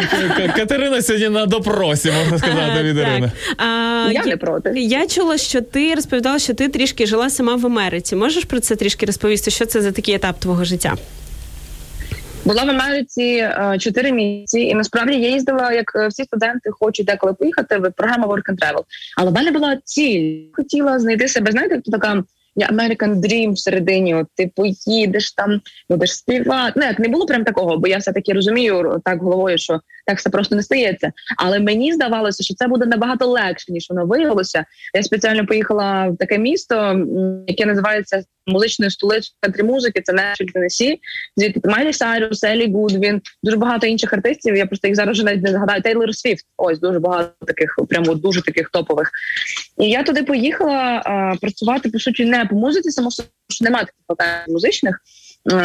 Катерина 0.55 1.01
сьогодні 1.01 1.29
на 1.29 1.45
допросі, 1.45 2.11
можна 2.19 2.37
сказати, 2.37 2.83
від. 2.83 2.97
Ірини. 2.97 3.31
А, 3.57 3.63
Я 4.11 4.25
не 4.25 4.37
проти. 4.37 4.71
Я 4.75 5.07
чула, 5.07 5.37
що 5.37 5.61
ти 5.61 5.95
розповідала, 5.95 6.39
що 6.39 6.53
ти 6.53 6.67
трішки 6.67 7.05
жила 7.05 7.29
сама 7.29 7.55
в 7.55 7.65
Америці. 7.65 8.15
Можеш 8.15 8.43
про 8.43 8.59
це 8.59 8.75
трішки 8.75 9.05
розповісти? 9.05 9.51
Що 9.51 9.65
це 9.65 9.76
за 9.81 9.91
такий 9.91 10.15
етап 10.15 10.39
твого 10.39 10.63
життя? 10.63 10.95
Була 12.45 12.63
в 12.63 12.69
Америці 12.69 13.23
е, 13.23 13.77
чотири 13.79 14.11
місяці, 14.11 14.59
і 14.59 14.73
насправді 14.73 15.13
я 15.13 15.29
їздила, 15.29 15.71
як 15.71 15.91
е, 15.95 16.07
всі 16.07 16.23
студенти 16.23 16.69
хочуть 16.71 17.05
деколи 17.05 17.33
поїхати 17.33 17.77
в 17.77 17.91
програму 17.91 18.27
Work 18.27 18.43
and 18.51 18.55
Travel. 18.55 18.83
Але 19.17 19.31
в 19.31 19.33
мене 19.33 19.51
була 19.51 19.77
ціль. 19.83 20.41
Хотіла 20.53 20.99
знайти 20.99 21.27
себе. 21.27 21.51
Знаєте, 21.51 21.81
така 21.91 22.23
American 22.65 23.15
Dream 23.15 23.51
всередині. 23.51 24.15
От 24.15 24.27
ти 24.35 24.51
поїдеш 24.55 25.31
там, 25.31 25.61
будеш 25.89 26.13
співати. 26.13 26.73
Ну 26.75 26.85
як 26.85 26.99
не 26.99 27.07
було 27.07 27.25
прям 27.25 27.43
такого, 27.43 27.77
бо 27.77 27.87
я 27.87 27.97
все 27.97 28.11
таки 28.11 28.33
розумію 28.33 29.01
так 29.05 29.21
головою, 29.21 29.57
що 29.57 29.79
так 30.05 30.17
все 30.17 30.29
просто 30.29 30.55
не 30.55 30.63
стається. 30.63 31.11
Але 31.37 31.59
мені 31.59 31.93
здавалося, 31.93 32.43
що 32.43 32.53
це 32.53 32.67
буде 32.67 32.85
набагато 32.85 33.27
легше 33.27 33.71
ніж 33.71 33.87
воно 33.89 34.05
виявилося. 34.05 34.65
Я 34.93 35.03
спеціально 35.03 35.45
поїхала 35.45 36.07
в 36.07 36.17
таке 36.17 36.37
місто, 36.37 37.05
яке 37.47 37.65
називається 37.65 38.23
музичною 38.47 38.91
столицею 38.91 39.33
кантрі 39.39 39.63
музики. 39.63 40.01
Це 40.01 40.13
Нешвіль, 40.13 40.47
Теннессі. 40.53 40.99
звідти 41.37 41.69
Майлі 41.69 41.93
Сайрус, 41.93 42.43
Елі 42.43 42.71
Гудвін, 42.71 43.21
дуже 43.43 43.57
багато 43.57 43.87
інших 43.87 44.13
артистів. 44.13 44.55
Я 44.55 44.65
просто 44.65 44.87
їх 44.87 44.95
зараз 44.95 45.17
вже 45.17 45.25
навіть 45.25 45.43
не 45.43 45.51
згадаю. 45.51 45.81
Тейлор 45.81 46.15
Свіфт. 46.15 46.45
Ось 46.57 46.79
дуже 46.79 46.99
багато 46.99 47.45
таких, 47.47 47.75
прямо 47.89 48.15
дуже 48.15 48.41
таких 48.41 48.69
топових. 48.69 49.11
І 49.77 49.89
я 49.89 50.03
туди 50.03 50.23
поїхала 50.23 51.01
а, 51.05 51.35
працювати 51.41 51.89
по 51.89 51.99
суті 51.99 52.25
не 52.25 52.45
по 52.47 52.55
музиці, 52.55 52.91
само 52.91 53.11
що 53.11 53.23
немає 53.61 53.85
таких 53.85 54.01
вакансій 54.07 54.51
музичних. 54.51 54.99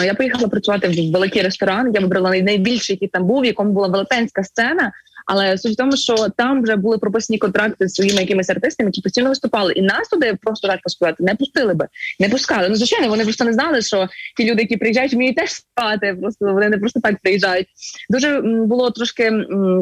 Я 0.05 0.15
поїхала 0.15 0.49
працювати 0.49 0.89
в 0.89 1.13
великий 1.13 1.43
ресторан. 1.43 1.93
Я 1.95 2.01
вибрала 2.01 2.31
най- 2.31 2.43
найбільший, 2.43 2.95
який 2.95 3.09
там 3.09 3.27
був, 3.27 3.41
в 3.41 3.45
якому 3.45 3.73
була 3.73 3.89
велетенська 3.89 4.45
сцена. 4.45 4.93
Але 5.27 5.59
суть 5.59 5.73
в 5.73 5.77
тому, 5.77 5.97
що 5.97 6.15
там 6.37 6.63
вже 6.63 6.77
були 6.77 6.99
прописані 6.99 7.39
контракти 7.39 7.89
з 7.89 7.95
своїми 7.95 8.21
якимись 8.21 8.51
артистами, 8.51 8.89
які 8.89 9.01
постійно 9.01 9.29
виступали, 9.29 9.73
і 9.73 9.83
нас 9.83 10.09
туди 10.09 10.39
просто 10.43 10.69
так 10.69 10.81
поспівати 10.83 11.25
не 11.25 11.35
пустили 11.35 11.75
би, 11.75 11.89
не 12.21 12.29
пускали. 12.29 12.69
Ну 12.69 12.75
звичайно, 12.75 13.09
вони 13.09 13.25
просто 13.25 13.45
не 13.45 13.53
знали, 13.53 13.83
що 13.83 14.09
ті 14.37 14.51
люди, 14.51 14.63
які 14.63 14.77
приїжджають, 14.77 15.15
вміють 15.15 15.37
теж 15.37 15.51
співати. 15.51 16.17
Просто 16.21 16.53
вони 16.53 16.69
не 16.69 16.79
просто 16.79 17.01
так 17.01 17.19
приїжджають. 17.23 17.67
Дуже 18.11 18.41
було 18.41 18.91
трошки 18.91 19.31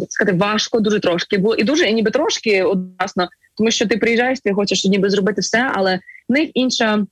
так 0.01 0.13
сказати 0.13 0.39
важко, 0.39 0.81
дуже 0.81 1.01
трошки 1.01 1.39
було 1.39 1.55
і 1.55 1.65
дуже 1.65 1.87
і 1.87 1.93
ніби 1.93 2.11
трошки 2.11 2.63
односно, 2.63 3.29
тому 3.57 3.71
що 3.71 3.87
ти 3.87 3.97
приїжджаєш, 3.97 4.41
ти 4.41 4.53
хочеш 4.53 4.85
ніби 4.85 5.11
зробити 5.11 5.41
все, 5.41 5.71
але 5.75 6.01
в 6.29 6.33
них 6.33 6.51
інша 6.55 7.07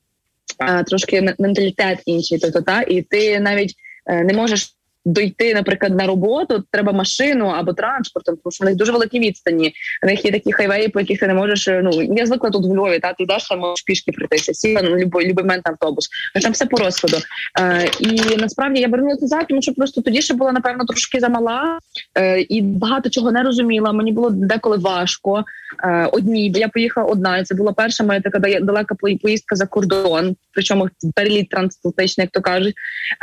трошки 0.87 1.35
менталітет 1.39 1.99
інший. 2.07 2.39
Тобто, 2.39 2.61
та 2.61 2.83
і 2.83 3.03
ти 3.03 3.41
навіть 3.41 3.75
е, 4.07 4.25
не 4.25 4.33
можеш 4.33 4.75
дойти, 5.09 5.55
наприклад, 5.55 5.97
на 5.97 6.07
роботу, 6.07 6.65
треба 6.71 6.93
машину 6.93 7.47
або 7.47 7.73
транспортом, 7.73 8.37
тому 8.37 8.53
що 8.53 8.65
в 8.65 8.67
них 8.67 8.77
дуже 8.77 8.93
великі 8.93 9.21
відстані. 9.21 9.73
В 10.03 10.07
них 10.07 10.25
є 10.25 10.31
такі 10.31 10.53
хайвеї, 10.53 10.89
по 10.89 11.01
яких 11.01 11.21
ти 11.21 11.27
не 11.27 11.35
можеш. 11.35 11.69
е, 11.69 11.81
Ну 11.85 12.03
я 12.03 12.27
звикла 12.27 12.51
тут 12.51 12.67
в 12.67 12.75
Львові, 12.75 12.99
та 12.99 13.13
ти 13.13 13.23
йдеш 13.23 13.49
там 13.49 13.59
можеш 13.59 13.83
пішки 13.83 14.13
пройтися, 14.13 14.55
сіла 14.55 14.83
на 14.83 14.97
любой, 14.97 15.29
любий 15.29 15.45
момент 15.45 15.69
автобус. 15.69 16.09
А 16.35 16.41
там 16.41 16.53
все 16.53 16.67
по 16.67 16.77
розкладу. 16.77 17.17
Е, 17.61 17.91
і 18.01 18.37
насправді 18.37 18.81
я 18.81 18.89
вернулася 18.89 19.21
назад, 19.21 19.45
тому 19.49 19.63
що 19.63 19.75
просто 19.75 20.03
тоді 20.03 20.23
ще 20.23 20.35
була 20.35 20.53
напевно 20.53 20.85
трошки 20.85 21.21
замала 21.21 21.79
е, 22.19 22.41
і 22.41 22.63
багато 22.63 23.11
чого 23.11 23.33
не 23.33 23.43
розуміла. 23.43 23.93
Мені 23.93 24.13
було 24.13 24.31
деколи 24.31 24.77
важко 24.77 25.45
е, 25.85 26.09
одній, 26.13 26.51
бо 26.51 26.59
я 26.59 26.69
поїхала 26.69 27.07
одна. 27.07 27.45
Це 27.45 27.55
була 27.55 27.73
перша 27.73 28.05
моя 28.05 28.21
така 28.21 28.39
далека 28.39 28.95
поїздка 29.23 29.57
за 29.57 29.67
кордон, 29.67 30.37
причому 30.53 30.89
переліт 31.15 31.49
трансатлантичний, 31.49 32.25
як 32.25 32.31
то 32.31 32.41
кажуть. 32.41 32.75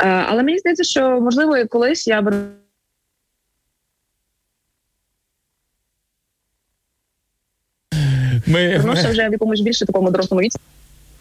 Е, 0.04 0.24
але 0.28 0.42
мені 0.42 0.58
здається, 0.58 0.84
що 0.84 1.20
можливо 1.20 1.56
і 1.56 1.64
колись 1.76 2.06
я 2.06 2.22
б. 2.22 2.32
Ми, 8.46 8.78
вже 8.78 9.28
в 9.28 9.32
якомусь 9.32 9.60
більше 9.60 9.86
такому 9.86 10.10
дорослому 10.10 10.40
віці. 10.40 10.58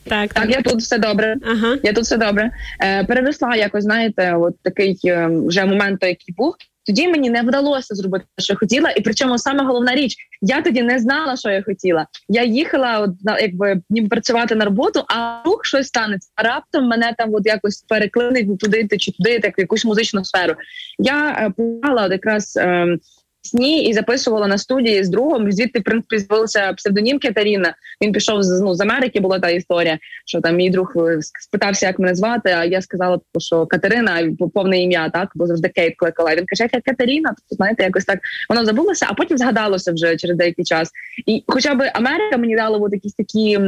Так, 0.03 0.33
Так, 0.33 0.49
я 0.49 0.61
тут 0.61 0.79
все 0.79 0.97
добре. 0.97 1.37
Ага. 1.45 1.77
Я 1.83 1.93
тут 1.93 2.03
все 2.03 2.17
добре. 2.17 2.51
Е, 2.81 3.03
переросла 3.03 3.55
якось, 3.55 3.83
знаєте, 3.83 4.35
от 4.35 4.59
такий 4.61 4.99
е, 5.05 5.27
вже 5.27 5.65
момент, 5.65 6.03
який 6.03 6.35
був. 6.37 6.55
Тоді 6.85 7.07
мені 7.07 7.29
не 7.29 7.41
вдалося 7.41 7.95
зробити 7.95 8.25
що 8.37 8.55
хотіла, 8.55 8.91
і 8.91 9.01
причому 9.01 9.37
саме 9.37 9.63
головна 9.63 9.95
річ, 9.95 10.15
я 10.41 10.61
тоді 10.61 10.81
не 10.81 10.99
знала, 10.99 11.37
що 11.37 11.49
я 11.49 11.63
хотіла. 11.63 12.07
Я 12.29 12.43
їхала, 12.43 12.99
от, 12.99 13.41
якби 13.41 13.81
ніби 13.89 14.07
працювати 14.07 14.55
на 14.55 14.65
роботу, 14.65 15.03
а 15.07 15.41
рух 15.45 15.65
щось 15.65 15.87
станеться. 15.87 16.29
А 16.35 16.43
раптом 16.43 16.87
мене 16.87 17.15
там 17.17 17.33
от 17.33 17.45
якось 17.45 17.81
переклинить 17.81 18.59
туди 18.59 18.87
чи 18.97 19.11
туди, 19.11 19.39
так 19.39 19.57
в 19.57 19.59
якусь 19.59 19.85
музичну 19.85 20.25
сферу. 20.25 20.55
Я 20.99 21.29
е, 21.29 21.49
попала 21.57 22.05
от 22.05 22.11
якраз. 22.11 22.57
Е, 22.57 22.97
пісні 23.45 23.83
і 23.83 23.93
записувала 23.93 24.47
на 24.47 24.57
студії 24.57 25.03
з 25.03 25.09
другом. 25.09 25.51
Звідти 25.51 25.79
в 25.79 25.83
принципі 25.83 26.17
з'явився 26.17 26.73
псевдонім 26.73 27.19
Катерина. 27.19 27.75
Він 28.01 28.11
пішов 28.11 28.43
з 28.43 28.61
ну 28.61 28.75
з 28.75 28.81
Америки. 28.81 29.19
Була 29.19 29.39
та 29.39 29.49
історія, 29.49 29.99
що 30.25 30.41
там 30.41 30.55
мій 30.55 30.69
друг 30.69 30.93
е, 30.95 31.19
спитався, 31.21 31.87
як 31.87 31.99
мене 31.99 32.15
звати. 32.15 32.49
А 32.49 32.65
я 32.65 32.81
сказала, 32.81 33.17
типу, 33.17 33.39
що 33.39 33.65
Катерина 33.65 34.31
повне 34.53 34.81
ім'я, 34.81 35.09
так 35.09 35.31
бо 35.35 35.47
завжди 35.47 35.69
Кейт 35.69 35.95
кликала. 35.97 36.35
Він 36.35 36.45
каже, 36.45 36.69
як 36.73 36.83
Катерина. 36.83 37.29
Тобто, 37.29 37.55
знаєте, 37.55 37.83
якось 37.83 38.05
так 38.05 38.19
воно 38.49 38.65
забулося, 38.65 39.05
а 39.09 39.13
потім 39.13 39.37
згадалося 39.37 39.93
вже 39.93 40.15
через 40.15 40.37
деякий 40.37 40.65
час. 40.65 40.91
І 41.25 41.43
хоча 41.47 41.75
б 41.75 41.91
Америка 41.93 42.37
мені 42.37 42.55
дала 42.55 42.77
от 42.77 42.93
якісь 42.93 43.13
такі 43.13 43.59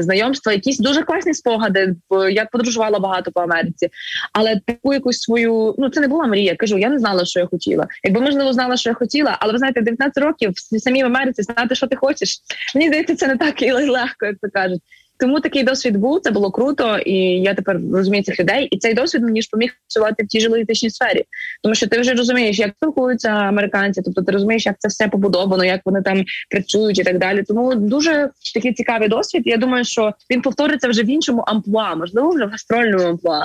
знайомства, 0.00 0.52
якісь 0.52 0.78
дуже 0.78 1.02
класні 1.02 1.34
спогади. 1.34 1.94
Я 2.30 2.44
подорожувала 2.44 2.98
багато 2.98 3.32
по 3.32 3.40
Америці, 3.40 3.88
але 4.32 4.60
таку 4.66 4.94
якусь 4.94 5.18
свою 5.18 5.74
ну 5.78 5.90
це 5.90 6.00
не 6.00 6.08
була 6.08 6.26
мрія. 6.26 6.56
Кажу, 6.56 6.78
я 6.78 6.88
не 6.88 6.98
знала, 6.98 7.24
що 7.24 7.40
я 7.40 7.46
хотіла. 7.46 7.86
Якби 8.04 8.20
можливо 8.20 8.52
знала, 8.52 8.76
що 8.84 8.90
я 8.90 8.94
хотіла, 8.94 9.36
але 9.40 9.52
ви 9.52 9.58
знаєте, 9.58 9.80
19 9.80 10.24
років 10.24 10.50
в 10.50 10.80
самій 10.80 11.02
Америці 11.02 11.42
знати, 11.42 11.74
що 11.74 11.86
ти 11.86 11.96
хочеш. 11.96 12.38
Мені 12.74 12.88
здається, 12.88 13.16
це 13.16 13.26
не 13.26 13.36
так 13.36 13.62
і 13.62 13.72
легко, 13.88 14.26
як 14.26 14.36
то 14.42 14.48
кажуть. 14.52 14.80
Тому 15.18 15.40
такий 15.40 15.62
досвід 15.62 15.96
був, 15.96 16.20
це 16.20 16.30
було 16.30 16.50
круто, 16.50 16.98
і 16.98 17.14
я 17.40 17.54
тепер 17.54 17.80
розумію 17.92 18.22
цих 18.22 18.40
людей. 18.40 18.66
І 18.66 18.78
цей 18.78 18.94
досвід 18.94 19.22
мені 19.22 19.42
ж 19.42 19.48
поміг 19.52 19.70
працювати 19.80 20.22
в 20.22 20.26
тій 20.26 20.40
железотичній 20.40 20.90
сфері, 20.90 21.24
тому 21.62 21.74
що 21.74 21.86
ти 21.86 22.00
вже 22.00 22.12
розумієш, 22.12 22.58
як 22.58 22.70
спілкуються 22.76 23.28
американці, 23.28 24.02
тобто 24.04 24.22
ти 24.22 24.32
розумієш, 24.32 24.66
як 24.66 24.76
це 24.78 24.88
все 24.88 25.08
побудовано, 25.08 25.64
як 25.64 25.80
вони 25.84 26.02
там 26.02 26.24
працюють 26.50 26.98
і 26.98 27.04
так 27.04 27.18
далі. 27.18 27.42
Тому 27.42 27.74
дуже 27.74 28.30
такий 28.54 28.72
цікавий 28.72 29.08
досвід. 29.08 29.42
Я 29.46 29.56
думаю, 29.56 29.84
що 29.84 30.12
він 30.30 30.42
повториться 30.42 30.88
вже 30.88 31.02
в 31.02 31.10
іншому 31.10 31.40
амплуа, 31.40 31.94
можливо, 31.94 32.30
вже 32.30 32.44
в 32.44 32.50
гастрольному 32.50 33.08
амплуа. 33.08 33.44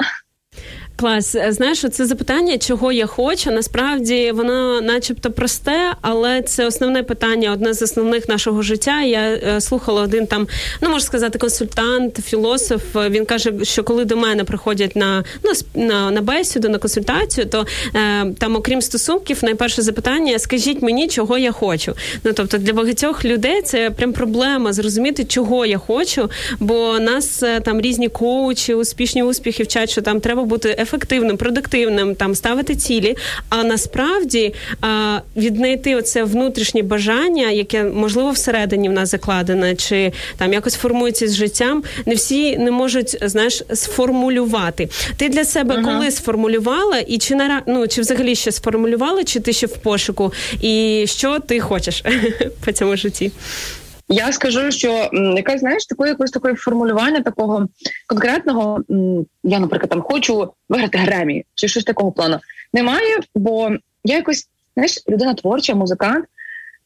Клас, 1.00 1.36
знаєш, 1.50 1.86
це 1.92 2.06
запитання, 2.06 2.58
чого 2.58 2.92
я 2.92 3.06
хочу. 3.06 3.52
Насправді 3.52 4.32
воно, 4.32 4.82
начебто, 4.82 5.32
просте, 5.32 5.94
але 6.02 6.42
це 6.42 6.68
основне 6.68 7.04
питання, 7.04 7.52
одне 7.52 7.74
з 7.74 7.82
основних 7.82 8.30
нашого 8.30 8.62
життя. 8.62 9.02
Я 9.02 9.20
е, 9.20 9.62
слухала 9.62 10.02
один 10.02 10.28
там, 10.28 10.48
ну 10.82 10.90
можна 10.90 11.06
сказати, 11.06 11.40
консультант, 11.40 12.20
філософ. 12.26 12.82
Він 12.96 13.26
каже, 13.26 13.54
що 13.64 13.84
коли 13.84 14.06
до 14.06 14.18
мене 14.18 14.44
приходять 14.44 14.96
на 14.96 15.24
ну 15.44 15.52
на, 15.84 16.12
на 16.12 16.22
бесіду, 16.22 16.70
на 16.70 16.78
консультацію, 16.78 17.46
то 17.48 17.66
е, 17.96 18.26
там, 18.40 18.56
окрім 18.56 18.82
стосунків, 18.82 19.40
найперше 19.42 19.82
запитання: 19.82 20.40
скажіть 20.40 20.82
мені, 20.82 21.08
чого 21.08 21.38
я 21.38 21.52
хочу. 21.52 21.94
Ну 22.24 22.32
тобто 22.34 22.58
для 22.58 22.74
багатьох 22.74 23.26
людей 23.26 23.62
це 23.62 23.90
прям 23.90 24.14
проблема 24.14 24.74
зрозуміти, 24.74 25.26
чого 25.26 25.66
я 25.66 25.78
хочу, 25.78 26.30
бо 26.60 27.00
нас 27.00 27.44
е, 27.44 27.60
там 27.60 27.82
різні 27.82 28.10
коучі, 28.10 28.74
успішні 28.74 29.24
успіхи 29.24 29.64
вчать, 29.64 29.90
що 29.90 30.02
там 30.02 30.20
треба 30.20 30.44
бути 30.44 30.76
ефективним, 30.90 31.38
продуктивним, 31.38 32.16
там 32.16 32.36
ставити 32.36 32.76
цілі. 32.76 33.18
А 33.50 33.64
насправді 33.64 34.54
а, 34.82 35.20
віднайти 35.36 35.96
оце 35.96 36.24
внутрішнє 36.24 36.82
бажання, 36.82 37.50
яке 37.52 37.84
можливо 37.84 38.32
всередині 38.32 38.90
в 38.90 38.92
нас 38.92 39.10
закладене, 39.10 39.76
чи 39.76 40.12
там 40.38 40.54
якось 40.54 40.76
формується 40.76 41.28
з 41.28 41.36
життям. 41.36 41.84
Не 42.06 42.16
всі 42.16 42.58
не 42.58 42.72
можуть 42.72 43.18
знаєш 43.22 43.64
сформулювати. 43.74 44.90
Ти 45.18 45.30
для 45.30 45.46
себе 45.46 45.76
uh 45.76 45.84
коли 45.84 46.12
сформулювала, 46.12 46.98
і 47.08 47.18
чи 47.18 47.36
на 47.36 47.62
ну, 47.68 47.88
чи 47.88 48.02
взагалі 48.02 48.36
ще 48.36 48.52
сформулювала, 48.52 49.24
чи 49.24 49.40
ти 49.40 49.54
ще 49.54 49.68
в 49.68 49.78
пошуку, 49.78 50.34
і 50.62 51.06
що 51.08 51.40
ти 51.40 51.60
хочеш 51.60 52.04
по 52.66 52.72
цьому 52.72 52.98
житті? 52.98 53.32
Я 54.10 54.32
скажу, 54.32 54.72
що 54.72 55.10
якась 55.14 55.60
знаєш 55.60 55.86
такої 55.86 56.10
якось 56.10 56.32
такої 56.32 56.56
формулювання 56.56 57.22
такого 57.22 57.68
конкретного. 58.08 58.82
Я, 59.44 59.60
наприклад, 59.60 59.90
там 59.90 60.02
хочу 60.02 60.54
виграти 60.70 60.98
Гремі 60.98 61.46
чи 61.56 61.68
щось 61.68 61.84
такого 61.84 62.12
плану. 62.12 62.40
Немає, 62.74 63.20
бо 63.36 63.72
я 64.04 64.16
якось 64.16 64.48
знаєш, 64.74 65.04
людина 65.10 65.34
творча, 65.34 65.76
музикант. 65.76 66.26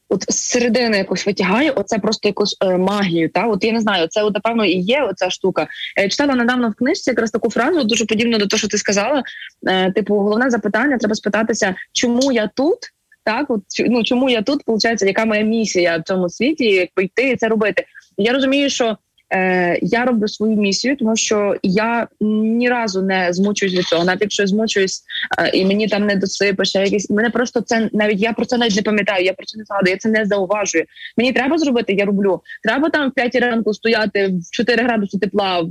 От 0.08 0.32
з 0.32 0.36
середини 0.36 0.98
якось 0.98 1.26
витягає 1.26 1.70
оце 1.70 1.98
просто 1.98 2.28
якусь 2.28 2.56
е, 2.60 2.78
магію. 2.78 3.28
Та 3.28 3.46
от 3.46 3.64
я 3.64 3.72
не 3.72 3.80
знаю, 3.80 4.08
це 4.08 4.22
от, 4.22 4.34
напевно 4.34 4.64
і 4.64 4.72
є 4.72 5.02
оця 5.02 5.30
штука. 5.30 5.66
Я 5.96 6.08
читала 6.08 6.34
недавно 6.34 6.70
в 6.70 6.74
книжці 6.74 7.10
якраз 7.10 7.30
таку 7.30 7.50
фразу, 7.50 7.84
дуже 7.84 8.06
подібно 8.06 8.38
до 8.38 8.46
того, 8.46 8.58
що 8.58 8.68
ти 8.68 8.78
сказала. 8.78 9.22
Е, 9.66 9.92
типу, 9.92 10.14
головне 10.14 10.50
запитання 10.50 10.98
треба 10.98 11.14
спитатися, 11.14 11.74
чому 11.92 12.32
я 12.32 12.50
тут. 12.54 12.78
Так, 13.24 13.50
от 13.50 13.62
ну 13.88 14.04
чому 14.04 14.30
я 14.30 14.42
тут 14.42 14.62
виходить, 14.66 15.02
яка 15.02 15.24
моя 15.24 15.42
місія 15.42 15.98
в 15.98 16.02
цьому 16.02 16.28
світі, 16.28 16.64
як 16.64 16.88
пойти 16.94 17.30
і 17.30 17.36
це 17.36 17.48
робити? 17.48 17.84
Я 18.16 18.32
розумію, 18.32 18.70
що 18.70 18.96
е, 19.34 19.78
я 19.82 20.04
роблю 20.04 20.28
свою 20.28 20.56
місію, 20.56 20.96
тому 20.96 21.16
що 21.16 21.56
я 21.62 22.08
ні 22.20 22.68
разу 22.68 23.02
не 23.02 23.32
змучуюсь 23.32 23.74
від 23.74 23.84
цього. 23.84 24.04
Навіть 24.04 24.20
якщо 24.20 24.46
змучуюсь 24.46 25.02
е, 25.38 25.50
і 25.54 25.64
мені 25.64 25.88
там 25.88 26.06
не 26.06 26.16
досипиш, 26.16 26.68
ще 26.68 26.78
якісь 26.78 27.10
мене 27.10 27.30
просто 27.30 27.60
це 27.60 27.90
навіть 27.92 28.20
я 28.20 28.32
про 28.32 28.44
це 28.44 28.58
навіть 28.58 28.76
не 28.76 28.82
пам'ятаю. 28.82 29.24
Я 29.24 29.32
про 29.32 29.46
це 29.46 29.58
не 29.58 29.64
згадую, 29.64 29.90
я 29.90 29.96
це 29.96 30.08
не 30.08 30.24
зауважую. 30.24 30.84
Мені 31.16 31.32
треба 31.32 31.58
зробити, 31.58 31.92
я 31.92 32.04
роблю. 32.04 32.40
Треба 32.62 32.90
там 32.90 33.10
в 33.10 33.14
п'ятій 33.14 33.38
ранку 33.38 33.74
стояти 33.74 34.26
в 34.26 34.50
4 34.50 34.82
градуси 34.82 35.18
тепла 35.18 35.60
в 35.60 35.68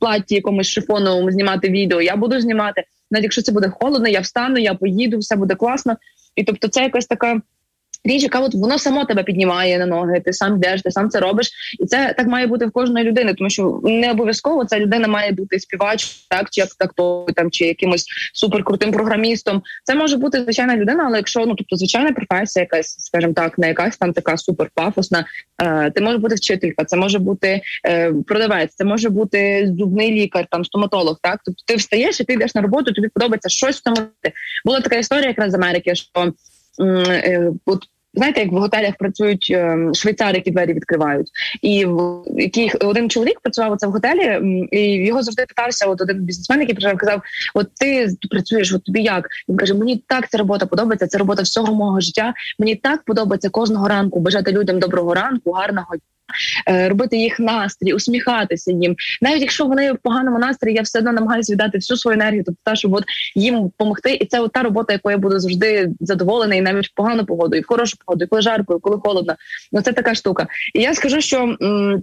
платі 0.00 0.34
якомусь 0.34 0.66
шифоновому 0.66 1.30
знімати 1.30 1.68
відео. 1.68 2.00
Я 2.00 2.16
буду 2.16 2.40
знімати. 2.40 2.84
Навіть 3.10 3.24
якщо 3.24 3.42
це 3.42 3.52
буде 3.52 3.68
холодно, 3.80 4.08
я 4.08 4.20
встану, 4.20 4.58
я 4.58 4.74
поїду, 4.74 5.18
все 5.18 5.36
буде 5.36 5.54
класно. 5.54 5.96
І 6.36 6.44
тобто, 6.44 6.68
це 6.68 6.82
якась 6.82 7.06
така 7.06 7.40
річ, 8.04 8.22
яка 8.22 8.40
от 8.40 8.54
воно 8.54 8.78
само 8.78 9.04
тебе 9.04 9.22
піднімає 9.22 9.78
на 9.78 9.86
ноги. 9.86 10.20
Ти 10.20 10.32
сам 10.32 10.56
йдеш, 10.56 10.82
ти 10.82 10.90
сам 10.90 11.10
це 11.10 11.20
робиш, 11.20 11.50
і 11.80 11.86
це 11.86 12.14
так 12.16 12.26
має 12.26 12.46
бути 12.46 12.66
в 12.66 12.70
кожної 12.70 13.04
людини, 13.04 13.34
тому 13.34 13.50
що 13.50 13.80
не 13.84 14.10
обов'язково 14.10 14.64
ця 14.64 14.78
людина 14.78 15.08
має 15.08 15.32
бути 15.32 15.60
співач, 15.60 16.26
так 16.30 16.50
чи 16.50 16.60
як 16.60 16.70
так 16.78 16.92
там, 17.34 17.50
чи 17.50 17.64
якимось 17.64 18.06
суперкрутим 18.34 18.92
програмістом. 18.92 19.62
Це 19.84 19.94
може 19.94 20.16
бути 20.16 20.42
звичайна 20.42 20.76
людина, 20.76 21.04
але 21.06 21.16
якщо 21.16 21.46
ну 21.46 21.54
тобто 21.54 21.76
звичайна 21.76 22.12
професія, 22.12 22.62
якась, 22.62 22.96
скажімо 22.98 23.32
так, 23.32 23.58
не 23.58 23.68
якась 23.68 23.96
там 23.96 24.12
така 24.12 24.36
суперпафосна, 24.36 25.24
е, 25.62 25.90
ти 25.90 26.00
може 26.00 26.18
бути 26.18 26.34
вчителька, 26.34 26.84
це 26.84 26.96
може 26.96 27.18
бути 27.18 27.60
е, 27.86 28.12
продавець, 28.26 28.74
це 28.74 28.84
може 28.84 29.08
бути 29.08 29.72
зубний 29.78 30.10
лікар, 30.10 30.46
там 30.50 30.64
стоматолог. 30.64 31.18
Так, 31.22 31.40
тобто 31.44 31.62
ти 31.66 31.76
встаєш 31.76 32.20
і 32.20 32.24
ти 32.24 32.32
йдеш 32.32 32.54
на 32.54 32.62
роботу, 32.62 32.92
тобі 32.92 33.08
подобається 33.08 33.48
щось 33.48 33.80
тому. 33.80 33.96
Була 34.64 34.80
така 34.80 34.96
історія, 34.96 35.28
якраз 35.28 35.52
з 35.52 35.54
Америки, 35.54 35.94
що 35.94 36.32
е, 36.80 37.52
от 37.66 37.84
Знаєте, 38.16 38.40
як 38.40 38.52
в 38.52 38.54
готелях 38.54 38.96
працюють 38.96 39.48
е, 39.50 39.78
швейцари, 39.94 40.34
які 40.34 40.50
двері 40.50 40.72
відкривають, 40.72 41.30
і 41.62 41.86
в 41.86 42.22
яких 42.36 42.76
один 42.80 43.10
чоловік 43.10 43.40
працював 43.40 43.76
це 43.76 43.86
в 43.86 43.90
готелі, 43.90 44.40
і 44.72 44.80
його 44.80 45.22
завжди 45.22 45.44
питався. 45.48 45.86
От 45.86 46.00
один 46.00 46.22
бізнесмен, 46.22 46.60
який 46.60 46.74
прийшов, 46.74 46.98
казав: 46.98 47.22
От 47.54 47.74
ти 47.74 48.08
працюєш, 48.30 48.72
от 48.72 48.84
тобі 48.84 49.02
як? 49.02 49.28
Він 49.48 49.56
каже: 49.56 49.74
Мені 49.74 50.04
так 50.06 50.30
ця 50.30 50.38
робота 50.38 50.66
подобається. 50.66 51.06
Це 51.06 51.18
робота 51.18 51.42
всього 51.42 51.74
мого 51.74 52.00
життя. 52.00 52.34
Мені 52.58 52.74
так 52.74 53.02
подобається 53.04 53.50
кожного 53.50 53.88
ранку 53.88 54.20
бажати 54.20 54.52
людям 54.52 54.78
доброго 54.78 55.14
ранку, 55.14 55.50
гарного 55.50 55.94
робити 56.66 57.16
їх 57.16 57.40
настрій, 57.40 57.92
усміхатися 57.92 58.72
їм, 58.72 58.96
навіть 59.22 59.40
якщо 59.40 59.66
вони 59.66 59.92
в 59.92 59.98
поганому 59.98 60.38
настрої, 60.38 60.76
я 60.76 60.82
все 60.82 60.98
одно 60.98 61.12
намагаюся 61.12 61.52
віддати 61.52 61.78
всю 61.78 61.96
свою 61.96 62.14
енергію, 62.14 62.42
тобто 62.46 62.60
та, 62.64 62.76
щоб 62.76 62.94
от 62.94 63.04
їм 63.34 63.62
допомогти, 63.62 64.14
і 64.14 64.26
це 64.26 64.40
от 64.40 64.52
та 64.52 64.62
робота, 64.62 64.92
якою 64.92 65.12
я 65.14 65.18
буду 65.18 65.38
завжди 65.38 65.90
задоволений, 66.00 66.60
навіть 66.60 66.88
в 66.88 66.94
погану 66.94 67.26
погоду, 67.26 67.56
і 67.56 67.60
в 67.60 67.66
хорошу 67.66 67.96
погоду, 68.06 68.24
і 68.24 68.28
коли 68.28 68.42
жарко, 68.42 68.76
і 68.76 68.80
коли 68.80 68.98
холодно. 68.98 69.34
Ну 69.72 69.82
це 69.82 69.92
така 69.92 70.14
штука. 70.14 70.46
І 70.74 70.80
я 70.80 70.94
скажу, 70.94 71.20
що. 71.20 71.56
М- 71.62 72.02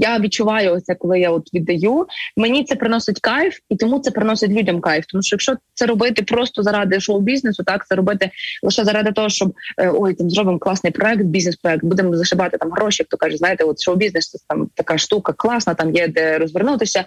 я 0.00 0.18
відчуваю 0.18 0.74
оце, 0.74 0.94
коли 0.94 1.20
я 1.20 1.30
от 1.30 1.54
віддаю. 1.54 2.06
Мені 2.36 2.64
це 2.64 2.74
приносить 2.74 3.20
кайф, 3.20 3.58
і 3.68 3.76
тому 3.76 3.98
це 3.98 4.10
приносить 4.10 4.50
людям 4.50 4.80
кайф. 4.80 5.04
Тому 5.08 5.22
що 5.22 5.34
якщо 5.34 5.54
це 5.74 5.86
робити 5.86 6.22
просто 6.22 6.62
заради 6.62 7.00
шоу-бізнесу, 7.00 7.62
так 7.64 7.86
це 7.86 7.94
робити 7.94 8.30
лише 8.62 8.84
заради 8.84 9.12
того, 9.12 9.28
щоб 9.28 9.54
е, 9.78 9.92
ой, 9.94 10.14
там 10.14 10.30
зробимо 10.30 10.58
класний 10.58 10.92
проект, 10.92 11.22
бізнес-проект, 11.22 11.84
будемо 11.84 12.16
зашибати 12.16 12.58
там 12.58 12.70
гроші. 12.70 13.04
Хто 13.04 13.16
каже, 13.16 13.36
знаєте, 13.36 13.64
от 13.64 13.80
шоу-бізнес 13.80 14.30
це 14.30 14.38
там 14.48 14.68
така 14.74 14.98
штука 14.98 15.32
класна, 15.32 15.74
там 15.74 15.94
є 15.94 16.08
де 16.08 16.38
розвернутися. 16.38 17.04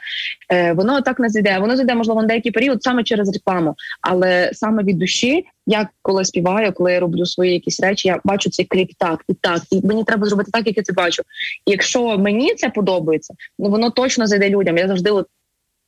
Е, 0.52 0.74
Воно 0.74 1.02
так 1.02 1.20
не 1.20 1.30
зайде. 1.30 1.58
Воно 1.60 1.76
зайде, 1.76 1.96
можливо, 1.96 2.22
на 2.22 2.28
деякий 2.28 2.52
період 2.52 2.84
саме 2.84 3.04
через 3.04 3.34
рекламу, 3.34 3.76
але 4.02 4.50
саме 4.54 4.84
від 4.84 4.98
душі. 4.98 5.46
Я 5.68 5.90
коли 6.02 6.26
співаю, 6.26 6.74
коли 6.74 6.94
я 6.94 7.00
роблю 7.00 7.26
свої 7.26 7.54
якісь 7.54 7.80
речі, 7.80 8.08
я 8.08 8.20
бачу 8.24 8.50
цей 8.50 8.66
кліп 8.66 8.92
так 8.98 9.24
і 9.30 9.34
так, 9.34 9.62
і 9.72 9.82
мені 9.88 10.04
треба 10.04 10.28
зробити 10.28 10.52
так, 10.52 10.68
як 10.68 10.78
я 10.78 10.84
це 10.84 10.94
бачу. 10.94 11.24
І 11.66 11.72
якщо 11.72 12.18
мені 12.18 12.54
це 12.56 12.70
подобається, 12.70 13.34
ну 13.60 13.70
воно 13.70 13.90
точно 13.90 14.28
зайде 14.28 14.50
людям. 14.50 14.78
Я 14.78 14.88
завжди 14.88 15.12
от 15.12 15.28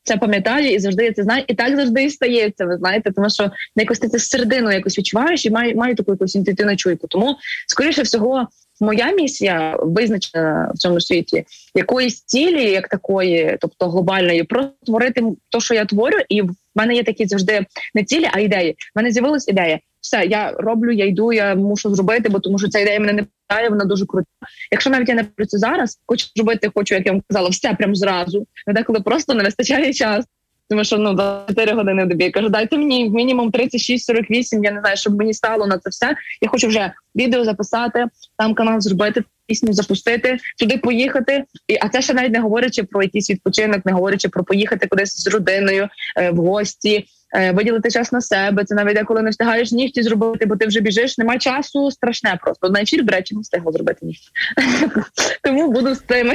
це 0.04 0.18
пам'ятаю 0.18 0.74
і 0.74 0.80
завжди 0.80 1.04
я 1.06 1.14
це 1.14 1.24
знаю, 1.24 1.44
і 1.48 1.54
так 1.54 1.76
завжди 1.76 2.04
і 2.04 2.10
стається. 2.10 2.66
Ви 2.66 2.78
знаєте, 2.78 3.12
тому 3.12 3.30
що 3.30 3.52
якось 3.76 4.00
ти 4.00 4.08
це 4.08 4.20
середину 4.20 4.72
якось 4.72 4.98
відчуваєш 4.98 5.46
і 5.46 5.50
маю, 5.50 5.76
маю 5.76 5.96
таку 5.96 6.12
якусь 6.12 6.36
інтуїтивну 6.36 6.76
чуйку. 6.76 7.08
Тому 7.08 7.36
скоріше 7.68 8.02
всього. 8.02 8.48
Моя 8.80 9.12
місія 9.12 9.78
визначена 9.80 10.72
в 10.76 10.78
цьому 10.78 11.02
світі 11.02 11.46
якоїсь 11.76 12.22
цілі, 12.22 12.72
як 12.72 12.88
такої, 12.88 13.58
тобто 13.62 13.90
глобальної, 13.90 14.44
просто 14.44 14.72
творити 14.86 15.24
те, 15.50 15.60
що 15.60 15.74
я 15.74 15.86
творю, 15.86 16.18
і 16.30 16.44
в 16.76 16.80
мене 16.80 16.96
є 16.96 17.04
такі 17.04 17.26
завжди 17.26 17.66
не 17.94 18.04
цілі, 18.04 18.30
а 18.34 18.40
ідеї. 18.40 18.72
В 18.72 18.76
мене 18.96 19.12
з'явилась 19.12 19.48
ідея. 19.48 19.80
Все, 20.02 20.26
я 20.26 20.52
роблю, 20.52 20.92
я 20.92 21.06
йду, 21.06 21.34
я 21.34 21.56
мушу 21.56 21.96
зробити, 21.96 22.30
бо 22.30 22.40
тому 22.40 22.60
що 22.60 22.68
ця 22.68 22.80
ідея 22.80 23.00
мене 23.00 23.14
не 23.14 23.26
питає, 23.48 23.70
вона 23.70 23.86
дуже 23.86 24.06
крута. 24.06 24.28
Якщо 24.72 24.90
навіть 24.90 25.10
я 25.10 25.16
не 25.16 25.24
працюю 25.24 25.60
зараз, 25.60 26.00
хочу 26.06 26.28
зробити, 26.36 26.72
хочу, 26.76 26.96
як 26.96 27.06
я 27.06 27.12
вам 27.12 27.22
казала, 27.30 27.50
все 27.50 27.74
прямо 27.74 27.96
зразу. 27.96 28.48
Деколи 28.68 29.00
просто 29.00 29.34
не 29.34 29.44
вистачає 29.44 29.94
часу. 29.94 30.28
Тому 30.70 30.84
що 30.84 30.98
ну 30.98 31.14
24 31.14 31.74
години 31.74 32.06
в 32.06 32.08
добі. 32.08 32.30
Кажу, 32.30 32.50
дайте 32.50 32.78
мені 32.78 33.10
мінімум 33.10 33.52
36-48, 33.52 34.64
Я 34.64 34.72
не 34.72 34.80
знаю, 34.80 34.98
щоб 34.98 35.16
мені 35.16 35.34
стало 35.34 35.68
на 35.68 35.78
це 35.78 35.90
все. 35.90 36.16
Я 36.42 36.50
хочу 36.50 36.68
вже 36.68 36.92
відео 37.16 37.46
записати, 37.46 38.06
там 38.38 38.54
канал 38.54 38.82
зробити, 38.82 39.24
пісню 39.48 39.74
запустити, 39.74 40.38
туди 40.60 40.78
поїхати. 40.78 41.44
І 41.68 41.78
а 41.82 41.90
це 41.90 42.02
ще 42.02 42.14
навіть 42.14 42.32
не 42.32 42.40
говорячи 42.40 42.84
про 42.84 43.04
якийсь 43.04 43.30
відпочинок, 43.30 43.86
не 43.86 43.92
говорячи 43.92 44.30
про 44.30 44.44
поїхати 44.44 44.88
кудись 44.88 45.24
з 45.24 45.28
родиною 45.28 45.88
е, 46.18 46.32
в 46.32 46.36
гості. 46.36 47.06
е, 47.36 47.52
Виділити 47.52 47.92
час 47.92 48.12
на 48.12 48.22
себе, 48.22 48.64
це 48.64 48.76
навіть 48.76 49.04
коли 49.04 49.22
не 49.22 49.30
встигаєш 49.30 49.72
нігті 49.72 50.04
зробити, 50.04 50.46
бо 50.46 50.56
ти 50.56 50.68
вже 50.68 50.80
біжиш, 50.80 51.18
немає 51.18 51.40
часу, 51.40 51.92
страшне 51.92 52.40
просто. 52.42 52.70
На 52.70 52.82
ефір, 52.82 53.04
до 53.04 53.14
речі, 53.14 53.36
не 53.36 53.42
встигла 53.42 53.72
зробити 53.72 54.06
нігті. 54.06 54.30
Тому 55.44 55.72
буду 55.72 55.96
з 55.96 56.00
тими. 56.00 56.34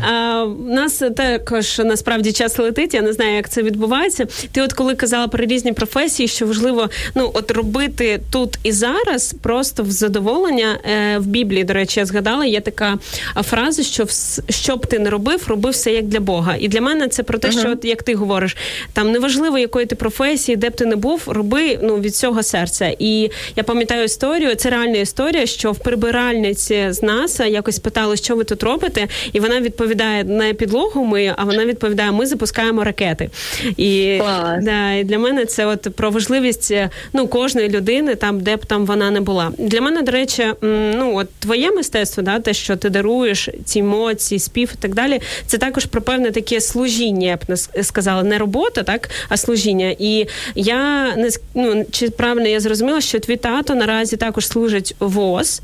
А, 0.00 0.42
у 0.44 0.74
нас 0.74 1.02
також 1.16 1.78
насправді 1.78 2.32
час 2.32 2.58
летить. 2.58 2.94
Я 2.94 3.02
не 3.02 3.12
знаю, 3.12 3.36
як 3.36 3.48
це 3.48 3.62
відбувається. 3.62 4.26
Ти, 4.52 4.62
от 4.62 4.72
коли 4.72 4.94
казала 4.94 5.28
про 5.28 5.44
різні 5.44 5.72
професії, 5.72 6.28
що 6.28 6.46
важливо 6.46 6.90
ну 7.14 7.30
от 7.34 7.50
робити 7.50 8.20
тут 8.32 8.58
і 8.62 8.72
зараз, 8.72 9.34
просто 9.42 9.82
в 9.82 9.90
задоволення 9.90 10.78
е, 10.84 11.18
в 11.18 11.26
Біблії. 11.26 11.64
До 11.64 11.72
речі, 11.72 12.00
я 12.00 12.06
згадала, 12.06 12.44
є 12.44 12.60
така 12.60 12.98
фраза, 13.42 13.82
що 13.82 14.06
що 14.48 14.76
б 14.76 14.86
ти 14.86 14.98
не 14.98 15.10
робив, 15.10 15.44
роби 15.48 15.70
все 15.70 15.92
як 15.92 16.04
для 16.04 16.20
Бога. 16.20 16.56
І 16.58 16.68
для 16.68 16.80
мене 16.80 17.08
це 17.08 17.22
про 17.22 17.38
те, 17.38 17.52
що 17.52 17.70
от 17.70 17.84
як 17.84 18.02
ти 18.02 18.14
говориш, 18.14 18.56
там 18.92 19.12
неважливо, 19.12 19.58
якої 19.58 19.86
ти 19.86 19.94
професії, 19.94 20.56
де 20.56 20.70
б 20.70 20.76
ти 20.76 20.86
не 20.86 20.96
був, 20.96 21.22
роби 21.26 21.78
ну 21.82 21.96
від 21.96 22.16
цього 22.16 22.42
серця. 22.42 22.94
І 22.98 23.30
я 23.56 23.62
пам'ятаю 23.62 24.04
історію. 24.04 24.54
Це 24.54 24.70
реальна 24.70 24.98
історія, 24.98 25.46
що 25.46 25.72
в 25.72 25.78
прибиральниці 25.78 26.86
з 26.90 27.02
НАСА 27.02 27.46
якось 27.46 27.78
питали, 27.78 28.16
що 28.16 28.36
ви 28.36 28.44
тут 28.44 28.62
робите, 28.62 29.08
і 29.32 29.40
вона 29.40 29.53
відповідає 29.60 30.24
не 30.24 30.54
підлогу 30.54 31.04
ми, 31.04 31.34
а 31.36 31.44
вона 31.44 31.64
відповідає: 31.64 32.12
ми 32.12 32.26
запускаємо 32.26 32.84
ракети. 32.84 33.30
І, 33.76 34.18
Клас. 34.20 34.64
да, 34.64 34.92
і 34.92 35.04
для 35.04 35.18
мене 35.18 35.44
це 35.44 35.66
от 35.66 35.88
про 35.96 36.10
важливість 36.10 36.70
е, 36.70 36.90
ну 37.12 37.28
кожної 37.28 37.68
людини, 37.68 38.14
там 38.14 38.40
де 38.40 38.56
б 38.56 38.66
там 38.66 38.86
вона 38.86 39.10
не 39.10 39.20
була. 39.20 39.52
Для 39.58 39.80
мене, 39.80 40.02
до 40.02 40.12
речі, 40.12 40.46
ну 40.62 41.16
от 41.16 41.28
твоє 41.38 41.70
мистецтво, 41.70 42.22
да, 42.22 42.40
те, 42.40 42.54
що 42.54 42.76
ти 42.76 42.90
даруєш, 42.90 43.48
ці 43.64 43.78
емоції, 43.78 44.38
спів 44.38 44.70
і 44.74 44.82
так 44.82 44.94
далі. 44.94 45.20
Це 45.46 45.58
також 45.58 45.86
про 45.86 46.02
певне 46.02 46.30
таке 46.30 46.60
служіння, 46.60 47.28
я 47.28 47.36
б 47.36 47.40
не 47.48 47.84
сказала, 47.84 48.22
не 48.22 48.38
робота, 48.38 48.82
так, 48.82 49.10
а 49.28 49.36
служіння. 49.36 49.94
І 49.98 50.26
я 50.54 51.12
не 51.16 51.30
ну, 51.54 51.84
чи 51.90 52.10
правильно 52.10 52.48
я 52.48 52.60
зрозуміла, 52.60 53.00
що 53.00 53.20
твій 53.20 53.36
тато 53.36 53.74
наразі 53.74 54.16
також 54.16 54.46
служить 54.46 54.96
ВОЗ. 55.00 55.60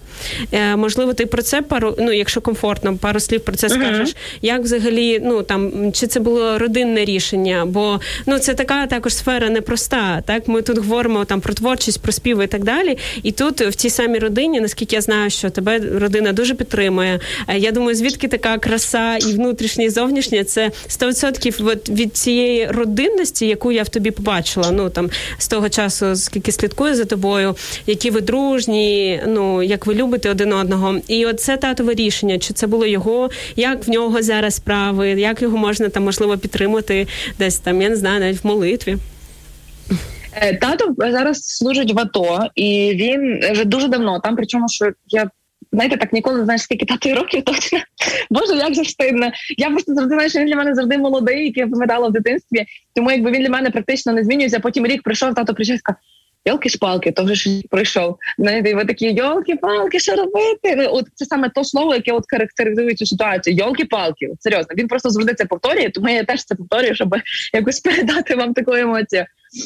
Е, 0.52 0.76
можливо, 0.76 1.14
ти 1.14 1.26
про 1.26 1.42
це 1.42 1.62
пару, 1.62 1.94
ну 1.98 2.12
якщо 2.12 2.40
комфортно, 2.40 2.96
пару 2.96 3.20
слів 3.20 3.40
про 3.40 3.56
це 3.56 3.68
скажеш. 3.80 4.16
Як 4.42 4.62
взагалі, 4.62 5.20
ну 5.24 5.42
там 5.42 5.92
чи 5.92 6.06
це 6.06 6.20
було 6.20 6.58
родинне 6.58 7.04
рішення? 7.04 7.66
Бо 7.66 8.00
ну 8.26 8.38
це 8.38 8.54
така 8.54 8.86
також 8.86 9.14
сфера 9.14 9.50
непроста. 9.50 10.22
Так, 10.26 10.48
ми 10.48 10.62
тут 10.62 10.78
говоримо 10.78 11.24
там 11.24 11.40
про 11.40 11.54
творчість, 11.54 12.02
про 12.02 12.12
співи 12.12 12.44
і 12.44 12.46
так 12.46 12.64
далі. 12.64 12.98
І 13.22 13.32
тут 13.32 13.60
в 13.60 13.74
цій 13.74 13.90
самій 13.90 14.18
родині, 14.18 14.60
наскільки 14.60 14.96
я 14.96 15.02
знаю, 15.02 15.30
що 15.30 15.50
тебе 15.50 15.78
родина 15.78 16.32
дуже 16.32 16.54
підтримує. 16.54 17.20
Е, 17.48 17.58
Я 17.58 17.72
думаю, 17.72 17.94
звідки 17.96 18.28
така 18.28 18.58
краса 18.58 19.16
і 19.16 19.32
внутрішня, 19.32 19.84
і 19.84 19.90
зовнішня, 19.90 20.44
це 20.44 20.70
100% 20.88 21.68
от 21.68 21.88
від 21.88 22.16
цієї 22.16 22.66
родинності, 22.66 23.46
яку 23.46 23.72
я 23.72 23.82
в 23.82 23.88
тобі 23.88 24.10
побачила. 24.10 24.70
Ну 24.70 24.90
там 24.90 25.10
з 25.38 25.48
того 25.48 25.68
часу, 25.68 26.16
скільки 26.16 26.52
слідкую 26.52 26.94
за 26.94 27.04
тобою, 27.04 27.56
які 27.86 28.10
ви 28.10 28.20
дружні, 28.20 29.20
ну 29.26 29.62
як 29.62 29.86
ви 29.86 29.94
любите 29.94 30.30
один 30.30 30.52
одного. 30.52 30.96
І 31.08 31.26
от 31.26 31.40
це 31.40 31.56
татове 31.56 31.94
рішення, 31.94 32.38
чи 32.38 32.54
це 32.54 32.66
було 32.66 32.86
його, 32.86 33.30
як 33.70 33.86
в 33.86 33.90
нього 33.90 34.22
зараз 34.22 34.54
справи, 34.54 35.08
як 35.08 35.42
його 35.42 35.58
можна 35.58 35.88
там 35.88 36.04
можливо 36.04 36.38
підтримати 36.38 37.06
десь 37.38 37.58
там, 37.58 37.82
я 37.82 37.88
не 37.88 37.96
знаю, 37.96 38.20
навіть 38.20 38.44
в 38.44 38.46
молитві. 38.46 38.96
Е, 40.32 40.56
Тато 40.56 40.94
зараз 40.98 41.44
служить 41.44 41.92
в 41.94 41.98
АТО, 41.98 42.46
і 42.54 42.92
він 42.94 43.52
вже 43.52 43.64
дуже 43.64 43.88
давно 43.88 44.20
там. 44.20 44.36
Причому, 44.36 44.68
що 44.68 44.90
я 45.08 45.30
знаєте, 45.72 45.96
так 45.96 46.12
ніколи 46.12 46.38
не 46.38 46.44
знаєш, 46.44 46.62
скільки 46.62 46.86
тато 46.86 47.14
років 47.14 47.42
точно. 47.44 47.78
Боже, 48.30 48.56
як 48.56 48.74
же 48.74 48.82
встидно. 48.82 49.30
Я 49.58 49.70
просто 49.70 49.94
завжди 49.94 50.14
знаю, 50.14 50.30
що 50.30 50.38
він 50.38 50.46
для 50.46 50.56
мене 50.56 50.74
завжди 50.74 50.98
молодий, 50.98 51.44
який 51.44 51.60
я 51.60 51.68
пам'ятала 51.68 52.08
в 52.08 52.12
дитинстві. 52.12 52.64
Тому 52.94 53.10
якби 53.10 53.30
він 53.30 53.42
для 53.42 53.50
мене 53.50 53.70
практично 53.70 54.12
не 54.12 54.24
змінюється. 54.24 54.60
Потім 54.60 54.86
рік 54.86 55.02
прийшов, 55.02 55.34
тато 55.34 55.54
прийшов 55.54 55.76
і 55.76 55.78
сказав, 55.78 56.00
Йолки-шпалки, 56.44 57.12
то 57.12 57.24
вже 57.24 57.34
ж 57.34 57.62
пройшов. 57.70 58.16
Знаєте, 58.38 58.70
і 58.70 58.74
ви 58.74 58.84
такі 58.84 59.12
йолки-палки, 59.12 59.98
що 59.98 60.16
робити? 60.16 60.76
Ну, 60.76 60.84
от 60.90 61.06
це 61.14 61.24
саме 61.24 61.48
то 61.48 61.64
слово, 61.64 61.94
яке 61.94 62.12
от 62.12 62.24
характеризує 62.28 62.94
цю 62.94 63.06
ситуацію. 63.06 63.56
Йолки-палки, 63.56 64.28
серйозно. 64.40 64.74
Він 64.76 64.88
просто 64.88 65.10
завжди 65.10 65.34
це 65.34 65.44
повторює, 65.44 65.90
тому 65.90 66.08
я 66.08 66.24
теж 66.24 66.44
це 66.44 66.54
повторюю, 66.54 66.94
щоб 66.94 67.16
якось 67.54 67.80
передати 67.84 68.34
вам 68.34 68.54
таку 68.54 68.72
емоцію. 68.72 69.24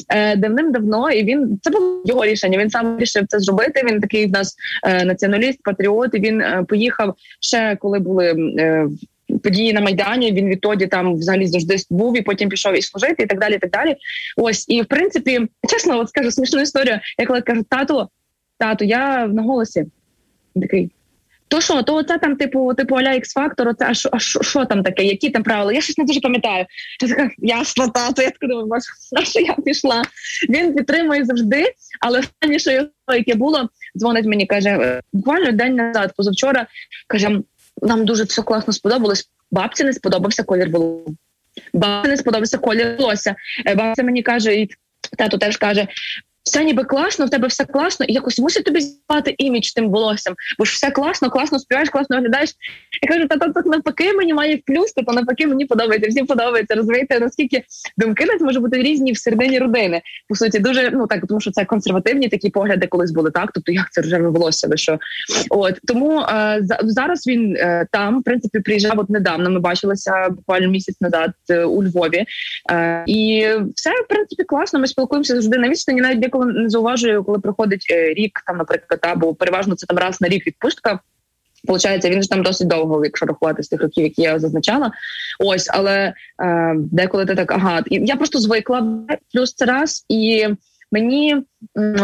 Е, 0.09 0.35
давним-давно, 0.35 1.11
і 1.11 1.23
він 1.23 1.59
це 1.61 1.69
було 1.69 2.03
його 2.05 2.25
рішення. 2.25 2.57
Він 2.57 2.69
сам 2.69 2.93
вирішив 2.93 3.27
це 3.27 3.39
зробити. 3.39 3.83
Він 3.85 3.99
такий 3.99 4.25
в 4.25 4.31
нас 4.31 4.55
е, 4.83 5.05
націоналіст, 5.05 5.63
патріот. 5.63 6.09
І 6.13 6.19
він 6.19 6.41
е, 6.41 6.65
поїхав 6.69 7.15
ще 7.39 7.75
коли 7.75 7.99
були. 7.99 8.25
Е, 8.59 8.87
Події 9.45 9.73
на 9.73 9.81
майдані 9.81 10.31
він 10.31 10.49
відтоді 10.49 10.87
там 10.87 11.15
взагалі 11.15 11.47
завжди 11.47 11.77
був 11.89 12.17
і 12.17 12.21
потім 12.21 12.49
пішов 12.49 12.77
і 12.77 12.81
служити, 12.81 13.23
і 13.23 13.25
так 13.25 13.39
далі. 13.39 13.55
і 13.55 13.59
так 13.59 13.71
далі. 13.71 13.95
Ось 14.37 14.65
і 14.67 14.81
в 14.81 14.85
принципі, 14.85 15.41
чесно, 15.69 15.99
от 15.99 16.09
скажу 16.09 16.31
смішну 16.31 16.61
історію. 16.61 16.99
Я 17.19 17.25
коли 17.25 17.41
кажу, 17.41 17.63
тату, 17.69 18.07
тату, 18.57 18.85
я 18.85 19.27
на 19.27 19.41
голосі 19.41 19.85
такий. 20.61 20.91
То 21.47 21.61
що, 21.61 21.83
то 21.83 22.03
це 22.03 22.17
там, 22.17 22.35
типу, 22.35 22.73
типу 22.73 22.95
Аля 22.95 23.09
X 23.09 23.23
Factor, 23.37 23.69
оце, 23.69 23.85
а 23.89 23.93
що, 23.93 24.09
а 24.13 24.19
що, 24.19 24.41
що 24.41 24.65
там 24.65 24.83
таке? 24.83 25.03
Які 25.03 25.29
там 25.29 25.43
правила? 25.43 25.73
Я 25.73 25.81
щось 25.81 25.97
не 25.97 26.03
дуже 26.03 26.19
пам'ятаю. 26.19 26.65
Я 27.01 27.07
така, 27.07 27.29
ясно, 27.37 27.87
тато, 27.87 28.21
я 28.21 28.29
така 28.29 28.47
думаю, 28.47 28.67
боже, 28.67 28.85
на 29.11 29.25
що 29.25 29.39
я 29.39 29.53
пішла? 29.53 30.03
Він 30.49 30.75
підтримує 30.75 31.25
завжди, 31.25 31.65
але 32.01 32.19
останнє, 32.19 32.59
що 32.59 32.71
його, 32.71 32.89
яке 33.17 33.35
було, 33.35 33.69
дзвонить 33.97 34.25
мені, 34.25 34.45
каже, 34.45 34.69
«Е, 34.69 35.01
буквально 35.13 35.51
день 35.51 35.75
назад, 35.75 36.13
позавчора, 36.17 36.67
каже, 37.07 37.39
нам 37.81 38.05
дуже 38.05 38.23
все 38.23 38.41
класно 38.41 38.73
сподобалось. 38.73 39.29
Бабці 39.51 39.83
не 39.83 39.93
сподобався 39.93 40.43
колір 40.43 40.69
волосся. 40.69 41.15
Бабці 41.73 42.09
не 42.09 42.17
сподобався 42.17 42.57
колір 42.57 42.95
волосся. 42.99 43.35
Бабця 43.75 44.03
мені 44.03 44.23
каже, 44.23 44.55
і 44.55 44.69
тато 45.17 45.37
теж 45.37 45.57
каже. 45.57 45.87
Все 46.45 46.63
ніби 46.63 46.83
класно, 46.83 47.25
в 47.25 47.29
тебе 47.29 47.47
все 47.47 47.65
класно, 47.65 48.05
і 48.05 48.13
якось 48.13 48.39
мусить 48.39 48.63
тобі 48.63 48.81
збивати 48.81 49.35
імідж 49.37 49.71
тим 49.71 49.89
волоссям, 49.89 50.35
бо 50.59 50.65
ж 50.65 50.73
все 50.73 50.91
класно, 50.91 51.29
класно 51.29 51.59
співаєш, 51.59 51.89
класно 51.89 52.15
виглядаєш. 52.15 52.49
Я 53.01 53.09
кажу, 53.09 53.27
та 53.27 53.37
так 53.37 53.65
навпаки 53.65 54.13
мені 54.13 54.33
має 54.33 54.57
плюс, 54.57 54.93
то 54.93 55.13
навпаки 55.13 55.47
мені 55.47 55.65
подобається, 55.65 56.09
всім 56.09 56.25
подобається. 56.25 56.75
Розумієте, 56.75 57.19
наскільки 57.19 57.63
думки 57.97 58.25
нас 58.25 58.41
можуть 58.41 58.61
бути 58.61 58.77
різні 58.77 59.11
всередині 59.11 59.59
родини. 59.59 60.01
По 60.29 60.35
суті, 60.35 60.59
дуже 60.59 60.91
ну 60.91 61.07
так, 61.07 61.27
тому 61.27 61.41
що 61.41 61.51
це 61.51 61.65
консервативні 61.65 62.29
такі 62.29 62.49
погляди 62.49 62.87
колись 62.87 63.11
були 63.11 63.31
так. 63.31 63.51
Тобто, 63.53 63.71
як 63.71 63.91
це 63.91 64.01
рожеве 64.01 64.29
волосся, 64.29 64.67
ви 64.67 64.77
що? 64.77 64.99
От 65.49 65.79
тому 65.87 66.19
е, 66.19 66.59
зараз 66.83 67.27
він 67.27 67.55
е, 67.55 67.87
там, 67.91 68.19
в 68.19 68.23
принципі, 68.23 68.59
приїжджав 68.59 68.99
от 68.99 69.09
недавно. 69.09 69.49
Ми 69.49 69.59
бачилися 69.59 70.29
буквально 70.29 70.67
місяць 70.67 71.01
назад 71.01 71.31
е, 71.49 71.63
у 71.63 71.83
Львові. 71.83 72.25
Е, 72.71 73.03
і 73.07 73.47
все 73.75 73.89
в 73.89 74.07
принципі 74.09 74.43
класно. 74.43 74.79
Ми 74.79 74.87
спілкуємося 74.87 75.33
завжди 75.33 75.57
на 75.57 75.69
відстані. 75.69 76.01
Навіть 76.01 76.19
деколи 76.35 76.53
не 76.53 76.69
зауважую, 76.69 77.23
коли 77.23 77.39
приходить 77.39 77.87
е, 77.89 78.13
рік, 78.13 78.43
там, 78.47 78.57
наприклад, 78.57 78.99
або 79.03 79.33
переважно 79.33 79.75
це 79.75 79.85
там 79.85 79.97
раз 79.97 80.21
на 80.21 80.27
рік 80.27 80.47
відпустка. 80.47 80.99
Получається, 81.67 82.09
він 82.09 82.23
ж 82.23 82.29
там 82.29 82.43
досить 82.43 82.67
довго, 82.67 83.05
якщо 83.05 83.25
рахувати 83.25 83.63
з 83.63 83.67
тих 83.67 83.81
років, 83.81 84.03
які 84.03 84.21
я 84.21 84.39
зазначала. 84.39 84.91
Ось, 85.39 85.69
але 85.73 86.13
е, 86.43 86.73
деколи 86.77 87.25
ти 87.25 87.35
так, 87.35 87.51
ага, 87.51 87.83
я 87.89 88.15
просто 88.15 88.39
звикла 88.39 89.07
плюс 89.33 89.53
це 89.53 89.65
раз 89.65 90.05
і. 90.09 90.47
Мені 90.95 91.35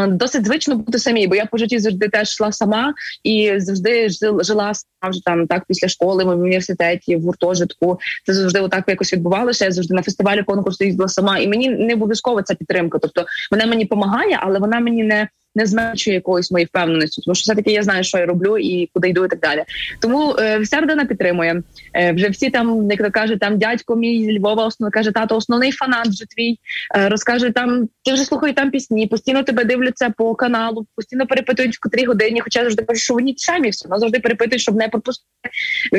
досить 0.07 0.45
звично 0.45 0.75
бути 0.75 0.99
самій, 0.99 1.27
бо 1.27 1.35
я 1.35 1.45
по 1.45 1.57
житті 1.57 1.79
завжди 1.79 2.09
теж 2.09 2.29
йшла 2.29 2.51
сама 2.51 2.93
і 3.23 3.53
завжди 3.57 4.09
жила 4.19 4.73
сама 4.73 5.09
вже 5.09 5.23
там 5.25 5.47
так 5.47 5.63
після 5.67 5.87
школи, 5.87 6.23
в 6.23 6.27
університеті, 6.27 7.15
в 7.15 7.21
гуртожитку. 7.21 7.99
Це 8.25 8.33
завжди 8.33 8.59
отак 8.59 8.83
якось 8.87 9.13
відбувалося. 9.13 9.65
Я 9.65 9.71
завжди 9.71 9.93
на 9.93 10.03
фестивалі 10.03 10.43
конкурсу 10.43 10.83
їздила 10.83 11.09
сама, 11.09 11.37
і 11.37 11.47
мені 11.47 11.69
не 11.69 11.93
обов'язково 11.93 12.41
ця 12.41 12.55
підтримка. 12.55 12.99
Тобто 13.01 13.25
вона 13.51 13.65
мені 13.65 13.83
допомагає, 13.83 14.39
але 14.41 14.59
вона 14.59 14.79
мені 14.79 15.03
не. 15.03 15.27
Не 15.55 15.65
зменшує 15.65 16.15
якоїсь 16.15 16.51
моєї 16.51 16.65
впевненості, 16.65 17.21
тому 17.25 17.35
що 17.35 17.41
все 17.41 17.55
таки 17.55 17.71
я 17.71 17.83
знаю, 17.83 18.03
що 18.03 18.17
я 18.17 18.25
роблю 18.25 18.57
і 18.57 18.89
куди 18.93 19.09
йду, 19.09 19.25
і 19.25 19.27
так 19.27 19.39
далі. 19.39 19.63
Тому 19.99 20.35
е, 20.39 20.59
вся 20.59 20.79
родина 20.79 21.05
підтримує. 21.05 21.63
Е, 21.93 22.11
вже 22.13 22.29
всі 22.29 22.49
там, 22.49 22.91
як 22.91 23.01
то 23.01 23.11
каже, 23.11 23.37
там 23.37 23.57
дядько 23.57 23.95
мій 23.95 24.23
зі 24.25 24.39
Львова 24.39 24.65
основ 24.65 24.91
каже, 24.91 25.11
тато, 25.11 25.35
основний 25.35 25.71
фанат 25.71 26.07
вже 26.07 26.25
твій. 26.25 26.59
Е, 26.95 27.09
розкаже 27.09 27.51
там, 27.51 27.89
ти 28.03 28.13
вже 28.13 28.23
слухай 28.23 28.53
там 28.53 28.71
пісні, 28.71 29.07
постійно 29.07 29.43
тебе 29.43 29.65
дивляться 29.65 30.13
по 30.17 30.35
каналу, 30.35 30.85
постійно 30.95 31.27
перепитують 31.27 31.75
в 31.75 31.79
котрій 31.79 32.05
годині. 32.05 32.41
Хоча 32.41 32.61
завжди 32.61 32.83
кажу, 32.83 32.99
що 32.99 33.13
вони 33.13 33.33
самі 33.37 33.69
все 33.69 33.85
одно 33.85 33.99
завжди 33.99 34.19
перепитують, 34.19 34.61
щоб 34.61 34.75
не 34.75 34.87
пропустити. 34.87 35.29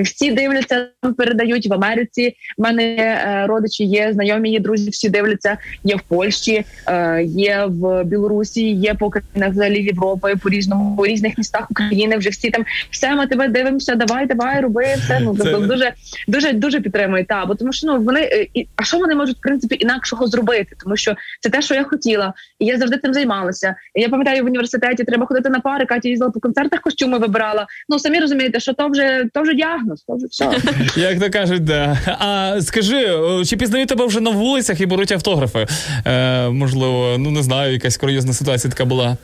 Всі 0.03 0.33
дивляться, 0.33 0.89
там 1.01 1.15
передають 1.15 1.67
в 1.67 1.75
Америці. 1.75 2.37
В 2.59 2.63
мене 2.63 2.83
е, 2.85 3.47
родичі 3.47 3.85
є, 3.85 4.13
знайомі 4.13 4.51
є, 4.51 4.61
друзі, 4.61 4.91
всі 4.91 5.09
дивляться. 5.09 5.59
Є 5.85 5.97
в 5.97 6.01
Польщі, 6.09 6.65
е, 6.87 7.23
є 7.25 7.65
в 7.69 8.05
Білорусі, 8.05 8.71
є 8.71 8.95
по 8.95 9.13
країнах 9.43 9.53
взагалі 9.53 9.85
Європи, 9.85 10.35
по 10.43 10.49
різному 10.49 10.97
по 10.97 11.07
різних 11.07 11.39
містах 11.39 11.71
України. 11.71 12.17
Вже 12.17 12.31
всі 12.31 12.51
там 12.51 12.65
все 12.91 13.15
ми 13.15 13.27
тебе 13.27 13.49
дивимося. 13.49 13.95
Давай, 13.95 14.27
давай, 14.27 14.61
роби 14.61 14.85
все. 14.99 15.21
Ну 15.21 15.35
тобто 15.39 15.61
Це- 15.61 15.67
дуже 15.67 15.93
дуже 16.29 16.53
дуже 16.53 16.81
підтримують. 16.81 17.27
Та 17.27 17.47
бо 17.47 17.55
тому, 17.55 17.73
що 17.73 17.87
ну 17.87 18.01
вони 18.03 18.21
е, 18.21 18.47
і 18.55 18.67
а 18.77 18.85
що 18.85 18.99
вони 18.99 19.15
можуть 19.15 19.37
в 19.37 19.41
принципі 19.41 19.77
інакшого 19.81 20.27
зробити? 20.27 20.77
Тому 20.83 20.97
що 20.97 21.15
це 21.41 21.51
те, 21.51 21.63
що 21.63 21.75
я 21.75 21.85
хотіла, 21.85 22.33
і 22.59 22.67
я 22.67 22.79
завжди 22.79 22.99
цим 22.99 23.15
займалася. 23.15 23.75
І 23.95 24.01
я 24.01 24.09
пам'ятаю 24.09 24.43
в 24.43 24.47
університеті 24.47 25.05
треба 25.05 25.27
ходити 25.27 25.49
на 25.49 25.61
пари. 25.61 25.87
Катя 25.87 26.09
їздила 26.09 26.31
по 26.31 26.41
концертах, 26.41 26.81
костюми 26.81 27.19
вибирала. 27.19 27.67
Ну 27.89 27.99
самі 27.99 28.21
розумієте, 28.21 28.61
що 28.61 28.73
то 28.73 28.89
вже 28.89 29.25
то 29.35 29.43
вже 29.43 29.55
діагноз, 29.55 30.03
то 30.03 30.17
вже 30.17 30.27
все. 30.27 30.51
Як 31.01 31.21
то 31.21 31.31
кажуть, 31.31 31.65
да. 31.65 31.99
А 32.19 32.59
скажи, 32.61 33.19
чи 33.47 33.57
пізнають 33.57 33.89
тебе 33.89 34.07
вже 34.07 34.21
на 34.21 34.31
вулицях 34.31 34.81
і 34.81 34.87
беруть 34.87 35.13
автографи? 35.13 35.67
Е, 36.07 36.49
можливо, 36.49 37.17
ну 37.19 37.31
не 37.31 37.43
знаю, 37.43 37.73
якась 37.73 37.97
курйозна 37.97 38.33
ситуація 38.33 38.71
така 38.71 38.85
була. 38.85 39.17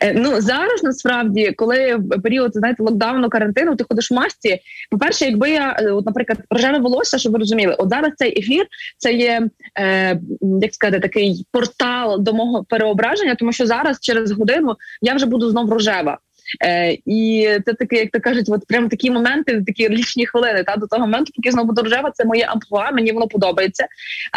Е, 0.00 0.12
Ну 0.14 0.40
зараз 0.40 0.82
насправді, 0.82 1.52
коли 1.52 1.96
в 1.96 2.22
період 2.22 2.52
знаєте 2.54 2.82
локдауну 2.82 3.28
карантину, 3.28 3.76
ти 3.76 3.84
ходиш 3.88 4.10
в 4.10 4.14
масці. 4.14 4.58
По 4.90 4.98
перше, 4.98 5.24
якби 5.24 5.50
я 5.50 5.76
е, 5.78 5.90
от, 5.90 6.06
наприклад, 6.06 6.38
рожеве 6.50 6.78
волосся, 6.78 7.18
щоб 7.18 7.32
ви 7.32 7.38
розуміли, 7.38 7.74
от 7.78 7.88
зараз 7.90 8.12
цей 8.16 8.38
ефір 8.38 8.66
це 8.98 9.12
є 9.12 9.48
е, 9.78 10.20
як 10.62 10.74
сказати, 10.74 11.00
такий 11.00 11.46
портал 11.52 12.22
до 12.22 12.32
мого 12.32 12.64
переображення, 12.64 13.34
тому 13.34 13.52
що 13.52 13.66
зараз 13.66 14.00
через 14.00 14.32
годину 14.32 14.76
я 15.02 15.14
вже 15.14 15.26
буду 15.26 15.50
знов 15.50 15.72
рожева. 15.72 16.18
Е, 16.64 16.98
і 17.06 17.48
це 17.66 17.74
таке, 17.74 17.96
як 17.96 18.10
то 18.10 18.20
кажуть, 18.20 18.46
от 18.48 18.66
прям 18.66 18.88
такі 18.88 19.10
моменти, 19.10 19.62
такі 19.66 19.88
лічні 19.88 20.26
хвилини. 20.26 20.64
Та 20.64 20.76
до 20.76 20.86
того 20.86 21.00
моменту, 21.00 21.32
поки 21.36 21.50
знову 21.50 21.74
рожева, 21.74 22.10
це 22.14 22.24
моє 22.24 22.44
амплуа, 22.44 22.90
мені 22.90 23.12
воно 23.12 23.28
подобається. 23.28 23.86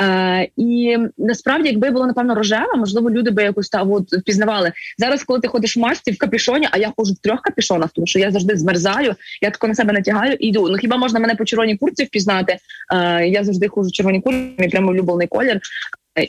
Е, 0.01 0.49
і 0.57 0.97
насправді, 1.17 1.69
якби 1.69 1.89
було 1.89 2.07
напевно 2.07 2.35
рожева, 2.35 2.75
можливо, 2.75 3.11
люди 3.11 3.31
би 3.31 3.43
якось 3.43 3.69
та 3.69 3.81
от 3.81 4.13
впізнавали. 4.13 4.71
Зараз, 4.97 5.23
коли 5.23 5.39
ти 5.39 5.47
ходиш 5.47 5.77
в 5.77 5.79
масці 5.79 6.11
в 6.11 6.17
капішоні, 6.17 6.67
а 6.71 6.77
я 6.77 6.93
ходжу 6.97 7.13
в 7.13 7.17
трьох 7.17 7.41
капішонах, 7.41 7.89
тому 7.93 8.07
що 8.07 8.19
я 8.19 8.31
завжди 8.31 8.57
змерзаю, 8.57 9.15
я 9.41 9.49
тако 9.49 9.67
на 9.67 9.75
себе 9.75 9.93
натягаю 9.93 10.33
і 10.39 10.47
йду. 10.47 10.69
Ну 10.69 10.77
хіба 10.77 10.97
можна 10.97 11.19
мене 11.19 11.35
по 11.35 11.45
червоній 11.45 11.77
курці 11.77 12.03
впізнати? 12.03 12.57
Е, 12.93 13.27
я 13.27 13.43
завжди 13.43 13.67
ходжу 13.67 13.89
в 13.89 13.91
червоній 13.91 14.21
курці, 14.21 14.55
мій 14.57 14.69
прямо 14.69 14.91
улюблений 14.91 15.27
колір. 15.27 15.59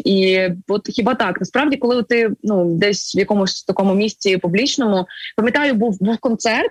І 0.05 0.49
от 0.69 0.89
хіба 0.89 1.15
так 1.15 1.41
насправді, 1.41 1.77
коли 1.77 2.03
ти 2.03 2.31
ну 2.43 2.75
десь 2.75 3.17
в 3.17 3.19
якомусь 3.19 3.65
такому 3.65 3.95
місці 3.95 4.37
публічному, 4.37 5.07
пам'ятаю, 5.37 5.75
був 5.75 5.97
був 6.01 6.19
концерт, 6.19 6.71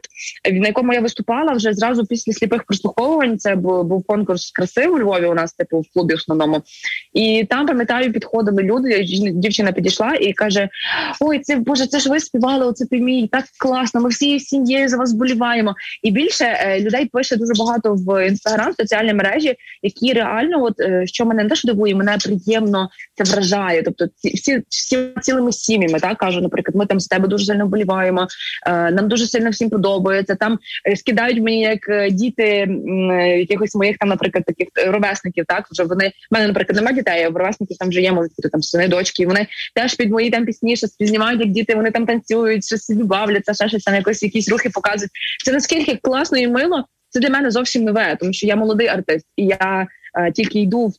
на 0.51 0.67
якому 0.67 0.93
я 0.93 1.01
виступала 1.01 1.53
вже 1.53 1.73
зразу 1.73 2.05
після 2.05 2.33
сліпих 2.33 2.63
прослуховувань. 2.63 3.39
Це 3.39 3.55
був, 3.55 3.83
був 3.83 4.03
конкурс 4.03 4.51
краси 4.51 4.87
у 4.87 4.99
Львові. 4.99 5.25
У 5.25 5.33
нас 5.33 5.53
типу 5.53 5.79
в 5.79 5.85
клубі 5.93 6.13
основному, 6.13 6.61
і 7.13 7.45
там 7.49 7.67
пам'ятаю, 7.67 8.13
підходили 8.13 8.63
люди. 8.63 9.05
Дівчина 9.33 9.71
підійшла 9.71 10.15
і 10.15 10.33
каже: 10.33 10.69
Ой, 11.19 11.39
це 11.39 11.55
боже, 11.55 11.87
це 11.87 11.99
ж 11.99 12.09
ви 12.09 12.19
співали. 12.19 12.65
Оце 12.65 12.85
ти 12.85 12.99
мій 12.99 13.27
так 13.27 13.45
класно. 13.59 14.01
Ми 14.01 14.09
всією 14.09 14.39
сім'єю 14.39 14.89
за 14.89 14.97
вас 14.97 15.13
боліваємо. 15.13 15.75
І 16.03 16.11
більше 16.11 16.45
е, 16.45 16.81
людей 16.81 17.05
пише 17.05 17.35
дуже 17.35 17.53
багато 17.53 17.93
в 17.93 18.27
інстаграм, 18.27 18.73
соціальні 18.73 19.13
мережі, 19.13 19.55
які 19.81 20.13
реально, 20.13 20.63
от 20.63 20.79
е, 20.79 21.03
що 21.07 21.25
мене 21.25 21.43
не 21.43 21.49
те, 21.49 21.55
дивує, 21.63 21.95
мене 21.95 22.17
приємно 22.23 22.89
це 23.13 23.23
вражає. 23.23 23.83
Тобто, 23.83 24.07
ці 24.15 24.29
всі, 24.29 24.61
всі 24.69 25.09
цілими 25.21 25.51
сім'ями, 25.51 25.99
так 25.99 26.17
кажу, 26.17 26.41
наприклад, 26.41 26.75
ми 26.75 26.85
там 26.85 26.99
з 26.99 27.07
тебе 27.07 27.27
дуже 27.27 27.45
сильно 27.45 27.65
вболіваємо. 27.65 28.27
Е, 28.67 28.91
нам 28.91 29.07
дуже 29.07 29.27
сильно 29.27 29.49
всім 29.49 29.69
подобається. 29.69 30.35
Там 30.35 30.59
е, 30.87 30.95
скидають 30.95 31.41
мені 31.41 31.61
як 31.61 31.89
е, 31.89 32.09
діти 32.09 32.43
е, 32.43 33.39
якихось 33.39 33.75
моїх 33.75 33.97
там, 33.97 34.09
наприклад, 34.09 34.45
таких 34.45 34.67
е, 34.77 34.91
ровесників. 34.91 35.45
Так 35.47 35.67
вже 35.71 35.83
вони 35.83 36.07
в 36.07 36.33
мене, 36.33 36.47
наприклад, 36.47 36.75
немає 36.75 36.95
дітей, 36.95 37.23
а 37.23 37.29
в 37.29 37.37
ровесників 37.37 37.77
там 37.77 37.89
вже 37.89 38.01
є 38.01 38.11
бути 38.11 38.49
там 38.51 38.61
сини, 38.61 38.87
дочки. 38.87 39.23
І 39.23 39.25
вони 39.25 39.47
теж 39.75 39.93
під 39.95 40.11
мої 40.11 40.29
там 40.29 40.45
пісні 40.45 40.75
щось 40.75 40.95
знімають, 40.99 41.41
як 41.41 41.49
діти. 41.49 41.75
Вони 41.75 41.91
там 41.91 42.05
танцюють, 42.05 42.65
щось 42.65 42.85
собі 42.85 43.03
бавляться, 43.03 43.53
ще 43.53 43.69
щось 43.69 43.83
там 43.83 43.95
якось 43.95 44.23
якісь 44.23 44.49
рухи 44.49 44.69
показують. 44.69 45.11
Це 45.45 45.51
наскільки 45.51 45.99
класно 46.01 46.37
і 46.37 46.47
мило. 46.47 46.85
Це 47.09 47.19
для 47.19 47.29
мене 47.29 47.51
зовсім 47.51 47.83
нове, 47.83 48.17
тому 48.19 48.33
що 48.33 48.47
я 48.47 48.55
молодий 48.55 48.87
артист, 48.87 49.25
і 49.37 49.45
я 49.45 49.87
тільки 50.33 50.59
йду 50.59 50.87
в 50.87 50.93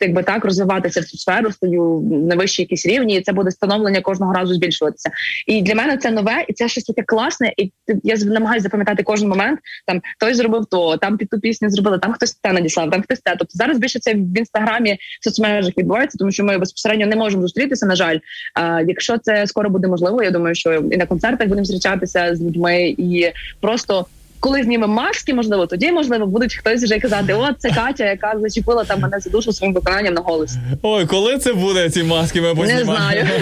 якби 0.00 0.22
так 0.22 0.44
розвиватися 0.44 1.00
в 1.00 1.04
цю 1.04 1.18
сферу, 1.18 1.52
стою 1.52 2.00
на 2.10 2.36
вищі 2.36 2.62
якісь 2.62 2.86
рівні, 2.86 3.16
і 3.16 3.20
це 3.20 3.32
буде 3.32 3.50
становлення 3.50 4.00
кожного 4.00 4.32
разу 4.32 4.54
збільшуватися. 4.54 5.10
І 5.46 5.62
для 5.62 5.74
мене 5.74 5.96
це 5.96 6.10
нове, 6.10 6.44
і 6.48 6.52
це 6.52 6.68
щось 6.68 6.84
таке 6.84 7.02
класне. 7.02 7.52
І 7.56 7.72
я 8.02 8.16
намагаюся 8.16 8.62
запам'ятати 8.62 9.02
кожен 9.02 9.28
момент. 9.28 9.60
Там 9.86 10.00
хтось 10.18 10.36
зробив 10.36 10.66
то, 10.70 10.96
там 10.96 11.16
під 11.16 11.28
ту 11.28 11.40
пісню 11.40 11.70
зробили, 11.70 11.98
там 11.98 12.12
хтось 12.12 12.34
те 12.34 12.52
надіслав, 12.52 12.90
там 12.90 13.02
хтось 13.02 13.20
те. 13.20 13.36
Тобто 13.38 13.52
зараз 13.54 13.78
більше 13.78 13.98
це 13.98 14.14
в 14.14 14.38
інстаграмі 14.38 14.98
в 15.20 15.24
соцмережах 15.24 15.78
відбувається, 15.78 16.18
тому 16.18 16.30
що 16.30 16.44
ми 16.44 16.58
безпосередньо 16.58 17.06
не 17.06 17.16
можемо 17.16 17.42
зустрітися. 17.42 17.86
На 17.86 17.96
жаль, 17.96 18.18
а, 18.54 18.80
якщо 18.80 19.18
це 19.18 19.46
скоро 19.46 19.70
буде 19.70 19.88
можливо, 19.88 20.22
я 20.22 20.30
думаю, 20.30 20.54
що 20.54 20.72
і 20.72 20.96
на 20.96 21.06
концертах 21.06 21.48
будемо 21.48 21.64
зустрічатися 21.64 22.36
з 22.36 22.42
людьми 22.42 22.94
і 22.98 23.32
просто. 23.60 24.06
Коли 24.42 24.62
знімемо 24.62 24.94
маски, 24.94 25.34
можливо, 25.34 25.66
тоді 25.66 25.92
можливо 25.92 26.26
будуть 26.26 26.54
хтось 26.54 26.82
вже 26.82 26.98
казати: 26.98 27.34
о, 27.34 27.48
це 27.58 27.70
Катя, 27.70 28.04
яка 28.04 28.34
зачепила 28.40 28.84
там 28.84 29.00
мене 29.00 29.20
за 29.20 29.30
душу 29.30 29.52
своїм 29.52 29.74
виконанням 29.74 30.14
на 30.14 30.20
голос. 30.20 30.50
Ой, 30.82 31.06
коли 31.06 31.38
це 31.38 31.52
буде 31.52 31.90
ці 31.90 32.02
маски? 32.02 32.40
Ми 32.40 32.66
Не 32.66 32.84
знаю. 32.84 33.26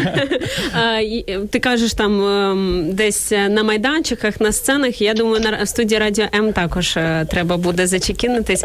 А, 0.72 0.98
і, 0.98 1.24
е, 1.28 1.40
ти 1.50 1.58
кажеш 1.58 1.94
там 1.94 2.26
ем, 2.26 2.86
десь 2.92 3.32
е, 3.32 3.48
на 3.48 3.62
майданчиках, 3.62 4.40
на 4.40 4.52
сценах. 4.52 5.00
Я 5.02 5.14
думаю, 5.14 5.40
на 5.40 5.66
студії 5.66 6.00
Радіо 6.00 6.24
М 6.34 6.52
також 6.52 6.96
е, 6.96 7.26
треба 7.30 7.56
буде 7.56 7.86
зачекінитись. 7.86 8.64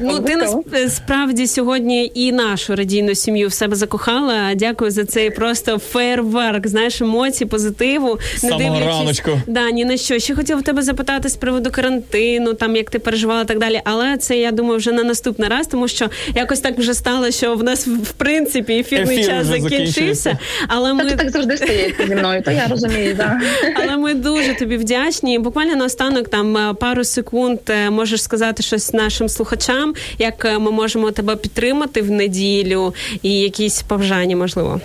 Ну 0.00 0.18
ти 0.18 0.36
насправді 0.72 1.46
сьогодні 1.46 2.12
і 2.14 2.32
нашу 2.32 2.76
радійну 2.76 3.14
сім'ю 3.14 3.48
в 3.48 3.52
себе 3.52 3.76
закохала. 3.76 4.54
Дякую 4.54 4.90
за 4.90 5.04
цей 5.04 5.30
просто 5.30 5.78
фейерверк, 5.78 6.66
знаєш, 6.66 7.00
емоцій, 7.00 7.46
позитиву. 7.46 8.18
самого 8.36 8.80
раночку. 8.80 9.30
Да, 9.46 9.70
ні 9.70 9.84
на 9.84 9.96
що. 9.96 10.18
Ще 10.18 10.34
хотіла 10.34 10.60
в 10.60 10.62
тебе 10.62 10.82
запитати 10.82 11.28
з 11.28 11.36
приводу 11.36 11.53
карантину, 11.60 12.54
там 12.54 12.76
як 12.76 12.90
ти 12.90 12.98
переживала 12.98 13.42
і 13.42 13.44
так 13.44 13.58
далі. 13.58 13.80
Але 13.84 14.16
це 14.16 14.38
я 14.38 14.52
думаю 14.52 14.78
вже 14.78 14.92
на 14.92 15.04
наступний 15.04 15.48
раз, 15.48 15.66
тому 15.66 15.88
що 15.88 16.10
якось 16.34 16.60
так 16.60 16.78
вже 16.78 16.94
стало, 16.94 17.30
що 17.30 17.54
в 17.54 17.62
нас 17.62 17.86
в 17.86 18.12
принципі 18.12 18.78
ефірний 18.78 19.18
Ефір 19.18 19.26
час 19.26 19.46
вже 19.46 19.60
закінчився. 19.60 20.38
Але 20.68 20.92
ми 20.92 21.10
так 21.10 21.30
завжди 21.30 21.56
стається 21.56 22.06
зі 22.06 22.14
мною, 22.14 22.42
то 22.42 22.50
я 22.50 22.66
розумію, 22.66 23.16
так. 23.16 23.42
але 23.82 23.96
ми 23.96 24.14
дуже 24.14 24.54
тобі 24.54 24.76
вдячні. 24.76 25.38
Буквально 25.38 25.76
наостанок 25.76 26.28
там 26.28 26.56
е, 26.56 26.74
пару 26.74 27.04
секунд 27.04 27.58
е, 27.68 27.90
можеш 27.90 28.22
сказати 28.22 28.62
щось 28.62 28.92
нашим 28.92 29.28
слухачам, 29.28 29.94
як 30.18 30.44
е, 30.44 30.58
ми 30.58 30.70
можемо 30.70 31.10
тебе 31.10 31.36
підтримати 31.36 32.02
в 32.02 32.10
неділю, 32.10 32.94
і 33.22 33.40
якісь 33.40 33.82
побажання, 33.82 34.36
можливо. 34.36 34.80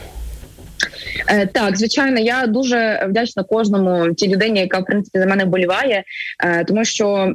Е, 1.28 1.48
Так, 1.48 1.78
звичайно, 1.78 2.20
я 2.20 2.48
дуже 2.48 3.06
вдячна 3.10 3.44
кожному 3.44 4.14
тій 4.14 4.28
людині, 4.28 4.60
яка 4.60 4.80
в 4.80 4.86
принципі 4.86 5.20
за 5.20 5.26
мене 5.26 5.46
вболіває, 5.46 6.04
е, 6.44 6.64
тому 6.64 6.86
що. 6.86 7.34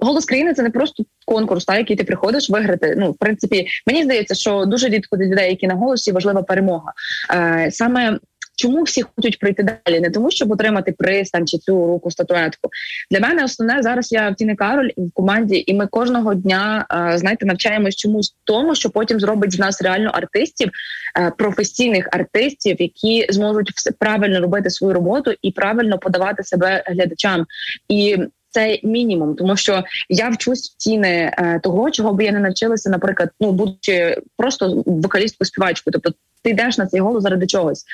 Голос 0.00 0.24
країни 0.24 0.54
це 0.54 0.62
не 0.62 0.70
просто 0.70 1.04
конкурс, 1.26 1.64
та 1.64 1.78
який 1.78 1.96
ти 1.96 2.04
приходиш 2.04 2.50
виграти. 2.50 2.94
Ну, 2.98 3.10
в 3.10 3.18
принципі, 3.18 3.66
мені 3.86 4.04
здається, 4.04 4.34
що 4.34 4.64
дуже 4.64 4.88
рідко 4.88 5.16
для 5.16 5.26
людей, 5.26 5.50
які 5.50 5.66
на 5.66 5.74
голосі 5.74 6.12
важлива 6.12 6.42
перемога. 6.42 6.92
Е, 7.34 7.70
саме 7.70 8.18
чому 8.58 8.82
всі 8.82 9.02
хочуть 9.02 9.38
прийти 9.38 9.62
далі? 9.62 10.00
Не 10.00 10.10
тому, 10.10 10.30
щоб 10.30 10.50
отримати 10.50 10.92
приз 10.92 11.30
там 11.30 11.46
чи 11.46 11.58
цю 11.58 11.86
руку 11.86 12.10
статуетку. 12.10 12.70
Для 13.10 13.20
мене 13.20 13.44
основне 13.44 13.82
зараз 13.82 14.12
я 14.12 14.30
в 14.30 14.34
Тіни 14.34 14.54
Кароль 14.54 14.90
в 14.96 15.10
команді, 15.12 15.64
і 15.66 15.74
ми 15.74 15.86
кожного 15.86 16.34
дня 16.34 16.86
е, 16.90 17.18
знаєте 17.18 17.46
навчаємось 17.46 17.96
чомусь 17.96 18.34
тому, 18.44 18.74
що 18.74 18.90
потім 18.90 19.20
зробить 19.20 19.52
з 19.52 19.58
нас 19.58 19.82
реально 19.82 20.10
артистів, 20.10 20.70
е, 21.18 21.32
професійних 21.38 22.08
артистів, 22.12 22.76
які 22.78 23.26
зможуть 23.28 23.70
все 23.70 23.90
правильно 23.98 24.40
робити 24.40 24.70
свою 24.70 24.94
роботу 24.94 25.32
і 25.42 25.52
правильно 25.52 25.98
подавати 25.98 26.42
себе 26.42 26.82
глядачам. 26.86 27.46
І 27.88 28.16
це 28.50 28.78
мінімум, 28.82 29.34
тому 29.34 29.56
що 29.56 29.84
я 30.08 30.28
вчусь 30.28 30.70
в 30.70 30.76
ціни 30.76 31.32
е, 31.38 31.60
того, 31.62 31.90
чого 31.90 32.12
би 32.12 32.24
я 32.24 32.32
не 32.32 32.40
навчилася, 32.40 32.90
наприклад, 32.90 33.30
ну 33.40 33.52
будучи 33.52 34.16
просто 34.36 34.82
вокалісткою 34.86 35.46
співачкою. 35.46 35.92
Тобто 35.92 36.12
ти 36.42 36.50
йдеш 36.50 36.78
на 36.78 36.86
цей 36.86 37.00
голос 37.00 37.22
заради 37.22 37.46
чогось. 37.46 37.84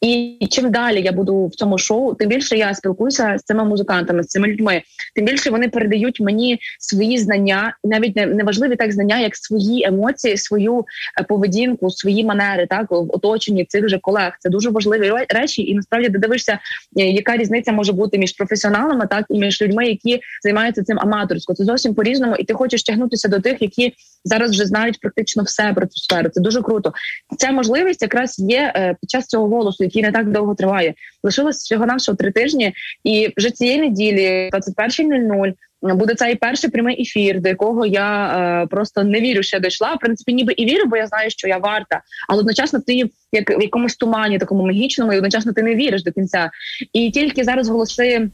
І 0.00 0.46
чим 0.50 0.70
далі 0.70 1.02
я 1.02 1.12
буду 1.12 1.46
в 1.46 1.54
цьому 1.54 1.78
шоу, 1.78 2.14
тим 2.14 2.28
більше 2.28 2.56
я 2.56 2.74
спілкуюся 2.74 3.36
з 3.38 3.42
цими 3.42 3.64
музикантами, 3.64 4.22
з 4.22 4.26
цими 4.26 4.48
людьми. 4.48 4.82
Тим 5.14 5.24
більше 5.24 5.50
вони 5.50 5.68
передають 5.68 6.20
мені 6.20 6.58
свої 6.78 7.18
знання, 7.18 7.76
навіть 7.84 8.16
не 8.16 8.26
неважливі 8.26 8.76
так 8.76 8.92
знання, 8.92 9.18
як 9.18 9.36
свої 9.36 9.84
емоції, 9.84 10.36
свою 10.36 10.84
е, 11.20 11.24
поведінку, 11.24 11.90
свої 11.90 12.24
манери, 12.24 12.66
так 12.66 12.90
в 12.90 12.94
оточенні 12.94 13.64
цих 13.64 13.88
же 13.88 13.98
колег. 13.98 14.36
Це 14.38 14.50
дуже 14.50 14.70
важливі 14.70 15.12
речі, 15.28 15.62
і 15.62 15.74
насправді 15.74 16.08
ти 16.08 16.18
дивишся, 16.18 16.58
е, 16.98 17.02
яка 17.02 17.36
різниця 17.36 17.72
може 17.72 17.92
бути 17.92 18.18
між 18.18 18.32
професіоналами, 18.32 19.06
так 19.06 19.24
і 19.28 19.38
між 19.38 19.62
людьми, 19.62 19.86
які 19.86 20.20
займаються 20.42 20.82
цим 20.82 21.00
аматорсько. 21.00 21.54
Це 21.54 21.64
зовсім 21.64 21.94
по 21.94 22.02
різному, 22.02 22.36
і 22.36 22.44
ти 22.44 22.54
хочеш 22.54 22.82
тягнутися 22.82 23.28
до 23.28 23.40
тих, 23.40 23.62
які 23.62 23.92
зараз 24.24 24.50
вже 24.50 24.66
знають 24.66 25.00
практично 25.00 25.42
все 25.42 25.72
про 25.72 25.86
цю 25.86 26.00
сферу. 26.00 26.28
Це 26.28 26.40
дуже 26.40 26.62
круто. 26.62 26.92
Ця 27.38 27.52
можливість 27.52 27.89
якраз 28.00 28.38
є 28.38 28.72
е, 28.76 28.96
під 29.00 29.10
час 29.10 29.26
цього 29.26 29.48
голосу, 29.48 29.84
який 29.84 30.02
не 30.02 30.12
так 30.12 30.30
довго 30.30 30.54
триває. 30.54 30.94
Лишилось 31.22 31.56
всього 31.56 31.86
навшого 31.86 32.16
три 32.16 32.32
тижні, 32.32 32.74
і 33.04 33.32
вже 33.36 33.50
цієї 33.50 33.78
неділі, 33.78 34.50
21.00, 34.52 35.52
буде 35.94 36.14
цей 36.14 36.34
перший 36.34 36.70
прямий 36.70 37.02
ефір, 37.02 37.40
до 37.40 37.48
якого 37.48 37.86
я 37.86 38.26
е, 38.62 38.66
просто 38.66 39.04
не 39.04 39.20
вірю, 39.20 39.42
що 39.42 39.56
я 39.56 39.60
дійшла. 39.60 39.94
В 39.94 39.98
принципі, 39.98 40.32
ніби 40.32 40.52
і 40.52 40.66
вірю, 40.66 40.84
бо 40.86 40.96
я 40.96 41.06
знаю, 41.06 41.30
що 41.30 41.48
я 41.48 41.58
варта, 41.58 42.00
але 42.28 42.40
одночасно 42.40 42.80
ти 42.80 43.10
як 43.32 43.50
в 43.50 43.62
якомусь 43.62 43.96
тумані, 43.96 44.38
такому 44.38 44.66
магічному, 44.66 45.12
і 45.12 45.16
одночасно 45.16 45.52
ти 45.52 45.62
не 45.62 45.74
віриш 45.74 46.02
до 46.02 46.12
кінця. 46.12 46.50
І 46.92 47.10
тільки 47.10 47.44
зараз 47.44 47.68
голоси 47.68 48.28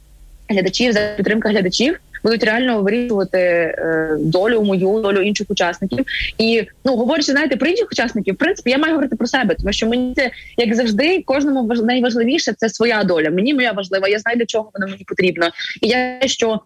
глядачів 0.48 0.92
за 0.92 1.00
підтримка 1.16 1.48
глядачів. 1.48 2.00
Будуть 2.26 2.44
реально 2.44 2.82
вирішувати 2.82 3.38
е, 3.38 4.16
долю 4.20 4.62
мою, 4.62 5.00
долю 5.00 5.20
інших 5.20 5.50
учасників. 5.50 6.04
І 6.38 6.62
ну 6.84 6.96
говорячи, 6.96 7.32
знаєте, 7.32 7.56
про 7.56 7.68
інших 7.68 7.88
учасників, 7.92 8.34
в 8.34 8.38
принципі, 8.38 8.70
я 8.70 8.78
маю 8.78 8.92
говорити 8.92 9.16
про 9.16 9.26
себе, 9.26 9.54
тому 9.54 9.72
що 9.72 9.86
мені 9.86 10.14
це 10.14 10.30
як 10.56 10.74
завжди, 10.74 11.22
кожному 11.26 11.66
важ... 11.66 11.80
найважливіше 11.80 12.52
це 12.56 12.68
своя 12.68 13.04
доля. 13.04 13.30
Мені 13.30 13.54
моя 13.54 13.72
важлива. 13.72 14.08
Я 14.08 14.18
знаю, 14.18 14.38
для 14.38 14.46
чого 14.46 14.70
вона 14.74 14.86
мені 14.86 15.04
потрібна. 15.04 15.50
І 15.82 15.88
я 15.88 16.20
що 16.24 16.60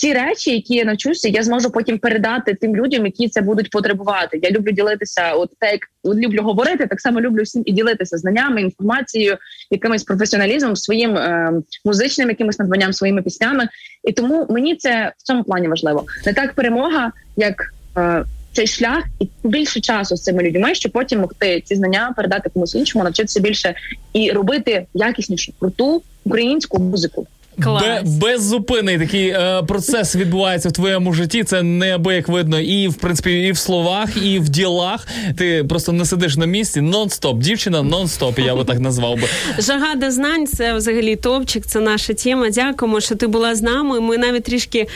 ці 0.00 0.12
речі, 0.12 0.50
які 0.50 0.74
я 0.74 0.84
навчуся, 0.84 1.28
я 1.28 1.42
зможу 1.42 1.70
потім 1.70 1.98
передати 1.98 2.54
тим 2.54 2.76
людям, 2.76 3.06
які 3.06 3.28
це 3.28 3.40
будуть 3.40 3.70
потребувати. 3.70 4.40
Я 4.42 4.50
люблю 4.50 4.72
ділитися, 4.72 5.32
от 5.32 5.50
так 5.58 5.72
як 5.72 5.80
от 6.02 6.16
люблю 6.16 6.42
говорити, 6.42 6.86
так 6.86 7.00
само 7.00 7.20
люблю 7.20 7.42
всім 7.42 7.62
і 7.66 7.72
ділитися 7.72 8.18
знаннями, 8.18 8.60
інформацією, 8.60 9.36
якимось 9.70 10.04
професіоналізмом, 10.04 10.76
своїм 10.76 11.16
е, 11.16 11.52
музичним 11.84 12.28
якимось 12.28 12.58
надбанням, 12.58 12.92
своїми 12.92 13.22
піснями. 13.22 13.68
І 14.04 14.12
тому 14.12 14.46
мені 14.50 14.76
це 14.76 15.12
в 15.18 15.22
цьому 15.22 15.44
плані 15.44 15.68
важливо. 15.68 16.04
Не 16.26 16.32
так 16.32 16.54
перемога, 16.54 17.12
як 17.36 17.74
е, 17.96 18.24
цей 18.52 18.66
шлях, 18.66 19.04
і 19.20 19.28
більше 19.44 19.80
часу 19.80 20.16
з 20.16 20.22
цими 20.22 20.42
людьми, 20.42 20.74
щоб 20.74 20.92
потім 20.92 21.20
могти 21.20 21.60
ці 21.60 21.74
знання 21.74 22.12
передати 22.16 22.50
комусь 22.50 22.74
іншому, 22.74 23.04
навчитися 23.04 23.40
більше 23.40 23.74
і 24.12 24.30
робити 24.32 24.86
якіснішу 24.94 25.52
круту 25.58 26.02
українську 26.24 26.78
музику. 26.78 27.26
Клас. 27.62 27.82
Бе- 27.82 28.02
беззупинний 28.04 28.98
такий 28.98 29.28
е, 29.28 29.62
процес 29.68 30.16
відбувається 30.16 30.68
в 30.68 30.72
твоєму 30.72 31.12
житті. 31.12 31.44
Це 31.44 31.62
неабияк 31.62 32.28
видно 32.28 32.60
і 32.60 32.88
в 32.88 32.94
принципі, 32.94 33.32
і 33.32 33.52
в 33.52 33.58
словах, 33.58 34.08
і 34.26 34.38
в 34.38 34.48
ділах. 34.48 35.06
Ти 35.38 35.64
просто 35.64 35.92
не 35.92 36.04
сидиш 36.04 36.36
на 36.36 36.46
місці. 36.46 36.80
Нон-стоп. 36.80 37.38
Дівчина 37.38 37.82
нон-стоп, 37.82 38.40
я 38.46 38.54
би 38.56 38.64
так 38.64 38.80
назвав 38.80 39.14
би. 39.16 39.22
Жага 39.58 39.94
до 39.94 40.10
знань 40.10 40.46
це 40.46 40.74
взагалі 40.74 41.16
топчик, 41.16 41.66
це 41.66 41.80
наша 41.80 42.14
тема. 42.14 42.50
Дякуємо, 42.50 43.00
що 43.00 43.14
ти 43.14 43.26
була 43.26 43.54
з 43.54 43.62
нами. 43.62 44.00
Ми 44.00 44.18
навіть 44.18 44.44
трішки 44.44 44.86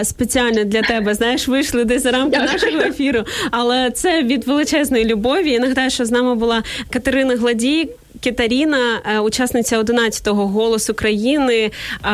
е, 0.00 0.04
спеціально 0.04 0.64
для 0.64 0.82
тебе 0.82 1.14
знаєш, 1.14 1.48
вийшли 1.48 1.84
десь 1.84 2.02
за 2.02 2.10
рамки 2.10 2.38
нашого 2.38 2.80
ефіру. 2.82 3.24
Але 3.50 3.90
це 3.90 4.22
від 4.22 4.46
величезної 4.46 5.04
любові. 5.04 5.50
Я 5.50 5.58
нагадаю, 5.58 5.90
що 5.90 6.04
з 6.04 6.10
нами 6.10 6.34
була 6.34 6.62
Катерина 6.90 7.36
Гладій. 7.36 7.88
Кітаріна, 8.20 9.00
е, 9.04 9.20
учасниця 9.20 9.80
11-го 9.80 10.46
голосу 10.46 10.94
країни, 10.94 11.70
е, 12.04 12.10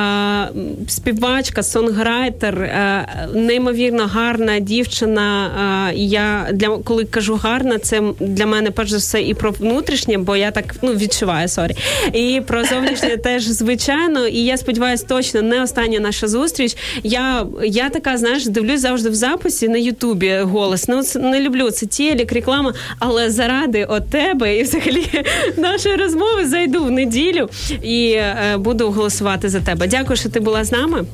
співачка, 0.88 1.62
сонграйтер, 1.62 2.62
е, 2.62 3.06
неймовірно 3.34 4.06
гарна 4.06 4.58
дівчина. 4.58 5.50
Я 5.94 6.48
для 6.52 6.68
коли 6.68 7.04
кажу 7.04 7.34
гарна, 7.42 7.78
це 7.78 8.02
для 8.20 8.46
мене 8.46 8.70
перш 8.70 8.90
за 8.90 8.96
все 8.96 9.22
і 9.22 9.34
про 9.34 9.50
внутрішнє, 9.50 10.18
бо 10.18 10.36
я 10.36 10.50
так 10.50 10.74
ну 10.82 10.92
відчуваю 10.92 11.48
sorry. 11.48 11.76
І 12.12 12.42
про 12.46 12.64
зовнішнє 12.64 13.16
теж 13.24 13.44
звичайно. 13.44 14.26
І 14.26 14.38
я 14.38 14.56
сподіваюся, 14.56 15.06
точно 15.08 15.42
не 15.42 15.62
остання 15.62 16.00
наша 16.00 16.28
зустріч. 16.28 16.76
Я, 17.02 17.46
я 17.64 17.88
така, 17.88 18.16
знаєш, 18.16 18.46
дивлюсь 18.46 18.80
завжди 18.80 19.10
в 19.10 19.14
записі 19.14 19.68
на 19.68 19.78
Ютубі 19.78 20.38
голос. 20.38 20.88
Ну 20.88 21.02
не 21.14 21.40
люблю 21.40 21.70
це 21.70 21.86
телек, 21.86 22.32
реклама, 22.32 22.74
але 22.98 23.30
заради 23.30 23.84
от 23.84 24.10
тебе 24.10 24.56
і 24.56 24.62
взагалі 24.62 25.06
нашої 25.92 26.08
розмови 26.08 26.46
зайду 26.46 26.84
в 26.84 26.90
неділю 26.90 27.48
і 27.82 28.12
е, 28.12 28.56
буду 28.56 28.90
голосувати 28.90 29.48
за 29.48 29.60
тебе. 29.60 29.86
Дякую, 29.86 30.16
що 30.16 30.28
ти 30.28 30.40
була 30.40 30.64
з 30.64 30.72
нами. 30.72 31.04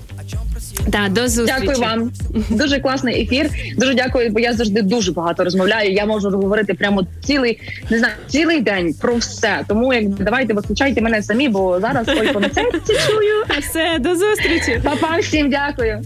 Да, 0.88 1.08
до 1.08 1.28
зустрічі. 1.28 1.60
Дякую 1.66 1.78
вам. 1.78 2.12
Дуже 2.50 2.80
класний 2.80 3.22
ефір. 3.22 3.50
Дуже 3.76 3.94
дякую, 3.94 4.30
бо 4.30 4.40
я 4.40 4.52
завжди 4.52 4.82
дуже 4.82 5.12
багато 5.12 5.44
розмовляю. 5.44 5.92
Я 5.92 6.06
можу 6.06 6.30
говорити 6.30 6.74
прямо 6.74 7.06
цілий, 7.24 7.60
не 7.90 7.98
знаю, 7.98 8.14
цілий 8.26 8.60
день 8.60 8.94
про 9.00 9.14
все. 9.14 9.60
Тому 9.68 9.94
як 9.94 10.08
давайте 10.08 10.54
виключайте 10.54 11.00
мене 11.00 11.22
самі, 11.22 11.48
бо 11.48 11.80
зараз 11.80 12.08
ой, 12.08 12.32
по 12.32 12.40
це 12.40 12.62
чую. 13.08 13.60
Все, 13.60 13.98
до 13.98 14.16
зустрічі. 14.16 14.80
Па-па, 14.84 15.18
всім 15.18 15.50
дякую. 15.50 16.02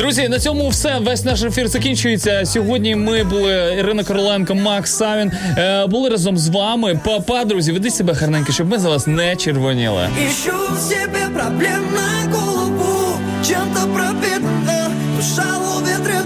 Друзі, 0.00 0.28
на 0.28 0.38
цьому 0.38 0.68
все. 0.68 0.98
Весь 0.98 1.24
наш 1.24 1.42
ефір 1.42 1.68
закінчується. 1.68 2.46
Сьогодні 2.46 2.96
ми 2.96 3.24
були 3.24 3.76
Ірина 3.78 4.04
Короленко, 4.04 4.54
Макс 4.54 4.92
Савін. 4.96 5.32
Е, 5.58 5.86
були 5.86 6.08
разом 6.08 6.38
з 6.38 6.48
вами. 6.48 7.00
Па-па, 7.04 7.44
друзі, 7.44 7.72
ведіть 7.72 7.94
себе 7.94 8.12
гарненько, 8.12 8.52
щоб 8.52 8.68
ми 8.68 8.78
за 8.78 8.88
вас 8.88 9.06
не 9.06 9.36
червоніли. 9.36 10.08
Що 10.42 10.52
в 10.76 10.78
себе 10.78 11.28
проблем 11.34 11.84
на 11.94 12.38
голову 12.38 13.18
Чем-то 13.48 13.80
пропитана 13.80 14.90
душа 15.16 15.58
ловит 15.58 16.19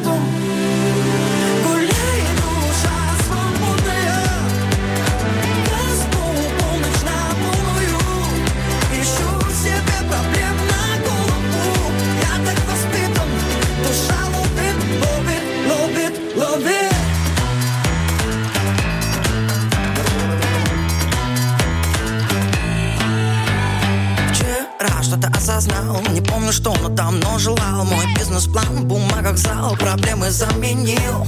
осознал. 25.54 26.00
Не 26.10 26.20
помню 26.20 26.52
что, 26.52 26.74
но 26.82 26.88
давно 26.88 27.38
желал. 27.38 27.84
Мой 27.84 28.04
бизнес-план 28.16 28.66
в 28.66 28.84
бумагах 28.84 29.36
зал. 29.36 29.76
Проблемы 29.76 30.30
заменил. 30.30 31.26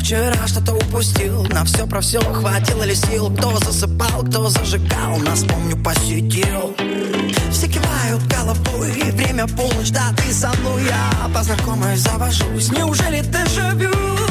Вчера 0.00 0.46
что-то 0.46 0.74
упустил. 0.74 1.44
На 1.44 1.64
все 1.64 1.86
про 1.86 2.00
все 2.00 2.20
хватило 2.20 2.82
ли 2.82 2.94
сил? 2.94 3.30
Кто 3.30 3.58
засыпал, 3.58 4.22
кто 4.22 4.48
зажигал? 4.48 5.18
Нас, 5.18 5.44
помню, 5.44 5.76
посетил. 5.82 6.74
Все 7.50 7.68
кивают 7.68 8.22
головой. 8.26 8.92
Время 9.12 9.46
полночь, 9.46 9.90
да 9.90 10.12
ты 10.16 10.32
со 10.32 10.50
мной. 10.60 10.84
Я 10.84 11.28
познакомаюсь, 11.34 12.00
завожусь. 12.00 12.70
Неужели 12.70 13.20
дежавю? 13.20 14.29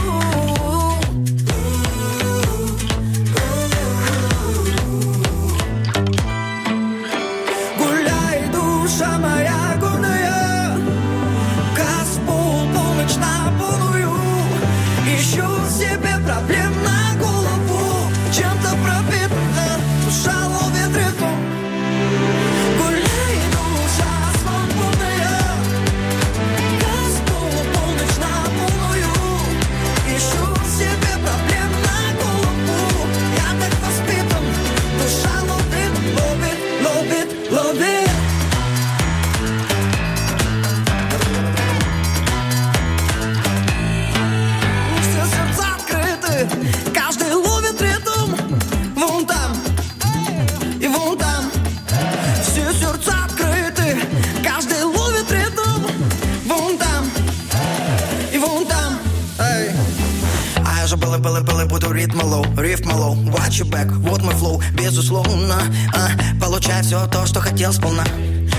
Ритм 62.09 62.21
лоу, 62.23 62.45
рифм 62.57 62.91
лоу 62.91 63.15
Watch 63.15 63.61
your 63.61 63.69
back, 63.69 63.87
вот 63.99 64.21
мой 64.21 64.33
флоу, 64.35 64.61
безусловно 64.73 65.61
а, 65.95 66.09
Получай 66.41 66.81
все 66.81 67.05
то, 67.07 67.25
что 67.25 67.39
хотел 67.39 67.71
сполна. 67.71 68.03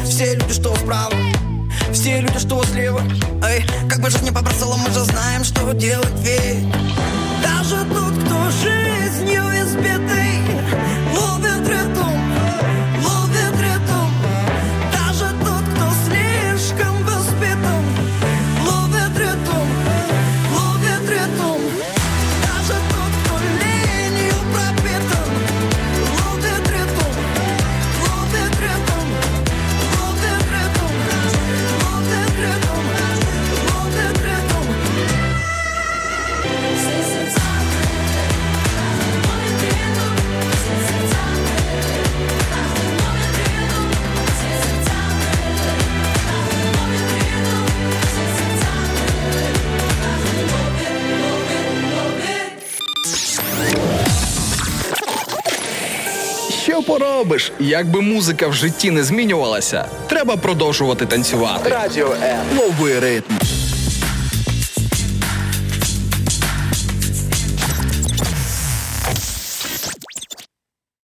Все 0.05 0.35
люди, 0.35 0.53
что 0.53 0.75
справа 0.77 1.15
все 1.93 2.21
люди, 2.21 2.39
что 2.39 2.63
слева. 2.65 3.03
Эй, 3.43 3.65
как 3.89 4.01
бы 4.01 4.11
жизнь 4.11 4.25
не 4.25 4.31
побросала, 4.31 4.77
мы 4.77 4.93
же 4.93 5.01
знаем, 5.01 5.43
что 5.43 5.73
делать 5.73 6.07
ведь 6.21 6.65
поробиш? 56.99 57.53
Якби 57.61 58.01
музика 58.01 58.49
в 58.49 58.53
житті 58.53 58.91
не 58.91 59.05
змінювалася, 59.05 59.85
треба 60.09 60.37
продовжувати 60.37 61.07
танцювати. 61.07 61.71
Радіо 61.71 62.13
М. 62.23 62.39
Лови 62.59 62.99
ритм. 63.01 63.35